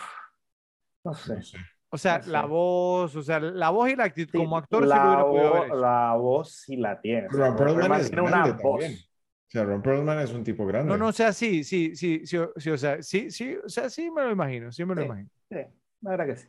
no 1.04 1.14
sé. 1.14 1.34
No 1.34 1.42
sé. 1.42 1.58
O 1.90 1.96
sea, 1.98 2.18
No 2.18 2.24
sé. 2.24 2.30
la 2.30 2.44
voz, 2.44 3.16
o 3.16 3.22
sea, 3.22 3.40
la 3.40 3.70
voz 3.70 3.90
y 3.90 3.96
la 3.96 4.04
actitud, 4.04 4.32
Sí, 4.32 4.38
como 4.38 4.56
actor 4.58 4.82
sí 4.82 4.88
la, 4.88 4.96
lo 4.96 5.06
hubiera 5.08 5.24
podido 5.24 5.48
haber 5.56 5.66
hecho. 5.68 5.76
la 5.76 6.14
voz 6.16 6.52
sí 6.52 6.76
la 6.76 7.00
tiene. 7.00 7.28
Ron 7.28 7.56
Perlman 7.56 8.02
tiene 8.06 8.20
una 8.22 8.30
grande 8.30 8.62
voz. 8.62 8.80
también. 8.80 8.92
O 8.92 9.50
sea, 9.50 9.64
Ron 9.64 9.82
Perlman 9.82 10.18
es 10.20 10.32
un 10.32 10.44
tipo 10.44 10.66
grande. 10.66 10.90
No, 10.92 10.98
no, 10.98 11.06
o 11.08 11.12
sea, 11.12 11.32
sí, 11.32 11.64
sí, 11.64 11.96
sí, 11.96 12.26
sí, 12.26 12.36
o- 12.36 12.52
sí, 12.56 12.70
o 12.70 12.76
sea, 12.76 13.02
sí, 13.02 13.30
sí, 13.30 13.56
o 13.64 13.68
sea, 13.68 13.88
sí 13.88 14.10
me 14.10 14.22
lo 14.22 14.30
imagino, 14.32 14.70
sí 14.70 14.84
me 14.84 14.94
lo 14.94 15.00
Sí. 15.00 15.06
imagino. 15.06 15.28
Sí, 15.50 15.56
la 16.02 16.10
verdad 16.10 16.26
que 16.26 16.36
sí. 16.36 16.48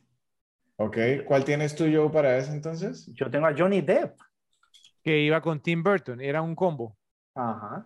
Ok, 0.76 0.98
¿cuál 1.26 1.46
tienes 1.46 1.74
tú, 1.76 1.86
Joe, 1.92 2.10
para 2.10 2.38
ese 2.38 2.52
entonces? 2.52 3.10
Yo 3.14 3.30
tengo 3.32 3.48
a 3.48 3.56
Johnny 3.58 3.80
Depp. 3.82 4.18
Que 5.02 5.20
iba 5.22 5.42
con 5.42 5.62
Tim 5.62 5.82
Burton, 5.82 6.20
era 6.20 6.42
un 6.42 6.54
combo. 6.56 6.98
Ajá. 7.36 7.86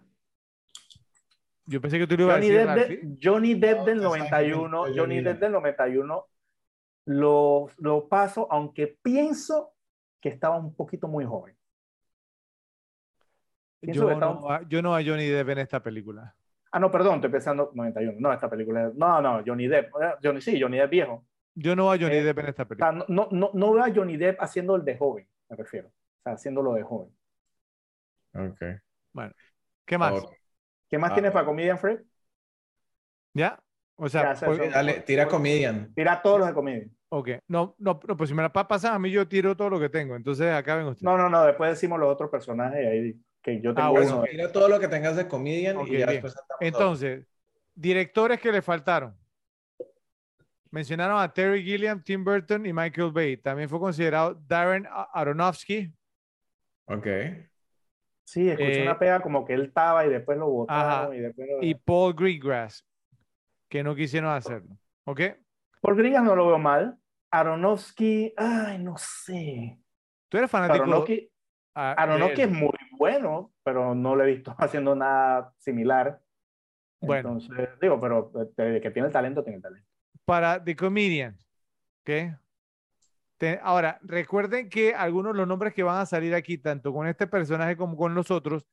Yo 1.66 1.80
pensé 1.80 1.98
que 1.98 2.08
tú 2.08 2.18
lo 2.18 2.24
ibas 2.24 2.36
a 2.38 2.40
decir, 2.40 2.58
Depp, 2.58 2.68
de- 2.68 2.76
Ralphie. 2.76 3.18
Johnny 3.22 3.54
Depp 3.54 3.78
No, 3.80 3.86
del 3.86 3.98
te 4.00 4.04
sabes 4.04 4.24
que 4.24 4.30
91, 4.30 4.88
yo- 4.88 4.94
yo 4.94 5.02
Johnny 5.04 5.22
Depp 5.22 5.40
del 5.40 5.52
91, 5.52 6.26
lo, 7.06 7.70
lo 7.78 8.08
paso, 8.10 8.48
aunque 8.52 8.88
pienso 9.02 9.74
que 10.22 10.30
estaba 10.30 10.58
un 10.58 10.74
poquito 10.76 11.08
muy 11.08 11.26
joven. 11.26 11.56
Pienso 13.84 14.06
Yo 14.06 14.14
estaba 14.14 14.34
no, 14.34 14.50
a- 14.50 14.64
yo 14.68 14.82
no 14.82 14.96
a 14.96 15.04
Johnny 15.04 15.28
Depp 15.28 15.50
en 15.50 15.60
esta 15.60 15.82
película. 15.84 16.36
Ah, 16.72 16.80
no, 16.80 16.92
perdón, 16.92 17.16
estoy 17.16 17.30
pensando 17.32 17.72
91. 17.74 18.18
No, 18.20 18.34
esta 18.34 18.50
película. 18.50 18.92
No, 18.96 19.22
no, 19.22 19.44
Johnny 19.46 19.68
Depp. 19.68 19.90
eh, 20.02 20.16
Johnny, 20.24 20.42
sí, 20.42 20.60
Johnny 20.60 20.78
Depp 20.78 20.90
viejo. 20.92 21.26
Yo 21.56 21.76
no 21.76 21.92
a 21.92 21.98
Johnny 21.98 22.18
Eh, 22.18 22.22
Depp 22.22 22.40
en 22.40 22.50
esta 22.50 22.68
O 22.74 22.78
sea, 22.78 22.92
película. 22.92 22.94
no, 22.94 23.06
no, 23.10 23.30
no, 23.32 23.52
no 23.54 23.74
veo 23.74 23.84
a 23.84 23.94
Johnny 23.94 24.18
Depp 24.18 24.42
haciendo 24.42 24.76
el 24.76 24.86
de 24.86 24.98
joven, 24.98 25.28
me 25.50 25.56
refiero. 25.58 25.90
O 25.90 26.24
sea, 26.24 26.34
haciéndolo 26.34 26.74
de 26.74 26.84
joven. 26.84 27.16
Ok. 28.36 28.82
¿Qué 29.86 29.98
más? 29.98 30.28
¿Qué 30.90 30.98
más 30.98 31.14
Ah, 31.14 31.14
tienes 31.14 31.32
para 31.34 31.46
bueno. 31.46 31.48
Comedian 31.48 31.80
Fred? 31.80 32.02
¿Ya? 33.34 33.63
O 33.96 34.10
sea, 34.10 34.36
son- 34.36 34.58
Dale, 34.72 35.02
tira 35.02 35.28
comedian. 35.28 35.94
Tira 35.94 36.22
todos 36.22 36.40
los 36.40 36.48
de 36.48 36.54
comedia. 36.54 36.88
ok. 37.10 37.30
No, 37.48 37.76
no, 37.78 38.00
no, 38.08 38.18
pues 38.18 38.30
si 38.30 38.36
me 38.36 38.42
la 38.42 38.52
pa- 38.52 38.68
pasan 38.68 38.94
a 38.96 39.00
mí, 39.00 39.12
yo 39.12 39.28
tiro 39.28 39.56
todo 39.56 39.70
lo 39.70 39.80
que 39.80 39.90
tengo. 39.90 40.16
Entonces, 40.16 40.52
acaben 40.52 40.86
ustedes. 40.88 41.04
No, 41.04 41.18
no, 41.18 41.30
no, 41.30 41.46
después 41.46 41.70
decimos 41.72 42.00
los 42.00 42.10
otros 42.12 42.30
personajes 42.30 42.86
ahí 42.88 43.16
que 43.42 43.62
yo 43.62 43.74
tengo 43.74 43.88
Ah, 43.88 43.92
bueno. 43.92 44.16
uno. 44.18 44.24
Tira 44.24 44.52
todo 44.52 44.68
lo 44.68 44.80
que 44.80 44.88
tengas 44.88 45.16
de 45.16 45.28
comedian 45.28 45.80
y 45.82 45.86
ya 45.92 45.92
bien. 45.98 46.08
después 46.10 46.36
Entonces, 46.60 47.26
directores 47.76 48.40
que 48.40 48.52
le 48.52 48.62
faltaron. 48.62 49.16
Mencionaron 50.72 51.22
a 51.22 51.32
Terry 51.32 51.64
Gilliam, 51.64 52.02
Tim 52.02 52.24
Burton 52.24 52.66
y 52.66 52.74
Michael 52.74 53.12
Bay. 53.12 53.38
También 53.38 53.70
fue 53.70 53.80
considerado 53.80 54.34
Darren 54.48 54.88
Aronofsky. 55.14 55.94
Ok. 56.86 57.06
Sí, 58.26 58.50
escuché 58.50 58.80
Eh, 58.80 58.84
una 58.84 58.98
pega 58.98 59.20
como 59.20 59.46
que 59.46 59.54
él 59.54 59.66
estaba 59.66 60.04
y 60.06 60.10
después 60.10 60.38
lo 60.38 60.48
botaron 60.50 60.92
Ajá. 61.08 61.16
y 61.16 61.20
después 61.20 61.48
lo... 61.48 61.62
y 61.64 61.76
Paul 61.76 62.16
Greengrass, 62.16 62.84
que 63.74 63.84
no 63.84 63.96
quisieron 63.96 64.30
hacerlo. 64.30 64.78
¿Ok? 65.06 65.20
Por 65.82 65.96
Gringas 65.96 66.24
no 66.24 66.36
lo 66.36 66.46
veo 66.46 66.60
mal. 66.60 66.96
Aronofsky, 67.32 68.32
ay, 68.38 68.78
no 68.78 68.94
sé. 69.00 69.80
Tú 70.30 70.38
eres 70.38 70.52
fanático. 70.52 70.84
Aronofsky, 70.84 71.32
Aronofsky 71.74 72.42
es 72.44 72.52
muy 72.52 72.70
bueno, 72.92 73.52
pero 73.64 73.96
no 73.96 74.16
lo 74.16 74.24
he 74.24 74.28
visto 74.28 74.54
haciendo 74.60 74.96
nada 74.96 75.56
similar. 75.58 76.22
Bueno. 77.02 77.32
Entonces, 77.32 77.68
digo, 77.82 78.00
pero 78.00 78.32
eh, 78.58 78.80
que 78.80 78.92
tiene 78.92 79.08
el 79.08 79.12
talento, 79.12 79.44
tiene 79.44 79.58
el 79.58 79.64
talento. 79.64 79.90
para 80.24 80.64
The 80.64 80.76
Comedian. 80.76 81.36
¿Ok? 82.02 82.38
Te- 83.38 83.60
ahora, 83.64 83.98
recuerden 84.04 84.70
que 84.70 84.94
algunos 84.94 85.34
de 85.34 85.40
los 85.40 85.48
nombres 85.48 85.74
que 85.74 85.82
van 85.82 86.00
a 86.00 86.06
salir 86.06 86.36
aquí, 86.36 86.60
tanto 86.60 86.94
con 86.94 87.08
este 87.08 87.26
personaje 87.26 87.76
como 87.76 87.98
con 87.98 88.14
los 88.14 88.30
otros, 88.30 88.68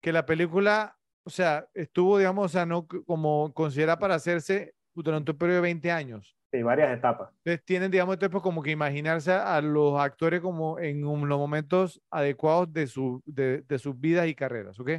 que 0.00 0.10
la 0.10 0.24
película, 0.24 0.97
o 1.24 1.30
sea, 1.30 1.68
estuvo, 1.74 2.18
digamos, 2.18 2.46
o 2.46 2.48
sea, 2.48 2.66
no 2.66 2.86
como 2.86 3.52
considerada 3.54 3.98
para 3.98 4.14
hacerse 4.16 4.74
durante 4.94 5.32
un 5.32 5.38
periodo 5.38 5.56
de 5.56 5.62
20 5.62 5.90
años. 5.92 6.36
Sí, 6.50 6.62
varias 6.62 6.90
etapas. 6.96 7.30
Entonces 7.44 7.64
tienen, 7.64 7.90
digamos, 7.90 8.14
entonces, 8.14 8.32
pues, 8.32 8.42
como 8.42 8.62
que 8.62 8.70
imaginarse 8.70 9.32
a 9.32 9.60
los 9.62 9.98
actores 10.00 10.40
como 10.40 10.78
en 10.78 11.04
un- 11.06 11.28
los 11.28 11.38
momentos 11.38 12.02
adecuados 12.10 12.72
de, 12.72 12.86
su, 12.86 13.22
de, 13.26 13.62
de 13.62 13.78
sus 13.78 13.98
vidas 13.98 14.26
y 14.28 14.34
carreras, 14.34 14.78
¿ok? 14.80 14.90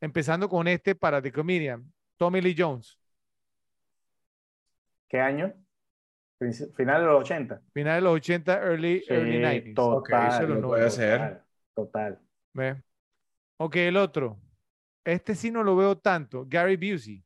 Empezando 0.00 0.48
con 0.48 0.68
este 0.68 0.94
para 0.94 1.20
The 1.22 1.32
Comedian, 1.32 1.92
Tommy 2.18 2.40
Lee 2.40 2.54
Jones, 2.56 2.98
¿Qué 5.08 5.20
año? 5.20 5.52
Final 6.76 7.00
de 7.02 7.06
los 7.06 7.20
80. 7.22 7.62
final 7.74 7.96
de 7.96 8.00
los 8.02 8.14
80, 8.16 8.58
early, 8.62 9.04
Sí, 9.08 9.14
early 9.14 9.38
90s. 9.40 9.74
total. 9.74 10.30
Se 10.30 10.46
lo 10.46 10.56
no, 10.56 10.68
puede 10.68 10.82
total, 10.82 10.86
hacer. 10.86 11.42
Total. 11.74 12.20
¿Ve? 12.52 12.82
Ok, 13.58 13.76
el 13.76 13.96
otro. 13.98 14.40
Este 15.04 15.34
sí 15.34 15.50
no 15.50 15.62
lo 15.62 15.76
veo 15.76 15.96
tanto. 15.98 16.44
Gary 16.46 16.76
Busey. 16.76 17.24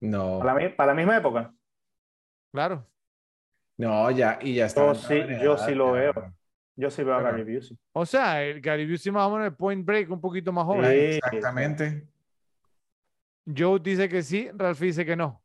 No, 0.00 0.40
Para 0.40 0.54
la, 0.54 0.60
mi- 0.60 0.74
para 0.74 0.92
la 0.92 0.96
misma 0.96 1.16
época. 1.16 1.54
Claro. 2.50 2.86
no, 3.78 4.10
ya, 4.10 4.38
y 4.42 4.54
ya 4.54 4.66
está. 4.66 4.86
Yo 4.86 4.94
sí- 4.94 5.22
yo 5.42 5.56
sí 5.58 5.74
lo 5.74 5.92
veo. 5.92 6.12
Yo 6.74 6.90
sí 6.90 7.02
veo 7.04 7.14
a. 7.14 7.22
Gary 7.22 7.54
Busey. 7.54 7.78
O 7.92 8.04
sea, 8.06 8.42
el 8.42 8.60
Gary 8.60 8.90
Busey 8.90 9.12
más 9.12 9.26
o 9.28 9.30
menos 9.32 9.46
el 9.46 9.54
Point 9.54 9.84
Break, 9.86 10.10
un 10.10 10.20
poquito 10.20 10.52
más 10.52 10.64
joven. 10.64 10.90
Sí. 10.90 10.96
Exactamente. 11.22 12.08
Joe 13.46 13.78
dice 13.80 14.08
que 14.08 14.22
sí, 14.22 14.48
Ralph 14.54 14.80
dice 14.80 15.04
que 15.04 15.16
no. 15.16 15.42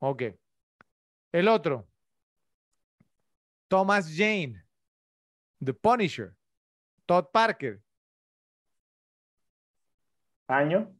Ok. 0.00 0.22
El 1.32 1.48
otro. 1.48 1.86
Thomas 3.68 4.10
Jane. 4.16 4.62
The 5.62 5.74
Punisher. 5.74 6.34
Todd 7.08 7.30
Parker. 7.32 7.80
Año. 10.46 10.94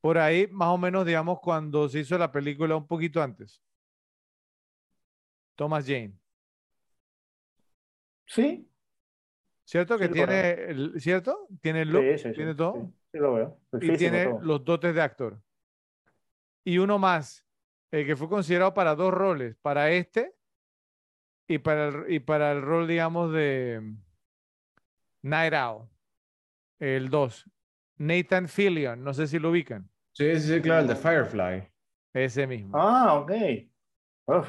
Por 0.00 0.18
ahí, 0.18 0.46
más 0.46 0.68
o 0.68 0.78
menos, 0.78 1.04
digamos, 1.04 1.40
cuando 1.40 1.88
se 1.88 1.98
hizo 1.98 2.16
la 2.16 2.30
película 2.30 2.76
un 2.76 2.86
poquito 2.86 3.20
antes. 3.20 3.60
Thomas 5.56 5.84
Jane. 5.84 6.16
Sí. 8.26 8.70
¿Cierto 9.64 9.98
que 9.98 10.06
Sí, 10.06 10.12
tiene 10.12 10.50
el, 10.52 11.00
¿cierto? 11.00 11.48
Tiene 11.60 11.82
el 11.82 11.88
look, 11.88 12.04
Sí, 12.16 12.28
sí, 12.28 12.32
tiene 12.32 12.54
todo 12.54 12.92
lo 13.14 13.34
veo. 13.34 13.60
El 13.72 13.84
y 13.94 13.96
tiene 13.96 14.26
todo. 14.26 14.40
los 14.42 14.64
dotes 14.64 14.94
de 14.94 15.02
actor. 15.02 15.42
Y 16.62 16.78
uno 16.78 17.00
más, 17.00 17.44
el 17.90 18.06
que 18.06 18.14
fue 18.14 18.28
considerado 18.28 18.74
para 18.74 18.94
dos 18.94 19.12
roles, 19.12 19.56
para 19.56 19.90
este 19.90 20.36
y 21.48 21.58
para 21.58 21.88
el, 21.88 22.12
y 22.12 22.20
para 22.20 22.52
el 22.52 22.62
rol, 22.62 22.86
digamos, 22.86 23.32
de 23.32 23.96
Night 25.24 25.52
Owl, 25.54 25.88
el 26.80 27.10
2. 27.10 27.44
Nathan 27.98 28.48
Fillion, 28.48 29.02
no 29.04 29.14
sé 29.14 29.26
si 29.28 29.38
lo 29.40 29.50
ubican, 29.50 29.90
Sí, 30.12 30.40
sí, 30.40 30.54
sí, 30.54 30.62
claro, 30.62 30.82
el 30.82 30.88
de 30.88 30.96
Firefly. 30.96 31.68
ese 32.14 32.46
mismo. 32.46 32.72
Ah, 32.74 33.14
ok. 33.20 33.30
Uf, 34.26 34.48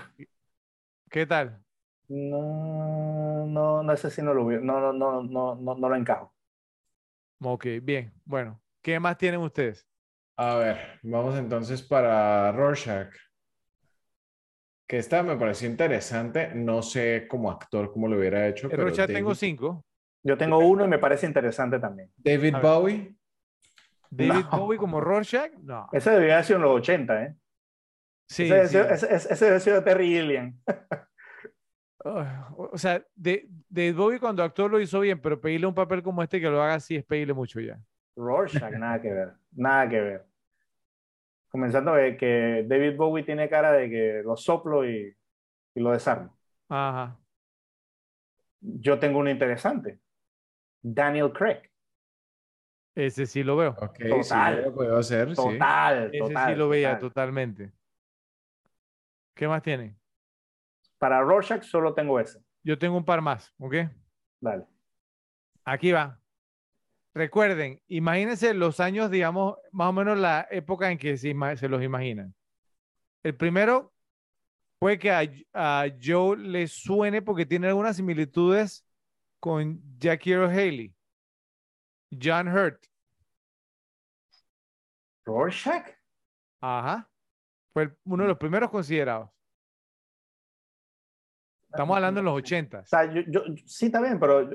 ¿Qué 1.09 1.25
tal? 1.25 1.63
no, 2.07 3.45
no, 3.47 3.83
no 3.83 3.97
sé 3.97 4.09
si 4.11 4.21
no 4.21 4.33
lo 4.33 4.45
veo. 4.45 4.61
No, 4.61 4.79
no, 4.79 4.93
no, 4.93 5.23
no, 5.23 5.55
no, 5.55 5.75
no 5.75 5.89
lo 5.89 5.95
encajo. 5.95 6.33
Ok, 7.41 7.65
bien. 7.81 8.13
Bueno, 8.25 8.61
¿qué 8.81 8.99
más 8.99 9.17
tienen 9.17 9.39
ustedes? 9.41 9.87
A 10.37 10.55
ver, 10.55 10.99
vamos 11.03 11.37
entonces 11.37 11.81
para 11.81 12.51
Rorschach. 12.53 13.13
Que 14.87 14.97
esta 14.97 15.21
me 15.23 15.35
pareció 15.37 15.69
interesante. 15.69 16.49
No 16.55 16.81
sé 16.81 17.27
como 17.29 17.51
actor 17.51 17.91
cómo 17.91 18.07
lo 18.07 18.17
hubiera 18.17 18.47
hecho. 18.47 18.67
El 18.67 18.77
pero 18.77 18.83
Rorschach 18.85 19.11
tengo 19.11 19.29
David- 19.29 19.35
cinco. 19.35 19.85
Yo 20.25 20.37
tengo 20.37 20.57
uno 20.57 20.83
y 20.85 20.87
me 20.87 20.97
parece 20.97 21.27
interesante 21.27 21.79
también. 21.79 22.11
David. 22.17 22.55
Bowie. 22.61 23.15
David 24.09 24.45
No. 24.51 24.57
Bowie 24.57 24.77
como 24.79 24.99
Rorschach, 24.99 25.51
no. 25.61 25.87
Ese 25.91 26.09
debía 26.09 26.33
haber 26.33 26.45
sido 26.45 26.57
en 26.57 26.63
los 26.63 26.71
80, 26.77 27.23
¿eh? 27.23 27.35
Sí, 28.27 28.43
ese, 28.45 28.55
debe 28.55 28.67
sí. 28.67 28.73
ser- 28.73 28.91
ese, 28.91 29.33
ese- 29.33 29.59
ser 29.59 29.73
de 29.75 29.81
Terry 29.83 30.07
Gilliam. 30.07 30.59
O 32.03 32.77
sea, 32.77 33.03
de, 33.15 33.47
David 33.69 33.95
Bowie 33.95 34.19
cuando 34.19 34.43
actuó 34.43 34.67
lo 34.67 34.79
hizo 34.79 34.99
bien, 34.99 35.19
pero 35.21 35.39
pedirle 35.39 35.67
un 35.67 35.73
papel 35.75 36.01
como 36.03 36.21
este 36.23 36.39
que 36.39 36.49
lo 36.49 36.61
haga 36.61 36.75
así 36.75 36.95
es 36.95 37.03
pedirle 37.05 37.33
mucho 37.33 37.59
ya. 37.59 37.79
Rorschach, 38.15 38.73
nada 38.73 39.01
que 39.01 39.11
ver. 39.11 39.33
Nada 39.51 39.89
que 39.89 39.99
ver. 40.01 40.25
Comenzando 41.49 41.93
de 41.93 42.17
que 42.17 42.65
David 42.67 42.95
Bowie 42.95 43.23
tiene 43.23 43.49
cara 43.49 43.71
de 43.73 43.89
que 43.89 44.21
lo 44.23 44.35
soplo 44.37 44.87
y, 44.89 45.15
y 45.75 45.79
lo 45.79 45.91
desarmo. 45.91 46.35
Ajá. 46.69 47.17
Yo 48.61 48.97
tengo 48.99 49.19
uno 49.19 49.29
interesante. 49.29 49.99
Daniel 50.87 51.31
Craig. 51.33 51.63
Ese 52.93 53.25
sí 53.25 53.43
lo 53.43 53.57
veo. 53.57 53.73
Total. 53.73 54.55
sí, 54.55 54.61
lo 54.63 54.73
puedo 54.73 54.97
hacer, 54.97 55.29
sí. 55.29 55.35
Total, 55.35 56.11
Ese 56.13 56.27
sí 56.27 56.55
lo 56.55 56.69
veía 56.69 56.91
total. 56.91 57.09
totalmente. 57.09 57.71
¿Qué 59.33 59.47
más 59.47 59.63
tienen? 59.63 59.97
Para 60.99 61.21
Rorschach 61.21 61.63
solo 61.63 61.93
tengo 61.93 62.19
ese. 62.19 62.39
Yo 62.63 62.77
tengo 62.77 62.97
un 62.97 63.03
par 63.03 63.19
más, 63.21 63.53
¿ok? 63.57 63.75
Dale. 64.39 64.65
Aquí 65.65 65.91
va. 65.91 66.19
Recuerden, 67.15 67.81
imagínense 67.87 68.53
los 68.53 68.79
años, 68.79 69.09
digamos, 69.09 69.57
más 69.71 69.89
o 69.89 69.93
menos 69.93 70.19
la 70.19 70.47
época 70.51 70.91
en 70.91 70.99
que 70.99 71.17
se, 71.17 71.33
los 71.33 71.81
imaginan. 71.81 72.35
El 73.23 73.35
primero 73.35 73.91
puede 74.77 74.99
que 74.99 75.11
a, 75.11 75.23
a 75.53 75.87
Joe 76.01 76.37
le 76.37 76.67
suene 76.67 77.23
porque 77.23 77.45
tiene 77.45 77.67
algunas 77.67 77.95
similitudes 77.95 78.84
con 79.39 79.81
Jackie 79.99 80.31
Earl 80.33 80.49
Haley. 80.49 80.93
John 82.21 82.47
Hurt. 82.47 82.83
¿Rorschach? 85.25 85.85
Ajá. 86.61 87.09
Fue 87.73 87.95
uno 88.05 88.23
de 88.23 88.29
los 88.29 88.37
primeros 88.37 88.69
considerados. 88.69 89.29
Estamos 91.69 91.95
hablando 91.95 92.19
en 92.21 92.25
los 92.25 92.33
O 92.33 92.37
ochentas. 92.37 92.87
sea, 92.87 93.11
yo, 93.11 93.21
yo- 93.27 93.43
sí 93.65 93.87
está 93.87 94.01
bien, 94.01 94.17
pero 94.19 94.49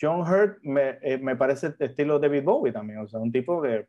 John 0.00 0.20
Hurt 0.20 0.58
me, 0.62 0.98
eh, 1.00 1.18
me 1.18 1.34
parece 1.36 1.68
el 1.68 1.76
estilo 1.78 2.18
David 2.18 2.42
Bowie 2.44 2.72
también. 2.72 2.98
O 2.98 3.08
sea, 3.08 3.20
un 3.20 3.32
tipo 3.32 3.62
que. 3.62 3.86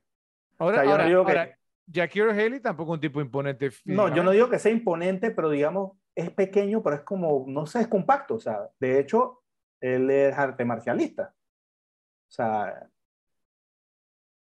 Ahora, 0.59 0.81
o 0.81 0.83
sea, 0.83 0.83
yo 0.83 0.89
no 0.89 0.93
ahora- 0.93 1.33
que- 1.33 1.39
ahora, 1.39 1.59
Jackie 1.87 2.19
Earl 2.19 2.31
Haley 2.39 2.59
tampoco 2.61 2.93
un 2.93 2.99
tipo 3.01 3.19
imponente. 3.21 3.69
No, 3.85 4.13
yo 4.13 4.23
no 4.23 4.31
digo 4.31 4.49
que 4.49 4.59
sea 4.59 4.71
imponente, 4.71 5.31
pero 5.31 5.49
digamos, 5.49 5.97
es 6.17 6.31
pequeño, 6.31 6.81
pero 6.81 6.95
es 6.95 7.03
como, 7.03 7.45
no 7.47 7.67
sé, 7.67 7.81
es 7.81 7.87
compacto. 7.87 8.35
O 8.35 8.39
sea, 8.39 8.69
de 8.79 8.99
hecho, 8.99 9.43
él 9.79 10.09
es 10.09 10.35
arte 10.35 10.65
marcialista. 10.65 11.33
O 12.27 12.31
sea, 12.31 12.89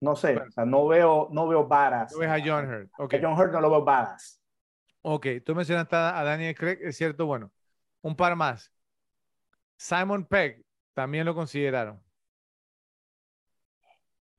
no 0.02 0.16
sé, 0.16 0.36
o 0.38 0.52
sea, 0.52 0.66
no 0.66 0.88
veo, 0.88 1.30
no 1.32 1.48
veo 1.48 1.68
varas. 1.68 2.12
Tú 2.12 2.20
ves 2.20 2.30
a 2.30 2.40
John 2.44 2.68
Hurt. 2.68 2.92
Ok. 2.98 3.14
A 3.14 3.20
John 3.22 3.40
Hurt 3.40 3.52
no 3.54 3.62
lo 3.62 3.70
veo 3.70 3.86
varas. 3.86 4.42
Ok, 5.04 5.28
tú 5.46 5.54
mencionaste 5.56 5.96
a 5.96 6.20
a 6.20 6.24
Daniel 6.24 6.56
Craig, 6.56 6.80
es 6.82 6.98
cierto, 6.98 7.26
bueno, 7.28 7.52
un 8.02 8.16
par 8.16 8.36
más. 8.36 8.72
Simon 9.78 10.26
Pegg, 10.26 10.64
también 10.94 11.26
lo 11.26 11.36
consideraron. 11.36 12.02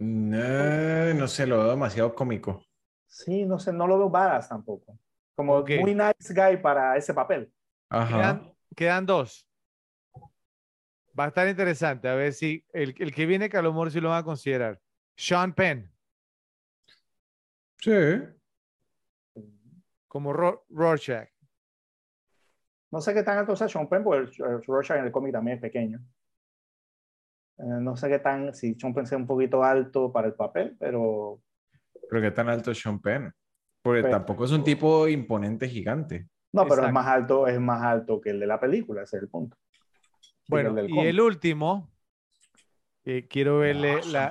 No, 0.01 1.15
no 1.15 1.28
sé, 1.28 1.47
lo 1.47 1.59
veo 1.59 1.70
demasiado 1.70 2.15
cómico. 2.15 2.65
Sí, 3.07 3.44
no 3.44 3.59
sé, 3.61 3.73
no 3.73 3.86
lo 3.86 3.99
veo 3.99 4.11
varas 4.11 4.49
tampoco. 4.49 4.99
Como 5.35 5.63
muy 5.63 5.95
nice 5.95 6.35
guy 6.35 6.57
para 6.61 6.97
ese 6.97 7.15
papel. 7.15 7.53
Ajá. 7.89 8.17
Quedan, 8.17 8.53
quedan 8.77 9.07
dos. 9.07 9.49
Va 11.19 11.25
a 11.25 11.29
estar 11.29 11.47
interesante, 11.47 12.09
a 12.09 12.15
ver 12.15 12.33
si 12.33 12.65
el, 12.73 12.95
el 12.99 13.15
que 13.15 13.27
viene, 13.27 13.51
que 13.51 13.57
a 13.59 13.63
lo 13.63 13.71
mejor 13.73 13.91
sí 13.91 14.01
lo 14.01 14.09
van 14.09 14.21
a 14.21 14.25
considerar. 14.25 14.81
Sean 15.17 15.53
Penn, 15.55 15.91
Sí. 17.81 17.91
como 20.09 20.33
Ro- 20.33 20.65
Rorschach. 20.71 21.29
No 22.91 23.01
sé 23.01 23.13
qué 23.15 23.23
tan 23.23 23.39
alto 23.39 23.57
sea 23.57 23.69
Sean 23.69 23.89
Penn, 23.89 24.05
porque 24.05 24.31
el- 24.43 24.51
el 24.53 24.63
Rorschach 24.65 24.99
en 24.99 25.07
el 25.07 25.13
cómic 25.13 25.33
también 25.33 25.57
es 25.57 25.61
pequeño. 25.63 25.99
Eh, 27.59 27.65
no 27.81 27.97
sé 27.97 28.09
qué 28.09 28.19
tan, 28.19 28.55
si 28.55 28.75
Sean 28.79 28.95
Penn 28.95 29.07
sea 29.07 29.19
un 29.19 29.27
poquito 29.27 29.63
alto 29.63 30.13
para 30.13 30.29
el 30.29 30.35
papel, 30.35 30.77
pero 30.79 31.43
Pero 32.09 32.23
qué 32.23 32.31
tan 32.31 32.49
alto 32.49 32.71
es 32.71 32.81
Sean 32.81 33.01
Penn. 33.01 33.33
Porque 33.83 34.03
Pero- 34.03 34.13
tampoco 34.17 34.45
es 34.45 34.53
un 34.53 34.63
tipo 34.65 35.09
imponente 35.09 35.69
gigante. 35.69 36.29
no, 36.53 36.67
pero 36.67 36.87
es 36.87 36.93
más 36.93 37.07
alto, 37.07 37.47
es 37.49 37.59
más 37.61 37.83
alto 37.83 38.21
que 38.21 38.31
el 38.31 38.39
de 38.41 38.47
la 38.47 38.61
película, 38.61 39.03
ese 39.03 39.17
es 39.17 39.23
el 39.25 39.29
punto. 39.29 39.57
Bueno, 40.49 40.77
el 40.79 40.91
y 40.91 40.99
el 41.01 41.21
último, 41.21 41.91
que 43.03 43.27
quiero 43.27 43.59
verle, 43.59 44.01
la, 44.07 44.31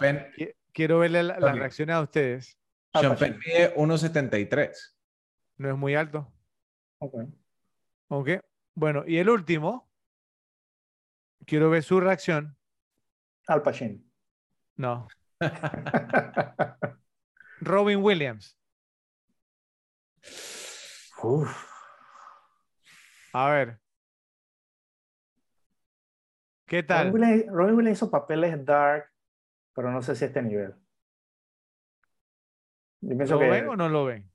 quiero 0.71 0.99
verle 0.99 1.23
la- 1.23 1.39
las 1.39 1.51
Ok. 1.53 1.57
reacciones 1.59 1.95
a 1.95 2.01
ustedes. 2.01 2.57
Sean 2.93 3.13
Pacino. 3.13 3.17
Penn 3.17 3.39
mide 3.45 3.73
1.73. 3.75 4.95
No 5.57 5.69
es 5.69 5.77
muy 5.77 5.95
alto. 5.95 6.31
Ok. 6.99 7.15
Ok. 8.09 8.29
Bueno, 8.75 9.03
y 9.07 9.17
el 9.17 9.29
último, 9.29 9.89
quiero 11.45 11.69
ver 11.69 11.83
su 11.83 11.99
reacción. 11.99 12.55
Al 13.47 13.61
Pacino. 13.63 13.99
No. 14.75 15.07
Robin 17.61 17.99
Williams. 18.01 18.57
Uf. 21.23 21.55
A 23.33 23.49
ver. 23.49 23.79
¿Qué 26.65 26.81
Robin 26.87 26.87
tal? 26.87 27.13
Williams, 27.13 27.45
Robin 27.47 27.75
Williams 27.75 27.97
hizo 27.99 28.11
papeles 28.11 28.63
dark, 28.65 29.09
pero 29.75 29.91
no 29.91 30.01
sé 30.01 30.15
si 30.15 30.25
a 30.25 30.27
este 30.27 30.41
nivel. 30.41 30.75
Yo 33.01 33.15
pienso 33.17 33.33
¿Lo 33.33 33.39
que 33.39 33.49
ven 33.49 33.67
o 33.67 33.75
no 33.75 33.89
lo 33.89 34.05
ven? 34.05 34.31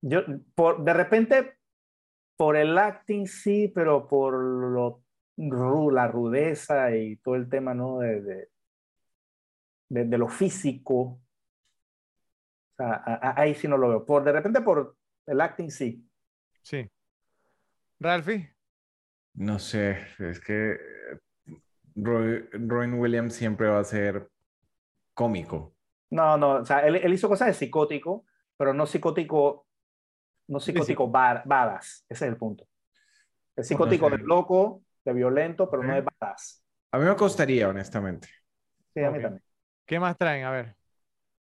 yo, 0.00 0.22
por, 0.54 0.84
de 0.84 0.92
repente, 0.94 1.58
por 2.36 2.56
el 2.56 2.78
acting 2.78 3.26
sí, 3.26 3.68
pero 3.74 4.08
por 4.08 4.34
lo, 4.34 5.04
la 5.92 6.08
rudeza 6.08 6.94
y 6.96 7.16
todo 7.18 7.36
el 7.36 7.48
tema, 7.48 7.74
¿no? 7.74 7.98
De, 8.00 8.20
de, 8.22 8.48
de- 9.88 10.04
de 10.04 10.18
lo 10.18 10.28
físico. 10.28 11.20
O 12.78 12.82
sea, 12.84 12.94
a- 12.94 13.14
a- 13.30 13.40
ahí 13.42 13.54
sí 13.54 13.68
no 13.68 13.76
lo 13.76 13.88
veo. 13.88 14.06
Por, 14.06 14.24
de 14.24 14.32
repente, 14.32 14.60
por 14.62 14.96
el 15.26 15.40
acting 15.40 15.70
sí. 15.70 16.04
Sí. 16.62 16.88
Ralphie. 18.00 18.50
No 19.34 19.58
sé, 19.58 20.06
es 20.18 20.38
que 20.40 20.76
Roy- 21.96 22.48
Robin 22.52 22.94
Williams 22.98 23.34
siempre 23.34 23.68
va 23.68 23.80
a 23.80 23.84
ser 23.84 24.30
cómico. 25.14 25.74
No, 26.10 26.38
no, 26.38 26.52
o 26.56 26.64
sea, 26.64 26.80
él, 26.86 26.96
él 26.96 27.12
hizo 27.12 27.28
cosas 27.28 27.48
de 27.48 27.54
psicótico, 27.54 28.24
pero 28.56 28.72
no 28.72 28.86
psicótico, 28.86 29.66
no 30.48 30.60
sí. 30.72 30.72
psicótico 30.72 31.10
bar- 31.10 31.42
badass. 31.46 32.06
Ese 32.08 32.26
es 32.26 32.32
el 32.32 32.38
punto. 32.38 32.68
Es 33.56 33.68
psicótico 33.68 34.10
sé. 34.10 34.16
de 34.16 34.18
loco, 34.18 34.84
de 35.04 35.12
violento, 35.14 35.70
pero 35.70 35.84
no 35.84 35.94
de 35.94 36.02
badass. 36.02 36.64
A 36.92 36.98
mí 36.98 37.04
me 37.06 37.16
costaría, 37.16 37.68
honestamente. 37.68 38.28
Sí, 38.94 39.02
a 39.04 39.10
mí 39.10 39.20
también. 39.20 39.42
¿Qué 39.86 39.98
más 40.00 40.16
traen? 40.16 40.44
A 40.44 40.50
ver. 40.50 40.77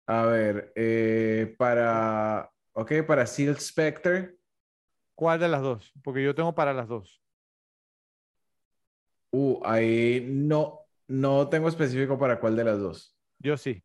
A 0.07 0.27
ver, 0.27 0.73
eh, 0.75 1.55
para, 1.59 2.51
ok, 2.73 2.93
para 3.07 3.27
Seal 3.27 3.59
Spectre, 3.59 4.37
¿Cuál 5.15 5.39
de 5.41 5.49
las 5.49 5.63
dos? 5.63 5.93
Porque 6.03 6.25
yo 6.25 6.35
tengo 6.35 6.55
para 6.55 6.73
las 6.73 6.89
dos. 6.89 7.23
uh, 9.31 9.61
ahí 9.65 10.27
no, 10.29 10.81
no 11.09 11.49
tengo 11.49 11.69
específico 11.69 12.19
para 12.19 12.41
cuál 12.41 12.57
de 12.57 12.65
las 12.65 12.79
dos, 12.79 13.17
Yo 13.39 13.57
sí. 13.57 13.83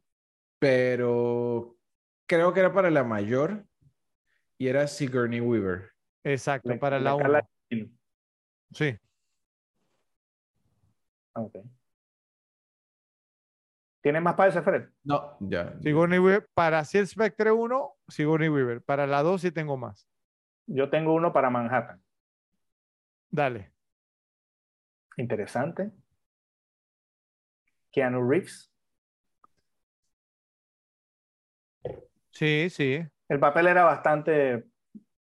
pero 0.60 1.78
creo 2.26 2.54
que 2.54 2.60
era 2.62 2.74
para 2.74 2.90
la 2.90 3.04
mayor 3.04 3.66
y 4.58 4.68
era 4.68 4.88
Sigourney 4.88 5.40
Weaver. 5.42 5.92
Exacto, 6.24 6.78
para 6.80 7.00
la 7.00 7.16
cala- 7.16 7.48
uno. 7.72 7.90
Sí. 8.74 8.98
Ah, 11.36 11.42
ok. 11.42 11.58
¿Tienes 14.08 14.22
más 14.22 14.36
para 14.36 14.48
ese, 14.48 14.62
Fred? 14.62 14.88
No, 15.04 15.36
ya. 15.42 15.78
Sigourney 15.82 16.18
Weaver. 16.18 16.48
Para 16.54 16.86
Seal 16.86 17.06
Spectre 17.06 17.52
1, 17.52 17.94
Sigourney 18.08 18.48
Weaver. 18.48 18.82
Para 18.82 19.06
la 19.06 19.22
2 19.22 19.42
sí 19.42 19.52
tengo 19.52 19.76
más. 19.76 20.08
Yo 20.66 20.90
tengo 20.90 21.14
uno 21.14 21.34
para 21.34 21.50
Manhattan. 21.50 22.02
Dale. 23.30 23.74
Interesante. 25.18 25.92
Keanu 27.92 28.26
Reeves. 28.26 28.72
Sí, 32.30 32.70
sí. 32.70 33.06
El 33.28 33.40
papel 33.42 33.68
era 33.68 33.84
bastante, 33.84 34.70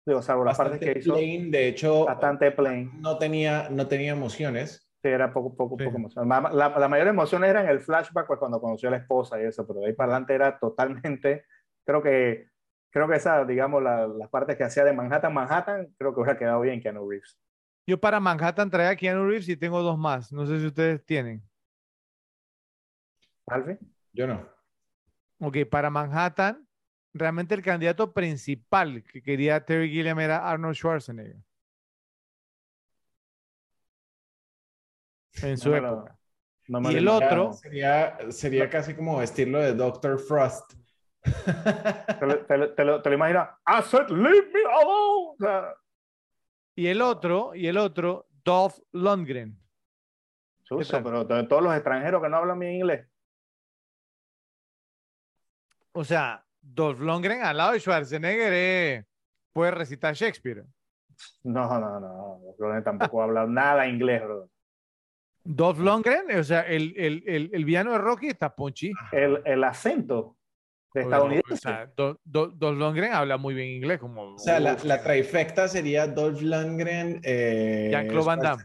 digo, 0.07 0.23
salvo 0.23 0.47
las 0.47 0.57
partes 0.57 0.81
que 0.81 1.01
hizo, 1.01 1.13
plain, 1.13 1.51
de 1.51 1.69
hecho, 1.69 2.07
bastante 2.07 2.51
plain. 2.51 2.99
no 3.03 3.19
tenía, 3.19 3.69
no 3.69 3.89
tenía 3.89 4.13
emociones, 4.13 4.90
Sí, 5.03 5.09
era 5.09 5.33
poco, 5.33 5.57
poco, 5.57 5.77
Sí. 5.79 5.85
poco 5.85 5.97
emoción. 5.97 6.29
La, 6.29 6.41
la, 6.53 6.79
la 6.79 6.89
mayor 6.89 7.09
emoción 7.09 7.43
era 7.45 7.63
en 7.63 7.69
el 7.69 7.81
flashback, 7.81 8.27
pues 8.27 8.39
cuando 8.39 8.61
conoció 8.61 8.89
a 8.89 8.93
la 8.93 8.99
esposa 8.99 9.41
y 9.41 9.45
eso, 9.47 9.67
pero 9.67 9.81
de 9.81 9.87
ahí 9.87 9.93
para 9.95 10.13
adelante 10.13 10.35
era 10.35 10.59
totalmente, 10.59 11.47
creo 11.85 12.03
que, 12.03 12.49
creo 12.91 13.09
que 13.09 13.17
esa, 13.17 13.45
digamos, 13.47 13.83
la- 13.83 14.07
las 14.07 14.29
partes 14.29 14.57
que 14.59 14.65
hacía 14.65 14.85
de 14.85 14.93
Manhattan, 14.93 15.33
Manhattan, 15.33 15.95
creo 15.99 16.15
que 16.15 16.21
hubiera 16.21 16.39
quedado 16.39 16.61
bien 16.61 16.81
Keanu 16.83 17.09
Reeves. 17.09 17.39
Yo 17.87 17.99
para 17.99 18.21
Manhattan 18.21 18.69
traía 18.71 18.91
a 18.91 18.97
Keanu 18.97 19.25
Reeves 19.27 19.49
y 19.49 19.57
tengo 19.57 19.81
dos 19.83 19.99
más. 19.99 20.33
No 20.33 20.45
sé 20.47 20.61
si 20.61 20.67
ustedes 20.67 21.03
tienen. 21.05 21.43
Alfie, 23.47 23.79
Yo 24.13 24.27
no. 24.27 24.47
Ok, 25.41 25.57
para 25.71 25.89
Manhattan, 25.91 26.67
realmente 27.15 27.55
el 27.55 27.63
candidato 27.63 28.13
principal 28.13 29.03
que 29.03 29.23
quería 29.23 29.65
Terry 29.65 29.89
Gilliam 29.91 30.21
era 30.21 30.49
Arnold 30.49 30.75
Schwarzenegger. 30.77 31.37
En 35.43 35.57
su 35.59 35.71
no 35.71 35.81
lo- 35.81 36.91
Y 36.91 36.97
el 36.97 37.09
otro- 37.09 37.53
Sería, 37.53 38.19
sería 38.31 38.69
casi 38.71 38.95
como 38.95 39.19
vestirlo 39.19 39.59
de 39.59 39.75
Dr. 39.75 40.19
Frost. 40.19 40.75
Te 41.23 42.27
lo, 42.27 42.47
te 42.47 42.57
lo, 42.57 42.75
te 42.75 42.85
lo, 42.85 43.03
te 43.03 43.09
lo 43.11 43.15
imaginas, 43.15 43.49
I 43.67 43.83
said, 43.83 44.09
leave 44.09 44.51
me 44.53 44.61
alone. 44.65 45.33
O 45.33 45.37
sea, 45.39 45.75
Y 46.77 46.87
el 46.87 47.03
otro, 47.03 47.55
y 47.55 47.67
el 47.67 47.77
otro, 47.77 48.27
Dolph 48.45 48.79
Lundgren. 48.93 49.59
tal? 50.69 51.03
pero 51.03 51.47
todos 51.49 51.63
los 51.63 51.75
extranjeros 51.75 52.23
que 52.23 52.29
no 52.29 52.37
hablan 52.37 52.59
bien 52.59 52.75
inglés. 52.75 53.07
O 55.93 56.05
sea, 56.05 56.45
Dolph 56.61 57.01
Lundgren 57.01 57.43
al 57.43 57.57
lado 57.57 57.73
de 57.73 57.81
Schwarzenegger 57.81 58.53
eh, 58.55 59.05
puede 59.53 59.73
recitar 59.73 60.15
Shakespeare. 60.15 60.65
No, 61.43 61.79
no, 61.81 62.01
no. 62.01 62.41
Ronnie 62.59 62.83
tampoco 62.83 63.23
habla 63.23 63.47
nada 63.47 63.87
inglés, 63.87 64.23
bro. 64.23 64.49
Dolph 65.45 65.79
Lundgren, 65.79 66.39
o 66.39 66.45
sea, 66.45 66.61
el, 66.63 66.95
el, 66.97 67.23
el, 67.27 67.51
el 67.53 67.65
villano 67.65 67.93
de 67.93 67.99
Rocky 67.99 68.29
está 68.29 68.55
ponchi. 68.55 68.93
El, 69.13 69.41
el 69.45 69.65
acento 69.65 70.37
de 70.93 71.01
O 71.01 71.05
estadounidense. 71.05 71.57
sea, 71.57 71.91
Do- 71.97 72.19
Do- 72.25 72.49
Dolph 72.49 72.79
Lundgren 72.79 73.13
habla 73.13 73.37
muy 73.37 73.55
bien 73.55 73.69
inglés, 73.69 73.99
como 74.01 74.35
O 74.35 74.39
sea, 74.39 74.59
la, 74.59 74.77
la 74.85 75.03
trifecta 75.03 75.69
sería 75.69 76.07
Dolph 76.07 76.41
Lundgren, 76.43 77.21
eh, 77.23 77.89
Jean-Claude 77.91 78.27
Van 78.27 78.41
Damme. 78.41 78.65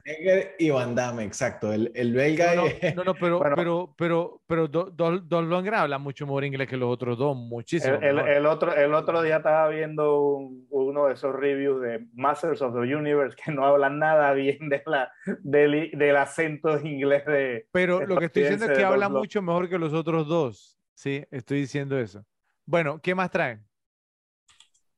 Y 0.58 0.70
Van 0.72 0.96
Damme, 0.96 1.24
exacto. 1.24 1.72
El, 1.72 1.92
el 1.94 2.14
belga. 2.14 2.56
No, 2.56 2.62
no, 2.64 2.68
y- 2.68 2.94
no, 2.96 3.04
no, 3.04 3.14
pero, 3.16 3.38
Bueno. 3.40 3.56
pero, 3.56 3.94
pero, 3.98 4.42
pero 4.48 4.68
Do- 4.68 4.90
Do- 4.92 5.20
Dolph 5.20 5.50
Lundgren 5.50 5.76
habla 5.80 5.98
mucho 6.00 6.26
mejor 6.26 6.46
inglés 6.46 6.68
que 6.68 6.78
los 6.78 6.90
otros 6.92 7.18
dos, 7.18 7.36
muchísimo. 7.36 7.96
El, 8.02 8.20
el- 8.20 8.28
el 8.28 8.46
otro, 8.46 8.74
el 8.76 8.94
otro 8.94 9.22
día 9.22 9.38
estaba 9.38 9.68
viendo 9.70 10.20
un- 10.22 10.66
uno 10.72 11.06
de 11.08 11.14
esos 11.14 11.36
reviews 11.36 11.82
de 11.82 12.06
Masters 12.14 12.62
of 12.62 12.74
the 12.74 12.96
Universe 12.96 13.36
que 13.44 13.52
no 13.52 13.66
hablan 13.66 14.00
nada 14.00 14.34
bien 14.34 14.70
de 14.70 14.82
la, 14.86 15.12
del, 15.44 15.92
del 15.94 16.16
acento 16.18 16.80
inglés 16.80 17.26
de... 17.26 17.68
Pero 17.72 18.06
lo 18.06 18.18
que 18.18 18.26
estoy 18.26 18.44
diciendo 18.44 18.66
es 18.66 18.72
que 18.72 18.78
de 18.80 18.84
habla 18.86 19.08
Dolph 19.10 19.20
mucho 19.20 19.42
mejor 19.42 19.70
que 19.70 19.78
los 19.78 19.94
otros 19.94 20.28
dos. 20.28 20.72
Sí, 20.96 21.24
estoy 21.30 21.60
diciendo 21.62 21.98
eso. 22.00 22.26
Bueno, 22.66 23.00
¿qué 23.02 23.14
más 23.14 23.30
traen? 23.30 23.68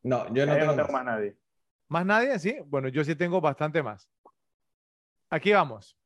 No, 0.03 0.33
yo 0.33 0.45
no 0.45 0.53
tengo, 0.53 0.65
no 0.67 0.71
tengo 0.75 0.83
más. 0.83 0.91
más 0.93 1.05
nadie. 1.05 1.37
¿Más 1.89 2.05
nadie? 2.05 2.39
Sí. 2.39 2.55
Bueno, 2.65 2.87
yo 2.87 3.03
sí 3.03 3.15
tengo 3.15 3.41
bastante 3.41 3.83
más. 3.83 4.09
Aquí 5.29 5.51
vamos. 5.51 5.97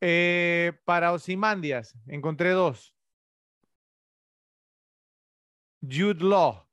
Eh, 0.00 0.72
para 0.84 1.12
Osimandias, 1.12 1.94
encontré 2.06 2.50
dos. 2.50 2.94
Jude 5.82 6.22
Law. 6.24 6.66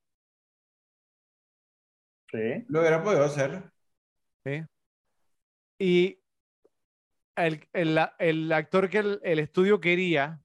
Sí. 2.31 2.65
Lo 2.67 2.79
hubiera 2.79 3.03
podido 3.03 3.23
hacer. 3.25 3.71
¿sí? 4.45 4.63
Y 5.79 6.19
el, 7.35 7.67
el- 7.73 7.99
el 8.19 8.51
actor 8.51 8.89
que 8.89 8.99
el, 8.99 9.19
el 9.23 9.39
estudio 9.39 9.79
quería 9.79 10.42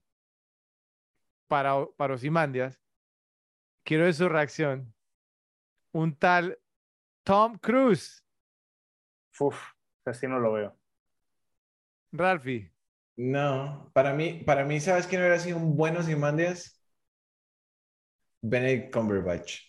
para, 1.49 1.87
para 1.97 2.15
Ozymandias, 2.15 2.81
quiero 3.83 4.05
ver 4.05 4.13
su 4.13 4.29
reacción. 4.29 4.93
Un 5.93 6.15
tal 6.15 6.57
Tom 7.25 7.57
Cruise, 7.59 8.23
Uf, 9.39 9.73
así 10.05 10.27
no 10.27 10.39
lo 10.39 10.51
veo. 10.53 10.77
Ralphie. 12.13 12.69
No, 13.17 13.91
para 13.93 14.13
mí, 14.13 14.43
para 14.45 14.63
mí, 14.65 14.79
¿sabes 14.79 15.05
quién 15.07 15.21
hubiera 15.21 15.39
sido 15.39 15.57
un 15.57 15.75
buen 15.75 15.97
Ozymandias? 15.97 16.79
Benedict 18.43 18.91
Cumberbatch. 18.91 19.68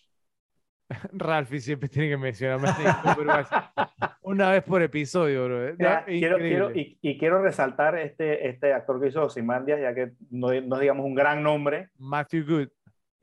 Ralphie 1.13 1.59
siempre 1.59 1.89
tiene 1.89 2.09
que 2.09 2.17
mencionarme 2.17 2.67
una 4.23 4.51
vez 4.51 4.63
por 4.63 4.81
episodio, 4.81 5.45
bro. 5.45 5.73
Mira, 5.77 5.99
No, 6.01 6.05
quiero, 6.05 6.37
quiero, 6.37 6.65
increíble. 6.69 6.97
y, 7.01 7.11
y 7.11 7.17
quiero 7.17 7.41
resaltar 7.41 7.97
este, 7.97 8.47
este 8.49 8.73
actor 8.73 8.99
que 9.01 9.07
hizo 9.07 9.23
Ozymandias, 9.23 9.79
ya 9.81 9.93
que 9.93 10.13
no, 10.29 10.47
no 10.61 10.75
es, 10.75 10.81
digamos 10.81 11.05
un 11.05 11.15
gran 11.15 11.41
nombre, 11.43 11.89
Matthew 11.97 12.45
Good 12.45 12.67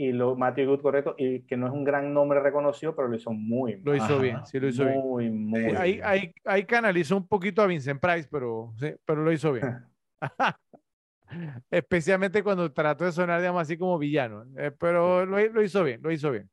y 0.01 0.13
lo, 0.13 0.37
Matthew 0.37 0.67
Good, 0.71 0.81
correcto, 0.83 1.15
y 1.19 1.41
que 1.41 1.57
no 1.57 1.67
es 1.67 1.73
un 1.73 1.83
gran 1.83 2.15
nombre 2.15 2.39
reconocido, 2.39 2.95
pero 2.95 3.09
lo 3.09 3.17
hizo 3.17 3.33
muy, 3.33 3.81
lo 3.83 3.97
hizo 3.97 4.05
Ajá. 4.05 4.19
bien, 4.19 4.47
sí 4.47 4.61
lo 4.61 4.69
hizo 4.69 4.85
bien. 4.85 5.01
muy, 5.01 5.29
muy 5.31 5.65
Ahí, 5.77 5.93
bien. 5.95 6.07
ahí, 6.07 6.33
ahí 6.45 6.65
canalizó 6.65 7.17
un 7.17 7.27
poquito 7.27 7.63
a 7.63 7.67
Vincent 7.67 8.01
Price, 8.01 8.29
pero, 8.31 8.73
sí, 8.79 8.95
pero 9.05 9.23
lo 9.25 9.33
hizo 9.33 9.53
bien. 9.53 9.77
Especialmente 11.71 12.43
cuando 12.43 12.73
trató 12.73 13.05
de 13.05 13.13
sonar, 13.13 13.41
digamos, 13.41 13.61
así 13.63 13.77
como 13.77 13.99
villano. 13.99 14.45
Eh, 14.57 14.71
pero 14.79 15.27
lo, 15.27 15.39
lo 15.49 15.63
hizo 15.63 15.83
bien, 15.85 16.01
lo 16.03 16.11
hizo 16.11 16.31
bien. 16.31 16.49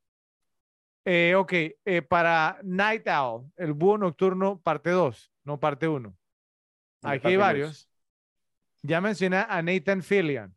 Eh, 1.06 1.36
ok, 1.36 1.54
eh, 1.86 2.02
para 2.02 2.60
Night 2.64 3.08
Owl, 3.08 3.52
el 3.58 3.74
búho 3.74 3.98
nocturno, 3.98 4.60
parte 4.60 4.90
2, 4.90 5.32
no 5.44 5.60
parte 5.60 5.88
1. 5.88 6.18
Aquí 7.04 7.28
hay 7.28 7.36
varios. 7.38 7.90
Ya 8.82 9.00
mencioné 9.02 9.38
a 9.48 9.62
Nathan 9.62 10.02
Fillion. 10.02 10.56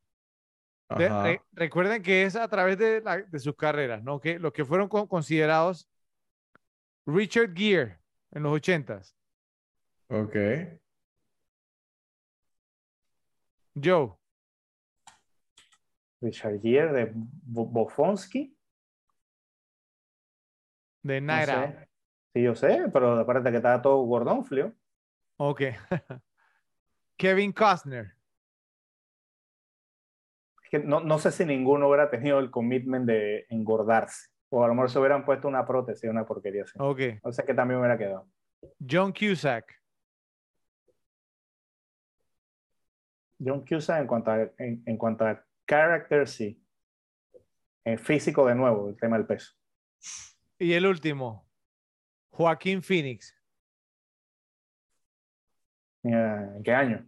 De- 0.96 1.08
re- 1.22 1.42
recuerden 1.52 2.02
que 2.02 2.22
es 2.24 2.34
a 2.34 2.48
través 2.48 2.78
de, 2.78 3.02
la- 3.02 3.18
de 3.18 3.38
sus 3.38 3.54
carreras, 3.56 4.02
¿no? 4.02 4.18
Que 4.20 4.38
los 4.38 4.52
que 4.54 4.64
fueron 4.64 4.88
con- 4.88 5.06
considerados 5.06 5.86
Richard 7.04 7.52
Gere 7.54 7.98
en 8.30 8.42
los 8.42 8.52
80s, 8.58 9.14
Ok. 10.08 10.34
Joe, 13.74 14.14
Richard 16.22 16.60
Gere 16.62 16.92
de 16.92 17.12
Bo- 17.14 17.66
Bofonsky. 17.66 18.57
De 21.02 21.20
No 21.20 21.32
Owl. 21.34 21.44
sé. 21.46 21.88
Sí, 22.34 22.42
yo 22.42 22.54
sé, 22.54 22.84
pero 22.92 23.18
acuérdate 23.18 23.50
que 23.50 23.56
estaba 23.56 23.80
todo 23.82 24.02
gordonflio. 24.02 24.74
Ok. 25.38 25.62
Kevin 27.16 27.52
Costner. 27.52 28.14
Es 30.62 30.70
que 30.70 30.78
no, 30.80 31.00
no 31.00 31.18
sé 31.18 31.32
si 31.32 31.44
ninguno 31.44 31.88
hubiera 31.88 32.10
tenido 32.10 32.38
el 32.38 32.50
commitment 32.50 33.06
de 33.06 33.46
engordarse. 33.48 34.28
O 34.50 34.64
a 34.64 34.68
lo 34.68 34.74
mejor 34.74 34.90
se 34.90 34.98
hubieran 34.98 35.24
puesto 35.24 35.48
una 35.48 35.66
prótesis, 35.66 36.08
una 36.08 36.26
porquería 36.26 36.62
así. 36.64 36.72
Ok. 36.78 37.00
No 37.24 37.32
sé 37.32 37.44
qué 37.44 37.54
también 37.54 37.80
hubiera 37.80 37.98
quedado. 37.98 38.28
John 38.88 39.12
Cusack. 39.12 39.74
John 43.44 43.64
Cusack 43.64 44.00
en 44.00 44.06
cuanto 44.06 44.30
a, 44.30 44.40
en, 44.58 44.82
en 44.84 44.96
cuanto 44.96 45.26
a 45.26 45.44
character, 45.66 46.26
sí. 46.26 46.62
En 47.84 47.98
físico, 47.98 48.46
de 48.46 48.54
nuevo, 48.54 48.88
el 48.88 48.96
tema 48.96 49.16
del 49.16 49.26
peso. 49.26 49.54
Y 50.59 50.72
el 50.72 50.86
último, 50.86 51.47
Joaquín 52.30 52.82
Phoenix. 52.82 53.35
Eh, 56.05 56.52
¿En 56.56 56.62
qué 56.62 56.72
año? 56.72 57.06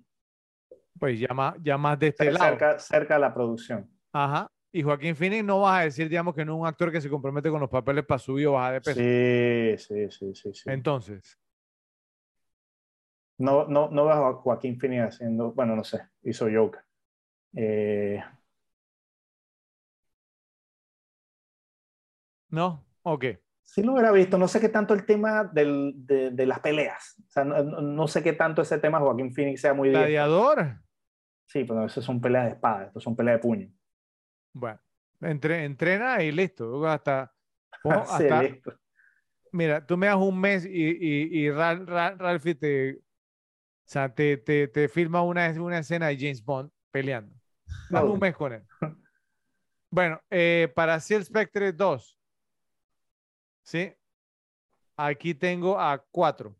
Pues 0.99 1.19
ya 1.19 1.33
más, 1.33 1.57
ya 1.63 1.79
más 1.79 1.99
de 1.99 2.09
este 2.09 2.31
lado. 2.31 2.51
Cerca, 2.51 2.79
cerca 2.79 3.15
de 3.15 3.21
la 3.21 3.35
producción. 3.35 3.91
Ajá. 4.13 4.47
Y 4.73 4.83
Joaquín 4.83 5.17
Phoenix 5.17 5.45
no 5.45 5.61
vas 5.61 5.81
a 5.81 5.85
decir, 5.85 6.09
digamos, 6.09 6.35
que 6.35 6.45
no 6.45 6.55
es 6.55 6.61
un 6.61 6.67
actor 6.67 6.93
que 6.93 7.01
se 7.01 7.11
compromete 7.11 7.51
con 7.51 7.61
los 7.61 7.71
papeles 7.71 8.05
para 8.05 8.19
subir 8.19 8.47
o 8.47 8.53
bajar 8.53 8.75
de 8.75 8.81
peso. 8.81 9.01
Sí, 9.01 9.79
sí, 9.79 10.11
sí, 10.11 10.35
sí. 10.35 10.55
sí. 10.55 10.71
Entonces, 10.71 11.41
No, 13.41 13.67
no, 13.67 13.89
no 13.89 14.05
veo 14.05 14.27
a 14.27 14.35
Joaquín 14.35 14.79
Phoenix 14.79 15.15
haciendo, 15.15 15.53
bueno, 15.53 15.75
no 15.75 15.83
sé, 15.83 15.99
hizo 16.23 16.47
Joker. 16.53 16.83
Eh, 17.57 18.23
¿no? 22.51 22.85
Ok. 23.03 23.25
sí 23.63 23.83
lo 23.83 23.93
hubiera 23.93 24.11
visto, 24.13 24.37
no 24.39 24.49
sé 24.49 24.61
qué 24.61 24.69
tanto 24.69 24.95
el 24.95 25.07
tema 25.07 25.45
del- 25.45 25.93
de, 25.97 26.31
de 26.31 26.47
las 26.47 26.61
peleas. 26.61 27.17
O 27.29 27.31
sea, 27.31 27.45
no, 27.45 27.63
sé 28.09 28.23
qué 28.23 28.33
tanto 28.33 28.63
ese 28.63 28.79
tema 28.79 28.99
Joaquín 29.01 29.33
Phoenix 29.33 29.61
sea 29.61 29.75
muy. 29.75 29.91
Gladiador. 29.91 30.81
Sí, 31.47 31.65
pero 31.65 31.87
eso 31.87 32.01
son 32.03 32.21
peleas 32.21 32.45
de 32.47 32.51
espada, 32.53 32.85
esto 32.87 33.01
son 33.01 33.15
peleas 33.17 33.37
de 33.39 33.43
puño. 33.43 33.73
Bueno, 34.53 34.81
entre, 35.21 35.65
entrena 35.65 36.23
y 36.23 36.33
listo. 36.33 36.85
Hasta, 36.87 37.33
pongo 37.83 38.05
Sí, 38.05 38.25
hasta- 38.25 38.43
listo. 38.43 38.73
mira, 39.53 39.85
tú 39.87 39.97
me 39.97 40.07
das 40.07 40.17
un 40.17 40.41
mes 40.41 40.65
y, 40.67 40.71
y, 40.71 41.47
y 41.47 42.55
te, 42.55 42.93
o 42.99 43.01
sea, 43.85 44.13
te, 44.15 44.37
te, 44.37 44.69
te 44.69 44.89
filma 44.89 45.23
una, 45.23 45.49
una 45.61 45.79
escena 45.79 46.09
de 46.09 46.17
James 46.19 46.45
Bond 46.45 46.71
peleando. 46.93 47.35
Dame 47.89 48.07
No. 48.09 48.15
un 48.15 48.21
mes 48.21 48.37
con 48.37 48.53
él. 48.53 48.63
Bueno, 49.91 50.21
eh, 50.31 50.71
para 50.75 51.01
Seal 51.01 51.25
Spectre 51.25 51.73
2, 51.73 52.17
¿sí? 53.71 53.95
Aquí 54.97 55.33
tengo 55.33 55.79
a 55.79 55.97
cuatro. 56.11 56.57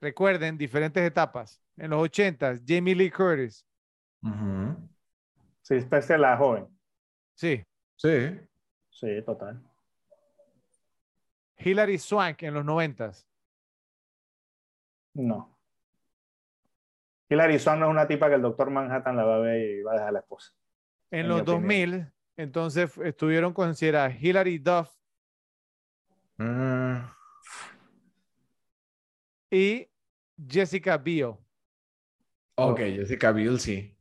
recuerden, 0.00 0.56
diferentes 0.56 1.02
etapas. 1.02 1.60
En 1.76 1.90
los 1.90 2.00
80, 2.00 2.60
Jamie 2.64 2.94
Lee 2.94 3.10
Curtis. 3.10 3.66
Sí, 5.62 5.74
especie 5.74 6.16
la 6.16 6.36
joven. 6.36 6.68
Sí. 7.34 7.64
Sí. 7.96 8.38
Sí, 8.90 9.20
total. 9.22 9.60
Hilary 11.58 11.98
Swank 11.98 12.42
en 12.44 12.54
los 12.54 12.64
90. 12.64 13.10
No. 15.14 15.58
Hilary 17.28 17.58
Swank 17.58 17.80
no 17.80 17.86
es 17.86 17.90
una 17.90 18.06
tipa 18.06 18.28
que 18.28 18.36
el 18.36 18.42
doctor 18.42 18.70
Manhattan 18.70 19.16
la 19.16 19.24
va 19.24 19.36
a 19.36 19.40
ver 19.40 19.60
y 19.60 19.82
va 19.82 19.90
a 19.90 19.94
dejar 19.94 20.08
a 20.10 20.12
la 20.12 20.18
esposa. 20.20 20.52
En 21.10 21.20
En 21.20 21.28
los 21.28 21.38
mi 21.38 21.42
opinión. 21.42 21.62
2000, 21.62 22.12
entonces 22.36 22.96
estuvieron 22.98 23.52
consideradas 23.52 24.22
Hilary 24.22 24.58
Duff 24.58 24.95
Mm, 26.38 26.96
y 29.50 29.88
Jessica 30.48 30.98
Biel. 30.98 31.34
ok, 32.56 32.78
Jessica 32.78 33.32
Biel 33.32 33.58
sí. 33.60 33.96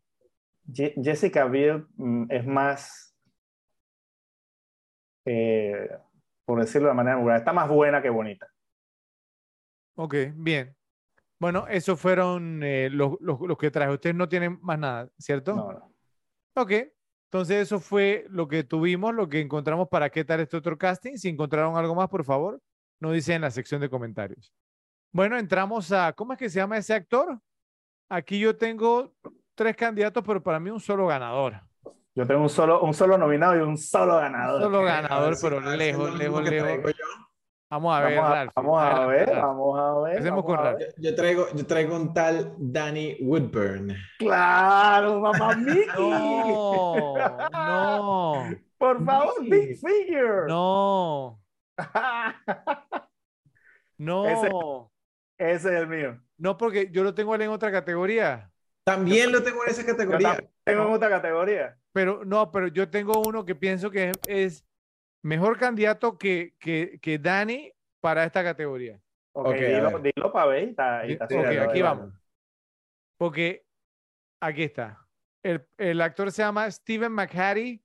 Je- 0.67 0.93
Jessica 1.01 1.45
Biel 1.45 1.85
mm, 1.95 2.25
es 2.29 2.45
más, 2.45 3.15
eh, 5.25 5.89
por 6.45 6.59
decirlo 6.59 6.89
de 6.89 6.93
manera 6.93 7.17
vulgar, 7.17 7.37
está 7.37 7.53
más 7.53 7.69
buena 7.69 8.01
que 8.01 8.09
bonita. 8.09 8.47
Ok, 9.97 10.15
bien. 10.35 10.75
Bueno, 11.39 11.67
esos 11.67 11.99
fueron 11.99 12.61
eh, 12.63 12.89
los, 12.89 13.13
los- 13.19 13.39
los 13.41 13.57
que 13.57 13.71
traje. 13.71 13.93
Ustedes 13.93 14.15
no 14.15 14.27
tienen 14.27 14.59
más 14.61 14.79
nada, 14.79 15.09
¿cierto? 15.17 15.55
No, 15.55 15.71
no. 15.71 15.95
Ok, 16.55 16.71
entonces 17.35 17.63
eso 17.63 17.81
fue 17.81 18.25
lo 18.29 18.47
que 18.47 18.63
tuvimos, 18.63 19.13
lo 19.13 19.27
que 19.27 19.41
encontramos 19.41 19.89
para 19.89 20.09
qué 20.09 20.23
tal 20.23 20.39
este 20.39 20.55
otro 20.55 20.77
casting. 20.77 21.17
Si 21.17 21.27
encontraron 21.27 21.75
algo 21.75 21.93
más, 21.93 22.07
por 22.07 22.23
favor, 22.23 22.61
nos 23.01 23.11
dicen 23.11 23.35
en 23.35 23.41
la 23.41 23.51
sección 23.51 23.81
de 23.81 23.89
comentarios. 23.89 24.53
Bueno, 25.11 25.37
entramos 25.37 25.91
a, 25.91 26.13
¿cómo 26.13 26.31
es 26.31 26.39
que 26.39 26.49
se 26.49 26.59
llama 26.59 26.77
ese 26.77 26.93
actor? 26.93 27.37
Aquí 28.07 28.39
yo 28.39 28.55
tengo 28.55 29.11
tres 29.53 29.75
candidatos, 29.75 30.23
pero 30.25 30.41
para 30.41 30.61
mí 30.61 30.69
un 30.69 30.79
solo 30.79 31.07
ganador. 31.07 31.59
Yo 32.15 32.25
tengo 32.25 32.41
un 32.41 32.49
solo, 32.49 32.81
un 32.81 32.93
solo 32.93 33.17
nominado 33.17 33.57
y 33.57 33.59
un 33.59 33.77
solo 33.77 34.15
Un 34.15 34.21
ganador. 34.21 34.61
solo 34.61 34.83
ganador, 34.83 35.35
pero 35.41 35.59
lejos, 35.59 36.17
lejos, 36.17 36.41
lejos. 36.41 36.93
Vamos 37.67 37.97
a 37.97 38.01
ver, 38.01 38.17
Vamos 38.19 38.37
a, 38.37 38.51
vamos 38.55 38.83
a 38.83 39.05
ver, 39.07 39.29
vamos 39.35 39.79
a 39.79 39.99
ver. 40.03 40.29
Con. 40.43 40.77
Yo 40.97 41.15
traigo, 41.15 41.47
yo 41.53 41.65
traigo 41.65 41.95
un 41.95 42.13
tal 42.13 42.53
Danny 42.59 43.17
Woodburn. 43.21 43.95
Claro, 44.19 45.19
mamá 45.19 45.55
Mickey. 45.57 45.87
No, 45.97 47.15
no, 47.51 48.49
Por 48.77 49.03
favor, 49.03 49.33
Sí. 49.41 49.49
Big 49.49 49.77
Figure. 49.79 50.45
no, 50.47 51.41
no. 53.97 54.25
Ese- 54.27 54.51
Ese 55.37 55.73
es 55.75 55.81
el 55.81 55.87
mío. 55.87 56.19
No, 56.37 56.57
porque 56.57 56.89
yo 56.91 57.03
lo 57.03 57.13
tengo 57.13 57.35
él 57.35 57.41
en 57.41 57.49
otra 57.49 57.71
categoría. 57.71 58.51
También 58.85 59.31
lo 59.31 59.41
tengo 59.41 59.63
en 59.63 59.69
esa 59.71 59.85
categoría. 59.85 60.37
tengo 60.63 60.83
en 60.83 60.93
otra 60.93 61.09
categoría. 61.09 61.77
Pero 61.93 62.23
no, 62.23 62.51
pero 62.51 62.67
yo 62.67 62.89
tengo 62.89 63.21
uno 63.25 63.43
que 63.43 63.55
pienso 63.55 63.89
que 63.89 64.11
es, 64.11 64.19
es 64.27 64.65
mejor 65.25 65.57
candidato 65.57 66.17
que, 66.17 66.53
que, 66.59 66.99
que 67.01 67.17
Dani 67.17 67.73
para 67.99 68.23
esta 68.23 68.43
categoría. 68.43 69.01
Ok, 69.33 69.47
Ok, 69.47 69.55
a 69.55 69.57
dilo, 69.65 69.99
dilo 69.99 70.31
para 70.31 70.45
ver. 70.45 70.63
y 70.63 70.69
está- 70.69 71.07
y 71.07 71.11
está 71.13 71.25
Ok, 71.25 71.31
subiendo, 71.31 71.69
aquí 71.69 71.81
vamos. 71.81 72.13
Porque 73.17 73.65
aquí 74.39 74.63
está. 74.63 75.01
El, 75.43 75.67
el 75.77 75.99
actor 76.01 76.31
se 76.31 76.43
llama 76.43 76.69
Steven 76.69 77.11
McHattie, 77.11 77.83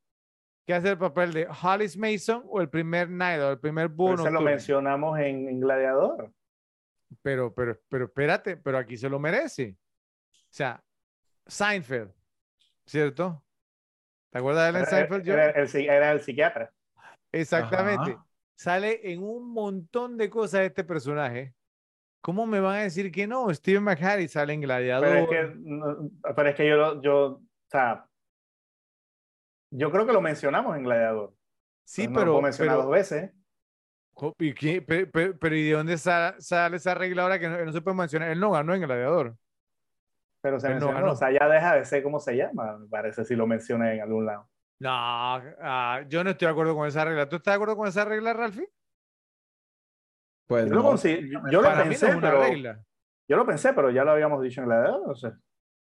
que 0.67 0.75
hace 0.75 0.91
el 0.91 0.99
papel 0.99 1.33
de 1.33 1.49
Hollis 1.49 1.97
Mason 1.97 2.43
o 2.47 2.61
el 2.61 2.69
primer 2.69 3.09
Night 3.09 3.41
o 3.41 3.51
el 3.53 3.59
primer 3.59 3.89
búho 3.89 4.17
se 4.19 4.31
lo 4.31 4.41
mencionamos 4.43 5.19
en, 5.19 5.49
en 5.49 5.61
Gladiador. 5.61 6.33
Pero, 7.23 7.53
pero, 7.55 7.81
pero 7.89 8.05
espérate, 8.05 8.57
pero 8.57 8.79
aquí 8.79 8.97
se 8.97 9.09
lo 9.09 9.19
merece. 9.19 9.77
O 10.33 10.53
sea, 10.53 10.85
Seinfeld, 11.47 12.13
¿cierto? 12.87 13.43
¿Te 14.31 14.39
acuerdas 14.39 14.65
de 14.65 14.79
él 14.79 14.85
en 14.85 14.91
Seinfeld? 14.91 15.29
Era 15.29 15.51
el, 15.51 15.75
era 15.89 16.13
el 16.13 16.21
psiquiatra. 16.21 16.73
Exactamente. 17.33 18.13
Ajá. 18.13 18.27
Sale 18.57 19.01
en 19.13 19.23
un 19.23 19.53
montón 19.53 20.17
de 20.17 20.29
cosas 20.29 20.63
este 20.63 20.85
personaje. 20.85 21.55
¿Cómo 22.21 22.45
me 22.47 22.61
van 22.61 22.77
a 22.77 22.83
decir 22.83 23.11
que 23.11 23.27
no? 23.27 23.53
Steven 23.55 23.83
McHattie 23.83 24.29
sale 24.29 24.53
en 24.53 24.61
Gladiador. 24.61 25.09
Pero 25.09 25.23
es 25.25 25.29
que, 25.31 25.55
no- 25.61 26.11
pero 26.37 26.49
es 26.51 26.55
que 26.55 26.69
yo, 26.69 26.77
lo- 26.77 27.01
yo, 27.03 27.17
o 27.27 27.43
sea, 27.71 28.07
yo 29.71 29.91
creo 29.91 30.05
que 30.07 30.13
lo 30.13 30.21
mencionamos 30.21 30.77
en 30.77 30.83
Gladiador. 30.83 31.33
sí, 31.85 32.03
Pues 32.03 32.11
no 32.11 32.15
lo 32.15 32.21
pero, 32.21 32.33
puedo 32.33 32.43
mencionar 32.43 32.75
pero, 32.77 32.83
dos 32.83 32.93
veces. 32.93 33.33
pero, 35.41 35.57
¿y 35.57 35.65
de 35.65 35.73
dónde 35.73 35.97
sa- 35.97 36.35
sale 36.39 36.77
esa 36.77 36.93
regla 36.95 37.23
ahora 37.23 37.39
que 37.39 37.49
no, 37.49 37.65
no 37.65 37.73
se 37.73 37.81
puede 37.81 37.97
mencionar? 37.97 38.31
Él 38.31 38.41
no 38.41 38.51
ganó 38.51 38.75
en 38.75 38.83
Gladiador. 38.83 39.37
Pero 40.43 40.61
se 40.61 40.67
Él 40.67 40.75
no 40.75 40.81
mencionó, 40.81 41.01
ganó. 41.01 41.13
o 41.13 41.17
sea, 41.17 41.31
ya 41.31 41.49
deja 41.49 41.77
de 41.77 41.85
ser 41.87 42.03
cómo 42.03 42.21
se 42.21 42.37
llama, 42.37 42.77
me 42.77 42.89
parece, 42.89 43.25
si 43.25 43.35
lo 43.35 43.47
menciona 43.47 43.95
en 43.95 44.03
algún 44.03 44.27
lado. 44.27 44.50
No, 44.81 44.91
ah, 44.91 46.03
yo 46.09 46.25
no 46.25 46.31
estoy 46.31 46.47
de 46.47 46.53
acuerdo 46.53 46.75
con 46.75 46.89
esa 46.89 47.05
regla. 47.05 47.29
¿Tú 47.29 47.37
estás 47.37 47.53
de 47.53 47.57
acuerdo 47.57 47.77
con 47.77 47.87
esa 47.87 48.05
regla, 48.05 48.33
Ralphie? 48.33 48.69
Pues 50.47 50.67
Yo 50.67 50.75
lo, 50.75 50.83
no. 50.83 50.91
consi- 50.93 51.31
yo 51.53 51.61
lo 51.63 51.71
no 51.71 51.83
pensé, 51.85 52.09
es 52.09 52.17
una 52.17 52.31
pero, 52.31 52.41
regla. 52.41 52.85
yo 53.29 53.37
lo 53.37 53.47
pensé, 53.47 53.73
pero 53.75 53.91
ya 53.91 54.05
lo 54.05 54.11
habíamos 54.13 54.43
dicho 54.43 54.63
en 54.63 54.73
o 54.73 55.15
sea, 55.15 55.39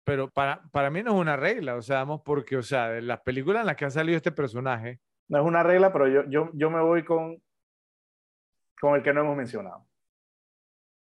Pero 0.05 0.29
para, 0.31 0.63
para 0.71 0.89
mí 0.89 1.03
no 1.03 1.13
es 1.15 1.19
una 1.21 1.35
regla, 1.35 1.75
o 1.75 1.81
sea, 1.81 1.97
vamos, 1.97 2.21
porque, 2.23 2.55
o 2.57 2.63
sea, 2.63 2.89
de 2.89 3.01
las 3.01 3.19
películas 3.21 3.59
en 3.61 3.67
las 3.67 3.75
que 3.75 3.85
ha 3.85 3.89
salido 3.91 4.15
este 4.15 4.31
personaje, 4.31 4.99
no 5.27 5.39
es 5.39 5.45
una 5.45 5.61
regla, 5.61 5.91
pero 5.91 6.07
yo, 6.07 6.23
yo, 6.29 6.49
yo 6.53 6.69
me 6.69 6.81
voy 6.81 7.03
con, 7.03 7.43
con 8.79 8.95
el 8.95 9.03
que 9.03 9.13
no 9.13 9.19
hemos 9.21 9.35
mencionado. 9.35 9.85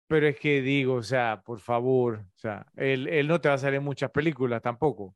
pero 0.08 0.26
es 0.26 0.38
que 0.40 0.62
digo, 0.62 0.94
o 0.94 1.02
sea, 1.02 1.42
por 1.44 1.60
favor, 1.60 2.20
o 2.20 2.38
sea, 2.38 2.66
él, 2.76 3.06
él 3.08 3.28
no 3.28 3.40
te 3.40 3.48
va 3.48 3.56
a 3.56 3.58
salir 3.58 3.76
en 3.78 3.84
muchas 3.84 4.10
películas 4.10 4.62
tampoco. 4.62 5.14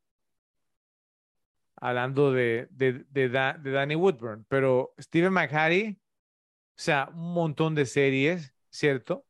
Hablando 1.81 2.33
de, 2.33 2.67
de, 2.71 3.05
de, 3.11 3.29
Da- 3.29 3.55
de 3.55 3.71
Danny 3.71 3.95
Woodburn, 3.95 4.45
pero 4.49 4.93
Steven 4.99 5.33
McHattie, 5.33 5.99
o 5.99 6.81
sea, 6.81 7.09
un 7.13 7.33
montón 7.33 7.75
de 7.75 7.85
series, 7.85 8.53
¿cierto? 8.71 9.25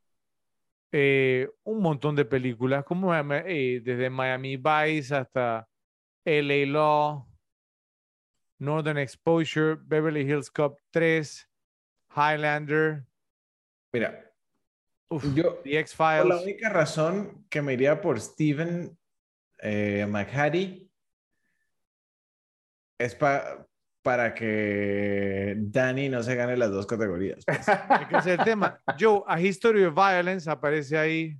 Eh, 0.92 1.48
un 1.64 1.80
montón 1.82 2.16
de 2.16 2.24
películas, 2.26 2.84
como 2.84 3.14
eh, 3.14 3.80
desde 3.84 4.10
Miami 4.10 4.56
Vice 4.58 5.14
hasta 5.14 5.68
LA 6.24 6.66
Law, 6.66 7.28
Northern 8.60 8.96
Exposure, 8.96 9.74
Beverly 9.76 10.22
Hills 10.22 10.48
Cop 10.50 10.78
3, 10.90 11.46
Highlander, 12.16 13.04
Mira, 13.92 14.32
uf, 15.10 15.28
yo, 15.34 15.58
The 15.62 15.78
por 16.14 16.26
la 16.26 16.36
X-Files. 16.36 16.42
única 16.42 16.68
razón 16.70 17.46
que 17.50 17.62
me 17.62 17.74
iría 17.74 18.00
por 18.00 18.20
Steven 18.20 18.98
eh, 19.62 20.06
McHattie 20.08 20.91
es 22.98 23.14
pa- 23.14 23.66
para 24.02 24.34
que 24.34 25.54
Danny 25.58 26.08
no 26.08 26.22
se 26.22 26.34
gane 26.34 26.56
las 26.56 26.70
dos 26.70 26.86
categorías. 26.86 27.44
pues. 27.46 27.58
Es 28.00 28.08
que 28.08 28.16
ese 28.16 28.32
es 28.34 28.38
el 28.40 28.44
tema. 28.44 28.80
Joe, 28.98 29.22
A 29.26 29.40
History 29.40 29.84
of 29.84 29.94
Violence 29.94 30.50
aparece 30.50 30.98
ahí. 30.98 31.36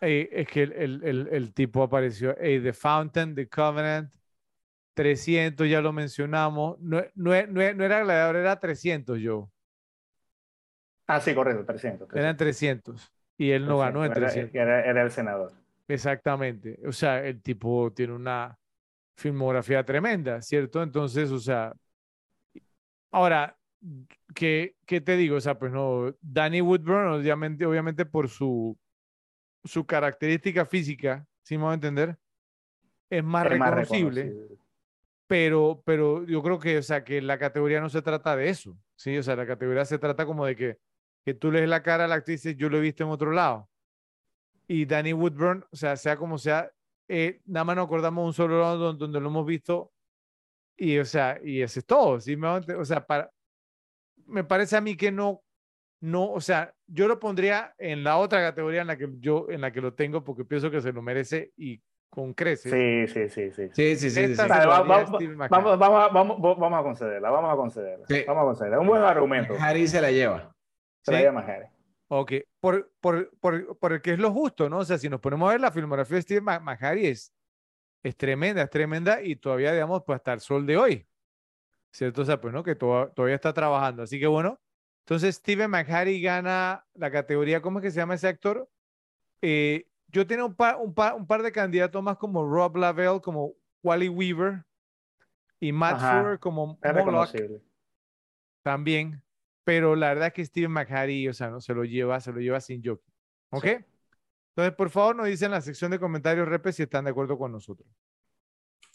Eh, 0.00 0.28
es 0.32 0.48
que 0.48 0.62
el, 0.64 0.72
el- 0.72 1.04
el- 1.04 1.28
el 1.32 1.54
tipo 1.54 1.82
apareció. 1.82 2.36
eh, 2.38 2.60
The 2.60 2.72
Fountain, 2.72 3.34
The 3.34 3.48
Covenant, 3.48 4.12
300, 4.94 5.68
ya 5.68 5.80
lo 5.80 5.92
mencionamos. 5.92 6.78
No, 6.80 6.98
no, 7.14 7.30
no- 7.46 7.72
no 7.74 7.84
era 7.84 8.00
gladiador, 8.00 8.36
era 8.36 8.58
300, 8.60 9.18
Joe. 9.22 9.46
Ah, 11.06 11.20
sí, 11.20 11.34
correcto, 11.34 11.64
300. 11.64 12.08
300. 12.08 12.16
Eran 12.18 12.36
300. 12.36 13.12
Y 13.36 13.50
él 13.50 13.66
no 13.66 13.78
ganó 13.78 14.04
en 14.04 14.12
Era- 14.12 14.20
300. 14.28 14.54
Era, 14.54 14.84
era 14.84 15.02
el 15.02 15.10
senador. 15.10 15.52
Exactamente. 15.88 16.78
O 16.86 16.92
sea, 16.92 17.22
el 17.24 17.42
tipo 17.42 17.92
tiene 17.92 18.14
una 18.14 18.58
filmografía 19.16 19.84
tremenda, 19.84 20.40
¿cierto? 20.42 20.82
Entonces, 20.82 21.30
o 21.30 21.38
sea, 21.38 21.74
ahora, 23.10 23.56
¿qué, 24.34 24.76
qué 24.86 25.00
te 25.00 25.16
digo? 25.16 25.36
O 25.36 25.40
sea, 25.40 25.58
pues 25.58 25.72
no, 25.72 26.14
Danny 26.20 26.60
Woodburn, 26.60 27.08
obviamente, 27.20 27.66
obviamente 27.66 28.04
por 28.06 28.28
su, 28.28 28.78
su 29.64 29.86
característica 29.86 30.66
física, 30.66 31.26
si 31.42 31.56
me 31.56 31.64
voy 31.64 31.72
a 31.72 31.74
entender, 31.74 32.18
es 33.10 33.24
más 33.24 33.46
Es 33.46 33.52
más 33.52 33.74
reconocible. 33.74 34.36
pero, 35.26 35.82
pero 35.84 36.24
yo 36.26 36.42
creo 36.42 36.58
que, 36.58 36.78
o 36.78 36.82
sea, 36.82 37.04
que 37.04 37.20
la 37.22 37.38
categoría 37.38 37.80
no 37.80 37.88
se 37.88 38.02
trata 38.02 38.36
de 38.36 38.48
eso, 38.50 38.78
¿sí? 38.96 39.16
O 39.18 39.22
sea, 39.22 39.36
la 39.36 39.46
categoría 39.46 39.84
se 39.84 39.98
trata 39.98 40.26
como 40.26 40.46
de 40.46 40.56
que, 40.56 40.78
que 41.24 41.34
tú 41.34 41.50
lees 41.50 41.68
la 41.68 41.82
cara 41.82 42.04
a 42.04 42.08
la 42.08 42.16
actriz 42.16 42.44
y 42.44 42.48
dices, 42.50 42.60
yo 42.60 42.68
lo 42.68 42.78
he 42.78 42.80
visto 42.80 43.04
en 43.04 43.10
otro 43.10 43.32
lado. 43.32 43.68
Y 44.66 44.86
Danny 44.86 45.12
Woodburn, 45.12 45.64
o 45.70 45.76
sea, 45.76 45.96
sea 45.96 46.16
como 46.16 46.38
sea, 46.38 46.70
eh, 47.08 47.40
nada 47.46 47.64
más 47.64 47.76
nos 47.76 47.86
acordamos 47.86 48.26
un 48.26 48.32
solo 48.32 48.60
lado 48.60 48.78
donde, 48.78 48.98
donde 49.00 49.20
lo 49.20 49.28
hemos 49.28 49.46
visto 49.46 49.92
y, 50.76 50.98
o 50.98 51.04
sea, 51.04 51.38
y 51.42 51.62
ese 51.62 51.80
es 51.80 51.86
todo, 51.86 52.20
¿sí? 52.20 52.36
O 52.36 52.84
sea, 52.84 53.06
para, 53.06 53.30
me 54.26 54.44
parece 54.44 54.76
a 54.76 54.80
mí 54.80 54.96
que 54.96 55.12
no, 55.12 55.42
no, 56.00 56.30
o 56.32 56.40
sea, 56.40 56.72
yo 56.86 57.06
lo 57.08 57.18
pondría 57.20 57.74
en 57.78 58.02
la 58.04 58.16
otra 58.18 58.40
categoría 58.40 58.80
en 58.82 58.86
la 58.88 58.96
que 58.96 59.08
yo, 59.20 59.46
en 59.50 59.60
la 59.60 59.70
que 59.72 59.80
lo 59.80 59.94
tengo 59.94 60.22
porque 60.24 60.44
pienso 60.44 60.70
que 60.70 60.80
se 60.80 60.92
lo 60.92 61.02
merece 61.02 61.52
y 61.56 61.80
con 62.10 62.32
creces. 62.32 62.70
Sí, 62.72 63.06
sí, 63.12 63.28
sí, 63.28 63.50
sí. 63.50 63.68
Sí, 63.72 63.96
sí, 63.96 64.10
sí. 64.10 64.26
sí, 64.28 64.34
sí. 64.34 64.48
va- 64.48 64.66
va-. 64.66 64.82
Vamos, 65.48 65.78
vamos, 65.78 66.02
a- 66.04 66.08
vamos, 66.08 66.40
vamos 66.58 66.80
a 66.80 66.82
concederla, 66.82 67.30
vamos 67.30 67.52
a 67.52 67.56
concederla. 67.56 68.06
Sí. 68.06 68.22
Vamos 68.26 68.42
a 68.42 68.44
concederla. 68.46 68.80
Un 68.80 68.86
buen 68.86 69.02
argumento. 69.02 69.54
Harry 69.58 69.86
se 69.88 70.00
la 70.00 70.10
lleva. 70.12 70.54
Se 71.02 71.12
la 71.12 71.18
Sí. 71.18 71.24
llama 71.24 71.40
Harry. 71.40 71.66
Ok, 72.08 72.32
por, 72.64 72.90
por, 72.98 73.30
por, 73.40 73.78
por 73.78 73.92
el 73.92 74.00
que 74.00 74.12
es 74.14 74.18
lo 74.18 74.32
justo, 74.32 74.70
¿no? 74.70 74.78
O 74.78 74.84
sea, 74.86 74.96
si 74.96 75.10
nos 75.10 75.20
ponemos 75.20 75.46
a 75.48 75.52
ver 75.52 75.60
la 75.60 75.70
filmografía 75.70 76.16
de 76.16 76.22
Steve 76.22 76.40
McHattie 76.40 77.10
es, 77.10 77.30
es 78.02 78.16
tremenda, 78.16 78.62
es 78.62 78.70
tremenda 78.70 79.20
y 79.20 79.36
todavía, 79.36 79.70
digamos, 79.72 80.02
pues 80.06 80.16
hasta 80.16 80.32
el 80.32 80.40
sol 80.40 80.64
de 80.64 80.78
hoy, 80.78 81.06
¿cierto? 81.92 82.22
O 82.22 82.24
sea, 82.24 82.40
pues, 82.40 82.54
¿no? 82.54 82.62
Que 82.62 82.74
to- 82.74 83.12
todavía 83.14 83.34
está 83.34 83.52
trabajando. 83.52 84.02
Así 84.04 84.18
que 84.18 84.26
bueno, 84.26 84.58
entonces 85.00 85.34
Steven 85.36 85.70
McHattie 85.70 86.22
gana 86.22 86.86
la 86.94 87.10
categoría, 87.10 87.60
¿cómo 87.60 87.80
es 87.80 87.82
que 87.82 87.90
se 87.90 87.98
llama 87.98 88.14
ese 88.14 88.28
actor? 88.28 88.66
Eh, 89.42 89.86
yo 90.08 90.26
tenía 90.26 90.46
un 90.46 90.54
par, 90.54 90.76
un, 90.80 90.94
par, 90.94 91.16
un 91.16 91.26
par 91.26 91.42
de 91.42 91.52
candidatos 91.52 92.02
más 92.02 92.16
como 92.16 92.48
Rob 92.50 92.76
Lavelle, 92.78 93.20
como 93.20 93.52
Wally 93.82 94.08
Weaver 94.08 94.64
y 95.60 95.70
Matt 95.70 95.98
Frewer 96.22 96.38
como 96.38 96.78
Moloch 97.04 97.28
también, 98.62 99.22
pero 99.64 99.96
la 99.96 100.08
verdad 100.08 100.28
es 100.28 100.34
que 100.34 100.44
Steven 100.44 100.70
McHattie, 100.70 101.28
o 101.28 101.32
sea, 101.32 101.50
no 101.50 101.60
se 101.60 101.74
lo 101.74 101.84
lleva, 101.84 102.20
se 102.20 102.32
lo 102.32 102.40
lleva 102.40 102.60
sin 102.60 102.82
jockey. 102.84 103.12
¿Ok? 103.50 103.64
Sí. 103.64 103.76
Entonces, 104.50 104.76
por 104.76 104.90
favor, 104.90 105.16
nos 105.16 105.26
dicen 105.26 105.46
en 105.46 105.52
la 105.52 105.60
sección 105.60 105.90
de 105.90 105.98
comentarios, 105.98 106.46
Repe, 106.46 106.72
si 106.72 106.84
están 106.84 107.04
de 107.04 107.10
acuerdo 107.10 107.36
con 107.36 107.50
nosotros. 107.50 107.88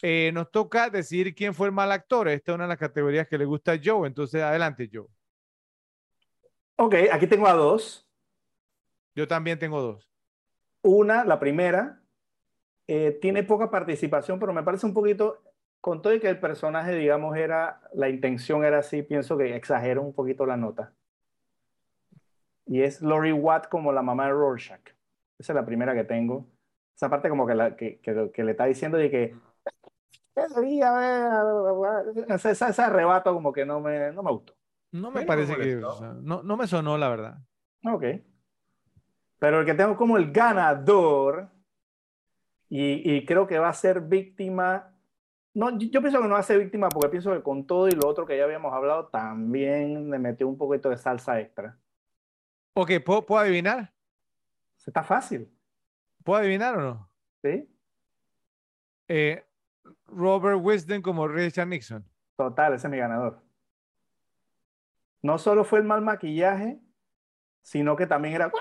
Eh, 0.02 0.32
nos 0.34 0.50
toca 0.52 0.90
decidir 0.90 1.36
quién 1.36 1.54
fue 1.54 1.68
el 1.68 1.74
mal 1.74 1.92
actor. 1.92 2.30
Esta 2.30 2.52
es 2.52 2.56
una 2.56 2.64
de 2.64 2.70
las 2.70 2.78
categorías 2.78 3.28
que 3.28 3.38
le 3.38 3.44
gusta 3.44 3.74
a 3.74 3.80
Joe. 3.84 4.08
Entonces, 4.08 4.42
adelante, 4.42 4.90
Joe. 4.92 5.08
Ok, 6.78 6.96
aquí 7.12 7.28
tengo 7.28 7.48
a 7.48 7.54
dos. 7.54 8.08
Yo 9.14 9.28
también 9.28 9.60
tengo 9.60 9.82
dos. 9.82 10.10
Una, 10.82 11.26
la 11.26 11.38
primera, 11.40 12.02
eh, 12.88 13.18
tiene 13.22 13.44
poca 13.44 13.70
participación, 13.70 14.40
pero 14.40 14.54
me 14.54 14.64
parece 14.64 14.86
un 14.86 14.94
poquito, 14.94 15.44
con 15.82 16.02
todo 16.02 16.14
y 16.14 16.20
que 16.20 16.30
el 16.30 16.40
personaje, 16.40 16.94
digamos, 16.96 17.38
era, 17.38 17.82
la 17.94 18.10
intención 18.10 18.64
era 18.66 18.80
así, 18.80 19.02
pienso 19.02 19.38
que 19.38 19.56
exagero 19.56 20.02
un 20.02 20.14
poquito 20.14 20.46
la 20.46 20.58
nota. 20.58 20.94
Y 22.66 22.82
es 22.82 23.02
Lori 23.02 23.32
Watt 23.32 23.68
como 23.70 23.92
la 23.92 24.02
mamá 24.02 24.26
de 24.28 24.32
Rorschach. 24.34 24.82
Esa 25.40 25.54
es 25.54 25.56
la 25.56 25.66
primera 25.66 25.96
que 25.96 26.04
tengo. 26.04 26.46
Esa 26.96 27.10
parte 27.10 27.30
como 27.30 27.48
que, 27.48 27.56
la, 27.56 27.76
que, 27.76 28.00
que- 28.00 28.30
que 28.34 28.44
le 28.44 28.52
está 28.52 28.66
diciendo 28.66 28.98
de 28.98 29.10
que 29.10 29.36
ese 30.36 30.62
eh, 30.62 32.26
ese, 32.28 32.52
ese- 32.52 32.82
arrebato 32.82 33.34
como 33.34 33.52
que 33.52 33.66
no 33.66 33.80
me, 33.80 34.12
no 34.12 34.22
me 34.24 34.32
gustó. 34.32 34.54
No 34.92 35.12
me 35.12 35.22
Sí, 35.22 35.22
no 35.22 35.22
me 35.22 35.26
parece 35.26 35.54
que, 35.56 35.76
molestó. 35.78 35.90
o 35.90 35.94
sea, 35.98 36.14
no, 36.22 36.44
no 36.44 36.58
me 36.58 36.68
sonó, 36.68 36.98
la 36.98 37.10
verdad. 37.10 37.38
Ok. 37.86 38.04
Pero 39.40 39.62
el 39.62 39.66
que 39.66 39.74
tengo 39.74 39.96
como 39.96 40.18
el 40.18 40.32
ganador, 40.32 41.50
y, 42.70 43.16
y 43.16 43.26
creo 43.26 43.48
que 43.48 43.58
va 43.60 43.70
a 43.70 43.74
ser 43.74 44.02
víctima, 44.02 44.94
no, 45.54 45.78
yo, 45.78 46.02
pienso 46.02 46.22
que 46.22 46.28
no 46.28 46.42
ser 46.44 46.60
víctima 46.60 46.90
porque 46.90 47.10
pienso 47.10 47.34
que 47.34 47.42
con 47.42 47.66
todo 47.66 47.88
y 47.88 47.92
lo 47.92 48.08
otro 48.08 48.26
que 48.26 48.38
ya 48.38 48.44
habíamos 48.44 48.74
hablado, 48.74 49.08
también 49.08 50.10
le 50.12 50.20
metió 50.20 50.48
un 50.48 50.58
poquito 50.58 50.90
de 50.90 50.98
salsa 50.98 51.40
extra. 51.40 51.78
Ok, 52.74 52.92
¿puedo, 53.04 53.26
puedo 53.26 53.42
adivinar? 53.42 53.92
Está 54.86 55.04
fácil, 55.04 55.52
¿Puedo 56.24 56.40
adivinar 56.40 56.78
o 56.78 56.82
no? 56.82 57.10
¿sí? 57.42 57.70
Eh, 59.08 59.44
Robert 60.08 60.60
Wisden 60.62 61.02
como 61.02 61.28
Richard 61.28 61.68
Nixon. 61.68 62.06
Total, 62.36 62.74
ese 62.74 62.88
es 62.88 62.92
mi 62.92 62.98
ganador. 62.98 63.42
No 65.22 65.38
solo 65.38 65.64
fue 65.64 65.80
el 65.80 65.86
mal 65.86 66.02
maquillaje, 66.02 66.80
sino 67.62 67.96
que 67.96 68.08
también 68.08 68.36
era 68.36 68.52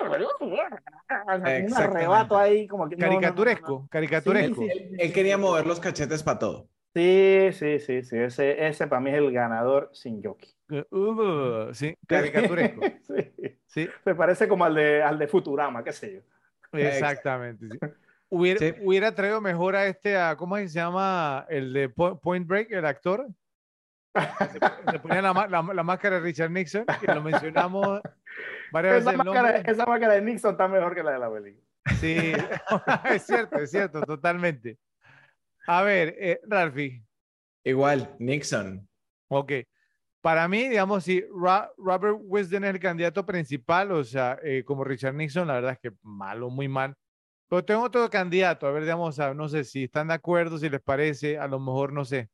un 0.40 1.74
arrebato 1.74 2.36
ahí 2.36 2.66
como 2.66 2.88
que 2.88 2.96
no, 2.96 3.06
no, 3.06 3.12
no, 3.12 3.14
no, 3.14 3.20
no. 3.20 3.20
Caricaturesco, 3.20 3.88
caricaturesco. 3.88 4.62
Sí, 4.62 4.68
Él, 4.70 4.96
él 4.98 5.12
quería 5.12 5.38
mover 5.38 5.66
los 5.66 5.78
cachetes 5.80 6.22
para 6.22 6.38
todo. 6.38 6.68
Sí, 6.98 7.48
sí, 7.52 7.78
sí, 7.78 8.02
sí. 8.02 8.16
Ese, 8.18 8.66
ese 8.66 8.86
para 8.88 9.00
mí 9.00 9.10
es 9.10 9.16
el 9.16 9.30
ganador 9.32 9.90
sin 9.92 10.22
jockey. 10.22 10.50
Uh, 10.90 11.72
sí, 11.72 11.94
caricaturesco. 12.06 12.80
Sí. 13.06 13.56
Sí, 13.66 13.88
Me 14.04 14.14
parece 14.14 14.48
como 14.48 14.64
al 14.64 14.74
de, 14.74 15.02
al 15.02 15.18
de 15.18 15.28
Futurama, 15.28 15.84
qué 15.84 15.92
sé 15.92 16.14
yo. 16.14 16.78
exactamente. 16.78 17.66
sí. 17.70 17.78
Hubiera, 18.30 18.58
Sí. 18.58 18.74
hubiera 18.82 19.14
traído 19.14 19.40
mejor 19.40 19.76
a 19.76 19.86
este, 19.86 20.16
a, 20.16 20.36
¿cómo 20.36 20.56
es 20.56 20.64
que 20.64 20.68
se 20.70 20.78
llama? 20.80 21.46
El 21.48 21.72
de 21.72 21.88
Po- 21.88 22.18
Point 22.20 22.46
Break, 22.46 22.72
el 22.72 22.84
actor. 22.84 23.26
Se, 24.14 24.58
se 24.92 24.98
ponía 24.98 25.22
la, 25.22 25.32
la- 25.48 25.74
la 25.74 25.82
máscara 25.82 26.16
de 26.16 26.22
Richard 26.22 26.50
Nixon, 26.50 26.84
que 27.00 27.06
lo 27.06 27.22
mencionamos 27.22 28.00
varias 28.72 28.96
Esa 28.96 29.10
veces. 29.12 29.24
máscara, 29.24 29.56
esa 29.58 29.86
máscara 29.86 30.14
de 30.14 30.22
Nixon 30.22 30.50
está 30.52 30.66
mejor 30.68 30.94
que 30.94 31.02
la 31.02 31.12
de 31.12 31.18
la 31.18 31.30
película. 31.32 31.64
Sí, 32.00 32.32
es 33.14 33.22
cierto, 33.22 33.58
es 33.58 33.70
cierto, 33.70 34.02
totalmente. 34.02 34.76
A 35.70 35.82
ver, 35.82 36.16
eh, 36.18 36.40
Ralphie, 36.44 37.04
Igual, 37.62 38.16
Nixon. 38.18 38.88
ok. 39.28 39.52
Para 40.22 40.48
mí, 40.48 40.66
digamos, 40.66 41.04
si 41.04 41.22
Ra- 41.38 41.70
Robert 41.76 42.16
Wisden 42.22 42.64
es 42.64 42.70
el 42.70 42.80
candidato 42.80 43.24
principal, 43.26 43.92
o 43.92 44.02
sea, 44.02 44.38
eh, 44.42 44.64
como 44.64 44.82
Richard 44.82 45.14
Nixon, 45.14 45.46
la 45.46 45.54
verdad 45.54 45.72
es 45.72 45.78
que 45.78 45.96
malo, 46.02 46.48
muy 46.48 46.68
mal. 46.68 46.94
Pero 47.50 47.62
tengo 47.64 47.82
otro 47.82 48.08
candidato, 48.08 48.66
a 48.66 48.70
ver, 48.70 48.82
digamos, 48.84 49.18
no 49.36 49.48
sé 49.48 49.62
si 49.64 49.84
están 49.84 50.08
de 50.08 50.14
acuerdo, 50.14 50.56
si 50.56 50.70
les 50.70 50.80
parece, 50.80 51.38
a 51.38 51.46
lo 51.46 51.60
mejor, 51.60 51.92
no 51.92 52.06
sé. 52.06 52.30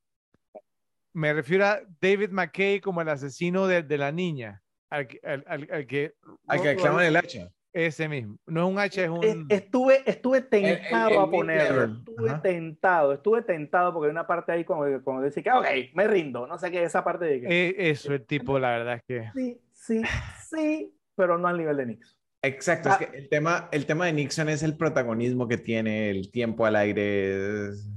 Me 1.12 1.32
refiero 1.32 1.66
a 1.66 1.80
David 2.00 2.30
McKay 2.30 2.80
como 2.80 3.02
el 3.02 3.08
asesino 3.08 3.66
de, 3.66 3.82
de 3.82 3.98
la 3.98 4.12
niña, 4.12 4.62
al, 4.90 5.08
que- 5.08 5.20
al- 5.24 5.44
al- 5.48 5.68
al 5.72 5.86
que... 5.88 6.14
Al 6.46 6.62
que 6.62 6.70
el 6.70 7.16
hacha. 7.16 7.50
Ese 7.74 8.08
mismo. 8.08 8.36
No 8.46 8.66
es 8.68 8.72
un 8.72 8.78
H, 8.78 9.02
es 9.04 9.10
un... 9.10 9.24
Es- 9.24 9.36
Estuve, 9.48 10.08
estuve 10.08 10.40
tentado 10.42 11.10
el 11.10 11.18
a 11.18 11.26
ponerlo. 11.28 11.84
Estuve 12.08 12.30
Ajá. 12.30 12.40
tentado, 12.42 13.12
estuve 13.12 13.42
tentado 13.42 13.92
porque 13.92 14.06
hay 14.06 14.12
una 14.12 14.28
parte 14.28 14.52
ahí 14.52 14.64
como, 14.64 14.84
que- 14.84 15.02
como 15.02 15.20
decir 15.20 15.42
que, 15.42 15.50
ok, 15.50 15.66
me 15.92 16.06
rindo. 16.06 16.46
No 16.46 16.56
sé 16.56 16.70
qué, 16.70 16.84
esa 16.84 17.02
parte 17.02 17.24
de 17.24 17.40
que 17.40 17.46
Eh, 17.70 17.90
eso, 17.90 18.14
el 18.14 18.24
tipo, 18.24 18.60
la 18.60 18.70
verdad 18.78 18.94
es 18.94 19.02
que... 19.02 19.28
sí, 19.34 19.60
sí, 19.72 20.02
sí, 20.48 20.96
pero 21.16 21.36
no 21.36 21.48
al 21.48 21.58
nivel 21.58 21.76
de 21.76 21.86
Nixon. 21.86 22.16
Exacto, 22.42 22.90
Ah. 22.92 22.98
es 23.00 23.08
que 23.08 23.16
el 23.18 23.28
tema, 23.28 23.68
el 23.72 23.86
tema 23.86 24.06
de 24.06 24.12
Nixon 24.12 24.48
es 24.50 24.62
el 24.62 24.76
protagonismo 24.76 25.48
que 25.48 25.56
tiene, 25.58 26.10
el 26.10 26.30
tiempo 26.30 26.64
al 26.66 26.76
aire. 26.76 27.70
es- 27.70 27.90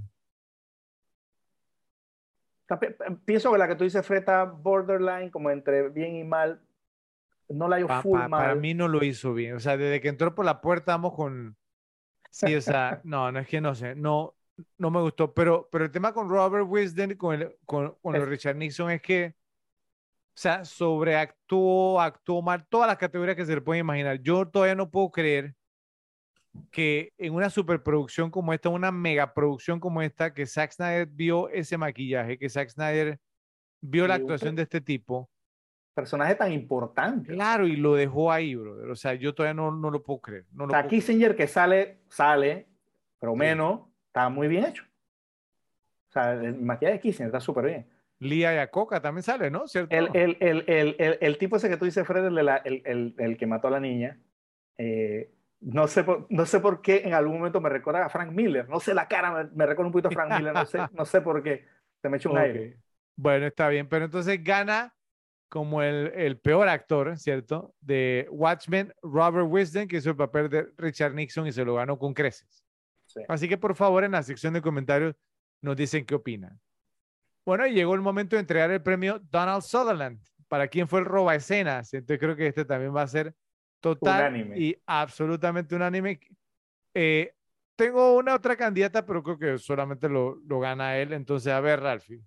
pienso 3.25 3.51
que 3.51 3.57
la 3.59 3.67
que 3.67 3.75
tú 3.75 3.83
dices, 3.83 4.03
Fred, 4.05 4.19
está 4.19 4.43
borderline, 4.43 5.29
como 5.29 5.51
entre 5.51 5.89
bien 5.89 6.15
y 6.15 6.23
mal. 6.23 6.59
No 7.49 7.67
la 7.67 7.77
hallo 7.77 7.87
Pa- 7.87 8.01
full 8.01 8.19
pa- 8.19 8.27
mal. 8.27 8.41
para 8.41 8.55
mí 8.55 8.73
no 8.73 8.87
lo 8.87 9.03
hizo 9.03 9.33
bien. 9.33 9.55
O 9.55 9.59
sea, 9.59 9.77
desde 9.77 10.01
que 10.01 10.09
entró 10.09 10.35
por 10.35 10.45
la 10.45 10.61
puerta, 10.61 10.93
vamos 10.93 11.13
con. 11.13 11.57
Sí, 12.29 12.53
o 12.55 12.61
sea, 12.61 13.01
no, 13.03 13.31
no 13.31 13.39
es 13.39 13.47
que 13.47 13.61
no 13.61 13.73
sé, 13.73 13.95
no, 13.95 14.35
no 14.77 14.91
me 14.91 15.01
gustó. 15.01 15.33
Pero, 15.33 15.69
pero 15.71 15.85
el 15.85 15.91
tema 15.91 16.13
con 16.13 16.29
Robert 16.29 16.65
Wisden, 16.67 17.15
con, 17.15 17.41
el, 17.41 17.55
con, 17.65 17.95
con 18.01 18.15
Richard 18.27 18.57
Nixon, 18.57 18.91
es 18.91 19.01
que, 19.01 19.33
o 19.37 20.39
sea, 20.39 20.65
sobreactuó, 20.65 22.01
actuó 22.01 22.41
mal, 22.41 22.65
todas 22.67 22.87
las 22.87 22.97
categorías 22.97 23.37
que 23.37 23.45
se 23.45 23.55
le 23.55 23.61
pueden 23.61 23.81
imaginar. 23.81 24.21
Yo 24.21 24.47
todavía 24.47 24.75
no 24.75 24.89
puedo 24.91 25.09
creer 25.09 25.55
que 26.71 27.13
en 27.17 27.33
una 27.33 27.49
superproducción 27.49 28.31
como 28.31 28.53
esta, 28.53 28.69
una 28.69 28.91
megaproducción 28.91 29.79
como 29.79 30.01
esta, 30.01 30.33
que 30.33 30.45
Zack 30.45 30.71
Snyder 30.71 31.07
vio 31.07 31.49
ese 31.49 31.77
maquillaje, 31.77 32.37
que 32.37 32.49
Zack 32.49 32.69
Snyder 32.69 33.19
vio 33.81 34.07
la 34.07 34.15
actuación 34.15 34.55
de 34.55 34.63
este 34.63 34.81
tipo. 34.81 35.29
Personaje 35.97 36.35
tan 36.35 36.51
importante. 36.51 37.33
Claro, 37.33 37.65
y 37.65 37.75
lo 37.75 37.95
dejó 37.95 38.31
ahí, 38.31 38.53
brother. 38.53 38.87
O 38.91 38.95
sea, 38.95 39.15
yo 39.15 39.33
todavía 39.33 39.55
no, 39.55 39.71
no 39.71 39.89
lo 39.89 40.03
puedo 40.03 40.19
creer. 40.19 40.45
No 40.53 40.65
O 40.65 40.69
sea, 40.69 40.87
Kissinger 40.87 41.35
que 41.35 41.47
sale, 41.47 41.97
sale, 42.07 42.67
pero 43.19 43.33
Sí. 43.33 43.39
menos, 43.39 43.81
está 44.05 44.29
muy 44.29 44.47
bien 44.47 44.65
hecho. 44.65 44.83
O 46.09 46.11
sea, 46.11 46.33
el 46.33 46.55
maquillaje 46.61 46.93
de 46.97 46.99
Kissinger 46.99 47.27
está 47.29 47.39
súper 47.39 47.65
bien. 47.65 47.87
Lía 48.19 48.53
Yacoca 48.53 49.01
también 49.01 49.23
sale, 49.23 49.49
¿no? 49.49 49.67
¿Cierto? 49.67 49.95
El, 49.95 50.09
el, 50.13 50.37
el, 50.39 50.63
el, 50.67 50.95
el, 50.99 51.17
el 51.19 51.37
tipo 51.39 51.55
ese 51.57 51.67
que 51.67 51.77
tú 51.77 51.85
dices, 51.85 52.05
Fred, 52.05 52.25
el, 52.25 52.35
de 52.35 52.43
la- 52.43 52.57
el, 52.57 52.83
el, 52.85 53.15
el 53.17 53.35
que 53.35 53.47
mató 53.47 53.69
a 53.69 53.71
la 53.71 53.79
niña, 53.79 54.19
eh, 54.77 55.31
no, 55.61 55.87
sé 55.87 56.03
por, 56.03 56.27
no 56.29 56.45
sé 56.45 56.59
por 56.59 56.83
qué 56.83 57.01
en 57.05 57.15
algún 57.15 57.37
momento 57.39 57.59
me 57.59 57.69
recuerda 57.69 58.05
a 58.05 58.09
Frank 58.09 58.31
Miller. 58.33 58.69
No 58.69 58.79
sé 58.79 58.93
la 58.93 59.07
cara, 59.07 59.31
me, 59.31 59.49
me 59.55 59.65
recuerda 59.65 59.87
un 59.87 59.93
poquito 59.93 60.09
a 60.09 60.11
Frank 60.11 60.37
Miller, 60.37 60.53
no 60.53 60.65
sé, 60.67 60.79
no 60.93 61.05
sé 61.05 61.21
por 61.21 61.41
qué. 61.41 61.65
Se 62.03 62.07
me 62.09 62.17
echó 62.17 62.29
un 62.29 62.37
Ok. 62.37 62.43
aire. 62.43 62.77
Bueno, 63.15 63.47
está 63.47 63.67
bien, 63.69 63.89
pero 63.89 64.05
entonces 64.05 64.43
gana 64.43 64.93
como 65.49 65.81
el, 65.81 66.11
el 66.15 66.39
peor 66.39 66.67
actor, 66.67 67.17
¿cierto? 67.17 67.73
De 67.79 68.27
Watchmen, 68.31 68.93
Robert 69.01 69.47
Wisden, 69.49 69.87
que 69.87 69.97
hizo 69.97 70.09
el 70.09 70.15
papel 70.15 70.49
de 70.49 70.67
Richard 70.77 71.13
Nixon 71.13 71.47
y 71.47 71.51
se 71.51 71.63
lo 71.63 71.75
ganó 71.75 71.97
con 71.97 72.13
creces. 72.13 72.63
Sí. 73.05 73.21
Así 73.27 73.47
que 73.47 73.57
por 73.57 73.75
favor 73.75 74.03
en 74.03 74.11
la 74.11 74.23
sección 74.23 74.53
de 74.53 74.61
comentarios 74.61 75.15
nos 75.61 75.75
dicen 75.75 76.05
qué 76.05 76.15
opinan. 76.15 76.59
Bueno, 77.45 77.65
y 77.65 77.73
llegó 77.73 77.95
el 77.95 78.01
momento 78.01 78.35
de 78.35 78.41
entregar 78.41 78.69
el 78.71 78.81
premio 78.83 79.19
Donald 79.31 79.61
Sutherland. 79.63 80.19
¿Para 80.49 80.67
quién 80.67 80.87
fue 80.87 80.99
el 80.99 81.05
roba 81.05 81.35
escenas? 81.35 81.93
Entonces 81.93 82.19
creo 82.19 82.35
que 82.35 82.47
este 82.47 82.65
también 82.65 82.93
va 82.95 83.03
a 83.03 83.07
ser 83.07 83.33
total 83.79 84.33
Unánime. 84.33 84.59
y 84.59 84.77
absolutamente 84.85 85.75
unánime. 85.75 86.19
Eh, 86.93 87.33
tengo 87.77 88.17
una 88.17 88.35
otra 88.35 88.55
candidata, 88.55 89.05
pero 89.05 89.23
creo 89.23 89.37
que 89.37 89.57
solamente 89.57 90.09
lo, 90.09 90.35
lo 90.45 90.59
gana 90.59 90.97
él. 90.97 91.13
Entonces, 91.13 91.53
a 91.53 91.59
ver, 91.61 91.79
Ralphie. 91.79 92.21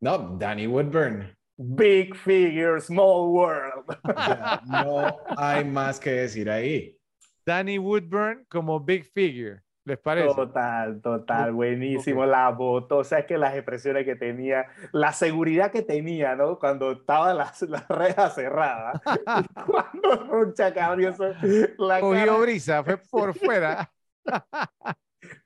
No, 0.00 0.36
Danny 0.36 0.66
Woodburn. 0.66 1.34
Big 1.56 2.16
figure, 2.16 2.80
small 2.80 3.28
world. 3.32 3.84
No 4.66 5.18
hay 5.36 5.64
más 5.64 6.00
que 6.00 6.10
decir 6.10 6.50
ahí. 6.50 6.98
Danny 7.46 7.78
Woodburn 7.78 8.46
como 8.48 8.80
Big 8.80 9.04
Figure. 9.04 9.62
¿Les 9.86 9.98
parece? 9.98 10.34
Total, 10.34 11.00
total, 11.02 11.52
buenísimo. 11.52 12.24
La 12.24 12.48
voz, 12.48 12.86
o 12.90 13.04
sea, 13.04 13.18
es 13.18 13.26
que 13.26 13.36
las 13.36 13.54
expresiones 13.54 14.06
que 14.06 14.16
tenía, 14.16 14.66
la 14.92 15.12
seguridad 15.12 15.70
que 15.70 15.82
tenía, 15.82 16.34
¿no? 16.34 16.58
Cuando 16.58 16.92
estaban 16.92 17.36
las, 17.36 17.60
las 17.62 17.86
rejas 17.88 18.34
cerradas. 18.34 19.02
cuando 19.66 20.24
Rocha 20.26 20.72
abrió 20.80 21.10
eso, 21.10 21.34
la 21.76 22.00
Cogió 22.00 22.26
cara, 22.26 22.38
brisa, 22.38 22.82
fue 22.82 22.96
por 22.96 23.34
fuera. 23.38 23.92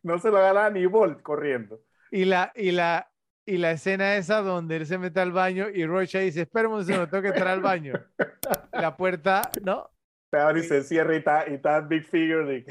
no 0.05 0.19
se 0.21 0.31
lo 0.31 0.37
ganaba 0.37 0.71
ni 0.71 0.87
Bolt 0.87 1.21
corriendo. 1.21 1.81
Y 2.13 2.25
la, 2.25 2.53
y 2.55 2.71
la, 2.71 3.11
y 3.49 3.57
la 3.57 3.71
escena 3.73 4.17
esa 4.17 4.43
donde 4.43 4.77
él 4.77 4.87
se 4.87 4.99
mete 4.99 5.21
al 5.21 5.33
baño 5.33 5.69
y 5.73 5.87
Rocha 5.87 6.19
dice, 6.19 6.43
espérame 6.43 6.75
un 6.75 6.85
segundo, 6.85 7.09
tengo 7.09 7.23
que 7.23 7.29
entrar 7.29 7.49
al 7.49 7.63
baño. 7.63 7.95
La 8.73 8.97
puerta, 8.97 9.51
¿no? 9.63 9.89
Se 10.31 10.39
abre 10.39 10.61
y 10.61 10.65
se 10.65 10.83
cierra 10.83 11.15
y 11.15 11.19
está, 11.19 11.49
y 11.49 11.55
está 11.55 11.81
Big 11.81 12.05
Figure. 12.05 12.65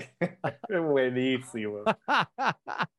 de 0.69 0.79
buenísimo. 0.79 1.79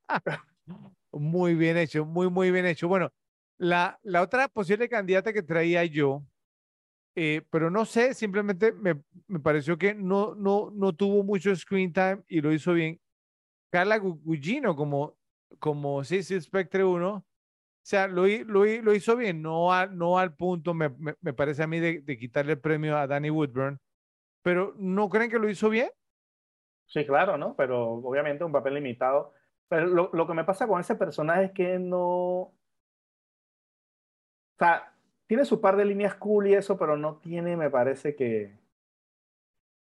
Muy 1.12 1.54
bien 1.54 1.76
hecho, 1.76 2.04
muy, 2.04 2.28
muy 2.28 2.50
bien 2.50 2.66
hecho. 2.66 2.88
Bueno, 2.88 3.10
la, 3.58 3.98
la 4.02 4.22
otra 4.22 4.48
posible 4.48 4.88
candidata 4.88 5.32
que 5.32 5.42
traía 5.42 5.84
yo, 5.84 6.22
eh, 7.16 7.42
pero 7.50 7.70
no 7.70 7.84
sé, 7.84 8.14
simplemente 8.14 8.72
me, 8.72 9.02
me 9.26 9.40
pareció 9.40 9.78
que 9.78 9.94
no, 9.94 10.34
no, 10.34 10.70
no 10.74 10.94
tuvo 10.94 11.24
mucho 11.24 11.54
screen 11.56 11.92
time 11.92 12.22
y 12.28 12.40
lo 12.40 12.52
hizo 12.52 12.72
bien. 12.74 13.00
Carla 13.72 13.98
Gu- 13.98 14.20
Gugino 14.22 14.76
como, 14.76 15.16
como 15.58 16.04
Cecil 16.04 16.40
Spectre 16.42 16.84
1, 16.84 17.08
o 17.08 17.24
sea, 17.88 18.06
lo, 18.08 18.26
lo, 18.26 18.66
hi- 18.66 18.82
lo 18.82 18.94
hizo 18.94 19.16
bien, 19.16 19.42
no, 19.42 19.72
a- 19.72 19.86
no 19.86 20.18
al 20.18 20.34
punto, 20.36 20.74
me, 20.74 20.90
me, 20.90 21.14
me 21.20 21.32
parece 21.34 21.62
a 21.62 21.66
mí, 21.66 21.80
de, 21.80 22.00
de 22.02 22.18
quitarle 22.18 22.52
el 22.52 22.60
premio 22.60 22.96
a 22.96 23.06
Danny 23.06 23.30
Woodburn, 23.30 23.78
pero 24.42 24.74
¿no 24.78 25.08
creen 25.10 25.30
que 25.30 25.38
lo 25.40 25.48
hizo 25.50 25.70
bien? 25.70 25.90
Sí, 26.86 27.04
claro, 27.06 27.36
¿no? 27.36 27.54
Pero 27.56 27.84
obviamente 27.92 28.44
un 28.44 28.52
papel 28.52 28.74
limitado. 28.74 29.34
Pero 29.68 29.86
lo, 29.86 30.10
lo 30.12 30.26
que 30.26 30.34
me 30.34 30.44
pasa 30.44 30.66
con 30.66 30.80
ese 30.80 30.96
personaje 30.96 31.44
es 31.46 31.52
que 31.52 31.78
no. 31.78 31.98
O 32.00 32.54
sea, 34.58 34.94
tiene 35.26 35.44
su 35.44 35.60
par 35.60 35.76
de 35.76 35.84
líneas 35.84 36.14
cool 36.16 36.48
y 36.48 36.54
eso, 36.54 36.76
pero 36.78 36.96
no 36.96 37.16
tiene, 37.18 37.56
me 37.56 37.70
parece 37.70 38.14
que. 38.16 38.58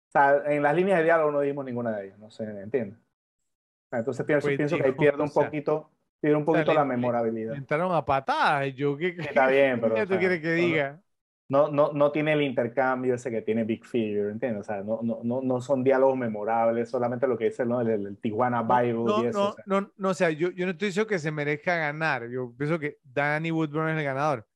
O 0.09 0.11
sea, 0.11 0.43
en 0.45 0.63
las 0.63 0.75
líneas 0.75 0.97
de 0.99 1.03
diálogo 1.05 1.31
no 1.31 1.41
dimos 1.41 1.65
ninguna 1.65 1.95
de 1.97 2.07
ellas, 2.07 2.19
no 2.19 2.29
sé, 2.31 2.43
¿entiendes? 2.45 2.99
Entonces 3.91 4.25
pienso, 4.25 4.47
Pues, 4.47 4.57
pienso 4.57 4.77
que 4.77 4.85
ahí 4.85 4.93
pierde 4.93 5.21
o 5.21 5.25
un 5.25 5.33
poquito, 5.33 5.94
pierde 6.19 6.37
un 6.37 6.45
poquito 6.45 6.73
la 6.73 6.85
le- 6.85 6.85
memorabilidad. 6.85 7.55
Entraron 7.57 7.93
a 7.93 8.03
patadas, 8.03 8.73
yo 8.75 8.97
qué, 8.97 9.15
Está 9.19 9.47
bien, 9.47 9.79
pero, 9.81 9.95
¿qué 9.95 10.01
o 10.01 10.05
tú 10.05 10.07
sea, 10.07 10.19
quieres 10.19 10.41
que 10.41 10.51
diga? 10.53 11.01
No, 11.47 11.69
no, 11.69 11.93
no 11.93 12.11
tiene 12.11 12.33
el 12.33 12.41
intercambio 12.41 13.13
ese 13.15 13.29
que 13.29 13.41
tiene 13.43 13.63
Big 13.65 13.85
Figure, 13.85 14.31
¿entiendes? 14.31 14.61
O 14.61 14.63
sea, 14.63 14.81
no, 14.83 15.01
no, 15.03 15.19
no, 15.23 15.41
no 15.43 15.61
son 15.61 15.83
diálogos 15.83 16.17
memorables, 16.17 16.89
solamente 16.89 17.27
lo 17.27 17.37
que 17.37 17.45
dice 17.45 17.65
¿no? 17.65 17.81
el, 17.81 17.89
el- 17.89 18.07
el 18.07 18.17
Tijuana 18.17 18.63
Bible 18.63 19.13
No, 19.13 19.21
y 19.21 19.25
eso. 19.25 19.45
no, 19.45 19.49
o 19.49 19.51
sea. 19.51 19.65
no, 19.65 19.91
no, 19.97 20.09
o 20.09 20.13
sea, 20.13 20.29
yo, 20.31 20.49
yo 20.51 20.65
no 20.65 20.71
estoy 20.71 20.87
diciendo 20.89 21.07
que 21.07 21.19
se 21.19 21.31
merezca 21.31 21.75
ganar, 21.77 22.27
yo 22.29 22.53
pienso 22.57 22.79
que 22.79 22.97
Danny 23.03 23.51
Woodburn 23.51 23.89
es 23.91 23.97
el 23.99 24.03
ganador, 24.03 24.47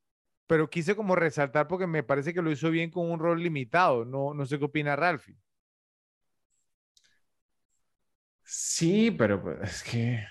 pero 0.47 0.69
quise 0.69 0.95
como 0.95 1.15
resaltar 1.15 1.67
porque 1.67 1.87
me 1.87 2.03
parece 2.03 2.33
que 2.33 2.41
lo 2.41 2.51
hizo 2.51 2.71
bien 2.71 2.91
con 2.91 3.11
un 3.11 3.19
rol 3.19 3.41
limitado, 3.43 4.05
no, 4.05 4.33
no 4.33 4.45
sé 4.47 4.59
qué 4.59 4.65
opina 4.65 4.95
Ralphie. 4.95 5.37
Sí, 8.43 9.11
pero 9.11 9.41
pues, 9.41 9.59
es 9.61 9.83
que 9.83 10.25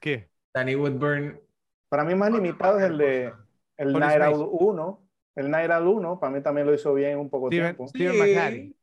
¿Qué? 0.00 0.30
Danny 0.54 0.74
Woodburn. 0.74 1.40
Para 1.88 2.04
mí 2.04 2.14
más 2.14 2.30
limitado 2.30 2.78
es 2.78 2.84
el 2.84 2.98
de 2.98 3.32
el 3.76 3.92
Night. 3.92 4.22
Owl 4.22 4.48
1. 4.50 5.08
El 5.36 5.50
Night 5.50 5.70
Owl 5.70 5.86
1, 5.86 6.18
para 6.18 6.32
mí 6.32 6.42
también 6.42 6.66
lo 6.66 6.74
hizo 6.74 6.92
bien 6.94 7.18
un 7.18 7.30
poco 7.30 7.46
Steven, 7.46 7.76
tiempo. 7.76 7.88
Steven 7.88 8.52
Sí. 8.52 8.76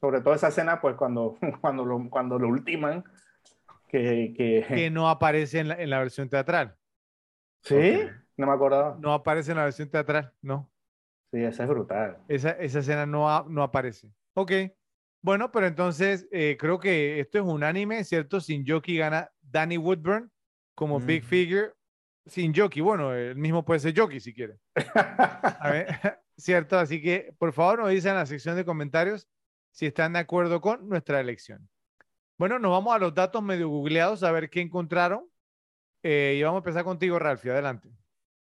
Sobre 0.00 0.20
todo 0.20 0.34
esa 0.34 0.48
escena, 0.48 0.80
pues 0.80 0.96
cuando, 0.96 1.36
cuando, 1.60 1.84
lo, 1.84 2.08
cuando 2.10 2.38
lo 2.38 2.48
ultiman, 2.48 3.02
que... 3.88 4.34
que... 4.36 4.64
que 4.68 4.90
no 4.90 5.08
aparece 5.08 5.60
en 5.60 5.68
la, 5.68 5.74
en 5.82 5.90
la 5.90 5.98
versión 5.98 6.28
teatral. 6.28 6.76
¿Sí? 7.62 8.02
No 8.36 8.46
me 8.46 8.52
acordaba. 8.52 8.96
No 9.00 9.12
aparece 9.14 9.50
en 9.52 9.56
la 9.56 9.64
versión 9.64 9.88
teatral, 9.88 10.32
no. 10.42 10.70
Sí, 11.32 11.42
esa 11.42 11.64
es 11.64 11.68
brutal. 11.68 12.18
Esa, 12.28 12.50
esa 12.50 12.78
escena 12.78 13.06
no, 13.06 13.44
no 13.44 13.62
aparece. 13.62 14.12
Ok. 14.34 14.52
Bueno, 15.20 15.50
pero 15.50 15.66
entonces 15.66 16.28
eh, 16.30 16.56
creo 16.58 16.78
que 16.78 17.20
esto 17.20 17.38
es 17.38 17.44
unánime, 17.44 18.04
¿cierto? 18.04 18.40
Sin 18.40 18.66
Jockey 18.66 18.96
gana 18.96 19.30
Danny 19.40 19.76
Woodburn 19.76 20.30
como 20.74 21.00
Big. 21.00 21.24
Figure. 21.24 21.72
Sin 22.26 22.54
Jockey, 22.54 22.82
bueno, 22.82 23.14
el 23.14 23.36
mismo 23.36 23.64
puede 23.64 23.80
ser 23.80 23.98
Jockey 23.98 24.20
si 24.20 24.34
quiere. 24.34 24.58
A 24.94 25.70
ver, 25.70 25.86
¿cierto? 26.36 26.78
Así 26.78 27.00
que 27.00 27.34
por 27.38 27.52
favor 27.52 27.80
nos 27.80 27.90
dicen 27.90 28.12
en 28.12 28.18
la 28.18 28.26
sección 28.26 28.54
de 28.54 28.64
comentarios 28.64 29.26
si 29.72 29.86
están 29.86 30.12
de 30.12 30.20
acuerdo 30.20 30.60
con 30.60 30.88
nuestra 30.88 31.20
elección. 31.20 31.68
Bueno, 32.36 32.58
nos 32.58 32.70
vamos 32.70 32.94
a 32.94 32.98
los 32.98 33.14
datos 33.14 33.42
medio 33.42 33.68
googleados 33.68 34.22
a 34.22 34.30
ver 34.30 34.50
qué 34.50 34.60
encontraron. 34.60 35.28
Eh, 36.02 36.36
y 36.38 36.42
vamos 36.42 36.58
a 36.58 36.64
empezar 36.64 36.84
contigo, 36.84 37.18
Ralphie. 37.18 37.50
Adelante. 37.50 37.88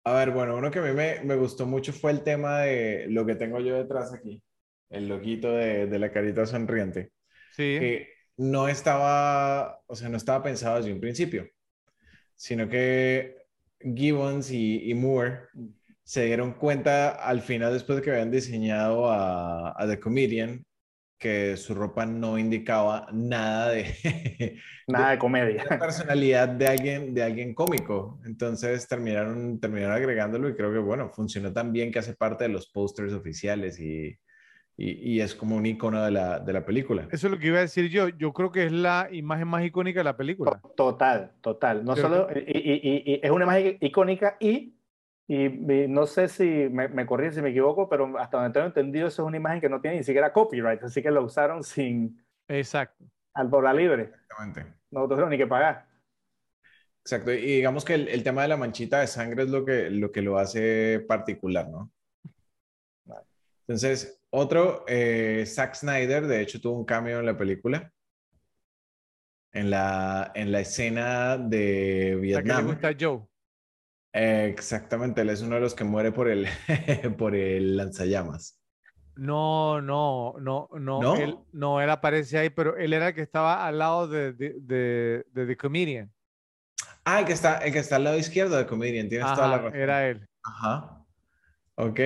A 0.03 0.13
ver, 0.13 0.31
bueno, 0.31 0.57
uno 0.57 0.69
que 0.69 0.79
a 0.79 0.81
mí 0.81 0.91
me, 0.91 1.21
me 1.23 1.35
gustó 1.35 1.65
mucho 1.65 1.93
fue 1.93 2.11
el 2.11 2.21
tema 2.21 2.59
de 2.59 3.07
lo 3.09 3.25
que 3.25 3.35
tengo 3.35 3.59
yo 3.59 3.75
detrás 3.75 4.13
aquí, 4.13 4.43
el 4.89 5.07
loguito 5.09 5.51
de, 5.53 5.87
de 5.87 5.99
la 5.99 6.11
carita 6.11 6.45
sonriente, 6.45 7.11
Sí. 7.51 7.63
que 7.79 8.09
no 8.37 8.67
estaba, 8.67 9.79
o 9.87 9.95
sea, 9.95 10.09
no 10.09 10.17
estaba 10.17 10.43
pensado 10.43 10.77
desde 10.77 10.93
un 10.93 10.99
principio, 11.01 11.47
sino 12.35 12.67
que 12.69 13.35
Gibbons 13.79 14.51
y, 14.51 14.89
y 14.89 14.93
Moore 14.93 15.39
se 16.03 16.25
dieron 16.25 16.53
cuenta 16.53 17.09
al 17.11 17.41
final, 17.41 17.73
después 17.73 17.97
de 17.97 18.03
que 18.03 18.11
habían 18.11 18.31
diseñado 18.31 19.11
a, 19.11 19.73
a 19.81 19.87
The 19.87 19.99
Comedian, 19.99 20.65
que 21.17 21.57
su 21.57 21.73
ropa 21.75 22.05
no 22.05 22.37
indicaba 22.37 23.07
nada 23.13 23.69
de, 23.69 23.85
Nada 24.87 25.11
de 25.11 25.17
comedia. 25.19 25.65
la 25.69 25.79
personalidad 25.79 26.47
de 26.49 26.67
alguien, 26.67 27.13
de 27.13 27.23
alguien 27.23 27.53
cómico. 27.55 28.19
Entonces 28.25 28.87
terminaron, 28.87 29.59
terminaron 29.59 29.95
agregándolo 29.95 30.49
y 30.49 30.55
creo 30.55 30.71
que, 30.71 30.79
bueno, 30.79 31.09
funcionó 31.11 31.51
tan 31.53 31.71
bien 31.73 31.91
que 31.91 31.99
hace 31.99 32.13
parte 32.15 32.43
de 32.45 32.49
los 32.49 32.69
pósters 32.71 33.13
oficiales 33.13 33.79
y, 33.79 34.15
y, 34.77 35.13
y 35.15 35.21
es 35.21 35.35
como 35.35 35.55
un 35.55 35.65
icono 35.65 36.03
de 36.03 36.11
la, 36.11 36.39
de 36.39 36.53
la 36.53 36.65
película. 36.65 37.07
Eso 37.11 37.27
es 37.27 37.31
lo 37.31 37.39
que 37.39 37.47
iba 37.47 37.59
a 37.59 37.61
decir 37.61 37.89
yo. 37.89 38.09
Yo 38.09 38.33
creo 38.33 38.51
que 38.51 38.65
es 38.65 38.71
la 38.71 39.07
imagen 39.11 39.47
más 39.47 39.63
icónica 39.63 39.99
de 40.01 40.03
la 40.03 40.17
película. 40.17 40.61
Total, 40.75 41.31
total. 41.41 41.85
No 41.85 41.95
solo, 41.95 42.27
y, 42.35 42.39
y- 42.39 42.73
y- 42.83 43.13
y 43.13 43.19
es 43.23 43.31
una 43.31 43.45
imagen 43.45 43.77
icónica 43.79 44.37
y, 44.39 44.75
y, 45.27 45.45
y 45.45 45.87
no 45.87 46.05
sé 46.05 46.27
si 46.27 46.43
me, 46.69 46.87
me 46.89 47.05
corrigen 47.05 47.33
si 47.33 47.41
me 47.41 47.49
equivoco, 47.49 47.87
pero 47.87 48.17
hasta 48.19 48.37
donde 48.37 48.53
tengo 48.53 48.67
entendido, 48.67 49.07
eso 49.07 49.23
es 49.23 49.27
una 49.27 49.37
imagen 49.37 49.61
que 49.61 49.69
no 49.69 49.79
tiene 49.81 49.97
ni 49.97 50.03
siquiera 50.03 50.33
copyright, 50.33 50.83
así 50.83 51.01
que 51.01 51.11
lo 51.11 51.23
usaron 51.23 51.63
sin 51.63 52.21
Exacto. 52.47 53.05
al 53.33 53.49
por 53.49 53.63
la 53.63 53.73
libre. 53.73 54.11
Exactamente. 54.29 54.73
No 54.91 55.07
tuvieron 55.07 55.29
ni 55.29 55.37
que 55.37 55.47
pagar. 55.47 55.87
Exacto. 57.01 57.31
Y 57.31 57.37
digamos 57.57 57.85
que 57.85 57.93
el, 57.93 58.07
el 58.07 58.23
tema 58.23 58.41
de 58.41 58.47
la 58.49 58.57
manchita 58.57 58.99
de 58.99 59.07
sangre 59.07 59.43
es 59.43 59.49
lo 59.49 59.63
que 59.63 59.89
lo, 59.89 60.11
que 60.11 60.21
lo 60.21 60.37
hace 60.37 60.99
particular, 61.07 61.69
¿no? 61.69 61.91
Entonces, 63.67 64.21
otro, 64.35 64.83
eh, 64.87 65.43
Zack 65.47 65.75
Snyder, 65.75 66.27
de 66.27 66.41
hecho, 66.41 66.59
tuvo 66.61 66.77
un 66.77 66.85
cameo 66.85 67.19
en 67.19 67.25
la 67.25 67.37
película. 67.37 67.91
En 69.53 69.69
la, 69.69 70.31
en 70.35 70.51
la 70.51 70.59
escena 70.59 71.37
de 71.37 72.17
La 72.29 72.43
que 72.43 72.53
le 72.53 72.61
Vietnam. 72.61 72.65
gusta 72.67 72.89
a 72.89 72.95
Joe. 72.99 73.21
Eh, 74.13 74.47
exactamente, 74.49 75.21
él 75.21 75.29
es 75.29 75.41
uno 75.41 75.55
de 75.55 75.61
los 75.61 75.73
que 75.75 75.83
muere 75.85 76.11
por 76.11 76.27
el, 76.29 76.47
por 77.17 77.35
el 77.35 77.77
lanzallamas. 77.77 78.61
No, 79.15 79.81
no, 79.81 80.35
no, 80.39 80.67
no. 80.73 81.01
¿No? 81.01 81.15
Él, 81.15 81.37
no, 81.53 81.81
él 81.81 81.89
aparece 81.89 82.37
ahí, 82.37 82.49
pero 82.49 82.75
él 82.77 82.91
era 82.91 83.09
el 83.09 83.13
que 83.15 83.21
estaba 83.21 83.65
al 83.65 83.79
lado 83.79 84.07
de, 84.09 84.33
de, 84.33 84.55
de, 84.59 85.25
de 85.31 85.45
The 85.45 85.55
Comedian. 85.57 86.11
Ah, 87.05 87.19
el 87.21 87.25
que 87.25 87.33
está, 87.33 87.59
el 87.59 87.71
que 87.71 87.79
está 87.79 87.95
al 87.95 88.03
lado 88.03 88.17
izquierdo 88.17 88.57
de 88.57 88.65
Comedian, 88.65 89.07
tienes 89.07 89.27
toda 89.33 89.47
la 89.47 89.55
Ajá, 89.55 89.63
razón. 89.65 89.79
era 89.79 90.07
él. 90.09 90.27
Ajá. 90.43 91.05
Ok. 91.75 91.99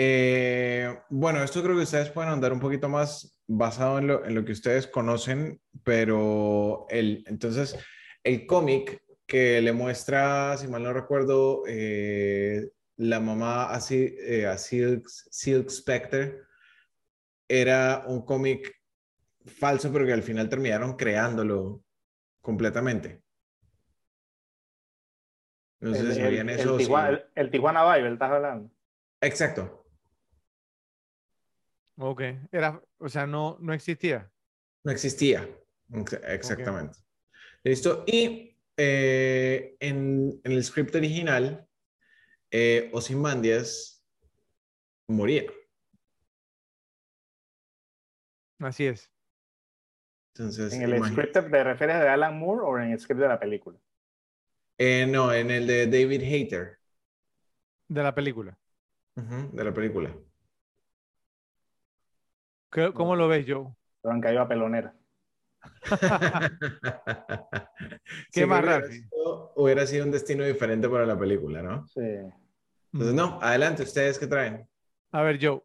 Eh, 0.00 0.96
bueno, 1.10 1.42
esto 1.42 1.60
creo 1.60 1.74
que 1.74 1.82
ustedes 1.82 2.08
pueden 2.10 2.30
andar 2.30 2.52
un 2.52 2.60
poquito 2.60 2.88
más 2.88 3.36
basado 3.48 3.98
en 3.98 4.06
lo, 4.06 4.24
en 4.24 4.32
lo 4.36 4.44
que 4.44 4.52
ustedes 4.52 4.86
conocen, 4.86 5.60
pero 5.82 6.86
el, 6.88 7.24
entonces, 7.26 7.76
el 8.22 8.46
cómic 8.46 9.02
que 9.26 9.60
le 9.60 9.72
muestra, 9.72 10.56
si 10.56 10.68
mal 10.68 10.84
no 10.84 10.92
recuerdo, 10.92 11.64
eh, 11.66 12.70
la 12.96 13.18
mamá 13.18 13.74
a, 13.74 13.80
eh, 13.90 14.46
a 14.46 14.56
Silk, 14.56 15.04
Silk 15.08 15.68
Spectre, 15.68 16.42
era 17.48 18.04
un 18.06 18.24
cómic 18.24 18.72
falso, 19.46 19.92
pero 19.92 20.06
que 20.06 20.12
al 20.12 20.22
final 20.22 20.48
terminaron 20.48 20.94
creándolo 20.94 21.82
completamente. 22.40 23.24
No 25.80 25.92
sé 25.92 26.02
El, 26.02 26.14
si 26.14 26.20
sabían 26.20 26.50
eso. 26.50 26.76
Tijuana, 26.76 27.08
el- 27.08 27.24
el 27.34 27.50
Tijuana 27.50 27.96
Bible, 27.96 28.12
estás 28.12 28.30
hablando. 28.30 28.70
Exacto. 29.20 29.77
Ok. 31.98 32.22
Era, 32.52 32.82
o 32.98 33.08
sea, 33.08 33.26
no, 33.26 33.56
no 33.60 33.72
existía. 33.72 34.30
No 34.84 34.92
existía. 34.92 35.48
Ex- 35.92 36.20
Exactamente. 36.24 36.98
Listo. 37.64 38.04
Y 38.06 38.56
eh, 38.76 39.76
en, 39.80 40.40
en 40.44 40.52
el 40.52 40.64
script 40.64 40.94
original, 40.94 41.66
eh, 42.50 42.90
Ozymandias 42.92 44.04
moría. 45.08 45.44
Así 48.60 48.86
es. 48.86 49.10
Entonces, 50.34 50.72
¿En 50.74 50.82
el 50.82 51.04
script 51.04 51.32
te 51.32 51.64
refieres 51.64 52.00
de 52.00 52.08
Alan 52.08 52.38
Moore 52.38 52.62
o 52.64 52.78
en 52.78 52.92
el 52.92 53.00
script 53.00 53.20
de 53.20 53.28
la 53.28 53.40
película? 53.40 53.78
Eh, 54.78 55.06
no, 55.08 55.32
en 55.32 55.50
el 55.50 55.66
de 55.66 55.86
David 55.86 56.22
Hayter, 56.22 56.78
De 57.88 58.02
la 58.02 58.14
película. 58.14 58.56
De 59.16 59.64
la 59.64 59.74
película. 59.74 60.14
¿Qué- 62.70 62.92
¿Cómo 62.92 63.16
lo 63.16 63.28
ves, 63.28 63.44
Joe? 63.48 63.66
Pero 64.02 64.14
han 64.14 64.20
caído 64.20 64.42
a 64.42 64.48
pelonera. 64.48 64.94
¿Qué 68.32 68.46
más, 68.46 68.60
hubiera 68.62 68.86
sido- 68.86 69.52
hubiera 69.56 69.86
sido 69.86 70.04
un 70.04 70.10
destino 70.10 70.44
diferente 70.44 70.88
para 70.88 71.06
la 71.06 71.18
película, 71.18 71.62
¿no? 71.62 71.86
Sí. 71.88 72.00
Entonces, 72.92 73.14
no, 73.14 73.38
adelante, 73.42 73.82
¿ustedes 73.82 74.18
qué 74.18 74.26
traen? 74.26 74.68
A 75.12 75.22
ver, 75.22 75.38
Joe. 75.40 75.62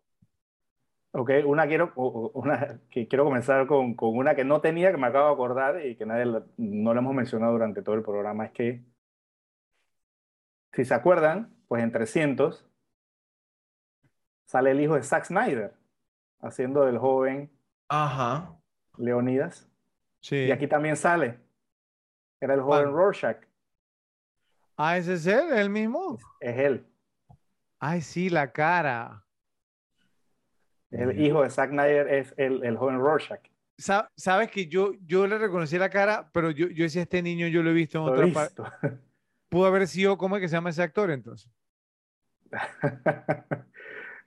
Ok, 1.11 1.29
una 1.45 1.67
quiero, 1.67 1.93
una, 1.95 2.79
que 2.89 3.07
quiero 3.07 3.23
comenzar 3.23 3.67
con, 3.67 3.93
con 3.95 4.17
una 4.17 4.33
que 4.35 4.43
no 4.43 4.61
tenía, 4.61 4.91
que 4.91 4.97
me 4.97 5.07
acabo 5.07 5.27
de 5.27 5.33
acordar 5.33 5.85
y 5.85 5.95
que 5.95 6.05
nadie 6.07 6.25
la- 6.25 6.43
no 6.57 6.93
la 6.93 7.01
hemos 7.01 7.13
mencionado 7.13 7.51
durante 7.53 7.83
todo 7.83 7.95
el 7.95 8.01
programa, 8.01 8.45
es 8.45 8.51
que, 8.51 8.83
si 10.73 10.85
se 10.85 10.93
acuerdan, 10.95 11.53
pues 11.67 11.83
en 11.83 11.91
300 11.91 12.65
sale 14.45 14.71
el 14.71 14.81
hijo 14.81 14.95
de 14.95 15.03
Zack 15.03 15.25
Snyder, 15.25 15.73
haciendo 16.43 16.85
del 16.85 16.97
joven 16.99 17.49
Ajá. 17.89 18.55
Leonidas. 18.97 19.67
Sí. 20.21 20.35
Y 20.45 20.51
aquí 20.51 20.67
también 20.67 20.95
sale. 20.95 21.39
Era 22.39 22.53
el 22.53 22.61
joven. 22.61 22.91
Rorschach, 22.93 23.37
Ah, 24.75 24.97
ese 24.97 25.13
es 25.13 25.25
él, 25.27 25.51
el 25.53 25.69
mismo. 25.69 26.17
es 26.39 26.57
él, 26.57 26.85
Ay, 27.79 28.01
sí, 28.01 28.29
la 28.29 28.51
cara. 28.51 29.23
el 30.91 31.19
hijo 31.21 31.43
de 31.43 31.49
Zack 31.49 31.69
Snyder, 31.71 32.07
es 32.07 32.33
el, 32.37 32.63
el 32.63 32.77
joven 32.77 32.99
Rorschach. 32.99 33.41
Sa- 33.77 34.09
Sabes 34.15 34.49
que 34.51 34.67
yo, 34.67 34.93
yo 35.05 35.25
le 35.27 35.37
reconocí 35.37 35.77
la 35.77 35.89
cara, 35.89 36.29
pero 36.33 36.49
yo, 36.51 36.67
yo 36.67 36.83
decía, 36.83 37.01
este 37.03 37.21
niño 37.21 37.47
yo 37.47 37.61
lo 37.63 37.69
he 37.71 37.73
visto 37.73 37.97
en 37.99 38.13
otra 38.13 38.27
parte. 38.33 38.61
Pudo 39.49 39.65
haber 39.67 39.87
sido, 39.87 40.17
¿cómo 40.17 40.35
es 40.37 40.41
que 40.41 40.47
se 40.47 40.55
llama 40.55 40.69
ese 40.71 40.81
actor 40.83 41.11
entonces? 41.11 41.51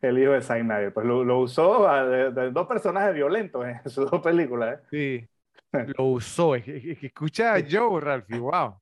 El 0.00 0.18
hijo 0.18 0.32
de 0.32 0.42
Zack 0.42 0.60
Snyder. 0.62 0.92
Pues 0.92 1.06
lo, 1.06 1.24
lo 1.24 1.40
usó 1.40 1.88
a- 1.88 2.04
de, 2.06 2.30
de 2.30 2.50
dos 2.50 2.66
personajes 2.66 3.14
violentos 3.14 3.64
en 3.66 3.80
sus 3.90 4.10
dos 4.10 4.20
películas. 4.22 4.80
¿eh? 4.80 4.82
Sí. 4.90 5.28
Lo 5.98 6.04
usó. 6.04 6.54
Escucha 6.54 7.54
a 7.54 7.62
Joe, 7.68 8.00
Ralphie. 8.00 8.38
Wow. 8.38 8.80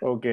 Ok. 0.00 0.26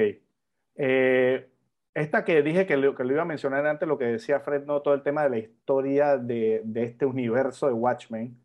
Eh, 0.76 1.50
esta 1.94 2.24
que 2.24 2.42
dije 2.42 2.66
que 2.66 2.76
lo, 2.76 2.94
que 2.94 3.04
lo 3.04 3.12
iba 3.12 3.22
a 3.22 3.24
mencionar 3.24 3.66
antes, 3.66 3.88
lo 3.88 3.98
que 3.98 4.04
decía 4.04 4.40
Fred, 4.40 4.64
no 4.64 4.80
todo 4.82 4.94
el 4.94 5.02
tema 5.02 5.24
de 5.24 5.30
la 5.30 5.38
historia 5.38 6.16
de, 6.18 6.62
de 6.64 6.84
este 6.84 7.04
universo 7.06 7.66
de 7.66 7.72
Watchmen, 7.72 8.36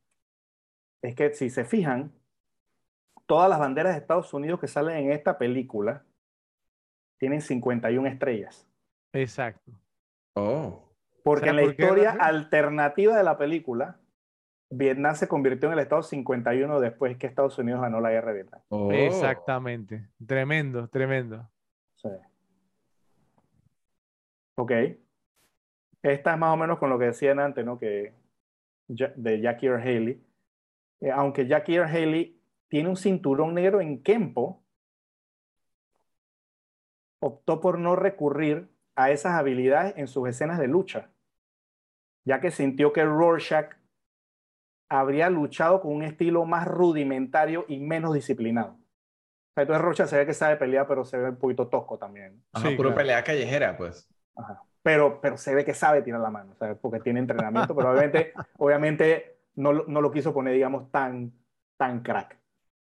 es 1.02 1.16
que 1.16 1.34
si 1.34 1.50
se 1.50 1.64
fijan, 1.66 2.12
todas 3.26 3.50
las 3.50 3.60
banderas 3.60 3.94
de 3.94 4.00
Estados 4.00 4.34
Unidos 4.34 4.60
que 4.60 4.68
salen 4.68 4.98
en 4.98 5.12
esta 5.12 5.38
película 5.38 6.04
tienen 7.18 7.42
51 7.42 8.08
estrellas. 8.08 8.68
Exacto. 9.14 9.72
Oh. 10.36 10.85
Porque 11.26 11.48
¿Sabe 11.48 11.50
en 11.50 11.56
la 11.56 11.62
por 11.64 11.72
historia 11.72 12.12
alternativa 12.12 13.18
de 13.18 13.24
la 13.24 13.36
película, 13.36 13.98
Vietnam 14.70 15.16
se 15.16 15.28
convirtió 15.28 15.70
en 15.70 15.74
el 15.74 15.80
estado 15.80 16.04
51 16.04 16.80
después 16.80 17.18
que 17.18 17.26
Estados 17.26 17.58
Unidos 17.58 17.82
ganó 17.82 18.00
la 18.00 18.12
guerra 18.12 18.28
de 18.28 18.44
Vietnam. 18.44 18.62
Oh. 18.70 18.92
Exactamente. 18.92 20.08
Tremendo, 20.24 20.88
tremendo. 20.88 21.50
Sí. 21.96 22.10
Ok. 24.54 24.72
Esta 26.04 26.34
es 26.34 26.40
más 26.40 26.54
o 26.54 26.58
menos 26.58 26.78
con 26.78 26.92
lo 26.92 27.00
que 27.00 27.06
decían 27.06 27.40
antes, 27.40 27.66
¿no? 27.66 27.80
Que 27.80 28.14
de 28.88 29.42
Jackie 29.42 29.66
Earl 29.66 29.82
Haley. 29.82 30.24
Eh, 31.02 31.10
aunque 31.10 31.48
Jackie 31.48 31.78
Earl 31.78 31.90
Haley 31.90 32.40
tiene 32.68 32.88
un 32.88 32.98
cinturón 32.98 33.56
negro 33.56 33.82
en 33.82 34.04
Kempo, 34.04 34.62
optó 37.20 37.60
por 37.60 37.80
no 37.80 37.96
recurrir 37.96 38.70
a 38.96 39.10
esas 39.10 39.34
habilidades 39.34 39.96
en 39.98 40.08
sus 40.08 40.30
escenas 40.30 40.60
de 40.60 40.68
lucha, 40.68 41.10
ya 42.26 42.42
que 42.42 42.52
sintió 42.52 42.92
que 42.94 43.04
Rorschach 43.06 43.76
habría 44.90 45.30
luchado 45.30 45.82
con 45.82 45.94
un 45.94 46.04
estilo 46.04 46.46
más 46.46 46.68
rudimentario 46.68 47.66
y 47.68 47.80
menos 47.80 48.14
disciplinado. 48.14 48.78
Entonces 49.56 49.82
Rorschach 49.84 50.08
se 50.10 50.18
ve 50.18 50.26
que 50.26 50.34
sabe 50.34 50.58
pelear, 50.58 50.88
pero 50.88 51.06
se 51.06 51.18
ve 51.18 51.30
un 51.30 51.38
poquito 51.38 51.68
tosco 51.70 51.98
también. 51.98 52.44
Ajá, 52.54 52.70
Sí, 52.70 52.76
puro 52.76 52.90
claro. 52.90 52.98
pelea 52.98 53.24
callejera, 53.24 53.78
pues. 53.78 54.10
Ajá. 54.36 54.64
Pero, 54.84 55.20
pero 55.22 55.38
se 55.38 55.56
ve 55.56 55.66
que 55.66 55.74
sabe 55.74 56.02
tirar 56.04 56.22
la 56.22 56.30
mano, 56.30 56.56
¿sabes? 56.56 56.78
Porque 56.80 57.00
tiene 57.00 57.20
entrenamiento, 57.20 57.76
pero 57.76 57.92
obviamente, 57.92 58.34
obviamente 58.58 59.40
no, 59.56 59.74
lo- 59.74 59.86
no 59.88 60.02
lo 60.02 60.12
quiso 60.12 60.34
poner, 60.34 60.54
digamos, 60.54 60.92
tan, 60.92 61.34
tan 61.78 62.02
crack. 62.04 62.38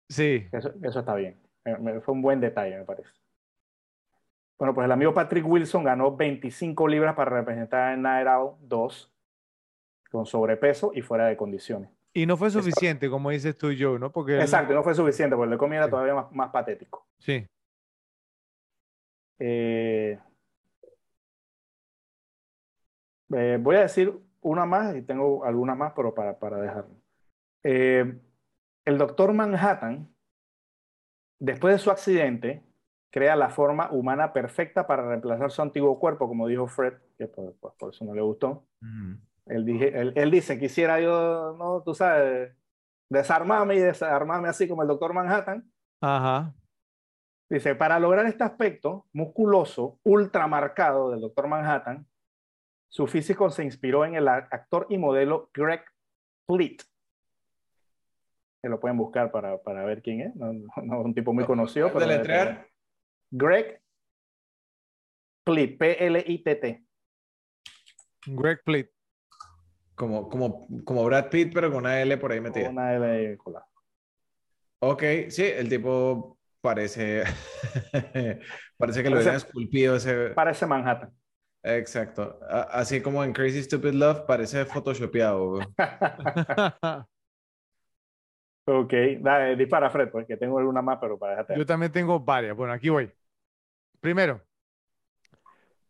Sí. 0.09 0.47
Eso, 0.51 0.71
eso 0.83 0.99
está 0.99 1.15
bien. 1.15 1.41
Eh, 1.65 1.99
Fue 2.01 2.13
un 2.13 2.21
buen 2.21 2.39
detalle, 2.39 2.77
me 2.77 2.85
parece. 2.85 3.09
Bueno, 4.59 4.73
pues 4.73 4.85
el 4.85 4.91
amigo 4.91 5.13
Patrick 5.13 5.45
Wilson 5.47 5.83
ganó 5.83 6.15
25 6.15 6.87
libras 6.87 7.15
para 7.15 7.31
representar 7.31 7.93
a 7.93 7.97
Night 7.97 8.27
Owl 8.27 8.55
2 8.61 9.13
con 10.11 10.25
sobrepeso 10.25 10.91
y 10.93 11.01
fuera 11.01 11.27
de 11.27 11.37
condiciones. 11.37 11.89
Y 12.13 12.25
no 12.25 12.35
fue 12.37 12.47
Exacto. 12.47 12.63
suficiente, 12.69 13.09
como 13.09 13.29
dices 13.29 13.57
tú, 13.57 13.67
Joe, 13.77 13.99
¿no? 13.99 14.11
Porque 14.11 14.39
Exacto, 14.39 14.73
no 14.73 14.83
fue 14.83 14.95
suficiente, 14.95 15.35
porque 15.35 15.45
el 15.45 15.51
de 15.51 15.57
comida 15.57 15.77
era 15.77 15.85
Sí. 15.85 15.91
todavía 15.91 16.15
más, 16.15 16.31
más 16.31 16.49
patético. 16.49 17.05
Sí. 17.19 17.47
Eh, 19.39 20.17
eh, 23.33 23.57
voy 23.61 23.75
a 23.75 23.81
decir 23.81 24.13
una 24.41 24.65
más 24.65 24.95
y 24.95 25.01
tengo 25.01 25.43
algunas 25.43 25.77
más, 25.77 25.93
pero 25.95 26.13
para, 26.13 26.39
para 26.39 26.57
dejarlo. 26.57 26.95
Eh, 27.63 28.19
el 28.85 28.97
doctor 28.97 29.33
Manhattan, 29.33 30.09
después 31.39 31.73
de 31.75 31.79
su 31.79 31.91
accidente, 31.91 32.63
crea 33.11 33.35
la 33.35 33.49
forma 33.49 33.91
humana 33.91 34.33
perfecta 34.33 34.87
para 34.87 35.07
reemplazar 35.07 35.51
su 35.51 35.61
antiguo 35.61 35.99
cuerpo, 35.99 36.27
como 36.27 36.47
dijo 36.47 36.67
Fred, 36.67 36.93
que 37.17 37.27
por, 37.27 37.53
por- 37.57 37.75
por 37.75 37.93
eso 37.93 38.05
no 38.05 38.13
le 38.15 38.21
gustó. 38.21 38.65
Ujú. 38.81 39.19
Él, 39.49 39.65
dije, 39.65 39.97
él, 39.99 40.13
él 40.15 40.31
dice, 40.31 40.59
quisiera 40.59 40.99
yo, 40.99 41.55
no, 41.57 41.81
tú 41.83 41.93
sabes, 41.95 42.53
desarmarme 43.09 43.75
y 43.75 43.79
desarmarme 43.79 44.49
así 44.49 44.67
como 44.67 44.81
el 44.81 44.87
doctor 44.87 45.13
Manhattan. 45.13 45.71
Ajá. 46.01 46.53
Dice, 47.49 47.75
para 47.75 47.97
lograr 47.99 48.25
este 48.25 48.43
aspecto 48.43 49.05
musculoso, 49.13 49.99
ultramarcado 50.03 51.11
del 51.11 51.21
Dr. 51.21 51.47
Manhattan, 51.47 52.05
su 52.89 53.07
físico 53.07 53.49
se 53.49 53.63
inspiró 53.63 54.03
en 54.05 54.15
el 54.15 54.27
actor 54.27 54.85
y 54.89 54.97
modelo 54.97 55.49
Greg 55.53 55.81
Fleet. 56.45 56.77
Que 58.61 58.69
lo 58.69 58.79
pueden 58.79 58.97
buscar 58.97 59.31
para, 59.31 59.57
para 59.61 59.85
ver 59.85 60.01
quién 60.01 60.21
es. 60.21 60.35
No, 60.35 60.51
no- 60.51 60.67
no 60.83 60.99
es 60.99 61.05
un 61.05 61.13
tipo 61.13 61.31
muy 61.33 61.45
conocido. 61.45 61.87
pero 61.93 62.01
¿Deletrear? 62.05 62.67
Greg 63.31 63.81
Fleet, 65.45 65.77
P-L-I-T-T. 65.77 66.83
Greg 68.25 68.61
Plitt. 68.65 68.89
Como, 69.97 70.29
como, 70.29 70.67
como 70.85 71.03
Brad 71.05 71.29
Pitt, 71.29 71.51
pero 71.55 71.69
con 71.71 71.79
una 71.79 71.99
L 71.99 72.15
por 72.17 72.31
ahí 72.31 72.39
metida. 72.39 72.69
Una 72.69 72.93
L 72.93 73.35
colada. 73.37 73.65
Ok, 74.79 75.01
sí, 75.29 75.43
el 75.43 75.67
tipo 75.69 76.37
parece. 76.61 77.23
parece 78.77 79.01
que 79.01 79.09
lo 79.09 79.15
Parece- 79.15 79.29
hubieran 79.29 79.35
esculpido 79.35 79.95
ese. 79.95 80.29
Parece 80.35 80.67
Manhattan. 80.67 81.11
Exacto. 81.63 82.39
A- 82.47 82.61
Así 82.79 83.01
como 83.01 83.23
en 83.23 83.33
Crazy 83.33 83.63
Stupid 83.63 83.93
Love, 83.93 84.21
parece 84.27 84.65
photoshopeado. 84.65 85.55
ok, 88.65 88.93
dale, 89.19 89.55
dispara 89.55 89.89
Fred, 89.89 90.09
porque 90.11 90.37
tengo 90.37 90.57
una 90.57 90.83
más, 90.83 90.99
pero 91.01 91.17
para 91.17 91.31
dejarte. 91.31 91.57
Yo 91.57 91.65
también 91.65 91.91
tengo 91.91 92.19
varias. 92.19 92.55
Bueno, 92.55 92.71
aquí 92.73 92.89
voy. 92.89 93.11
Primero, 93.99 94.41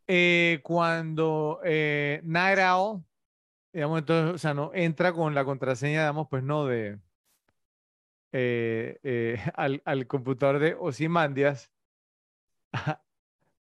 eh, 0.07 0.61
cuando 0.63 1.59
eh, 1.65 2.21
Night 2.23 2.59
Owl, 2.59 3.03
digamos, 3.77 3.99
entonces, 3.99 4.33
o 4.33 4.37
sea, 4.39 4.55
no 4.55 4.71
entra 4.73 5.13
con 5.13 5.35
la 5.35 5.45
contraseña, 5.45 5.99
digamos, 6.01 6.27
pues 6.31 6.41
no, 6.41 6.65
de 6.65 6.99
eh, 8.31 8.99
eh, 9.03 9.37
al, 9.55 9.81
al 9.85 10.07
computador 10.07 10.57
de 10.59 10.75
Ozymandias, 10.79 11.71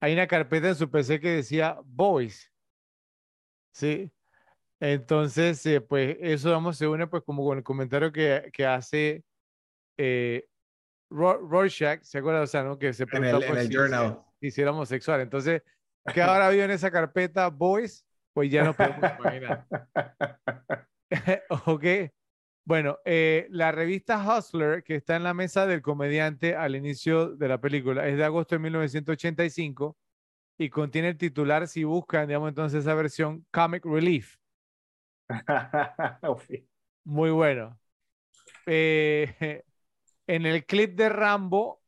hay 0.00 0.12
una 0.12 0.26
carpeta 0.26 0.68
en 0.68 0.74
su 0.76 0.90
PC 0.90 1.20
que 1.20 1.30
decía 1.30 1.78
Voice. 1.84 2.48
¿Sí? 3.72 4.10
Entonces, 4.80 5.64
eh, 5.66 5.80
pues 5.80 6.16
eso, 6.20 6.50
vamos, 6.50 6.76
se 6.78 6.86
une 6.86 7.06
pues 7.06 7.22
como 7.24 7.44
con 7.44 7.58
el 7.58 7.64
comentario 7.64 8.12
que, 8.12 8.50
que 8.52 8.66
hace 8.66 9.24
eh, 9.96 10.46
Ro- 11.10 11.38
Rorschach, 11.48 12.02
¿se 12.02 12.18
acuerda? 12.18 12.42
O 12.42 12.46
sea, 12.46 12.62
¿no? 12.64 12.78
Que 12.78 12.92
se 12.92 13.04
En 13.04 13.10
preguntaba 13.10 13.38
el, 13.38 13.44
en 13.44 13.50
pues, 13.50 13.60
el 13.62 13.68
si- 13.68 13.74
journal. 13.74 14.20
si, 14.40 14.50
si 14.50 14.62
era 14.62 14.72
homosexual. 14.72 15.20
Entonces, 15.20 15.62
¿qué 16.14 16.22
habrá 16.22 16.48
habido 16.48 16.64
en 16.64 16.70
esa 16.72 16.90
carpeta 16.90 17.48
Voice? 17.48 18.04
Pues 18.36 18.50
ya 18.50 18.62
no 18.64 18.74
podemos 18.74 19.02
imaginar. 19.18 19.66
Ok. 21.64 21.84
Bueno, 22.66 22.98
eh, 23.06 23.46
la 23.48 23.72
revista 23.72 24.18
Hustler, 24.22 24.82
que 24.82 24.96
está 24.96 25.16
en 25.16 25.22
la 25.22 25.32
mesa 25.32 25.66
del 25.66 25.80
comediante 25.80 26.54
al 26.54 26.76
inicio 26.76 27.34
de 27.34 27.48
la 27.48 27.58
película, 27.62 28.06
es 28.06 28.18
de 28.18 28.24
agosto 28.24 28.56
de 28.56 28.58
1985 28.58 29.96
y 30.58 30.68
contiene 30.68 31.08
el 31.08 31.16
titular, 31.16 31.66
si 31.66 31.84
buscan, 31.84 32.26
digamos 32.26 32.50
entonces 32.50 32.80
esa 32.82 32.94
versión, 32.94 33.46
Comic 33.50 33.86
Relief. 33.86 34.36
Muy 37.04 37.30
bueno. 37.30 37.80
eh, 38.66 39.62
en 40.26 40.44
el 40.44 40.66
clip 40.66 40.94
de 40.96 41.08
Rambo, 41.08 41.80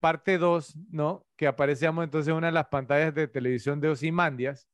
parte 0.00 0.38
2, 0.38 0.76
¿no? 0.90 1.26
Que 1.36 1.46
aparecíamos 1.46 2.02
entonces 2.04 2.28
en 2.30 2.36
una 2.36 2.48
de 2.48 2.54
las 2.54 2.66
pantallas 2.66 3.14
de 3.14 3.28
televisión 3.28 3.80
de 3.80 3.90
Osimandias, 3.90 4.66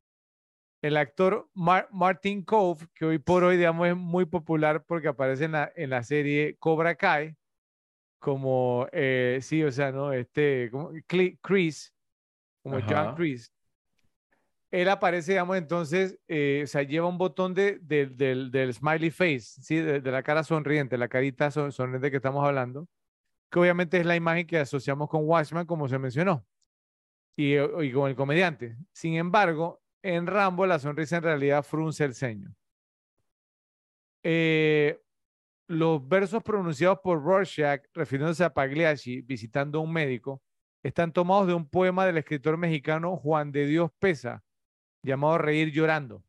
el 0.82 0.96
actor 0.96 1.48
Martin 1.54 2.42
Cove, 2.44 2.86
que 2.94 3.04
hoy 3.04 3.18
por 3.18 3.44
hoy, 3.44 3.56
digamos, 3.56 3.88
es 3.88 3.96
muy 3.96 4.26
popular 4.26 4.84
porque 4.84 5.08
aparece 5.08 5.44
en 5.44 5.52
la, 5.52 5.72
en 5.74 5.90
la 5.90 6.02
serie 6.02 6.56
Cobra 6.58 6.94
Kai, 6.94 7.36
como, 8.18 8.86
eh, 8.92 9.38
sí, 9.42 9.62
o 9.62 9.72
sea, 9.72 9.92
¿no? 9.92 10.12
Este, 10.12 10.70
como 10.70 10.90
Chris, 11.40 11.94
como 12.62 12.80
John 12.80 13.14
Chris. 13.16 13.52
Él 14.70 14.88
aparece, 14.88 15.32
digamos, 15.32 15.56
entonces, 15.56 16.18
eh, 16.28 16.60
o 16.64 16.66
sea, 16.66 16.82
lleva 16.82 17.08
un 17.08 17.16
botón 17.16 17.54
de, 17.54 17.78
del, 17.80 18.50
del, 18.50 18.74
smiley 18.74 19.10
face, 19.10 19.62
¿sí? 19.62 19.76
De, 19.76 20.00
la 20.00 20.22
cara 20.22 20.44
sonriente, 20.44 20.98
la 20.98 21.08
carita 21.08 21.50
sonriente 21.50 22.10
que 22.10 22.16
estamos 22.16 22.44
hablando, 22.44 22.86
que 23.50 23.58
obviamente 23.58 23.98
es 23.98 24.04
la 24.04 24.14
imagen 24.14 24.46
que 24.46 24.58
asociamos 24.58 25.08
con 25.08 25.26
Watchman, 25.26 25.64
como 25.64 25.88
se 25.88 25.98
mencionó, 25.98 26.44
y, 27.34 27.56
y 27.56 27.92
con 27.92 28.10
el 28.10 28.14
comediante. 28.14 28.76
Sin 28.92 29.14
embargo, 29.14 29.80
en 30.02 30.26
Rambo 30.26 30.66
la 30.66 30.78
sonrisa 30.78 31.16
en 31.16 31.22
realidad 31.22 31.62
frunce 31.62 32.04
el 32.04 32.14
ceño. 32.14 32.54
Eh, 34.22 35.00
los 35.68 36.06
versos 36.06 36.42
pronunciados 36.42 36.98
por 37.02 37.22
Rorschach, 37.22 37.82
refiriéndose 37.92 38.44
a 38.44 38.52
Pagliacci 38.52 39.20
visitando 39.20 39.78
a 39.78 39.82
un 39.82 39.92
médico, 39.92 40.42
están 40.82 41.12
tomados 41.12 41.46
de 41.46 41.54
un 41.54 41.68
poema 41.68 42.06
del 42.06 42.18
escritor 42.18 42.56
mexicano 42.56 43.16
Juan 43.16 43.52
de 43.52 43.66
Dios 43.66 43.90
Pesa, 43.98 44.42
llamado 45.02 45.38
Reír 45.38 45.70
llorando, 45.72 46.24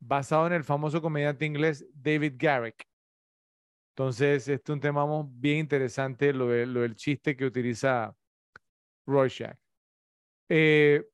basado 0.00 0.46
en 0.46 0.54
el 0.54 0.64
famoso 0.64 1.00
comediante 1.00 1.46
inglés 1.46 1.86
David 1.94 2.34
Garrick. 2.36 2.86
Entonces, 3.90 4.48
este 4.48 4.72
es 4.72 4.74
un 4.74 4.80
tema 4.80 5.04
bien 5.28 5.58
interesante, 5.58 6.32
lo, 6.32 6.48
del 6.48 6.94
chiste 6.94 7.36
que 7.36 7.44
utiliza 7.44 8.14
Rorschach. 9.06 9.56
Eh, 10.48 11.04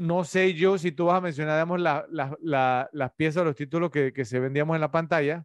no 0.00 0.24
sé 0.24 0.54
yo 0.54 0.78
si 0.78 0.92
tú 0.92 1.06
vas 1.06 1.18
a 1.18 1.20
mencionar, 1.20 1.56
digamos, 1.56 1.78
las 1.78 3.12
piezas, 3.16 3.44
los 3.44 3.54
títulos 3.54 3.90
que, 3.90 4.24
se 4.24 4.40
vendíamos 4.40 4.74
en 4.74 4.80
la 4.80 4.90
pantalla 4.90 5.44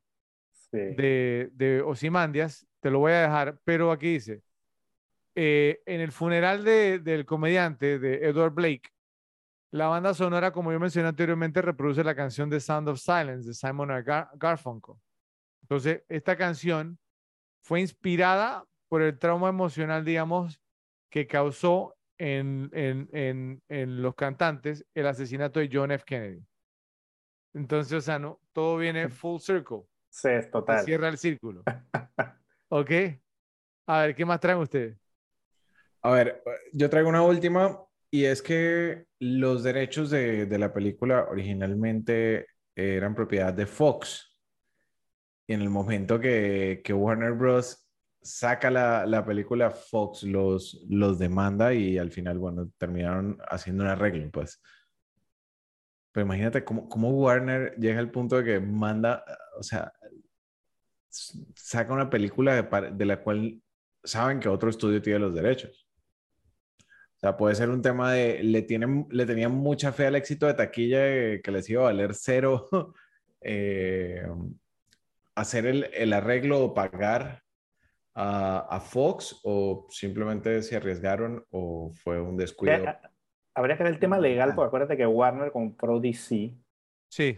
de, 0.72 1.50
de 1.52 1.82
Osimandias, 1.82 2.66
te 2.80 2.90
lo 2.90 3.00
voy 3.00 3.12
a 3.12 3.24
dejar, 3.24 3.60
pero 3.66 3.92
aquí 3.92 4.14
dice, 4.14 4.44
eh, 5.36 5.82
en 5.86 6.00
el 6.00 6.14
funeral 6.14 6.64
del 6.64 7.26
comediante 7.26 8.00
de 8.00 8.26
Edward 8.26 8.54
Blake, 8.54 8.92
la 9.72 9.88
banda 9.88 10.14
sonora, 10.14 10.54
como 10.54 10.72
yo 10.72 10.80
mencioné 10.80 11.10
anteriormente, 11.10 11.62
reproduce 11.62 12.02
la 12.02 12.16
canción 12.16 12.50
The 12.50 12.62
Sound 12.62 12.88
of 12.88 13.00
Silence 13.00 13.46
de 13.46 13.54
Simon 13.54 13.90
Garfunkel. 14.36 14.96
Entonces, 15.64 16.04
esta 16.08 16.38
canción 16.38 16.98
fue 17.62 17.82
inspirada 17.82 18.64
por 18.88 19.02
el 19.02 19.20
trauma 19.20 19.50
emocional, 19.50 20.06
digamos, 20.06 20.62
que 21.10 21.28
causó 21.28 21.98
en, 22.18 22.70
en, 22.74 23.62
en, 23.68 24.02
los 24.02 24.16
cantantes 24.16 24.86
el 24.94 25.08
asesinato 25.08 25.60
de 25.60 25.70
John 25.72 25.92
F. 25.92 26.04
Kennedy. 26.06 26.46
Entonces, 27.54 27.94
o 27.94 28.02
sea, 28.02 28.20
no, 28.20 28.40
todo 28.54 28.78
viene 28.78 29.10
full 29.10 29.40
circle. 29.40 29.84
Sí, 30.10 30.30
es 30.30 30.50
total. 30.50 30.84
Cierra 30.84 31.10
el 31.10 31.18
círculo. 31.18 31.64
¿Ok? 32.70 32.92
A 33.88 34.02
ver, 34.02 34.16
¿qué 34.16 34.26
más 34.26 34.40
traen 34.40 34.60
ustedes? 34.60 34.98
A 36.02 36.12
ver, 36.12 36.44
yo 36.74 36.90
traigo 36.90 37.10
una 37.10 37.24
última 37.24 37.84
y 38.12 38.26
es 38.26 38.42
que 38.42 39.06
los 39.20 39.64
derechos 39.64 40.10
de, 40.10 40.46
de 40.46 40.60
la 40.60 40.74
película 40.74 41.28
originalmente 41.30 42.48
eran 42.76 43.16
propiedad 43.16 43.54
de 43.54 43.66
Fox. 43.66 44.32
Y 45.48 45.54
en 45.54 45.62
el 45.62 45.70
momento 45.70 46.20
que, 46.20 46.82
que 46.84 46.94
Warner 46.94 47.34
Bros 47.34 47.85
saca 48.26 48.72
la, 48.72 49.06
la, 49.06 49.24
película, 49.24 49.70
Fox 49.70 50.24
los, 50.24 50.84
los 50.90 51.20
demanda 51.20 51.74
y 51.74 52.00
al 52.00 52.12
final, 52.12 52.40
bueno, 52.40 52.72
terminaron 52.78 53.38
haciendo 53.50 53.84
un 53.84 53.90
arreglo, 53.92 54.30
pues. 54.32 54.62
Pero 56.12 56.26
imagínate 56.26 56.64
cómo, 56.64 56.90
cómo 56.90 57.12
Warner 57.12 57.76
llega 57.78 58.00
al 58.00 58.10
punto 58.10 58.38
de 58.38 58.44
que 58.44 58.60
manda, 58.60 59.24
o 59.60 59.64
sea, 59.64 59.94
saca 61.56 61.94
una 61.94 62.10
película 62.10 62.64
de, 62.64 63.06
la 63.06 63.22
cual 63.22 63.62
saben 64.04 64.40
que 64.40 64.50
otro 64.50 64.70
estudio 64.72 65.02
tiene 65.02 65.20
los 65.20 65.36
derechos. 65.36 65.88
O 66.80 67.20
sea, 67.20 67.38
puede 67.38 67.56
ser 67.56 67.70
un 67.70 67.82
tema 67.82 68.12
de, 68.12 68.42
le, 68.44 68.64
tienen, 68.64 69.08
le 69.12 69.26
tenían 69.26 69.52
mucha 69.52 69.92
fe 69.92 70.08
al 70.08 70.16
éxito 70.16 70.48
de 70.48 70.56
taquilla 70.56 71.00
que 71.42 71.52
les 71.52 71.70
iba 71.70 71.84
a 71.84 71.86
valer 71.86 72.16
cero 72.16 72.70
eh, 73.42 74.28
hacer 75.36 75.68
el, 75.68 75.90
el 75.94 76.14
arreglo 76.14 76.64
o 76.64 76.74
pagar 76.74 77.45
a, 78.16 78.80
Fox 78.80 79.42
o 79.44 79.88
simplemente 79.90 80.62
se 80.64 80.78
arriesgaron 80.78 81.46
o 81.52 81.92
fue 82.04 82.20
un 82.20 82.38
descuido? 82.38 82.76
Habría 83.54 83.78
que 83.78 83.84
ver 83.84 83.94
el 83.94 84.00
tema 84.00 84.18
legal, 84.18 84.54
porque 84.56 84.68
acuérdate 84.68 84.98
que 84.98 85.06
Warner 85.06 85.52
compró 85.52 86.00
DC. 86.00 86.54
Sí, 87.10 87.38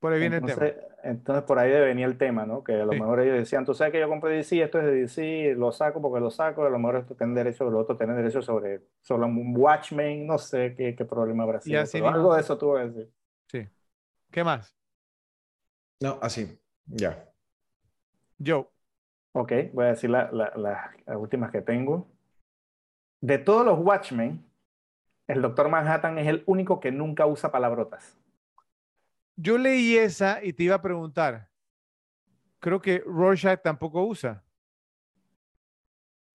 por 0.00 0.12
ahí 0.12 0.20
viene 0.20 0.36
el 0.38 0.44
tema. 0.44 0.66
Entonces 1.02 1.44
por 1.44 1.58
ahí 1.58 1.70
venía 1.70 2.04
el 2.04 2.18
tema, 2.18 2.44
¿no? 2.44 2.62
Que 2.62 2.74
a 2.74 2.84
lo 2.84 2.92
mejor 2.92 3.20
ellos 3.20 3.38
decían, 3.38 3.64
tú 3.64 3.74
sabes 3.74 3.92
que 3.92 4.00
yo 4.00 4.08
compré 4.08 4.34
DC, 4.34 4.62
esto 4.62 4.78
es 4.80 4.84
de 4.84 4.92
DC, 4.92 5.54
lo 5.56 5.72
saco 5.72 6.02
porque 6.02 6.20
lo 6.20 6.30
saco, 6.30 6.64
a 6.64 6.70
lo 6.70 6.78
mejor 6.78 6.96
esto 6.96 7.14
tiene 7.14 7.34
derecho, 7.34 7.70
lo 7.70 7.78
otro 7.78 7.96
tiene 7.96 8.14
derecho 8.14 8.42
sobre, 8.42 8.82
sobre 9.00 9.24
un 9.24 9.56
Watchmen, 9.56 10.26
no 10.26 10.36
sé 10.36 10.74
qué, 10.76 10.94
qué 10.94 11.04
problema 11.04 11.44
habrá 11.44 11.60
sido. 11.60 11.82
algo 12.06 12.34
de 12.34 12.40
eso 12.40 12.58
tuvo 12.58 12.76
que 12.76 12.84
decir. 12.84 13.12
Sí. 13.46 13.68
¿Qué 14.30 14.44
más? 14.44 14.76
No, 16.00 16.18
así, 16.20 16.58
ya. 16.86 17.26
Yo. 18.38 18.70
Ok, 19.32 19.52
voy 19.72 19.84
a 19.84 19.88
decir 19.88 20.10
las 20.10 20.90
últimas 21.06 21.50
que 21.50 21.62
tengo. 21.62 22.08
De 23.20 23.38
todos 23.38 23.64
los 23.64 23.78
Watchmen, 23.78 24.44
el 25.28 25.42
Doctor 25.42 25.68
Manhattan 25.68 26.18
es 26.18 26.26
el 26.26 26.42
único 26.46 26.80
que 26.80 26.90
nunca 26.90 27.26
usa 27.26 27.52
palabrotas. 27.52 28.18
Yo 29.36 29.56
leí 29.56 29.96
esa 29.96 30.42
y 30.42 30.52
te 30.52 30.64
iba 30.64 30.74
a 30.74 30.82
preguntar. 30.82 31.48
Creo 32.58 32.80
que 32.80 33.02
Rorschach 33.06 33.62
tampoco 33.62 34.04
usa. 34.04 34.42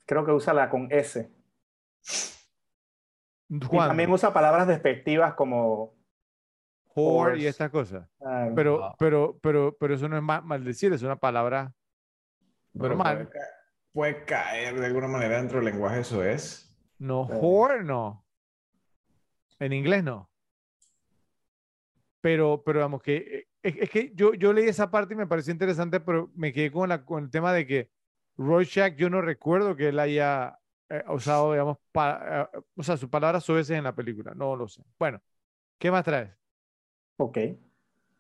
Creo 0.05 0.26
que 0.26 0.31
usa 0.31 0.53
la 0.53 0.69
con 0.69 0.88
S. 0.91 1.31
Y 3.49 3.59
también 3.59 4.11
usa 4.11 4.34
palabras 4.34 4.67
despectivas 4.67 5.34
como 5.34 5.93
whore 6.95 7.39
y 7.39 7.45
estas 7.45 7.69
cosas. 7.69 8.07
Ah, 8.22 8.49
pero, 8.55 8.95
pero, 8.97 9.38
pero, 9.41 9.76
pero 9.77 9.93
eso 9.93 10.07
no 10.07 10.17
es 10.17 10.23
maldecir, 10.43 10.93
es 10.93 11.03
una 11.03 11.17
palabra 11.17 11.73
Normal. 12.76 13.30
Puede, 13.91 14.26
caer 14.26 14.80
de 14.80 14.85
alguna 14.85 15.07
manera 15.07 15.38
dentro 15.38 15.57
del 15.60 15.65
lenguaje, 15.65 16.02
eso 16.02 16.23
es. 16.23 16.77
No, 16.99 17.22
whore 17.23 17.84
no. 17.84 18.26
En 19.60 19.73
inglés 19.73 20.03
no. 20.03 20.30
Pero, 22.22 22.61
pero 22.65 22.81
vamos, 22.81 23.02
que 23.02 23.47
eh, 23.64 23.77
es, 23.80 23.89
que 23.89 24.11
yo, 24.14 24.34
yo 24.34 24.52
leí 24.52 24.68
esa 24.68 24.91
parte 24.91 25.14
y 25.14 25.18
me 25.18 25.27
pareció 25.27 25.53
interesante, 25.53 25.99
pero 25.99 26.30
me 26.35 26.52
quedé 26.52 26.72
con, 26.72 26.89
la, 26.89 27.06
con 27.06 27.23
el 27.23 27.30
tema 27.30 27.53
de 27.53 27.65
que 27.65 27.89
Rorschach, 28.38 28.95
yo 28.95 29.10
no 29.10 29.22
recuerdo 29.22 29.76
que 29.76 29.89
él 29.89 29.99
haya 29.99 30.60
eh, 30.89 31.03
usado, 31.07 31.53
digamos, 31.53 31.77
eh, 31.93 32.45
o 32.76 32.84
sea, 32.84 32.97
sus 32.97 33.10
palabras 33.10 33.47
veces 33.47 33.77
en 33.77 33.84
la 33.84 33.95
película, 33.95 34.34
no 34.35 34.56
lo 34.56 34.68
sé. 34.68 34.84
Bueno, 34.99 35.22
¿qué 35.77 35.89
más 35.89 36.03
traes? 36.03 36.31
Ok, 37.18 37.38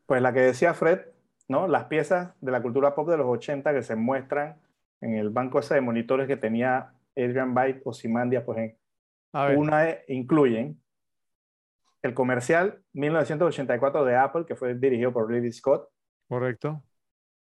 pues 0.05 0.21
la 0.21 0.31
que 0.33 0.39
decía 0.39 0.73
Fred, 0.73 1.01
¿no? 1.47 1.67
Las 1.67 1.85
piezas 1.85 2.33
de 2.41 2.51
la 2.51 2.61
cultura 2.61 2.95
pop 2.95 3.09
de 3.09 3.17
los 3.17 3.27
80 3.27 3.73
que 3.73 3.83
se 3.83 3.95
muestran 3.95 4.57
en 5.01 5.15
el 5.15 5.29
banco 5.29 5.59
ese 5.59 5.75
de 5.75 5.81
monitores 5.81 6.27
que 6.27 6.37
tenía 6.37 6.93
Adrian 7.15 7.53
Byte 7.53 7.81
o 7.85 7.93
Simandia, 7.93 8.45
pues 8.45 8.57
en 8.57 9.57
una 9.57 9.89
incluyen 10.07 10.81
el 12.01 12.13
comercial 12.13 12.81
1984 12.93 14.05
de 14.05 14.15
Apple, 14.15 14.45
que 14.45 14.55
fue 14.55 14.75
dirigido 14.75 15.11
por 15.11 15.29
Ridley 15.29 15.51
Scott. 15.51 15.89
Correcto. 16.27 16.83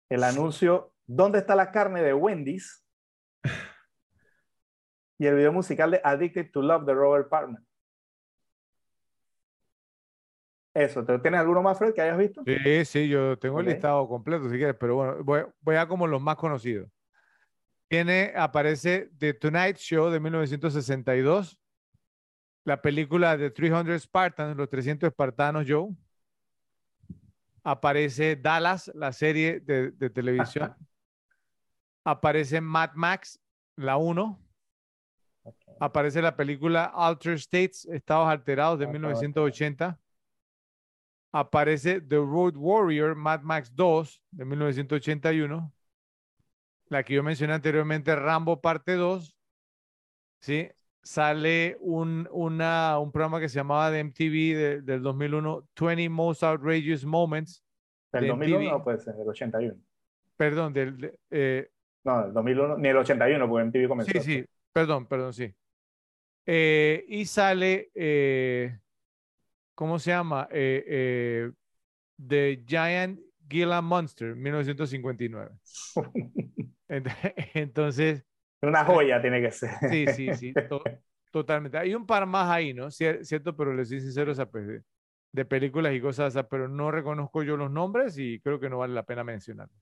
El 0.10 0.24
anuncio 0.24 0.96
¿Dónde 1.08 1.40
está 1.40 1.56
la 1.56 1.72
carne 1.72 2.02
de 2.02 2.14
Wendy's? 2.14 2.84
y 5.20 5.28
el 5.28 5.36
video 5.36 5.54
musical 5.54 5.92
de 5.92 6.02
Addicted 6.04 6.52
to 6.52 6.62
Love 6.62 6.86
de 6.86 6.94
Robert 6.94 7.30
Palmer. 7.30 7.62
Eso, 10.76 11.06
¿tienes 11.06 11.40
alguno 11.40 11.62
más, 11.62 11.78
Fred, 11.78 11.94
que 11.94 12.02
hayas 12.02 12.18
visto? 12.18 12.44
Sí, 12.44 12.84
sí, 12.84 13.08
yo 13.08 13.40
tengo 13.40 13.62
el 13.62 13.68
listado 13.68 14.06
completo, 14.10 14.50
si 14.50 14.58
quieres, 14.58 14.76
pero 14.78 14.96
bueno, 14.96 15.24
voy, 15.62 15.76
a 15.78 15.88
como 15.88 16.06
los 16.06 16.22
más 16.22 16.36
conocidos. 16.36 16.92
Tiene, 17.88 18.34
aparece 18.36 19.10
The 19.18 19.34
Tonight 19.36 19.78
Show 19.78 20.10
de 20.10 20.20
1962, 20.20 21.58
la 22.66 22.82
película 22.82 23.38
de 23.38 23.52
300 23.52 24.02
Spartans, 24.02 24.58
los 24.58 24.68
300 24.68 25.08
espartanos, 25.08 25.64
Joe. 25.66 25.96
Aparece 27.64 28.36
Dallas, 28.36 28.92
la 28.94 29.14
serie 29.14 29.62
de, 29.62 30.10
televisión. 30.10 30.76
aparece 32.04 32.60
Mad 32.60 32.92
Max, 32.96 33.40
la 33.78 33.96
1. 33.96 34.42
Aparece 35.80 36.22
la 36.22 36.36
película 36.36 36.84
Alter 36.84 37.36
States, 37.36 37.86
Estados 37.86 38.28
Alterados 38.28 38.78
de 38.78 38.88
1980 38.88 39.98
aparece 41.40 42.00
The 42.00 42.16
Road 42.16 42.54
Warrior 42.56 43.14
Mad 43.16 43.42
Max 43.42 43.76
2 43.76 44.24
de 44.32 44.46
1981, 44.46 45.74
la 46.88 47.04
que 47.04 47.14
yo 47.14 47.24
mencioné 47.24 47.54
anteriormente, 47.54 48.16
Rambo 48.16 48.62
Parte 48.62 48.94
2, 48.94 49.38
¿sí? 50.40 50.70
Sale 51.04 51.78
un, 51.82 52.28
una, 52.32 52.98
un 53.00 53.12
programa 53.12 53.40
que 53.40 53.50
se 53.50 53.56
llamaba 53.56 53.92
de 53.92 54.00
MTV 54.00 54.82
del 54.84 55.02
2001, 55.04 55.68
20 55.80 56.10
Most 56.10 56.44
Outrageous 56.44 57.04
Moments. 57.06 57.64
¿Del 58.14 58.24
de 58.24 58.28
2001 58.30 58.60
MTV. 58.62 58.72
no 58.72 58.84
puede 58.84 59.00
ser? 59.00 59.16
¿Del 59.16 59.28
81? 59.28 59.76
Perdón, 60.38 60.74
del, 60.74 60.98
de- 60.98 61.20
eh, 61.32 61.70
No, 62.06 62.24
del 62.24 62.34
2001, 62.34 62.78
ni 62.78 62.88
el 62.88 62.98
81, 62.98 63.50
porque 63.50 63.66
MTV 63.66 63.88
comenzó. 63.90 64.12
Sí, 64.14 64.20
sí, 64.22 64.46
perdón, 64.72 65.06
perdón, 65.06 65.34
sí. 65.34 65.54
Eh, 66.46 67.04
y 67.10 67.26
sale, 67.26 67.92
eh, 67.94 68.80
¿cómo 69.76 70.00
se 70.00 70.12
llama? 70.12 70.48
Eh, 70.52 70.84
eh, 70.88 71.52
The 72.28 72.64
Giant 72.66 73.20
Gila 73.50 73.82
Monster, 73.82 74.36
1959. 74.36 75.52
Ent- 76.90 77.08
Entonces, 77.54 78.26
Una 78.62 78.86
joya 78.86 79.22
tiene 79.22 79.42
que 79.42 79.52
ser. 79.52 79.72
sí, 79.90 80.08
sí, 80.08 80.34
sí, 80.34 80.54
to- 80.70 80.84
totalmente. 81.32 81.78
Hay 81.78 81.94
un 81.96 82.06
par 82.06 82.26
más 82.26 82.50
ahí, 82.50 82.74
¿no? 82.74 82.88
Cier- 82.88 83.24
Cierto, 83.24 83.56
pero 83.56 83.74
les 83.74 83.90
soy 83.90 84.02
sincero, 84.02 84.32
o 84.32 84.36
sea, 84.36 84.46
pues, 84.48 84.68
de, 85.32 85.46
películas 85.46 85.94
y 85.94 86.02
cosas, 86.02 86.28
o 86.30 86.32
sea, 86.32 86.44
pero 86.48 86.68
no 86.68 86.92
reconozco 86.92 87.44
yo 87.44 87.58
los 87.58 87.70
nombres 87.72 88.18
y 88.18 88.40
creo 88.40 88.60
que 88.60 88.70
no 88.70 88.78
vale 88.80 88.94
la 88.94 89.04
pena 89.04 89.24
mencionarlos. 89.24 89.78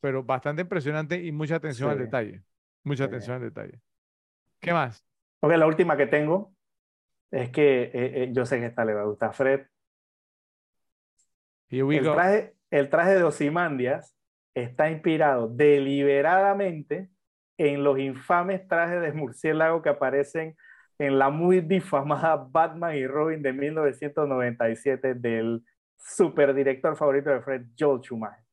Pero 0.00 0.22
bastante 0.22 0.62
impresionante 0.62 1.22
y 1.22 1.32
mucha 1.32 1.56
atención 1.56 1.90
al 1.90 1.98
Sí. 1.98 2.04
detalle. 2.04 2.42
Mucha 2.84 3.04
Sí. 3.04 3.08
atención 3.08 3.36
al 3.36 3.42
detalle. 3.42 3.80
¿Qué 4.60 4.72
más? 4.72 5.04
Ok, 5.40 5.52
la 5.56 5.66
última 5.66 5.96
que 5.96 6.06
tengo 6.06 6.53
es 7.34 7.50
que 7.50 7.82
eh, 7.82 7.90
eh, 7.94 8.30
yo 8.32 8.46
sé 8.46 8.60
que 8.60 8.66
esta 8.66 8.84
le 8.84 8.94
va 8.94 9.02
a 9.02 9.06
gustar 9.06 9.30
a 9.30 9.32
Fred. 9.32 9.66
Here 11.68 11.82
we 11.82 11.96
El 11.96 12.04
go. 12.04 12.14
traje, 12.14 12.54
el 12.70 12.88
traje 12.88 13.16
de 13.16 13.24
Ozymandias 13.24 14.14
está 14.54 14.88
inspirado 14.88 15.48
deliberadamente 15.48 17.10
en 17.58 17.82
los 17.82 17.98
infames 17.98 18.66
trajes 18.68 19.00
de 19.00 19.12
murciélago 19.12 19.82
que 19.82 19.88
aparecen 19.88 20.56
en 20.98 21.18
la 21.18 21.28
muy 21.30 21.60
difamada 21.60 22.36
Batman 22.36 22.94
y 22.96 23.06
Robin 23.06 23.42
de 23.42 23.52
1997 23.52 25.14
del 25.14 25.64
superdirector 25.96 26.96
favorito 26.96 27.30
de 27.30 27.40
Fred, 27.40 27.62
Joel 27.76 28.00
Schumacher. 28.00 28.44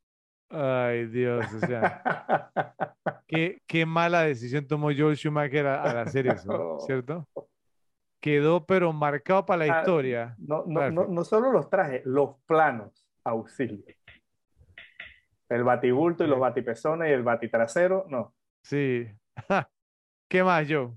Ay, 0.50 1.06
Dios, 1.06 1.46
o 1.54 1.60
sea, 1.60 2.02
qué, 3.28 3.62
qué 3.68 3.86
mala 3.86 4.24
decisión 4.24 4.68
tomó 4.68 4.90
Joel 4.92 5.16
Schumacher 5.16 5.68
al 5.68 6.00
hacer 6.00 6.26
eso, 6.28 6.80
¿cierto? 6.88 7.28
Quedó 8.22 8.66
pero 8.66 8.94
marcado 8.94 9.46
para 9.46 9.66
la 9.66 9.74
Ah, 9.76 9.80
historia. 9.80 10.36
No, 10.38 10.64
no, 10.66 10.90
no, 10.92 11.08
no 11.08 11.24
solo 11.26 11.52
los 11.52 11.70
trajes, 11.70 12.06
los 12.06 12.36
planos 12.46 13.06
auxilio. 13.24 13.84
El 15.50 15.64
batibulto 15.66 16.24
y 16.24 16.28
los 16.28 16.40
batipezones 16.40 17.10
y 17.10 17.12
el 17.12 17.24
batitrasero, 17.24 18.06
no, 18.08 18.34
Sí. 18.64 19.08
¿Qué 20.30 20.44
más, 20.44 20.66
Joe? 20.70 20.92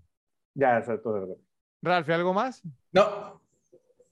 ya 0.54 0.78
eso 0.78 0.92
es 0.92 1.02
todo. 1.02 1.38
Ralph, 1.82 2.08
¿algo 2.10 2.32
más? 2.32 2.62
No, 2.92 3.40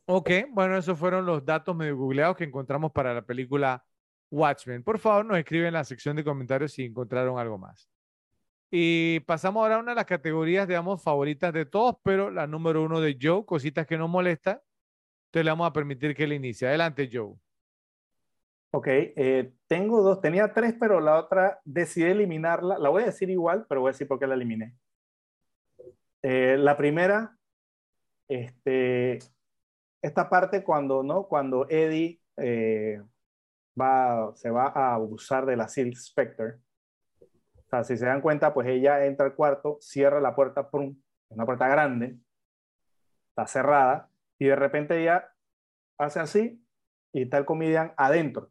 Ok, 0.06 0.30
bueno, 0.50 0.76
esos 0.76 0.98
fueron 0.98 1.24
los 1.24 1.44
datos 1.44 1.76
medio 1.76 1.96
googleados 1.96 2.36
que 2.36 2.42
encontramos 2.44 2.90
para 2.90 3.14
la 3.14 3.22
película 3.22 3.84
Watchmen. 4.30 4.82
Por 4.82 4.98
favor, 4.98 5.24
nos 5.24 5.38
escriben 5.38 5.68
en 5.68 5.74
la 5.74 5.84
sección 5.84 6.16
de 6.16 6.24
comentarios 6.24 6.72
si 6.72 6.84
encontraron 6.84 7.38
algo 7.38 7.56
más. 7.56 7.88
Y 8.74 9.20
pasamos 9.20 9.60
ahora 9.60 9.74
a 9.74 9.78
una 9.80 9.90
de 9.90 9.96
las 9.96 10.06
categorías, 10.06 10.66
digamos, 10.66 11.02
favoritas 11.02 11.52
de 11.52 11.66
todos, 11.66 11.96
pero 12.02 12.30
la 12.30 12.46
número 12.46 12.82
uno 12.82 13.02
de 13.02 13.18
Joe, 13.20 13.44
cositas 13.44 13.86
que 13.86 13.98
nos 13.98 14.08
molestan. 14.08 14.62
Entonces 15.26 15.44
le 15.44 15.50
vamos 15.50 15.68
a 15.68 15.74
permitir 15.74 16.16
que 16.16 16.24
él 16.24 16.32
inicie. 16.32 16.66
Adelante, 16.66 17.10
Joe. 17.12 17.34
Ok, 18.70 18.86
eh, 18.88 19.52
tengo 19.66 20.00
dos, 20.00 20.22
tenía 20.22 20.54
tres, 20.54 20.74
pero 20.80 21.00
la 21.00 21.18
otra 21.18 21.60
decidí 21.66 22.06
eliminarla. 22.06 22.78
La 22.78 22.88
voy 22.88 23.02
a 23.02 23.06
decir 23.06 23.28
igual, 23.28 23.66
pero 23.68 23.82
voy 23.82 23.90
a 23.90 23.92
decir 23.92 24.08
por 24.08 24.18
qué 24.18 24.26
la 24.26 24.36
eliminé. 24.36 24.74
Eh, 26.22 26.56
la 26.58 26.74
primera, 26.74 27.36
este, 28.26 29.18
esta 30.00 30.30
parte 30.30 30.64
cuando, 30.64 31.02
¿no? 31.02 31.24
Cuando 31.24 31.68
Eddie 31.68 32.22
eh, 32.38 33.02
va, 33.78 34.32
se 34.34 34.48
va 34.48 34.68
a 34.68 34.94
abusar 34.94 35.44
de 35.44 35.56
la 35.56 35.68
Silk 35.68 35.94
Spectre. 35.94 36.54
O 37.72 37.76
sea, 37.76 37.84
si 37.84 37.96
se 37.96 38.04
dan 38.04 38.20
cuenta, 38.20 38.52
pues 38.52 38.68
ella 38.68 39.06
entra 39.06 39.24
al 39.24 39.34
cuarto, 39.34 39.78
cierra 39.80 40.20
la 40.20 40.34
puerta, 40.34 40.68
¡prum! 40.70 40.94
una 41.30 41.46
puerta 41.46 41.66
grande, 41.68 42.18
está 43.30 43.46
cerrada, 43.46 44.10
y 44.38 44.46
de 44.46 44.56
repente 44.56 45.00
ella 45.00 45.32
hace 45.98 46.20
así 46.20 46.62
y 47.14 47.22
está 47.22 47.38
el 47.38 47.46
comedian 47.46 47.94
adentro. 47.96 48.44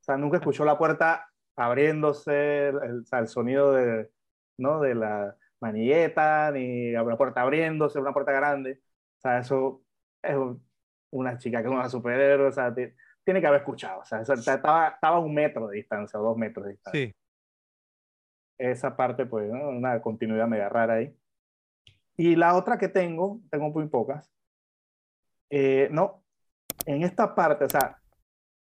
O 0.00 0.02
sea, 0.04 0.16
nunca 0.16 0.36
escuchó 0.36 0.64
la 0.64 0.78
puerta 0.78 1.28
abriéndose, 1.56 2.68
el, 2.68 3.04
el- 3.10 3.28
sonido 3.28 3.72
de, 3.72 4.10
¿no? 4.58 4.78
de 4.80 4.94
la 4.94 5.36
manilleta, 5.60 6.52
ni 6.52 6.92
la 6.92 7.16
puerta 7.16 7.42
abriéndose, 7.42 7.98
una 7.98 8.12
puerta 8.12 8.30
grande. 8.30 8.80
O 9.16 9.20
sea, 9.20 9.38
eso 9.38 9.82
es 10.22 10.36
un- 10.36 10.64
una 11.10 11.36
chica 11.38 11.60
que 11.62 11.66
es 11.68 11.74
una 11.74 11.88
superhéroe, 11.88 12.46
o 12.46 12.52
sea, 12.52 12.72
ti- 12.72 12.92
tiene 13.24 13.40
que 13.40 13.46
haber 13.48 13.60
escuchado. 13.62 14.00
O 14.02 14.04
sea, 14.04 14.20
estaba, 14.20 14.88
estaba 14.88 15.16
a 15.16 15.20
un 15.20 15.34
metro 15.34 15.66
de 15.66 15.78
distancia 15.78 16.20
o 16.20 16.22
dos 16.22 16.36
metros 16.38 16.66
de 16.66 16.72
distancia. 16.72 17.06
Sí. 17.06 17.14
Esa 18.58 18.96
parte, 18.96 19.24
pues, 19.26 19.50
una 19.50 20.00
continuidad 20.02 20.48
media 20.48 20.68
rara 20.68 20.94
ahí. 20.94 21.16
Y 22.16 22.34
la 22.36 22.56
otra 22.56 22.78
que 22.78 22.88
tengo, 22.88 23.40
tengo 23.50 23.70
muy 23.70 23.86
pocas, 23.88 24.30
eh, 25.50 25.88
no, 25.90 26.22
en 26.86 27.02
esta 27.02 27.34
parte, 27.34 27.64
o 27.64 27.68
sea, 27.68 27.98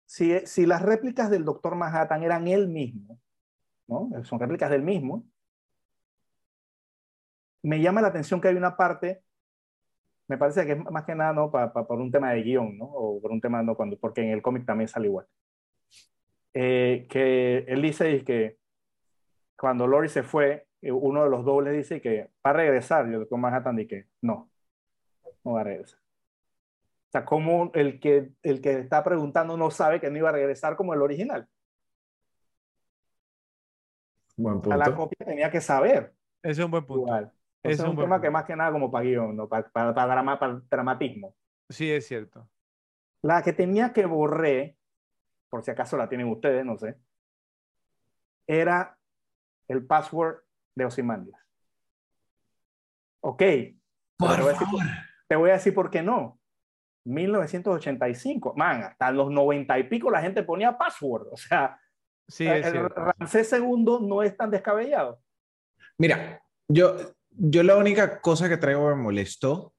si, 0.06 0.38
si 0.46 0.66
las 0.66 0.82
réplicas 0.82 1.30
del 1.30 1.44
Doctor 1.44 1.74
Manhattan 1.76 2.22
eran 2.22 2.48
él 2.48 2.68
mismo, 2.68 3.18
¿no? 3.88 4.10
Son 4.24 4.40
réplicas 4.40 4.70
del 4.70 4.82
mismo, 4.82 5.24
me 7.62 7.80
llama 7.80 8.00
la 8.00 8.08
atención 8.08 8.40
que 8.40 8.48
hay 8.48 8.56
una 8.56 8.76
parte, 8.76 9.22
me 10.28 10.38
parece 10.38 10.64
que 10.66 10.72
es 10.72 10.78
más 10.90 11.04
que 11.04 11.14
nada, 11.14 11.32
¿no? 11.32 11.50
Pa- 11.50 11.72
por 11.72 12.00
un 12.00 12.10
tema 12.10 12.32
de 12.32 12.42
guion, 12.42 12.78
¿no? 12.78 12.86
O 12.86 13.20
por 13.20 13.30
un 13.30 13.40
tema, 13.40 13.62
¿no? 13.62 13.76
Cuando, 13.76 13.98
porque 13.98 14.22
en 14.22 14.30
el 14.30 14.42
cómic 14.42 14.64
también 14.64 14.88
sale 14.88 15.08
igual. 15.08 15.26
Eh, 16.54 17.06
que 17.08 17.58
él 17.68 17.82
dice 17.82 18.24
que 18.24 18.58
cuando 19.56 19.86
Lori 19.86 20.08
se 20.08 20.22
fue, 20.22 20.66
eh, 20.80 20.92
uno 20.92 21.24
de 21.24 21.30
los 21.30 21.44
dobles 21.44 21.74
dice 21.74 22.00
que 22.00 22.30
va 22.44 22.50
a 22.50 22.52
regresar, 22.54 23.06
y 23.08 23.12
el 23.14 23.20
Doctor 23.20 23.38
Manhattan 23.38 23.76
que 23.86 24.08
no, 24.20 24.50
no 25.44 25.52
va 25.52 25.60
a 25.60 25.64
regresar. 25.64 25.98
O 26.00 27.12
sea, 27.12 27.24
como 27.24 27.70
el 27.74 28.00
que, 28.00 28.32
el 28.42 28.60
que 28.62 28.72
está 28.78 29.04
preguntando 29.04 29.56
no 29.56 29.70
sabe 29.70 30.00
que 30.00 30.10
no 30.10 30.16
iba 30.18 30.30
a 30.30 30.32
regresar 30.32 30.76
como 30.76 30.94
el 30.94 31.02
original. 31.02 31.46
buen 34.36 34.56
O 34.58 34.64
sea, 34.64 34.76
la 34.76 34.84
punto. 34.86 35.00
copia 35.02 35.26
tenía 35.26 35.50
que 35.50 35.60
saber 35.60 36.14
Ese 36.42 36.60
es 36.60 36.64
un 36.64 36.70
buen 36.70 36.86
punto. 36.86 37.02
igual. 37.06 37.24
Ese 37.62 37.82
Entonces, 37.82 37.84
es 37.84 37.90
un 37.90 37.96
tema 37.96 38.16
punto. 38.16 38.22
que 38.22 38.30
más 38.30 38.44
que 38.44 38.56
nada 38.56 38.72
como 38.72 38.90
para 38.90 39.04
guion, 39.04 39.36
¿no? 39.36 39.48
para, 39.48 39.68
para, 39.70 39.94
para 39.94 40.06
drama- 40.14 40.38
para 40.38 40.60
dramatismo. 40.70 41.36
Sí, 41.68 41.90
es 41.90 42.06
cierto. 42.06 42.48
La 43.22 43.42
que 43.42 43.52
tenía 43.52 43.92
que 43.92 44.06
borré, 44.06 44.76
por 45.48 45.62
si 45.62 45.70
acaso 45.70 45.96
la 45.96 46.08
tienen 46.08 46.28
ustedes, 46.28 46.64
no 46.64 46.76
sé, 46.76 46.96
era 48.46 48.98
el 49.72 49.86
password 49.86 50.36
de 50.74 50.84
Ozymandias. 50.84 51.40
Ok, 53.20 53.42
Por 54.16 54.36
te 54.36 54.42
voy 54.42 54.52
decir- 54.52 54.66
favor. 54.66 54.82
te 55.28 55.36
voy 55.36 55.50
a 55.50 55.52
decir 55.54 55.74
por 55.74 55.90
qué 55.90 56.02
no. 56.02 56.38
1985, 57.04 58.54
man, 58.56 58.82
hasta 58.84 59.10
los 59.10 59.30
90 59.30 59.78
y 59.78 59.84
pico 59.84 60.10
la 60.10 60.20
gente 60.22 60.42
ponía 60.42 60.76
password. 60.78 61.28
O 61.32 61.36
sea, 61.36 61.78
Sí, 62.28 62.46
el 62.46 62.62
cierto. 62.64 62.94
Ramsés 63.18 63.52
II 63.52 63.98
no 64.02 64.22
es 64.22 64.36
tan 64.36 64.50
descabellado. 64.50 65.20
Mira, 65.98 66.42
yo, 66.68 66.96
yo 67.30 67.62
la 67.62 67.76
única 67.76 68.20
cosa 68.20 68.48
que 68.48 68.56
traigo 68.56 68.88
me 68.88 68.94
molestó 69.02 69.74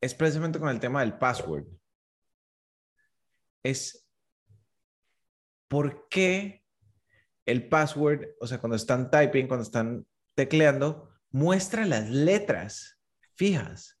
es 0.00 0.14
precisamente 0.14 0.58
con 0.60 0.68
el 0.68 0.78
tema 0.78 1.00
del 1.00 1.18
password. 1.18 1.64
Es 3.62 4.06
por 5.68 6.08
qué 6.08 6.59
el 7.50 7.68
password, 7.68 8.28
o 8.40 8.46
sea, 8.46 8.58
cuando 8.58 8.76
están 8.76 9.10
typing, 9.10 9.46
cuando 9.48 9.62
están 9.64 10.06
tecleando, 10.34 11.10
muestra 11.30 11.84
las 11.84 12.08
letras 12.10 12.98
fijas. 13.36 13.98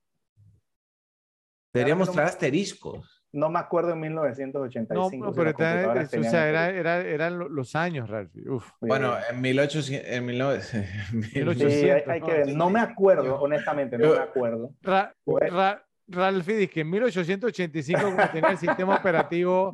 Debería 1.72 1.94
Claro 1.94 1.98
no 2.00 2.06
mostrar 2.06 2.24
me- 2.26 2.30
asteriscos. 2.30 3.16
No 3.32 3.48
me 3.48 3.60
acuerdo 3.60 3.90
en 3.90 4.00
No, 4.00 4.22
1985. 4.22 4.94
no, 4.94 5.08
si 5.08 5.36
pero 5.38 5.50
está- 5.50 5.70
computadoras 5.82 6.14
o 6.14 6.22
sea, 6.30 6.48
era, 6.48 6.70
era- 6.70 7.00
eran 7.06 7.38
lo- 7.38 7.48
los 7.48 7.76
años, 7.76 8.10
Ralph. 8.10 8.32
Uf. 8.48 8.68
Bueno, 8.80 9.14
en 9.30 9.40
1800, 9.40 10.10
en 10.10 10.26
1900, 10.26 10.70
sí, 11.32 11.38
1800, 11.38 12.08
hay, 12.08 12.12
hay 12.14 12.20
que 12.20 12.26
¿no? 12.26 12.46
ver. 12.46 12.56
No 12.56 12.70
me 12.70 12.80
acuerdo, 12.80 13.36
honestamente, 13.40 13.96
no 13.98 14.10
me 14.14 14.18
acuerdo. 14.18 14.74
Ra- 14.82 15.14
Ra- 15.26 15.86
Ralph 16.08 16.44
dice 16.44 16.68
que 16.68 16.80
en 16.80 16.90
1885, 16.90 18.02
como 18.02 18.28
tenía 18.30 18.50
el 18.50 18.58
sistema 18.58 18.96
operativo 18.96 19.70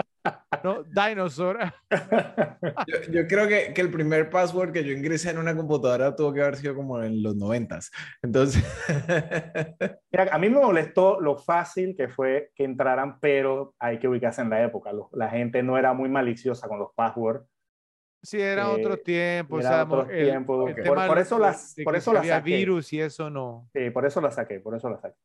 ¿no? 0.62 0.82
Dinosaur. 0.84 1.58
Yo, 2.86 3.12
yo 3.12 3.26
creo 3.26 3.48
que, 3.48 3.72
que 3.74 3.80
el 3.80 3.90
primer 3.90 4.30
password 4.30 4.72
que 4.72 4.84
yo 4.84 4.92
ingresé 4.92 5.30
en 5.30 5.38
una 5.38 5.56
computadora 5.56 6.14
tuvo 6.14 6.32
que 6.32 6.42
haber 6.42 6.56
sido 6.56 6.74
como 6.74 7.02
en 7.02 7.22
los 7.22 7.36
noventas. 7.36 7.90
Entonces, 8.22 8.62
Mira, 10.12 10.28
a 10.32 10.38
mí 10.38 10.48
me 10.48 10.60
molestó 10.60 11.20
lo 11.20 11.36
fácil 11.36 11.94
que 11.96 12.08
fue 12.08 12.50
que 12.54 12.64
entraran, 12.64 13.18
pero 13.20 13.74
hay 13.78 13.98
que 13.98 14.08
ubicarse 14.08 14.42
en 14.42 14.50
la 14.50 14.62
época. 14.62 14.90
La 15.12 15.28
gente 15.28 15.62
no 15.62 15.76
era 15.78 15.92
muy 15.92 16.08
maliciosa 16.08 16.68
con 16.68 16.78
los 16.78 16.90
passwords. 16.94 17.44
Sí, 18.22 18.40
era 18.40 18.64
Eh, 18.70 18.80
otro 18.80 18.96
tiempo, 18.96 19.56
o 19.56 19.60
era 19.60 19.68
sea, 19.68 19.82
otros 19.84 20.08
el- 20.10 20.24
tiempos. 20.24 20.70
el 20.76 20.84
Por- 20.84 21.18
eso 21.18 21.38
las- 21.38 21.76
por 21.84 21.94
eso 21.94 22.12
las 22.12 22.20
había 22.22 22.36
saqué. 22.38 22.56
virus 22.56 22.92
y 22.92 23.00
eso 23.00 23.30
no. 23.30 23.68
Sí, 23.72 23.90
por 23.90 24.04
eso 24.06 24.20
la 24.20 24.30
saqué, 24.32 24.58
por 24.58 24.74
eso 24.74 24.90
la 24.90 24.98
saqué. 25.00 25.16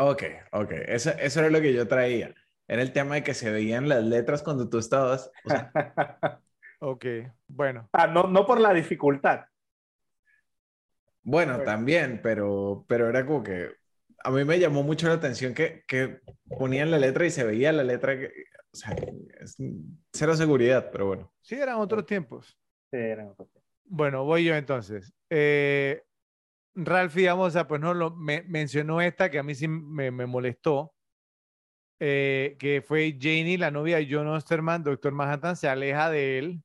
ok, 0.00 0.22
ok, 0.52 0.70
eso, 0.88 1.10
eso 1.20 1.40
era 1.40 1.50
lo 1.50 1.60
que 1.60 1.72
yo 1.72 1.86
traía. 1.86 2.34
Era 2.68 2.82
el 2.82 2.92
tema 2.92 3.16
de 3.16 3.24
que 3.24 3.34
se 3.34 3.50
veían 3.50 3.88
las 3.88 4.04
letras 4.04 4.42
cuando 4.42 4.68
tú 4.68 4.78
estabas. 4.78 5.30
o 5.44 5.50
sea, 5.50 5.72
Ok, 6.80 7.04
bueno. 7.48 7.88
Ah, 7.92 8.06
no, 8.06 8.24
no 8.28 8.46
por 8.46 8.60
la 8.60 8.72
dificultad. 8.72 9.46
bueno, 11.22 11.54
Bueno. 11.54 11.64
también, 11.64 12.20
pero, 12.22 12.84
pero 12.88 13.08
era 13.08 13.26
como 13.26 13.42
que 13.42 13.70
a 14.24 14.30
mí 14.30 14.44
me 14.44 14.58
llamó 14.58 14.82
mucho 14.82 15.08
la 15.08 15.14
atención 15.14 15.54
que, 15.54 15.82
que 15.86 16.20
ponían 16.56 16.90
la 16.90 16.98
letra 16.98 17.26
y 17.26 17.30
se 17.30 17.44
veía 17.44 17.72
la 17.72 17.84
letra. 17.84 18.18
que- 18.18 18.32
o 18.70 18.76
sea, 18.76 18.94
es 19.40 19.56
cero 20.12 20.36
seguridad, 20.36 20.90
pero 20.92 21.06
bueno. 21.06 21.32
Sí, 21.40 21.54
eran 21.56 21.76
otros 21.76 22.04
tiempos. 22.06 22.58
Sí, 22.90 22.96
eran 22.98 23.28
otros 23.28 23.50
tiempos. 23.50 23.72
Bueno, 23.84 24.24
voy 24.24 24.44
yo 24.44 24.54
entonces. 24.54 25.12
Eh, 25.30 26.02
Ralph, 26.74 27.14
digamos, 27.14 27.48
o 27.48 27.50
sea, 27.50 27.66
pues 27.66 27.80
no 27.80 27.94
lo 27.94 28.14
me- 28.14 28.42
mencionó 28.42 29.00
esta 29.00 29.30
que 29.30 29.38
a 29.38 29.42
mí 29.42 29.54
sí 29.54 29.66
me, 29.68 30.10
me 30.10 30.26
molestó, 30.26 30.94
eh, 32.00 32.56
que 32.58 32.82
fue 32.82 33.16
Janie, 33.20 33.58
la 33.58 33.70
novia 33.70 33.96
de 33.98 34.08
John 34.10 34.28
Osterman, 34.28 34.82
Doctor 34.82 35.12
Manhattan, 35.12 35.56
se 35.56 35.68
aleja 35.68 36.10
de 36.10 36.38
él 36.38 36.62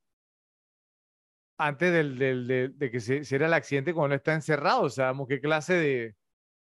antes 1.58 1.92
del, 1.94 2.18
del- 2.18 2.78
de 2.78 2.92
que 2.92 3.00
se 3.00 3.18
hiciera 3.18 3.46
el 3.48 3.54
accidente 3.54 3.94
cuando 3.94 4.14
él 4.16 4.20
está 4.20 4.34
encerrado. 4.34 4.84
O 4.84 4.90
sea, 4.90 5.14
qué 5.28 5.40
clase 5.40 5.74
de, 5.76 6.16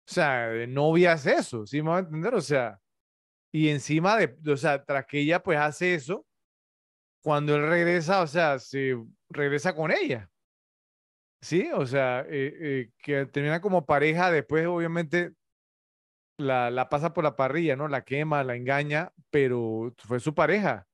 o 0.09 0.13
sea, 0.13 0.49
de 0.49 0.67
novia 0.67 1.15
es 1.15 1.27
eso, 1.27 1.67
¿sí 1.67 1.83
me 1.83 1.93
a 1.93 1.99
entender? 2.01 2.35
O 2.35 2.41
sea, 2.41 2.81
y 3.53 3.69
encima 3.69 4.17
de, 4.17 4.37
o 4.53 4.57
sea, 4.57 4.85
tras 4.85 5.07
que 5.07 5.21
ella 5.21 5.43
pues 5.43 5.59
hace 5.59 5.95
eso, 5.95 6.27
cuando 7.23 7.57
él 7.57 7.67
regresa, 7.69 8.23
o 8.23 8.27
sea, 8.27 8.59
se 8.59 8.97
regresa 9.31 9.75
con 9.75 9.91
ella. 9.91 10.31
Sí, 11.41 11.69
o 11.75 11.87
sea, 11.87 12.21
eh, 12.29 12.55
eh, 12.61 12.91
que 12.99 13.27
termina 13.27 13.61
como 13.61 13.85
pareja, 13.85 14.31
después 14.31 14.67
obviamente 14.67 15.33
la, 16.39 16.71
la 16.71 16.89
pasa 16.89 17.13
por 17.15 17.25
la 17.25 17.37
parrilla, 17.37 17.77
¿no? 17.77 17.89
La 17.89 18.05
quema, 18.05 18.45
la 18.45 18.57
engaña, 18.57 19.13
pero 19.31 19.93
fue 19.99 20.21
su 20.21 20.35
pareja. 20.35 20.87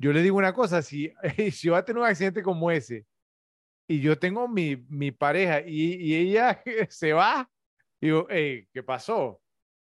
Yo 0.00 0.12
le 0.12 0.22
digo 0.22 0.36
una 0.36 0.52
cosa, 0.52 0.82
si, 0.82 1.12
si 1.52 1.68
voy 1.68 1.78
a 1.78 1.84
tener 1.84 2.02
un 2.02 2.08
accidente 2.08 2.42
como 2.42 2.70
ese 2.70 3.06
y 3.88 4.00
yo 4.00 4.18
tengo 4.18 4.48
mi, 4.48 4.76
mi 4.88 5.10
pareja 5.10 5.60
y, 5.60 5.94
y 5.94 6.14
ella 6.14 6.62
se 6.88 7.12
va, 7.12 7.48
digo, 8.00 8.26
hey, 8.30 8.66
¿qué 8.72 8.82
pasó? 8.82 9.40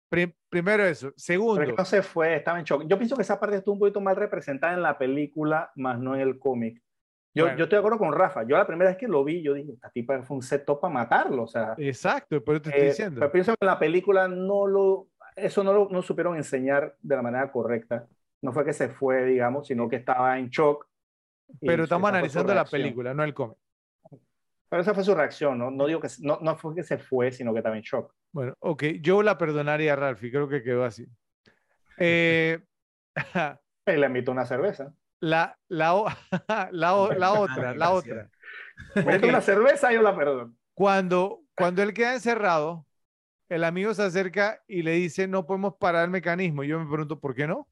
Pri- 0.08 0.34
primero 0.48 0.84
eso. 0.84 1.12
Segundo, 1.16 1.60
Pero 1.60 1.74
no 1.76 1.84
se 1.84 2.02
fue, 2.02 2.36
estaba 2.36 2.58
en 2.58 2.64
shock. 2.64 2.84
Yo 2.86 2.96
pienso 2.98 3.16
que 3.16 3.22
esa 3.22 3.38
parte 3.38 3.56
estuvo 3.56 3.74
un 3.74 3.80
poquito 3.80 4.00
mal 4.00 4.16
representada 4.16 4.74
en 4.74 4.82
la 4.82 4.98
película, 4.98 5.70
más 5.76 5.98
no 6.00 6.14
en 6.14 6.20
el 6.22 6.38
cómic. 6.38 6.82
Yo, 7.32 7.44
Bueno. 7.44 7.58
yo 7.58 7.64
estoy 7.64 7.76
de 7.76 7.80
acuerdo 7.80 7.98
con 7.98 8.12
Rafa. 8.12 8.42
Yo 8.42 8.56
la 8.56 8.66
primera 8.66 8.90
vez 8.90 8.98
que 8.98 9.06
lo 9.06 9.22
vi, 9.22 9.42
yo 9.42 9.54
dije, 9.54 9.72
esta 9.72 9.90
tipa 9.90 10.20
fue 10.22 10.36
un 10.36 10.42
setup 10.42 10.80
para 10.80 10.92
matarlo. 10.92 11.44
O 11.44 11.48
sea, 11.48 11.74
exacto, 11.78 12.42
por 12.42 12.56
eso 12.56 12.62
te 12.62 12.70
estoy 12.70 12.82
eh, 12.84 12.88
diciendo. 12.88 13.20
pero 13.20 13.32
pienso 13.32 13.52
que 13.52 13.58
en 13.64 13.68
la 13.68 13.78
película 13.78 14.26
no 14.26 14.66
lo, 14.66 15.08
eso 15.36 15.62
no 15.62 15.72
lo 15.72 15.88
no 15.90 16.02
supieron 16.02 16.36
enseñar 16.36 16.96
de 17.00 17.16
la 17.16 17.22
manera 17.22 17.50
correcta. 17.52 18.06
No 18.42 18.52
fue 18.52 18.64
que 18.64 18.72
se 18.72 18.88
fue, 18.88 19.24
digamos, 19.24 19.66
sino 19.66 19.88
que 19.88 19.96
estaba 19.96 20.38
en 20.38 20.48
shock. 20.48 20.86
Pero 21.60 21.84
estamos 21.84 22.08
analizando 22.08 22.54
la 22.54 22.64
película, 22.64 23.14
no 23.14 23.22
el 23.22 23.34
cómic. 23.34 23.58
Pero 24.68 24.82
esa 24.82 24.94
fue 24.94 25.02
su 25.02 25.14
reacción, 25.14 25.58
¿no? 25.58 25.70
No 25.70 25.86
digo 25.86 26.00
que 26.00 26.08
no, 26.20 26.38
no 26.40 26.56
fue 26.56 26.74
que 26.76 26.84
se 26.84 26.96
fue, 26.96 27.32
sino 27.32 27.52
que 27.52 27.58
estaba 27.58 27.76
en 27.76 27.82
shock. 27.82 28.14
Bueno, 28.32 28.54
ok, 28.60 28.84
yo 29.00 29.22
la 29.22 29.36
perdonaría 29.36 29.92
a 29.94 29.96
Ralphie, 29.96 30.30
creo 30.30 30.48
que 30.48 30.62
quedó 30.62 30.84
así. 30.84 31.06
Eh, 31.98 32.60
Y 33.86 33.92
le 33.92 34.06
invitó 34.06 34.30
una 34.30 34.46
cerveza. 34.46 34.94
La, 35.20 35.58
la, 35.68 36.18
la, 36.72 37.14
la 37.16 37.32
otra, 37.32 37.74
la 37.74 37.90
otra. 37.90 38.30
Una 39.22 39.40
cerveza, 39.40 39.92
yo 39.92 40.02
la 40.02 40.16
perdono. 40.16 40.54
Cuando, 40.74 41.42
cuando 41.54 41.82
él 41.82 41.92
queda 41.92 42.14
encerrado, 42.14 42.86
el 43.48 43.64
amigo 43.64 43.92
se 43.94 44.02
acerca 44.02 44.62
y 44.66 44.82
le 44.82 44.92
dice, 44.92 45.28
no 45.28 45.46
podemos 45.46 45.74
parar 45.78 46.04
el 46.04 46.10
mecanismo. 46.10 46.64
Yo 46.64 46.78
me 46.78 46.90
pregunto, 46.90 47.20
¿por 47.20 47.34
qué 47.34 47.46
no? 47.46 47.68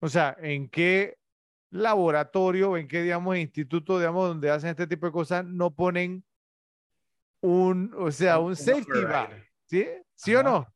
O 0.00 0.08
sea, 0.08 0.36
¿en 0.40 0.68
qué 0.68 1.16
laboratorio, 1.70 2.76
en 2.76 2.88
qué, 2.88 3.02
digamos, 3.02 3.36
instituto, 3.36 3.98
digamos, 3.98 4.28
donde 4.28 4.50
hacen 4.50 4.70
este 4.70 4.86
tipo 4.86 5.06
de 5.06 5.12
cosas, 5.12 5.44
no 5.44 5.74
ponen 5.74 6.24
un, 7.40 7.94
o 7.96 8.10
sea, 8.10 8.38
un 8.38 8.56
safety 8.56 8.98
override. 8.98 9.48
¿Sí? 9.66 9.86
¿Sí 10.14 10.34
o 10.34 10.42
no? 10.42 10.66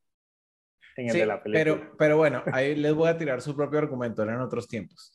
En 0.96 1.06
el 1.06 1.12
Sí, 1.12 1.18
de 1.20 1.26
la 1.26 1.42
película. 1.42 1.76
pero, 1.76 1.96
pero 1.96 2.16
bueno, 2.18 2.42
ahí 2.52 2.74
les 2.76 2.94
voy 2.94 3.08
a 3.08 3.16
tirar 3.16 3.40
su 3.40 3.56
propio 3.56 3.78
argumento, 3.78 4.22
eran 4.22 4.40
otros 4.40 4.68
tiempos. 4.68 5.12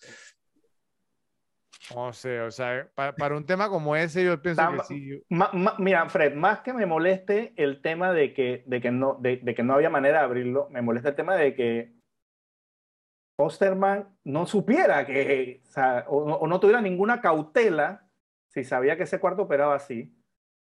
No 1.90 2.12
sé, 2.14 2.42
o 2.42 2.52
sea, 2.52 2.90
pa- 2.96 3.16
para 3.18 3.36
un 3.38 3.46
tema 3.46 3.70
como 3.70 3.96
ese, 3.96 4.24
yo 4.26 4.42
pienso 4.42 4.68
que 4.68 4.80
sí. 4.80 5.22
Ma- 5.30 5.52
ma- 5.54 5.76
mira, 5.80 6.08
Fred, 6.10 6.34
más 6.36 6.60
que 6.62 6.74
me 6.74 6.86
moleste 6.86 7.54
el 7.58 7.82
tema 7.82 8.12
de 8.14 8.34
que, 8.34 8.64
de 8.66 8.82
que, 8.82 8.92
no, 8.92 9.16
de, 9.22 9.38
de 9.38 9.56
que 9.56 9.64
no 9.64 9.74
había 9.74 9.90
manera 9.90 10.20
de 10.20 10.26
abrirlo, 10.26 10.68
me 10.70 10.82
molesta 10.82 11.10
el 11.10 11.16
tema 11.16 11.36
de 11.36 11.56
que 11.56 11.94
Osterman 13.40 14.18
no 14.24 14.46
supiera 14.48 15.06
que, 15.06 15.62
o, 15.64 15.68
sea, 15.72 16.06
o 16.08 16.28
no, 16.28 16.36
o 16.38 16.48
no 16.48 16.60
tuviera 16.60 16.82
ninguna 16.82 17.22
cautela, 17.22 18.10
si 18.50 18.64
sabía 18.64 18.98
que 18.98 19.04
ese 19.04 19.20
cuarto 19.20 19.44
operaba 19.44 19.76
así, 19.76 20.16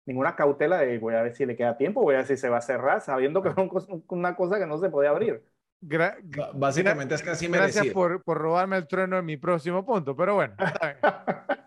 ninguna 0.07 0.35
cautela 0.37 0.79
de 0.79 0.99
voy 0.99 1.15
a 1.15 1.23
ver 1.23 1.35
si 1.35 1.45
le 1.47 1.57
queda 1.57 1.77
tiempo, 1.77 2.03
voy 2.03 2.15
a 2.15 2.19
ver 2.19 2.27
si 2.27 2.37
se 2.39 2.49
va 2.49 2.59
a 2.59 2.61
cerrar, 2.63 3.01
sabiendo 3.03 3.43
que 3.43 3.51
era 3.51 3.63
un 3.63 4.05
una 4.09 4.35
cosa 4.37 4.59
que 4.59 4.67
no 4.67 4.79
se 4.79 4.89
podía 4.91 5.11
abrir. 5.11 5.45
Gra- 5.83 6.17
Básicamente 6.55 7.15
es 7.17 7.23
casi 7.23 7.49
Gracias 7.49 7.75
merecido. 7.75 7.95
por, 7.95 8.23
por 8.23 8.39
robarme 8.39 8.77
el 8.77 8.87
trueno 8.87 9.19
en 9.19 9.25
mi 9.25 9.37
próximo 9.37 9.85
punto, 9.85 10.15
pero 10.17 10.35
bueno. 10.37 10.55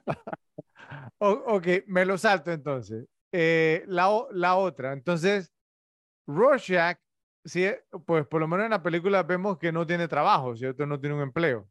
O- 1.20 1.56
ok, 1.56 1.68
me 1.88 2.06
lo 2.06 2.18
salto 2.18 2.52
entonces. 2.52 3.06
Eh, 3.32 3.84
la, 3.88 4.10
la 4.32 4.56
otra, 4.56 4.94
entonces, 4.94 5.52
Rorschach, 6.28 6.98
sí, 7.44 7.68
pues 8.06 8.26
por 8.28 8.40
lo 8.42 8.48
menos 8.48 8.66
en 8.66 8.72
la 8.72 8.84
película 8.84 9.24
vemos 9.24 9.58
que 9.58 9.72
no 9.72 9.86
tiene 9.86 10.08
trabajo, 10.08 10.56
¿cierto? 10.56 10.86
No 10.86 11.00
tiene 11.00 11.16
un 11.16 11.22
empleo. 11.22 11.68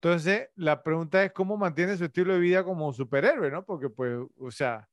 Entonces, 0.00 0.48
la 0.56 0.82
pregunta 0.82 1.22
es 1.24 1.32
cómo 1.32 1.56
mantiene 1.56 1.96
su 1.96 2.04
estilo 2.04 2.32
de 2.34 2.40
vida 2.40 2.64
como 2.64 2.92
superhéroe, 2.92 3.50
¿no? 3.50 3.64
Porque, 3.64 3.88
pues, 3.88 4.18
o 4.38 4.50
sea, 4.50 4.88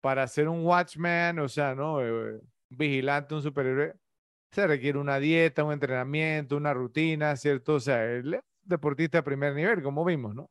para 0.00 0.26
ser 0.28 0.48
un 0.48 0.64
Watchman, 0.64 1.38
o 1.40 1.48
sea, 1.48 1.74
¿no? 1.74 2.00
Eh, 2.00 2.40
vigilante, 2.68 3.34
un 3.34 3.42
superhéroe, 3.42 3.94
se 4.50 4.66
requiere 4.66 4.98
una 4.98 5.18
dieta, 5.18 5.64
un 5.64 5.72
entrenamiento, 5.72 6.56
una 6.56 6.72
rutina, 6.74 7.36
¿cierto? 7.36 7.74
O 7.74 7.80
sea, 7.80 8.04
él 8.04 8.34
es 8.34 8.40
deportista 8.62 9.18
de 9.18 9.22
primer 9.22 9.54
nivel, 9.54 9.82
como 9.82 10.04
vimos, 10.04 10.34
¿no? 10.34 10.50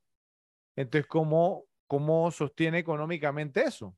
Entonces, 0.76 1.08
¿cómo, 1.08 1.66
cómo 1.88 2.32
sostiene 2.32 2.80
económicamente 2.80 3.64
eso? 3.64 3.96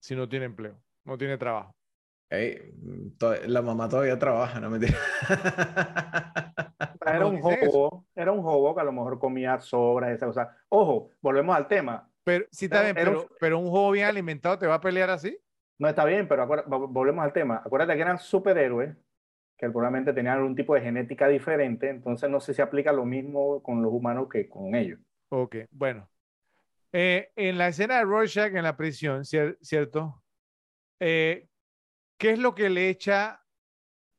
Si 0.00 0.14
no 0.14 0.28
tiene 0.28 0.46
empleo, 0.46 0.82
no 1.04 1.18
tiene 1.18 1.36
trabajo. 1.38 1.74
Ey, 2.30 2.72
to- 3.18 3.34
la 3.48 3.60
mamá 3.60 3.88
todavía 3.88 4.18
trabaja, 4.18 4.60
no 4.60 4.70
me 4.70 4.78
Era 7.02 7.18
No 7.18 7.28
un 7.28 7.40
hobo, 7.42 8.06
era 8.14 8.30
un 8.32 8.40
hobo 8.40 8.74
que 8.74 8.80
a 8.80 8.84
lo 8.84 8.92
mejor 8.92 9.18
comía 9.18 9.58
sobras, 9.58 10.12
esa 10.12 10.26
cosa. 10.26 10.56
Ojo, 10.68 11.10
volvemos 11.20 11.56
al 11.56 11.66
tema. 11.66 12.08
Pero 12.22 12.44
sí 12.52 12.66
está 12.66 12.78
Era- 12.78 12.92
bien, 12.92 13.08
era 13.08 13.10
pero, 13.10 13.28
pero 13.40 13.58
un 13.58 13.68
juego 13.70 13.90
bien 13.90 14.06
alimentado 14.06 14.58
te 14.58 14.66
va 14.66 14.74
a 14.76 14.80
pelear 14.80 15.10
así. 15.10 15.36
No 15.80 15.88
está 15.88 16.04
bien, 16.04 16.28
pero 16.28 16.46
volvemos 16.88 17.24
al 17.24 17.32
tema. 17.32 17.62
Acuérdate 17.64 17.94
que 17.96 18.02
eran 18.02 18.18
superhéroes, 18.18 18.94
que 19.56 19.70
probablemente 19.70 20.12
tenían 20.12 20.36
algún 20.36 20.54
tipo 20.54 20.74
de 20.74 20.82
genética 20.82 21.26
diferente, 21.26 21.88
entonces 21.88 22.28
no 22.28 22.38
sé 22.38 22.52
si 22.52 22.60
aplica 22.60 22.92
lo 22.92 23.06
mismo 23.06 23.62
con 23.62 23.82
los 23.82 23.90
humanos 23.90 24.28
que 24.30 24.46
con 24.46 24.74
ellos. 24.74 25.00
Ok, 25.30 25.56
bueno. 25.70 26.06
Eh, 26.92 27.30
en 27.34 27.56
la 27.56 27.68
escena 27.68 27.96
de 27.96 28.04
Rorschach 28.04 28.54
en 28.54 28.62
la 28.62 28.76
prisión, 28.76 29.22
cier- 29.22 29.56
¿cierto? 29.62 30.22
Eh, 31.00 31.48
¿qué 32.18 32.32
es 32.32 32.38
lo 32.38 32.54
que 32.54 32.68
le 32.68 32.90
echa 32.90 33.42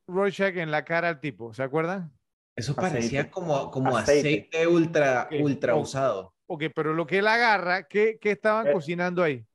Rorschach 0.07 0.55
en 0.57 0.71
la 0.71 0.83
cara 0.83 1.09
al 1.09 1.19
tipo? 1.19 1.53
¿Se 1.53 1.61
acuerdan? 1.61 2.11
Eso 2.55 2.71
Aceite. 2.71 2.89
parecía 2.95 3.29
como, 3.29 3.69
como 3.69 3.95
Aceite. 3.95 4.29
aceite, 4.49 4.67
ultra, 4.67 5.29
ultra 5.39 5.75
usado. 5.75 6.33
Ok, 6.47 6.63
pero 6.73 6.93
lo 6.95 7.05
que 7.05 7.19
él 7.19 7.27
agarra, 7.27 7.87
¿qué, 7.87 8.17
qué 8.19 8.31
estaban 8.31 8.67
Eh. 8.67 8.73
cocinando 8.73 9.21
ahí? 9.21 9.45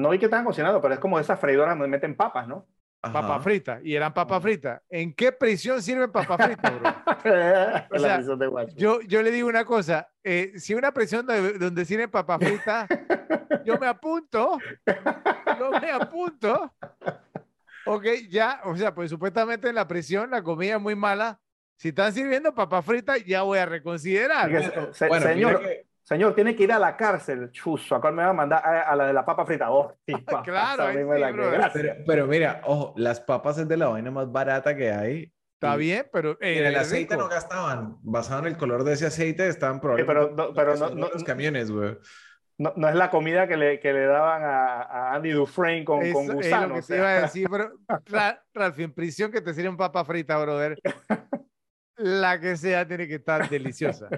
No 0.00 0.10
vi 0.10 0.18
que 0.18 0.26
estaban 0.26 0.44
cocinando, 0.44 0.80
pero 0.80 0.94
es 0.94 1.00
como 1.00 1.18
esas 1.18 1.38
freidoras 1.40 1.74
donde 1.74 1.88
meten 1.88 2.14
papas, 2.16 2.46
¿no? 2.46 2.66
Papa 3.00 3.20
Ajá. 3.20 3.40
frita. 3.40 3.78
Y 3.82 3.94
eran 3.94 4.12
papas 4.12 4.42
fritas. 4.42 4.82
¿En 4.90 5.14
qué 5.14 5.30
prisión 5.30 5.80
sirven 5.80 6.10
papas 6.10 6.46
fritas, 6.46 6.72
bro? 6.80 6.94
Sea, 7.98 8.18
de. 8.18 8.72
Yo, 8.74 9.00
yo 9.02 9.22
le 9.22 9.30
digo 9.30 9.48
una 9.48 9.64
cosa, 9.64 10.08
eh, 10.24 10.52
si 10.56 10.74
una 10.74 10.92
prisión 10.92 11.24
donde, 11.24 11.58
donde 11.58 11.84
sirven 11.84 12.10
papas 12.10 12.38
fritas, 12.40 12.88
yo 13.64 13.78
me 13.78 13.86
apunto, 13.86 14.58
yo 15.58 15.70
me 15.80 15.90
apunto. 15.92 16.74
Ok, 17.86 18.04
ya, 18.28 18.60
o 18.64 18.76
sea, 18.76 18.92
pues 18.94 19.10
supuestamente 19.10 19.68
en 19.68 19.76
la 19.76 19.86
prisión 19.88 20.30
la 20.30 20.42
comida 20.42 20.74
es 20.76 20.80
muy 20.80 20.94
mala, 20.96 21.40
Si 21.76 21.88
están 21.90 22.12
sirviendo 22.12 22.52
papas 22.52 22.84
fritas, 22.84 23.24
ya 23.24 23.42
voy 23.42 23.58
a 23.58 23.66
reconsiderar. 23.66 24.50
Que 24.50 24.62
se- 24.64 24.92
se- 24.94 25.06
Bueno, 25.08 25.26
señor, 25.26 25.58
mira 25.60 25.70
que- 25.72 25.86
señor, 26.08 26.34
tiene 26.34 26.56
que 26.56 26.62
ir 26.64 26.72
a 26.72 26.78
la 26.78 26.96
cárcel. 26.96 27.50
Chuzo, 27.52 27.94
acá 27.96 28.10
me 28.10 28.22
va 28.22 28.30
a 28.30 28.32
mandar 28.32 28.64
a, 28.64 28.82
a 28.90 28.96
la 28.96 29.06
de 29.08 29.12
la 29.12 29.24
papa 29.24 29.44
frita. 29.44 29.70
Oh, 29.70 29.92
sí, 30.06 30.12
papá, 30.16 30.42
Claro, 30.42 30.92
sí, 30.92 31.20
la. 31.20 31.70
Pero, 31.72 31.92
pero 32.06 32.26
mira, 32.26 32.60
ojo, 32.64 32.94
las 32.96 33.20
papas 33.20 33.58
es 33.58 33.68
de 33.68 33.76
la 33.76 33.88
vaina 33.88 34.10
más 34.10 34.30
barata 34.30 34.74
que 34.74 34.90
hay. 34.90 35.32
Está 35.54 35.74
y- 35.74 35.78
bien, 35.78 36.06
pero 36.12 36.38
y 36.40 36.46
en 36.58 36.64
eh, 36.64 36.68
el 36.68 36.76
aceite 36.76 37.14
rico. 37.14 37.24
no 37.24 37.28
gastaban. 37.28 37.96
Basado 38.02 38.40
en 38.40 38.46
el 38.46 38.56
color 38.56 38.84
de 38.84 38.92
ese 38.94 39.06
aceite, 39.06 39.48
estaban 39.48 39.80
probablemente 39.80 40.12
pero 40.14 40.34
no- 40.34 40.54
pero 40.54 40.76
no- 40.76 40.90
no- 40.90 41.08
los 41.12 41.24
camiones, 41.24 41.70
güey. 41.70 41.98
No, 42.60 42.72
no 42.74 42.88
es 42.88 42.94
la 42.96 43.08
comida 43.10 43.46
que 43.46 43.56
le, 43.56 43.78
que 43.78 43.92
le 43.92 44.06
daban 44.06 44.42
a, 44.42 44.82
a 44.82 45.14
Andy 45.14 45.30
Dufresne 45.30 45.84
con, 45.84 46.02
Eso 46.02 46.12
con 46.14 46.22
es 46.24 46.28
lo 46.30 46.34
gusano. 46.36 46.66
que 46.74 46.80
o 46.80 46.82
te 46.82 46.82
sea. 46.82 46.96
iba 46.96 47.08
a 47.08 47.20
decir, 47.22 47.48
pero 47.50 47.72
Ra- 48.06 48.42
Ralph, 48.52 48.78
en 48.80 48.92
prisión 48.92 49.30
que 49.30 49.40
te 49.40 49.54
sirven 49.54 49.76
papa 49.76 50.04
frita, 50.04 50.36
brother. 50.38 50.76
La 51.96 52.38
que 52.40 52.56
sea 52.56 52.86
tiene 52.86 53.06
que 53.08 53.16
estar 53.16 53.48
deliciosa. 53.48 54.08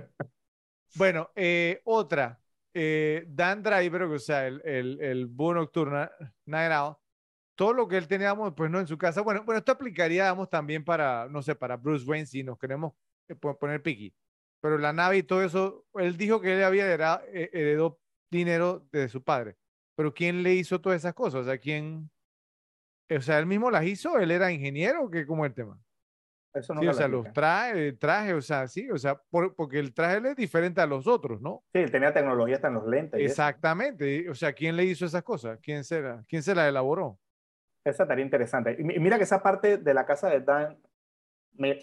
Bueno, 0.94 1.30
eh, 1.34 1.80
otra. 1.84 2.40
eh, 2.74 3.24
Dan 3.28 3.62
Driver, 3.62 4.02
o 4.02 4.18
sea, 4.18 4.46
el, 4.46 4.60
el, 4.64 5.00
el 5.00 5.26
búho 5.26 5.54
nocturno, 5.54 6.08
Night 6.46 6.72
todo 7.56 7.74
lo 7.74 7.88
que 7.88 7.96
él 7.98 8.08
tenía, 8.08 8.34
pues 8.56 8.70
no 8.70 8.80
en 8.80 8.86
su 8.88 8.98
casa. 8.98 9.22
Bueno, 9.22 9.44
bueno, 9.44 9.58
esto 9.60 9.72
aplicaría, 9.72 10.34
también 10.50 10.84
para, 10.84 11.28
no 11.30 11.42
sé, 11.42 11.54
para 11.56 11.76
Bruce 11.76 12.06
Wayne 12.06 12.26
si 12.26 12.42
nos 12.44 12.58
queremos 12.58 12.94
eh, 13.28 13.34
po- 13.36 13.58
poner 13.58 13.82
piqui. 13.82 14.14
Pero 14.60 14.78
la 14.78 14.92
nave 14.92 15.18
y 15.18 15.22
todo 15.24 15.42
eso, 15.44 15.86
él 15.94 16.16
dijo 16.16 16.40
que 16.40 16.54
él 16.56 16.64
había 16.64 16.86
heredado, 16.86 17.22
eh, 17.32 17.50
heredó 17.52 18.00
dinero 18.30 18.86
de 18.92 19.08
su 19.08 19.22
padre. 19.22 19.56
Pero 19.96 20.14
¿quién 20.14 20.42
le 20.42 20.54
hizo 20.54 20.80
todas 20.80 20.98
esas 21.00 21.14
cosas? 21.14 21.42
O 21.42 21.44
sea, 21.44 21.58
¿quién? 21.58 22.10
O 23.10 23.20
sea, 23.20 23.38
él 23.38 23.46
mismo 23.46 23.70
las 23.70 23.84
hizo, 23.84 24.18
él 24.18 24.30
era 24.30 24.52
ingeniero, 24.52 25.04
o 25.04 25.10
¿qué? 25.10 25.26
¿Cómo 25.26 25.44
es 25.44 25.50
el 25.50 25.54
tema? 25.54 25.78
Eso 26.54 26.74
Sí, 26.74 26.86
o 26.86 26.92
lo 26.92 26.92
sea, 26.94 27.08
los 27.08 27.30
explican. 27.30 27.32
traje, 27.32 27.88
el 27.88 27.98
traje, 27.98 28.32
o 28.34 28.40
sea, 28.40 28.66
sí, 28.66 28.88
o 28.90 28.96
sea, 28.98 29.16
por- 29.30 29.54
porque 29.54 29.78
el 29.78 29.92
traje 29.92 30.30
es 30.30 30.36
diferente 30.36 30.80
a 30.80 30.86
los 30.86 31.06
otros, 31.06 31.40
¿no? 31.42 31.62
Sí, 31.72 31.80
él 31.80 31.90
tenía 31.90 32.12
tecnología 32.14 32.56
hasta 32.56 32.68
en 32.68 32.74
los 32.74 32.86
lentes. 32.86 33.20
Exactamente, 33.24 34.28
o 34.30 34.34
sea, 34.34 34.52
¿quién 34.52 34.76
le 34.76 34.84
hizo 34.84 35.04
esas 35.06 35.22
cosas? 35.22 35.58
¿Quién 35.62 35.84
se 35.84 36.00
la, 36.00 36.24
quién 36.28 36.42
se 36.42 36.54
la 36.54 36.68
elaboró? 36.68 37.18
Esa 37.84 38.06
tarea 38.06 38.24
interesante. 38.24 38.76
Y 38.78 38.84
mi- 38.84 38.98
mira 38.98 39.16
que 39.16 39.24
esa 39.24 39.42
parte 39.42 39.78
de 39.78 39.94
la 39.94 40.04
casa 40.04 40.28
de 40.28 40.40
Dan 40.40 40.78
me, 41.54 41.78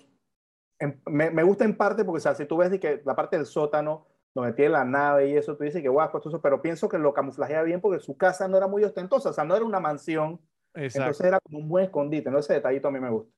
en- 0.79 1.01
me, 1.07 1.31
me 1.31 1.43
gusta 1.43 1.65
en 1.65 1.77
parte 1.77 2.05
porque, 2.05 2.17
o 2.19 2.21
sea, 2.21 2.35
si 2.35 2.45
tú 2.45 2.57
ves 2.57 2.71
de 2.71 2.79
que 2.79 3.01
la 3.05 3.15
parte 3.15 3.37
del 3.37 3.45
sótano, 3.47 4.07
donde 4.35 4.53
tiene 4.53 4.71
la 4.71 4.85
nave 4.85 5.29
y 5.29 5.37
eso, 5.37 5.57
tú 5.57 5.63
dices 5.65 5.81
que 5.83 5.89
guau, 5.89 6.11
costoso, 6.11 6.41
pero 6.41 6.61
pienso 6.61 6.89
que 6.89 6.99
lo 6.99 7.13
camuflajea 7.13 7.63
bien 7.63 7.81
porque 7.81 7.99
su 8.01 8.17
casa 8.17 8.47
no 8.47 8.57
era 8.57 8.67
muy 8.67 8.83
ostentosa, 8.83 9.29
o 9.31 9.33
sea, 9.33 9.45
no 9.45 9.55
era 9.55 9.65
una 9.65 9.79
mansión, 9.81 10.41
Exacto, 10.73 10.97
entonces 10.99 11.27
era 11.27 11.39
como 11.41 11.59
un 11.59 11.69
buen 11.69 11.85
escondite, 11.85 12.31
¿no? 12.31 12.39
Ese 12.39 12.53
detallito 12.55 12.87
a 12.89 12.91
mí 12.91 12.99
me 12.99 13.09
gusta. 13.11 13.31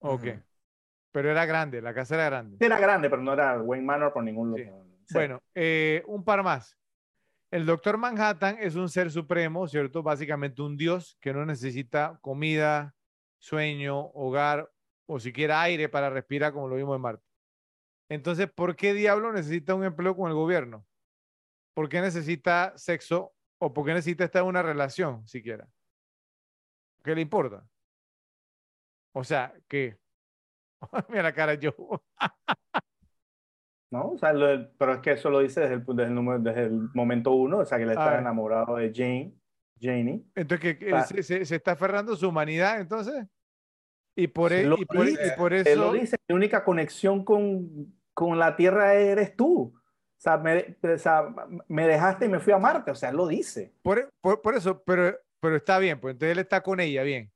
ok. 0.00 0.44
Pero 1.14 1.30
era 1.30 1.46
grande, 1.46 1.80
la 1.80 1.94
casa 1.94 2.16
era 2.16 2.24
grande. 2.24 2.56
Era 2.58 2.76
grande, 2.76 3.08
pero 3.08 3.22
no 3.22 3.32
era 3.34 3.60
Wayne 3.62 3.86
Manor 3.86 4.12
por 4.12 4.24
ningún 4.24 4.52
Sí. 4.56 4.64
lugar. 4.64 4.82
Sí. 5.06 5.14
Bueno, 5.14 5.40
eh, 5.54 6.02
un 6.08 6.24
par 6.24 6.42
más. 6.42 6.76
El 7.52 7.66
Doctor 7.66 7.98
Manhattan 7.98 8.56
es 8.58 8.74
un 8.74 8.88
ser 8.88 9.12
supremo, 9.12 9.68
¿cierto? 9.68 10.02
Básicamente 10.02 10.60
un 10.60 10.76
dios 10.76 11.16
que 11.20 11.32
no 11.32 11.46
necesita 11.46 12.18
comida, 12.20 12.96
sueño, 13.38 14.06
hogar 14.08 14.68
o 15.06 15.20
siquiera 15.20 15.62
aire 15.62 15.88
para 15.88 16.10
respirar, 16.10 16.52
como 16.52 16.66
lo 16.66 16.74
vimos 16.74 16.96
en 16.96 17.02
Marte. 17.02 17.24
Entonces, 18.08 18.50
¿por 18.50 18.74
qué 18.74 18.92
diablo 18.92 19.32
necesita 19.32 19.76
un 19.76 19.84
empleo 19.84 20.16
con 20.16 20.28
el 20.28 20.34
gobierno? 20.34 20.84
¿Por 21.74 21.88
qué 21.88 22.00
necesita 22.00 22.72
sexo 22.76 23.34
o 23.58 23.72
por 23.72 23.86
qué 23.86 23.94
necesita 23.94 24.24
estar 24.24 24.42
en 24.42 24.48
una 24.48 24.62
relación 24.62 25.24
siquiera? 25.28 25.68
¿Qué 27.04 27.14
le 27.14 27.20
importa? 27.20 27.64
O 29.12 29.22
sea, 29.22 29.54
que... 29.68 30.02
Mira 31.08 31.22
la 31.24 31.32
cara 31.34 31.54
yo. 31.54 31.72
¿no? 33.90 34.10
O 34.12 34.18
sea, 34.18 34.32
lo- 34.32 34.68
pero 34.76 34.94
es 34.94 35.00
que 35.00 35.12
eso 35.12 35.30
lo 35.30 35.40
dice 35.40 35.60
desde 35.60 35.74
el, 35.74 35.84
desde 35.86 36.12
el, 36.12 36.42
desde 36.42 36.62
el 36.64 36.88
momento 36.94 37.32
uno, 37.32 37.58
o 37.58 37.64
sea, 37.64 37.78
que 37.78 37.84
él 37.84 37.90
está 37.90 38.16
Ah. 38.16 38.18
enamorado 38.18 38.76
de 38.76 38.92
Jane, 38.92 39.34
Janie. 39.80 40.24
Entonces, 40.34 40.76
que, 40.78 40.90
él 40.90 41.02
se, 41.04 41.22
se- 41.22 41.44
se 41.44 41.56
está 41.56 41.72
aferrando 41.72 42.16
su 42.16 42.28
humanidad, 42.28 42.80
entonces. 42.80 43.24
Y 44.16 44.28
por, 44.28 44.50
Se 44.50 44.62
e- 44.62 44.74
y 44.78 44.84
por, 44.84 45.06
y 45.06 45.10
dice, 45.10 45.34
por 45.36 45.52
Él 45.52 45.66
eso. 45.66 45.80
lo 45.80 45.92
dice, 45.92 46.16
mi 46.28 46.34
única 46.36 46.64
conexión 46.64 47.24
con, 47.24 47.94
con 48.12 48.38
la 48.38 48.56
Tierra 48.56 48.94
eres 48.94 49.36
tú. 49.36 49.74
O 49.76 50.20
sea, 50.24 50.38
me, 50.38 50.76
o 50.82 50.98
sea, 50.98 51.26
me 51.68 51.86
dejaste 51.86 52.26
y 52.26 52.28
me 52.28 52.38
fui 52.40 52.52
a 52.52 52.58
Marte, 52.58 52.90
o 52.92 52.94
sea, 52.94 53.10
él 53.10 53.16
lo 53.16 53.26
dice. 53.26 53.74
Por, 53.82 54.08
por- 54.20 54.40
por 54.40 54.54
eso, 54.54 54.82
pero, 54.84 55.16
pero 55.40 55.56
está 55.56 55.78
bien, 55.78 56.00
pues 56.00 56.12
entonces 56.14 56.32
él 56.32 56.38
está 56.42 56.62
con 56.62 56.80
ella, 56.80 57.02
bien. 57.02 57.30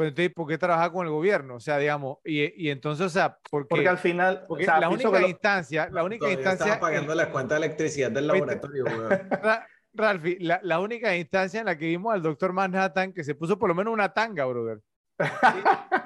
Pero 0.00 0.08
entonces, 0.08 0.32
¿por 0.34 0.48
qué 0.48 0.56
trabaja 0.56 0.90
con 0.90 1.06
el 1.06 1.12
gobierno? 1.12 1.56
O 1.56 1.60
sea, 1.60 1.76
digamos, 1.76 2.18
y, 2.24 2.66
y 2.66 2.70
entonces, 2.70 3.04
o 3.04 3.10
sea, 3.10 3.36
porque, 3.50 3.68
Porque 3.68 3.88
al 3.88 3.98
final, 3.98 4.46
porque 4.48 4.62
o 4.62 4.64
sea, 4.64 4.80
la 4.80 4.88
única 4.88 5.12
que 5.12 5.20
lo- 5.20 5.28
instancia, 5.28 5.90
la 5.92 6.04
única 6.04 6.20
Todavía 6.20 6.38
instancia, 6.38 6.72
estaba 6.72 6.80
pagando 6.80 7.12
en- 7.12 7.18
la 7.18 7.30
cuenta 7.30 7.54
de 7.56 7.66
electricidad 7.66 8.10
del 8.10 8.26
laboratorio, 8.26 8.84
güey. 8.84 9.18
Ra- 9.42 9.66
Ralphie, 9.92 10.38
la, 10.40 10.58
la 10.62 10.80
única 10.80 11.14
instancia 11.14 11.60
en 11.60 11.66
la 11.66 11.76
que 11.76 11.84
vimos 11.84 12.14
al 12.14 12.22
doctor 12.22 12.54
Manhattan 12.54 13.12
que 13.12 13.24
se 13.24 13.34
puso 13.34 13.58
por 13.58 13.68
lo 13.68 13.74
menos 13.74 13.92
una 13.92 14.14
tanga, 14.14 14.46
brother, 14.46 14.80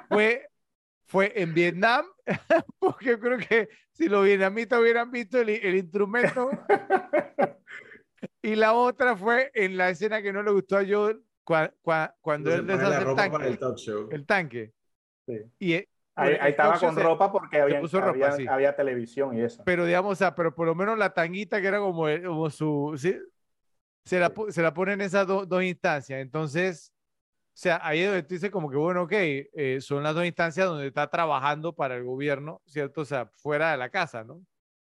fue, 0.09 0.49
fue 1.05 1.31
en 1.41 1.53
Vietnam, 1.53 2.05
porque 2.79 3.05
yo 3.11 3.19
creo 3.21 3.37
que 3.37 3.69
si 3.91 4.09
los 4.09 4.25
vietnamitas 4.25 4.77
hubieran 4.77 5.09
visto 5.09 5.39
el, 5.39 5.47
el 5.49 5.75
instrumento, 5.75 6.49
y 8.41 8.55
la 8.55 8.73
otra 8.73 9.15
fue 9.15 9.51
en 9.53 9.77
la 9.77 9.89
escena 9.89 10.21
que 10.21 10.33
no 10.33 10.43
le 10.43 10.51
gustó 10.51 10.77
a 10.77 10.83
Joel 10.85 11.21
cua- 11.45 11.73
cua- 11.83 12.13
cuando 12.21 12.53
él 12.53 12.65
deshace 12.67 12.97
el 12.97 13.03
ropa 13.03 13.29
para 13.31 13.47
el 13.47 13.57
tanque, 13.57 13.57
talk 13.59 13.77
show. 13.77 14.09
el 14.11 14.25
tanque. 14.25 14.73
Sí. 15.27 15.41
Y, 15.59 15.73
eh, 15.73 15.89
ahí, 16.15 16.33
ahí 16.39 16.51
estaba 16.51 16.77
con 16.79 16.95
se- 16.95 17.01
ropa 17.03 17.31
porque 17.31 17.61
había, 17.61 17.79
puso 17.79 17.99
ropa, 17.99 18.11
había, 18.11 18.31
sí. 18.33 18.47
había 18.47 18.75
televisión 18.75 19.37
y 19.37 19.41
eso. 19.41 19.63
pero 19.65 19.85
digamos, 19.85 20.13
o 20.13 20.15
sea, 20.15 20.35
pero 20.35 20.53
por 20.53 20.65
lo 20.67 20.75
menos 20.75 20.97
la 20.97 21.13
tanguita 21.13 21.61
que 21.61 21.67
era 21.67 21.79
como, 21.79 22.07
el- 22.07 22.23
como 22.25 22.49
su, 22.49 22.95
sí, 22.97 23.15
se 24.03 24.19
la, 24.19 24.31
se 24.49 24.61
la 24.61 24.73
ponen 24.73 25.01
en 25.01 25.07
esas 25.07 25.25
do- 25.27 25.45
dos 25.45 25.63
instancias. 25.63 26.19
Entonces, 26.21 26.91
o 26.93 27.57
sea, 27.57 27.79
ahí 27.83 28.01
es 28.01 28.07
donde 28.07 28.23
tú 28.23 28.33
dices 28.35 28.51
como 28.51 28.69
que, 28.69 28.77
bueno, 28.77 29.03
ok, 29.03 29.13
eh, 29.13 29.77
son 29.81 30.03
las 30.03 30.13
dos 30.13 30.25
instancias 30.25 30.67
donde 30.67 30.87
está 30.87 31.09
trabajando 31.09 31.73
para 31.73 31.95
el 31.95 32.03
gobierno, 32.03 32.61
¿cierto? 32.65 33.01
O 33.01 33.05
sea, 33.05 33.31
fuera 33.37 33.71
de 33.71 33.77
la 33.77 33.89
casa, 33.89 34.23
¿no? 34.23 34.41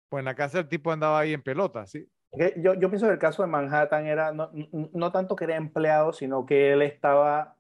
Pues 0.10 0.22
en 0.22 0.26
la 0.26 0.36
casa 0.36 0.60
el 0.60 0.68
tipo 0.68 0.92
andaba 0.92 1.20
ahí 1.20 1.34
en 1.34 1.42
pelota, 1.44 1.86
¿sí? 1.86 2.08
Yo, 2.36 2.74
yo 2.74 2.90
pienso 2.90 3.06
que 3.08 3.14
el 3.14 3.20
caso 3.20 3.44
de 3.44 3.48
Manhattan 3.48 4.06
era 4.08 4.32
no, 4.32 4.50
no- 4.94 5.12
tanto 5.12 5.36
que 5.36 5.44
era 5.46 5.56
empleado, 5.56 6.14
sino 6.14 6.46
que 6.46 6.74
él 6.74 6.82
estaba 6.82 7.58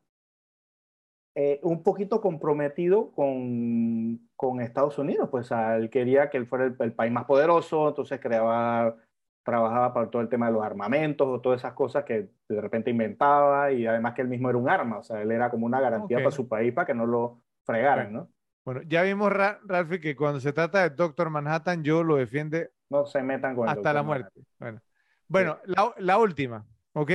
eh, 1.36 1.60
un 1.64 1.84
poquito 1.84 2.22
comprometido 2.22 3.12
con, 3.12 4.30
con 4.36 4.62
Estados 4.62 4.98
Unidos. 4.98 5.30
Pues 5.32 5.48
sea, 5.48 5.76
él 5.78 5.90
quería 5.90 6.30
que 6.30 6.38
él 6.38 6.48
fuera 6.48 6.66
el, 6.66 6.76
el 6.80 6.94
país 6.94 7.12
más 7.12 7.26
poderoso, 7.26 7.90
entonces 7.90 8.20
creaba, 8.20 8.96
trabajaba 9.44 9.94
para 9.94 10.10
todo 10.10 10.22
el 10.22 10.30
tema 10.30 10.48
de 10.48 10.54
los 10.54 10.64
armamentos 10.64 11.28
o 11.28 11.42
todas 11.42 11.62
esas 11.62 11.74
cosas 11.74 12.04
que 12.06 12.30
de 12.48 12.62
repente 12.62 12.92
inventaba 12.92 13.72
y 13.72 13.86
además 13.88 14.14
que 14.14 14.22
él 14.22 14.28
mismo 14.28 14.50
era 14.50 14.58
un 14.60 14.70
arma, 14.70 15.00
o 15.00 15.04
sea, 15.04 15.22
él 15.22 15.32
era 15.32 15.50
como 15.50 15.66
una 15.66 15.82
garantía 15.82 16.18
Ok. 16.18 16.24
para 16.24 16.32
su 16.36 16.48
país 16.48 16.74
para 16.74 16.88
que 16.88 16.94
no 16.94 17.06
lo 17.06 17.42
fregaran, 17.66 18.14
¿no? 18.14 18.30
Bueno, 18.66 18.82
ya 18.84 19.04
vimos, 19.04 19.32
Ra- 19.32 19.60
Ralphie, 19.66 20.00
que 20.00 20.16
cuando 20.16 20.40
se 20.40 20.54
trata 20.54 20.84
de 20.84 20.96
Doctor 20.96 21.30
Manhattan, 21.30 21.84
yo 21.84 22.04
lo 22.04 22.16
defiende 22.16 22.72
No 22.94 23.06
se 23.06 23.24
metan 23.24 23.56
con 23.56 23.70
el 23.70 23.76
hasta 23.76 23.94
la 23.94 24.04
muerte. 24.04 24.42
Bueno, 24.60 24.82
bueno 25.28 25.60
la, 25.66 25.94
la 25.98 26.18
última, 26.18 26.66
¿ok? 26.94 27.12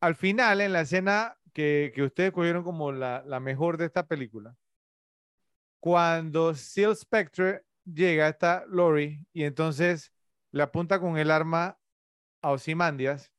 Al 0.00 0.14
final, 0.16 0.60
en 0.62 0.72
la 0.72 0.80
escena 0.82 1.36
que, 1.52 1.92
que 1.94 2.02
ustedes 2.02 2.32
cogieron 2.32 2.64
como 2.64 2.92
la, 2.92 3.22
la 3.26 3.40
mejor 3.40 3.76
de 3.76 3.84
esta 3.86 4.06
película, 4.06 4.56
cuando 5.80 6.54
Seal 6.54 6.96
Spectre 6.96 7.64
llega 7.84 8.26
a 8.26 8.28
esta 8.30 8.64
Lori 8.68 9.26
y 9.32 9.44
entonces 9.44 10.12
le 10.52 10.62
apunta 10.62 11.00
con 11.00 11.16
el 11.18 11.30
arma 11.30 11.78
a 12.42 12.52
Ozymandias, 12.52 13.32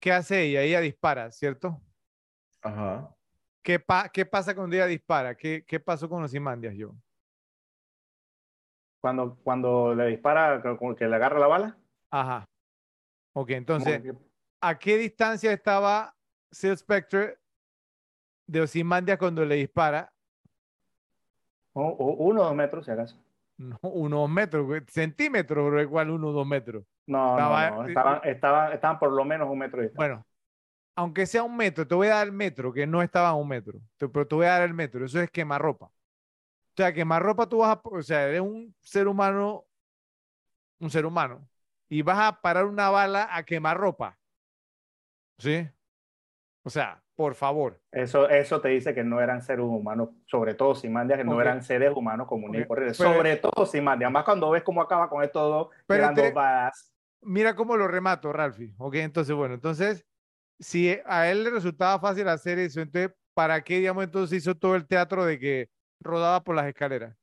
¿qué 0.00 0.12
hace 0.12 0.42
ella? 0.44 0.62
Ella 0.62 0.80
dispara, 0.80 1.30
¿cierto? 1.32 1.80
Ajá. 2.62 3.14
¿Qué, 3.62 3.78
pa- 3.80 4.08
qué 4.10 4.26
pasa 4.26 4.54
cuando 4.54 4.76
ella 4.76 4.86
dispara? 4.86 5.34
¿Qué, 5.36 5.64
qué 5.66 5.80
pasó 5.80 6.08
con 6.08 6.22
Ozymandias, 6.22 6.74
yo? 6.76 6.94
Cuando, 9.04 9.36
cuando 9.44 9.94
le 9.94 10.06
dispara, 10.06 10.62
que 10.62 11.06
le 11.06 11.14
agarra 11.16 11.38
la 11.38 11.46
bala. 11.46 11.76
Ajá. 12.10 12.46
Ok, 13.34 13.50
entonces, 13.50 14.02
¿a 14.62 14.78
qué 14.78 14.96
distancia 14.96 15.52
estaba 15.52 16.14
Seal 16.50 16.78
Spectre 16.78 17.36
de 18.46 18.62
Ozymandias 18.62 19.18
cuando 19.18 19.44
le 19.44 19.56
dispara? 19.56 20.10
o- 21.74 21.82
o- 21.82 22.14
uno 22.14 22.40
o 22.40 22.44
dos 22.46 22.54
metros, 22.54 22.86
si 22.86 22.92
acaso. 22.92 23.22
No, 23.58 23.76
unos 23.82 24.30
metros, 24.30 24.64
güey, 24.64 24.80
centímetros, 24.88 25.66
pero 25.68 25.82
igual 25.82 26.08
uno 26.08 26.28
o 26.28 26.32
dos 26.32 26.46
metros. 26.46 26.86
No, 27.06 27.36
Estaba- 27.36 27.70
no, 27.72 27.76
no, 27.82 27.88
estaban, 27.88 28.20
estaban, 28.24 28.72
estaban 28.72 28.98
por 28.98 29.12
lo 29.12 29.24
menos 29.26 29.50
un 29.50 29.58
metro 29.58 29.82
de 29.82 29.88
distancia. 29.88 30.14
Bueno, 30.14 30.26
aunque 30.96 31.26
sea 31.26 31.42
un 31.42 31.58
metro, 31.58 31.86
te 31.86 31.94
voy 31.94 32.06
a 32.06 32.14
dar 32.14 32.26
el 32.26 32.32
metro, 32.32 32.72
que 32.72 32.86
no 32.86 33.02
estaba 33.02 33.28
a 33.28 33.34
un 33.34 33.48
metro, 33.48 33.80
te- 33.98 34.08
pero 34.08 34.26
te 34.26 34.34
voy 34.34 34.46
a 34.46 34.52
dar 34.52 34.62
el 34.62 34.72
metro, 34.72 35.04
eso 35.04 35.20
es 35.20 35.30
quemarropa. 35.30 35.90
O 36.74 36.76
sea, 36.76 36.92
quemarropa 36.92 37.48
tú 37.48 37.58
vas 37.58 37.76
a, 37.76 37.80
o 37.84 38.02
sea, 38.02 38.26
eres 38.26 38.40
un 38.40 38.74
ser 38.80 39.06
humano, 39.06 39.64
un 40.80 40.90
ser 40.90 41.06
humano, 41.06 41.48
y 41.88 42.02
vas 42.02 42.18
a 42.18 42.40
parar 42.40 42.66
una 42.66 42.90
bala 42.90 43.28
a 43.30 43.44
quemarropa. 43.44 44.18
¿Sí? 45.38 45.68
O 46.64 46.70
sea, 46.70 47.00
por 47.14 47.36
favor. 47.36 47.80
Eso, 47.92 48.28
eso 48.28 48.60
te 48.60 48.70
dice 48.70 48.92
que 48.92 49.04
no 49.04 49.20
eran 49.20 49.40
seres 49.40 49.64
humanos, 49.64 50.08
sobre 50.26 50.54
todo 50.54 50.74
Simandia, 50.74 51.16
que 51.16 51.22
no 51.22 51.40
eran 51.40 51.62
seres 51.62 51.92
humanos 51.94 52.26
comunes 52.26 52.64
y 52.64 52.66
corrientes. 52.66 52.96
Sobre 52.96 53.36
todo 53.36 53.66
Simandia. 53.66 54.08
Además, 54.08 54.24
cuando 54.24 54.50
ves 54.50 54.64
cómo 54.64 54.82
acaba 54.82 55.08
con 55.08 55.22
estos 55.22 55.42
dos, 55.42 55.68
Pero 55.86 56.10
dos. 56.12 56.92
Mira 57.20 57.54
cómo 57.54 57.76
lo 57.76 57.86
remato, 57.86 58.32
Ralphie. 58.32 58.74
Ok, 58.78 58.96
entonces, 58.96 59.34
bueno, 59.34 59.54
entonces, 59.54 60.04
si 60.58 60.98
a 61.06 61.30
él 61.30 61.44
le 61.44 61.50
resultaba 61.50 62.00
fácil 62.00 62.28
hacer 62.28 62.58
eso, 62.58 62.80
entonces, 62.80 63.12
¿para 63.32 63.62
qué, 63.62 63.78
digamos, 63.78 64.02
entonces 64.02 64.38
hizo 64.38 64.56
todo 64.56 64.74
el 64.74 64.88
teatro 64.88 65.24
de 65.24 65.38
que 65.38 65.73
rodaba 66.04 66.44
por 66.44 66.54
las 66.54 66.66
escaleras? 66.66 67.16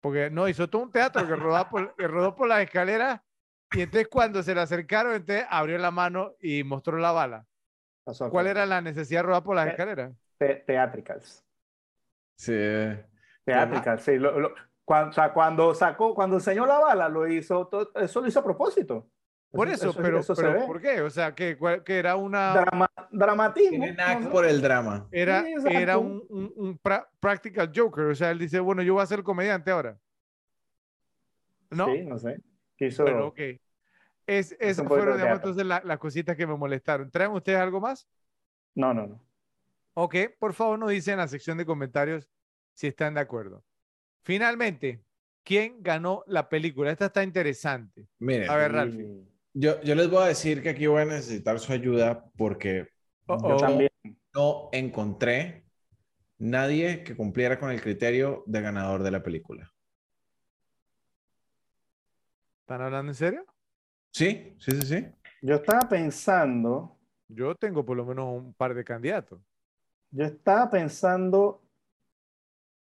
Porque 0.00 0.30
no, 0.30 0.48
hizo 0.48 0.68
todo 0.68 0.82
un 0.82 0.90
teatro 0.90 1.26
que, 1.26 1.36
rodaba 1.36 1.68
por, 1.70 1.94
que 1.94 2.08
rodó 2.08 2.34
por 2.34 2.48
las 2.48 2.60
escaleras 2.62 3.20
y 3.72 3.82
entonces 3.82 4.08
cuando 4.08 4.42
se 4.42 4.54
le 4.54 4.60
acercaron, 4.60 5.14
entonces 5.14 5.46
abrió 5.48 5.78
la 5.78 5.90
mano 5.92 6.32
y 6.40 6.64
mostró 6.64 6.98
la 6.98 7.12
bala. 7.12 7.46
Pasó 8.04 8.28
¿Cuál 8.28 8.48
era 8.48 8.66
la 8.66 8.80
necesidad 8.80 9.20
de 9.20 9.26
rodar 9.28 9.42
por 9.44 9.54
las 9.54 9.68
Eh, 9.68 9.70
escaleras? 9.70 10.12
te- 10.38 10.56
Theatricals. 10.56 11.44
Sí. 12.36 12.52
Theatricals, 13.44 14.02
sí. 14.02 14.18
Lo- 14.18 14.40
lo- 14.40 14.54
cuando, 14.84 15.10
o 15.10 15.12
sea, 15.12 15.32
cuando 15.32 15.74
sacó, 15.74 16.14
cuando 16.14 16.36
enseñó 16.36 16.66
la 16.66 16.80
bala, 16.80 17.08
lo 17.08 17.28
hizo, 17.28 17.68
todo- 17.68 17.92
eso 17.94 18.20
lo 18.20 18.26
hizo 18.26 18.40
a 18.40 18.44
propósito. 18.44 19.08
Por 19.52 19.68
eso, 19.68 19.92
pero, 19.94 20.20
eso 20.20 20.34
pero. 20.34 20.66
¿por 20.66 20.80
qué? 20.80 21.02
O 21.02 21.10
sea, 21.10 21.34
que, 21.34 21.58
era 21.86 22.16
una... 22.16 22.54
Drama- 22.54 22.90
dramatismo. 23.10 23.84
No 24.20 24.30
por 24.30 24.46
el 24.46 24.62
drama. 24.62 25.06
Era, 25.12 25.44
Sí, 25.44 25.52
era 25.70 25.98
un, 25.98 26.24
un- 26.30 26.52
un 26.56 26.78
pra- 26.80 27.06
practical 27.20 27.70
joker. 27.74 28.04
O 28.06 28.14
sea, 28.14 28.30
él 28.30 28.38
dice, 28.38 28.58
bueno, 28.60 28.82
yo 28.82 28.94
voy 28.94 29.02
a 29.02 29.06
ser 29.06 29.22
comediante 29.22 29.70
ahora. 29.70 29.98
¿No? 31.70 31.86
Sí, 31.92 32.02
no 32.04 32.18
sé. 32.18 32.40
Quiso, 32.76 33.02
Bueno, 33.04 33.26
ok. 33.26 33.40
Es, 34.26 34.54
poquito 34.54 34.84
fueron, 34.88 35.16
de 35.16 35.22
digamos, 35.22 35.38
entonces 35.40 35.66
la- 35.66 35.82
las 35.84 35.98
cositas 35.98 36.36
que 36.36 36.46
me 36.46 36.56
molestaron. 36.56 37.10
¿Traen 37.10 37.32
ustedes 37.32 37.58
algo 37.58 37.80
más? 37.80 38.08
No, 38.74 38.94
no, 38.94 39.06
no. 39.06 39.20
Ok, 39.94 40.14
por 40.38 40.54
favor 40.54 40.78
nos 40.78 40.90
dicen 40.90 41.12
en 41.14 41.18
la 41.18 41.28
sección 41.28 41.58
de 41.58 41.66
comentarios 41.66 42.26
si 42.72 42.86
están 42.86 43.12
de 43.14 43.20
acuerdo. 43.20 43.62
Finalmente, 44.22 45.02
¿quién 45.44 45.82
ganó 45.82 46.22
la 46.26 46.48
película? 46.48 46.90
Esta 46.90 47.06
está 47.06 47.22
interesante. 47.22 48.06
Miren, 48.18 48.48
A 48.50 48.56
ver, 48.56 48.70
Y- 48.70 48.74
Ralphie. 48.74 49.28
Yo, 49.54 49.80
yo 49.82 49.94
les 49.94 50.10
voy 50.10 50.22
a 50.24 50.26
decir 50.26 50.62
que 50.62 50.70
aquí 50.70 50.86
voy 50.86 51.02
a 51.02 51.04
necesitar 51.04 51.58
su 51.60 51.72
ayuda 51.72 52.24
porque 52.36 52.88
Oh, 53.28 53.48
Yo 53.48 53.56
también. 53.56 53.90
no 54.34 54.68
encontré 54.72 55.64
nadie 56.38 57.04
que 57.04 57.16
cumpliera 57.16 57.58
con 57.60 57.70
el 57.70 57.82
criterio 57.82 58.44
de 58.46 58.62
ganador 58.62 59.02
de 59.02 59.10
la 59.12 59.22
película. 59.22 59.72
¿Están 62.62 62.82
hablando 62.82 63.10
en 63.10 63.14
serio? 63.14 63.44
Sí, 64.12 64.54
sí, 64.58 64.72
sí, 64.72 64.86
sí. 64.86 65.06
Yo 65.42 65.56
estaba 65.56 65.88
pensando, 65.88 66.98
Yo 67.28 67.56
tengo 67.56 67.84
por 67.84 67.96
lo 67.96 68.04
menos 68.06 68.26
un 68.32 68.54
par 68.54 68.74
de 68.74 68.84
candidatos. 68.84 69.40
yo 70.10 70.24
estaba 70.24 70.70
pensando, 70.70 71.62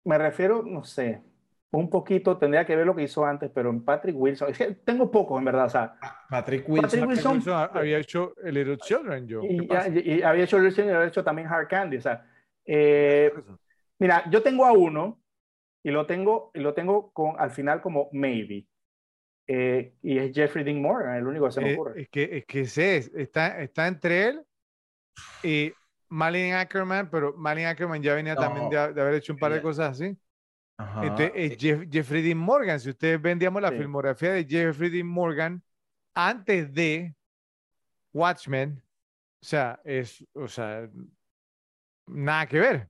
me 0.04 0.18
refiero, 0.18 0.62
no 0.62 0.84
sé, 0.84 1.22
un 1.70 1.90
poquito, 1.90 2.38
tendría 2.38 2.64
que 2.64 2.74
ver 2.76 2.86
lo 2.86 2.96
que 2.96 3.02
hizo 3.02 3.24
antes, 3.24 3.50
pero 3.54 3.70
en 3.70 3.84
Patrick 3.84 4.16
Wilson, 4.16 4.50
es 4.50 4.58
que 4.58 4.72
tengo 4.72 5.10
pocos 5.10 5.38
en 5.38 5.44
verdad, 5.44 5.66
o 5.66 5.70
sea, 5.70 5.94
Patrick 6.30 6.68
Wilson. 6.68 6.90
Patrick 6.90 7.08
Wilson- 7.08 7.32
Wilson 7.34 7.54
ha- 7.54 7.64
había 7.64 7.98
hecho 7.98 8.34
el 8.42 8.54
Little 8.54 8.78
Children, 8.78 9.26
yo. 9.28 9.40
¿Qué 9.42 9.48
y, 9.48 9.98
y- 9.98 10.14
y 10.18 10.22
había 10.22 10.44
hecho 10.44 10.58
Lucian 10.58 10.86
y 10.86 10.90
había 10.90 11.08
hecho 11.08 11.22
también 11.22 11.48
Hard 11.48 11.68
Candy, 11.68 11.98
o 11.98 12.00
sea, 12.00 12.26
eh, 12.64 13.32
mira, 13.98 14.24
yo 14.30 14.42
tengo 14.42 14.64
a 14.64 14.72
uno 14.72 15.20
y 15.82 15.90
lo 15.90 16.06
tengo, 16.06 16.50
y 16.54 16.60
lo 16.60 16.72
tengo 16.74 17.12
con, 17.12 17.38
al 17.38 17.50
final 17.50 17.80
como 17.82 18.08
maybe, 18.12 18.66
eh, 19.46 19.94
y 20.02 20.18
es 20.18 20.34
Jeffrey 20.34 20.64
Dean 20.64 20.80
Morgan, 20.80 21.16
el 21.16 21.26
único 21.26 21.46
que 21.46 21.52
se 21.52 21.60
me 21.60 21.70
Eh, 21.70 21.74
ocurre. 21.74 22.02
es 22.02 22.08
que, 22.08 22.38
es 22.38 22.46
que 22.46 22.60
ese 22.62 22.96
es, 22.96 23.12
está, 23.14 23.60
está 23.60 23.86
entre 23.88 24.28
él 24.28 24.42
y 25.42 25.72
Malin 26.08 26.54
Ackerman, 26.54 27.10
pero 27.10 27.34
Malin 27.34 27.66
Ackerman 27.66 28.02
ya 28.02 28.14
venía 28.14 28.34
también 28.34 28.64
No, 28.64 28.70
de, 28.70 28.92
de 28.94 29.00
haber 29.00 29.14
hecho 29.14 29.32
un 29.34 29.38
par 29.38 29.52
de 29.52 29.62
cosas 29.62 29.90
así. 29.92 30.16
Ajá. 30.78 31.02
Entonces, 31.02 31.32
es 31.34 31.58
Jeff- 31.58 31.88
Jeffrey 31.90 32.22
Dean 32.22 32.38
Morgan. 32.38 32.78
Si 32.80 32.88
ustedes 32.90 33.20
ven, 33.20 33.38
digamos, 33.38 33.60
la 33.60 33.70
Sí. 33.70 33.78
filmografía 33.78 34.32
de 34.32 34.44
Jeffrey 34.44 34.90
Dean 34.90 35.06
Morgan 35.08 35.62
antes 36.14 36.72
de 36.72 37.14
Watchmen, 38.12 38.82
o 39.42 39.44
sea, 39.46 39.80
es, 39.84 40.24
o 40.34 40.48
sea, 40.48 40.88
nada 42.06 42.46
que 42.46 42.58
ver. 42.60 42.88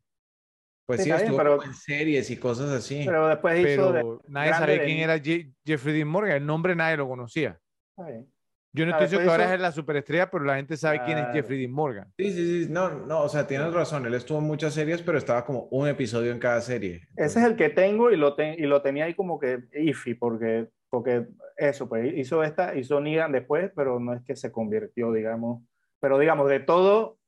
Pues 0.86 1.00
Sí, 1.00 1.04
sí, 1.04 1.10
está 1.10 1.22
bien, 1.22 1.32
estuvo 1.34 1.58
pero- 1.58 1.64
en 1.64 1.74
series 1.74 2.30
y 2.30 2.36
cosas 2.38 2.70
así. 2.70 3.02
Pero 3.04 3.28
después 3.28 3.58
hizo 3.66 3.92
de- 3.92 4.18
nadie 4.28 4.78
de 4.78 4.84
quién 4.84 4.98
era 4.98 5.16
Je- 5.18 5.52
Jeffrey 5.64 5.94
Dean 5.94 6.08
Morgan. 6.08 6.36
El 6.36 6.46
nombre 6.46 6.74
nadie 6.74 6.96
lo 6.96 7.08
conocía. 7.08 7.60
Está 7.96 8.10
bien. 8.10 8.32
Yo 8.74 8.84
no 8.84 8.92
Ah, 8.92 8.94
estoy 8.96 9.06
diciendo 9.06 9.18
que 9.18 9.24
después 9.24 9.40
ahora 9.46 9.54
es 9.54 9.60
la 9.60 9.72
superestrella, 9.72 10.30
pero 10.30 10.44
la 10.44 10.56
gente 10.56 10.76
sabe 10.76 11.00
quién 11.04 11.18
es 11.18 11.24
Claro. 11.24 11.34
Jeffrey 11.34 11.58
Dean 11.58 11.72
Morgan. 11.72 12.12
Sí, 12.18 12.30
sí, 12.32 12.64
sí. 12.64 12.70
No, 12.72 12.90
no, 12.90 13.22
o 13.22 13.28
sea, 13.28 13.46
tienes 13.46 13.72
razón. 13.72 14.04
Él 14.06 14.14
estuvo 14.14 14.38
en 14.38 14.44
muchas 14.44 14.74
series, 14.74 15.00
pero 15.02 15.16
estaba 15.18 15.44
como 15.44 15.68
un 15.70 15.88
episodio 15.88 16.32
en 16.32 16.38
cada 16.38 16.60
serie. 16.60 17.08
Ese 17.16 17.40
es 17.40 17.44
el 17.46 17.56
que 17.56 17.70
tengo 17.70 18.10
y 18.10 18.16
lo, 18.16 18.34
ten- 18.34 18.56
y 18.58 18.66
lo 18.66 18.82
tenía 18.82 19.06
ahí 19.06 19.14
como 19.14 19.38
que 19.38 19.60
iffy, 19.72 20.14
porque, 20.14 20.68
porque 20.90 21.26
eso, 21.56 21.88
pues 21.88 22.12
hizo 22.14 22.44
esta, 22.44 22.76
hizo 22.76 23.00
Negan 23.00 23.32
después, 23.32 23.70
pero 23.74 23.98
no 24.00 24.12
es 24.14 24.22
que 24.22 24.36
se 24.36 24.52
convirtió, 24.52 25.12
digamos. 25.12 25.62
Pero 26.00 26.18
digamos, 26.18 26.48
de 26.50 26.60
todo, 26.60 27.18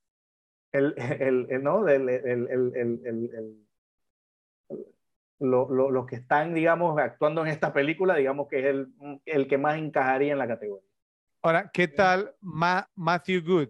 el, 0.71 0.93
el, 1.19 1.47
el- 1.49 1.63
¿no? 1.63 1.83
Del- 1.83 2.07
el, 2.07 2.25
el, 2.27 2.47
el, 2.49 2.71
el- 2.75 3.01
el- 3.05 3.29
el- 3.33 3.65
lo- 5.39 5.69
lo- 5.71 5.89
los 5.89 6.05
que 6.05 6.17
están, 6.17 6.53
digamos, 6.53 6.99
actuando 6.99 7.41
en 7.41 7.47
esta 7.47 7.73
película, 7.73 8.15
digamos 8.15 8.47
que 8.47 8.59
es 8.59 8.65
el, 8.65 8.87
el 9.25 9.47
que 9.47 9.57
más 9.57 9.77
encajaría 9.79 10.33
en 10.33 10.37
la 10.37 10.47
categoría. 10.47 10.87
Ahora, 11.41 11.69
¿qué 11.71 11.87
tal 11.87 12.35
Ma- 12.41 12.87
Matthew 12.95 13.41
Good? 13.43 13.69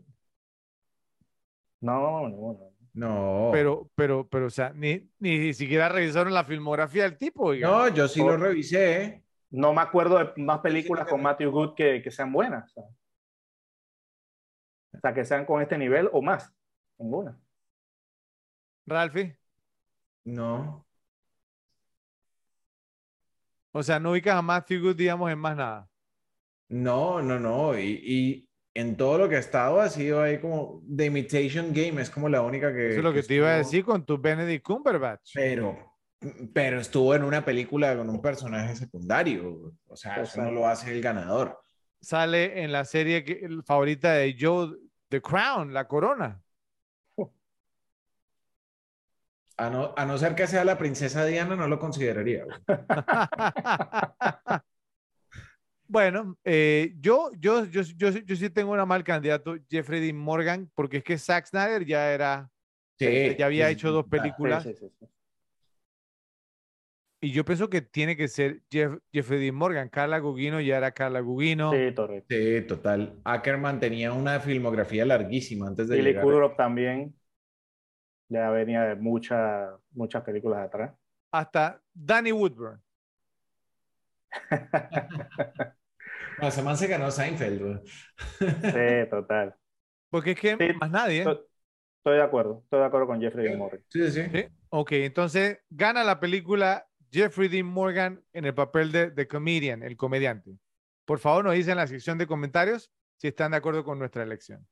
No, 1.82 2.28
no, 2.28 2.54
no. 2.54 2.72
No. 2.94 3.50
Pero, 3.54 3.90
pero, 3.96 4.28
pero, 4.28 4.48
o 4.48 4.50
sea, 4.50 4.74
ni, 4.76 5.10
ni 5.20 5.54
siquiera 5.54 5.88
revisaron 5.88 6.34
la 6.34 6.44
filmografía 6.44 7.04
del 7.04 7.18
tipo. 7.18 7.54
No, 7.54 7.88
yo 7.88 8.08
sí 8.08 8.20
lo 8.20 8.36
revisé. 8.36 9.24
No 9.50 9.74
me 9.74 9.82
acuerdo 9.82 10.18
de 10.18 10.44
más 10.44 10.60
películas 10.60 11.08
con. 11.08 11.22
Matthew 11.22 11.52
Good 11.52 11.76
que, 11.76 12.02
que 12.02 12.12
sean 12.12 12.32
buenas. 12.34 12.70
O 12.76 12.82
sea. 12.82 12.84
O 14.94 15.00
sea, 15.00 15.14
que 15.14 15.24
sean 15.26 15.46
con 15.46 15.62
este 15.62 15.78
nivel 15.78 16.10
o 16.12 16.22
más. 16.22 16.54
Ninguna. 16.98 17.40
Ralphie. 18.88 19.38
No. 20.26 20.86
O 23.74 23.84
sea, 23.84 24.00
no 24.00 24.12
ubicas 24.12 24.36
a 24.36 24.42
Matthew 24.42 24.82
Good, 24.82 24.96
digamos, 24.98 25.32
en 25.32 25.40
más 25.40 25.56
nada. 25.56 25.91
No, 26.72 27.22
no, 27.22 27.38
no. 27.38 27.78
Y, 27.78 28.02
y 28.04 28.50
en 28.74 28.96
todo 28.96 29.18
lo 29.18 29.28
que 29.28 29.36
ha 29.36 29.40
estado 29.40 29.82
ha 29.82 29.90
sido 29.90 30.22
ahí 30.22 30.40
como 30.40 30.82
The 30.96 31.06
Imitation 31.06 31.74
Game. 31.74 32.02
Es 32.02 32.10
como 32.10 32.30
la 32.30 32.42
única 32.42 32.74
que. 32.74 32.90
Eso 32.90 33.00
es 33.00 33.04
lo 33.04 33.14
que 33.14 33.24
te 33.24 33.36
iba 33.36 33.50
a 33.50 33.58
decir 33.58 33.84
con 33.84 34.06
tu 34.06 34.18
Benedict 34.18 34.66
Cumberbatch. 34.66 35.32
Pero, 35.34 35.98
pero 36.54 36.80
estuvo 36.80 37.14
en 37.14 37.24
una 37.24 37.44
película 37.44 37.96
con 37.98 38.10
un 38.10 38.22
personaje 38.22 38.76
secundario. 38.76 39.74
O 39.86 39.96
sea, 39.98 40.22
eso 40.22 40.42
no 40.42 40.52
lo 40.52 40.68
hace 40.68 40.92
el 40.92 41.02
ganador. 41.02 41.60
Sale 42.00 42.64
en 42.64 42.72
la 42.72 42.86
serie 42.86 43.26
que, 43.26 43.34
el 43.44 43.64
favorita 43.64 44.14
de 44.14 44.36
Joe, 44.40 44.74
The 45.10 45.22
Crown, 45.22 45.74
La 45.74 45.88
Corona. 45.88 46.42
A 49.58 49.70
no, 49.70 49.94
a 49.96 50.06
no 50.06 50.18
ser 50.18 50.34
que 50.34 50.48
sea 50.48 50.64
la 50.64 50.78
princesa 50.78 51.26
Diana, 51.26 51.56
no 51.56 51.68
lo 51.68 51.78
consideraría. 51.78 52.46
Bueno, 55.92 56.38
eh, 56.46 56.94
yo, 57.02 57.32
yo, 57.38 57.66
yo, 57.66 57.82
yo, 57.82 58.10
yo 58.12 58.36
sí 58.38 58.50
tengo 58.50 58.72
una 58.72 58.86
mal 58.86 59.04
candidato, 59.04 59.58
Jeffrey 59.70 60.00
Dean 60.00 60.16
Morgan, 60.18 60.72
porque 60.74 60.98
es 60.98 61.04
que 61.04 61.18
Zack 61.18 61.48
Snyder 61.48 61.86
ya 61.86 62.14
era, 62.14 62.50
Sí, 62.98 63.36
ya 63.38 63.48
había 63.48 63.68
sí, 63.68 63.74
hecho 63.74 63.92
dos 63.92 64.06
películas. 64.06 64.64
Sí, 64.64 64.74
sí, 64.74 64.88
sí, 64.88 64.96
sí. 64.98 65.06
Y 67.20 67.34
yo 67.34 67.44
pienso 67.44 67.70
que 67.70 67.82
tiene 67.82 68.16
que 68.16 68.30
ser 68.30 68.62
Jeff- 68.72 69.00
Jeffrey 69.12 69.42
Dean 69.42 69.54
Morgan. 69.56 69.90
Carla 69.90 70.20
Gugino 70.20 70.62
ya 70.62 70.78
era 70.78 70.92
Carla 70.92 71.20
Gugino. 71.20 71.72
Sí, 71.74 71.94
correcto. 71.94 72.28
Sí, 72.34 72.62
total. 72.62 73.20
Ackerman 73.26 73.80
tenía 73.82 74.14
una 74.14 74.40
filmografía 74.40 75.06
larguísima 75.06 75.68
antes 75.68 75.90
de 75.90 75.98
Billy 75.98 76.10
llegar. 76.10 76.24
Kudrow 76.24 76.56
también. 76.56 77.14
Ya 78.30 78.50
venía 78.50 78.84
de 78.84 78.96
muchas 78.96 79.72
muchas 79.92 80.24
películas 80.24 80.66
atrás. 80.66 80.94
Hasta 81.34 81.82
Danny 81.94 82.32
Woodburn. 82.32 82.82
No, 86.40 86.48
ese 86.48 86.62
man 86.62 86.78
se 86.78 86.88
ganó 86.88 87.12
Seinfeld. 87.12 87.62
güey. 87.62 87.80
Sí, 88.40 89.10
total. 89.10 89.56
Porque 90.10 90.32
es 90.32 90.40
que 90.40 90.58
Sí, 90.58 90.74
más 90.80 90.92
nadie. 90.92 91.20
Estoy, 91.20 91.40
estoy 91.98 92.16
de 92.18 92.24
acuerdo. 92.24 92.62
Estoy 92.64 92.80
de 92.80 92.86
acuerdo 92.86 93.08
con 93.08 93.22
Jeffrey 93.22 93.46
Dean 93.48 93.60
Morgan. 93.60 93.84
Sí, 93.90 94.12
sí, 94.12 94.24
sí. 94.24 94.30
¿sí? 94.32 94.46
Ok, 94.70 94.92
entonces 94.94 95.60
gana 95.70 96.04
la 96.04 96.20
película 96.20 96.88
Jeffrey 97.12 97.50
Dean 97.50 97.66
Morgan 97.66 98.24
en 98.34 98.46
el 98.46 98.54
papel 98.54 98.92
de, 98.92 99.12
de 99.12 99.28
comedian, 99.28 99.84
el 99.84 99.98
comediante. 99.98 100.58
Por 101.06 101.20
favor, 101.20 101.44
nos 101.44 101.54
dicen 101.54 101.72
en 101.72 101.78
la 101.78 101.88
sección 101.88 102.18
de 102.18 102.28
comentarios 102.28 102.92
si 103.18 103.28
están 103.28 103.52
de 103.52 103.58
acuerdo 103.58 103.84
con 103.84 104.00
nuestra 104.00 104.24
elección. 104.24 104.68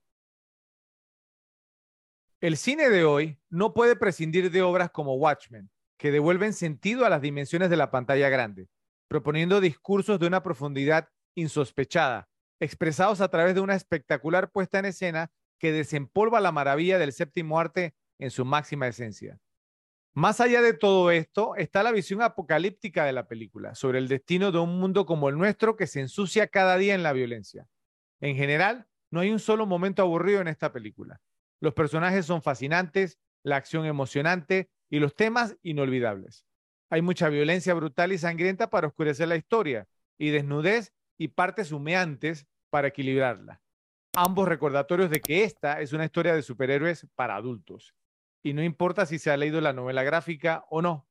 El 2.42 2.56
cine 2.56 2.90
de 2.90 3.04
hoy 3.04 3.38
no 3.50 3.74
puede 3.74 3.96
prescindir 3.98 4.50
de 4.50 4.62
obras 4.62 4.92
como 4.92 5.16
Watchmen, 5.16 5.70
que 5.98 6.12
devuelven 6.12 6.54
sentido 6.54 7.06
a 7.06 7.10
las 7.10 7.22
dimensiones 7.22 7.70
de 7.70 7.76
la 7.76 7.92
pantalla 7.92 8.30
grande, 8.30 8.70
proponiendo 9.10 9.60
discursos 9.60 10.20
de 10.20 10.28
una 10.28 10.42
profundidad 10.42 11.10
insospechada, 11.36 12.28
expresados 12.60 13.22
a 13.22 13.30
través 13.30 13.56
de 13.56 13.62
una 13.62 13.76
espectacular 13.76 14.52
puesta 14.52 14.80
en 14.80 14.86
escena 14.86 15.32
que 15.60 15.72
desempolva 15.72 16.40
la 16.40 16.52
maravilla 16.52 16.98
del 16.98 17.14
séptimo 17.14 17.60
arte 17.60 17.94
en 18.18 18.32
su 18.32 18.46
máxima 18.46 18.88
esencia. 18.88 19.40
Más 20.14 20.42
allá 20.42 20.62
de 20.62 20.74
todo 20.74 21.12
esto 21.12 21.56
está 21.56 21.84
la 21.84 21.92
visión 21.92 22.22
apocalíptica 22.22 23.06
de 23.06 23.14
la 23.14 23.28
película 23.28 23.76
sobre 23.76 24.00
el 24.00 24.08
destino 24.08 24.52
de 24.52 24.58
un 24.58 24.80
mundo 24.80 25.06
como 25.06 25.30
el 25.30 25.38
nuestro 25.38 25.76
que 25.76 25.88
se 25.88 26.02
ensucia 26.02 26.48
cada 26.48 26.78
día 26.78 26.96
en 26.96 27.04
la 27.04 27.14
violencia. 27.14 27.68
En 28.20 28.36
general, 28.36 28.88
no 29.12 29.22
hay 29.22 29.32
un 29.32 29.40
solo 29.40 29.66
momento 29.66 30.02
aburrido 30.02 30.42
en 30.42 30.48
esta 30.48 30.72
película. 30.72 31.22
Los 31.62 31.74
personajes 31.74 32.26
son 32.26 32.42
fascinantes, 32.42 33.20
la 33.44 33.56
acción 33.56 33.86
emocionante 33.86 34.70
y 34.90 35.00
los 35.00 35.16
temas 35.16 35.56
inolvidables. 35.62 36.46
Hay 36.90 37.02
mucha 37.02 37.30
violencia 37.30 37.74
brutal 37.74 38.12
y 38.12 38.18
sangrienta 38.18 38.70
para 38.70 38.88
oscurecer 38.88 39.28
la 39.28 39.36
historia 39.36 39.88
y 40.18 40.32
desnudez 40.32 40.94
y 41.20 41.28
partes 41.28 41.72
humeantes 41.72 42.48
para 42.72 42.88
equilibrarla. 42.88 43.62
Ambos 44.16 44.48
recordatorios 44.48 45.12
de 45.12 45.20
que 45.20 45.44
esta 45.44 45.82
es 45.82 45.94
una 45.94 46.06
historia 46.06 46.34
de 46.34 46.42
superhéroes 46.42 47.06
para 47.14 47.36
adultos. 47.36 47.94
Y 48.42 48.54
no 48.54 48.64
importa 48.64 49.06
si 49.06 49.20
se 49.20 49.30
ha 49.30 49.38
leído 49.38 49.62
la 49.62 49.74
novela 49.74 50.02
gráfica 50.02 50.66
o 50.70 50.82
no. 50.82 51.08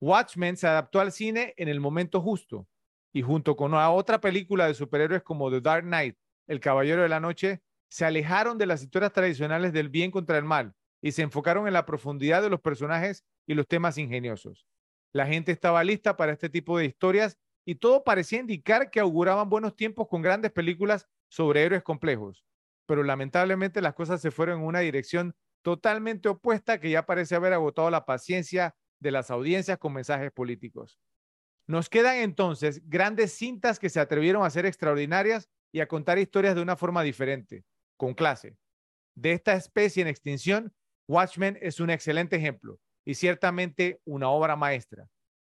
Watchmen 0.00 0.56
se 0.56 0.66
adaptó 0.66 1.00
al 1.00 1.10
cine 1.10 1.54
en 1.56 1.68
el 1.68 1.80
momento 1.80 2.20
justo 2.20 2.68
y 3.12 3.22
junto 3.22 3.56
con 3.56 3.72
otra 3.72 4.20
película 4.20 4.66
de 4.66 4.74
superhéroes 4.74 5.22
como 5.22 5.50
The 5.50 5.62
Dark 5.62 5.84
Knight, 5.84 6.18
El 6.46 6.60
Caballero 6.60 7.02
de 7.02 7.08
la 7.08 7.18
Noche, 7.18 7.62
se 7.88 8.04
alejaron 8.04 8.58
de 8.58 8.66
las 8.66 8.82
historias 8.82 9.12
tradicionales 9.12 9.72
del 9.72 9.88
bien 9.88 10.10
contra 10.10 10.36
el 10.36 10.44
mal 10.44 10.74
y 11.00 11.12
se 11.12 11.22
enfocaron 11.22 11.66
en 11.66 11.72
la 11.72 11.86
profundidad 11.86 12.42
de 12.42 12.50
los 12.50 12.60
personajes 12.60 13.24
y 13.46 13.54
los 13.54 13.66
temas 13.66 13.96
ingeniosos. 13.96 14.66
La 15.14 15.26
gente 15.26 15.52
estaba 15.52 15.82
lista 15.82 16.18
para 16.18 16.32
este 16.32 16.50
tipo 16.50 16.76
de 16.76 16.84
historias 16.84 17.38
y 17.66 17.74
todo 17.74 18.04
parecía 18.04 18.38
indicar 18.38 18.90
que 18.90 19.00
auguraban 19.00 19.50
buenos 19.50 19.74
tiempos 19.74 20.06
con 20.08 20.22
grandes 20.22 20.52
películas 20.52 21.08
sobre 21.28 21.64
héroes 21.64 21.82
complejos. 21.82 22.44
Pero 22.86 23.02
lamentablemente 23.02 23.82
las 23.82 23.94
cosas 23.94 24.20
se 24.22 24.30
fueron 24.30 24.60
en 24.60 24.66
una 24.66 24.78
dirección 24.80 25.34
totalmente 25.62 26.28
opuesta 26.28 26.78
que 26.80 26.90
ya 26.90 27.04
parece 27.04 27.34
haber 27.34 27.52
agotado 27.52 27.90
la 27.90 28.06
paciencia 28.06 28.76
de 29.00 29.10
las 29.10 29.32
audiencias 29.32 29.78
con 29.78 29.92
mensajes 29.92 30.30
políticos. 30.30 31.00
Nos 31.66 31.88
quedan 31.88 32.18
entonces 32.18 32.88
grandes 32.88 33.32
cintas 33.32 33.80
que 33.80 33.90
se 33.90 33.98
atrevieron 33.98 34.44
a 34.44 34.50
ser 34.50 34.64
extraordinarias 34.64 35.50
y 35.72 35.80
a 35.80 35.88
contar 35.88 36.20
historias 36.20 36.54
de 36.54 36.62
una 36.62 36.76
forma 36.76 37.02
diferente, 37.02 37.64
con 37.96 38.14
clase. 38.14 38.56
De 39.16 39.32
esta 39.32 39.54
especie 39.54 40.02
en 40.02 40.08
extinción, 40.08 40.72
Watchmen 41.08 41.58
es 41.60 41.80
un 41.80 41.90
excelente 41.90 42.36
ejemplo 42.36 42.78
y 43.04 43.14
ciertamente 43.14 44.00
una 44.04 44.28
obra 44.28 44.54
maestra. 44.54 45.08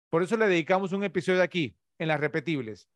Por 0.09 0.23
eso 0.23 0.39
le 0.39 0.49
dedicamos 0.49 0.93
un 0.93 1.05
episodio 1.05 1.43
aquí, 1.43 1.77
en 1.99 2.09
las 2.09 2.21
repetibles. 2.21 2.89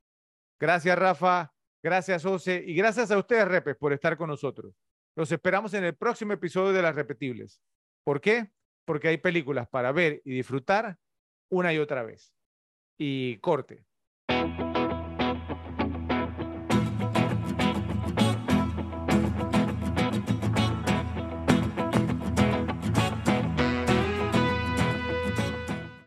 Gracias, 0.60 0.98
Rafa. 0.98 1.52
Gracias, 1.82 2.22
José. 2.22 2.62
Y 2.66 2.74
gracias 2.74 3.10
a 3.10 3.18
ustedes, 3.18 3.48
Repes, 3.48 3.76
por 3.76 3.92
estar 3.92 4.16
con 4.16 4.28
nosotros. 4.28 4.74
Los 5.16 5.30
esperamos 5.32 5.74
en 5.74 5.84
el 5.84 5.94
próximo 5.94 6.32
episodio 6.32 6.72
de 6.72 6.82
las 6.82 6.94
repetibles. 6.94 7.60
¿Por 8.04 8.20
qué? 8.20 8.50
Porque 8.84 9.08
hay 9.08 9.18
películas 9.18 9.68
para 9.68 9.92
ver 9.92 10.22
y 10.24 10.32
disfrutar 10.32 10.96
una 11.50 11.72
y 11.72 11.78
otra 11.78 12.02
vez 12.02 12.32
y 12.98 13.38
corte. 13.38 13.84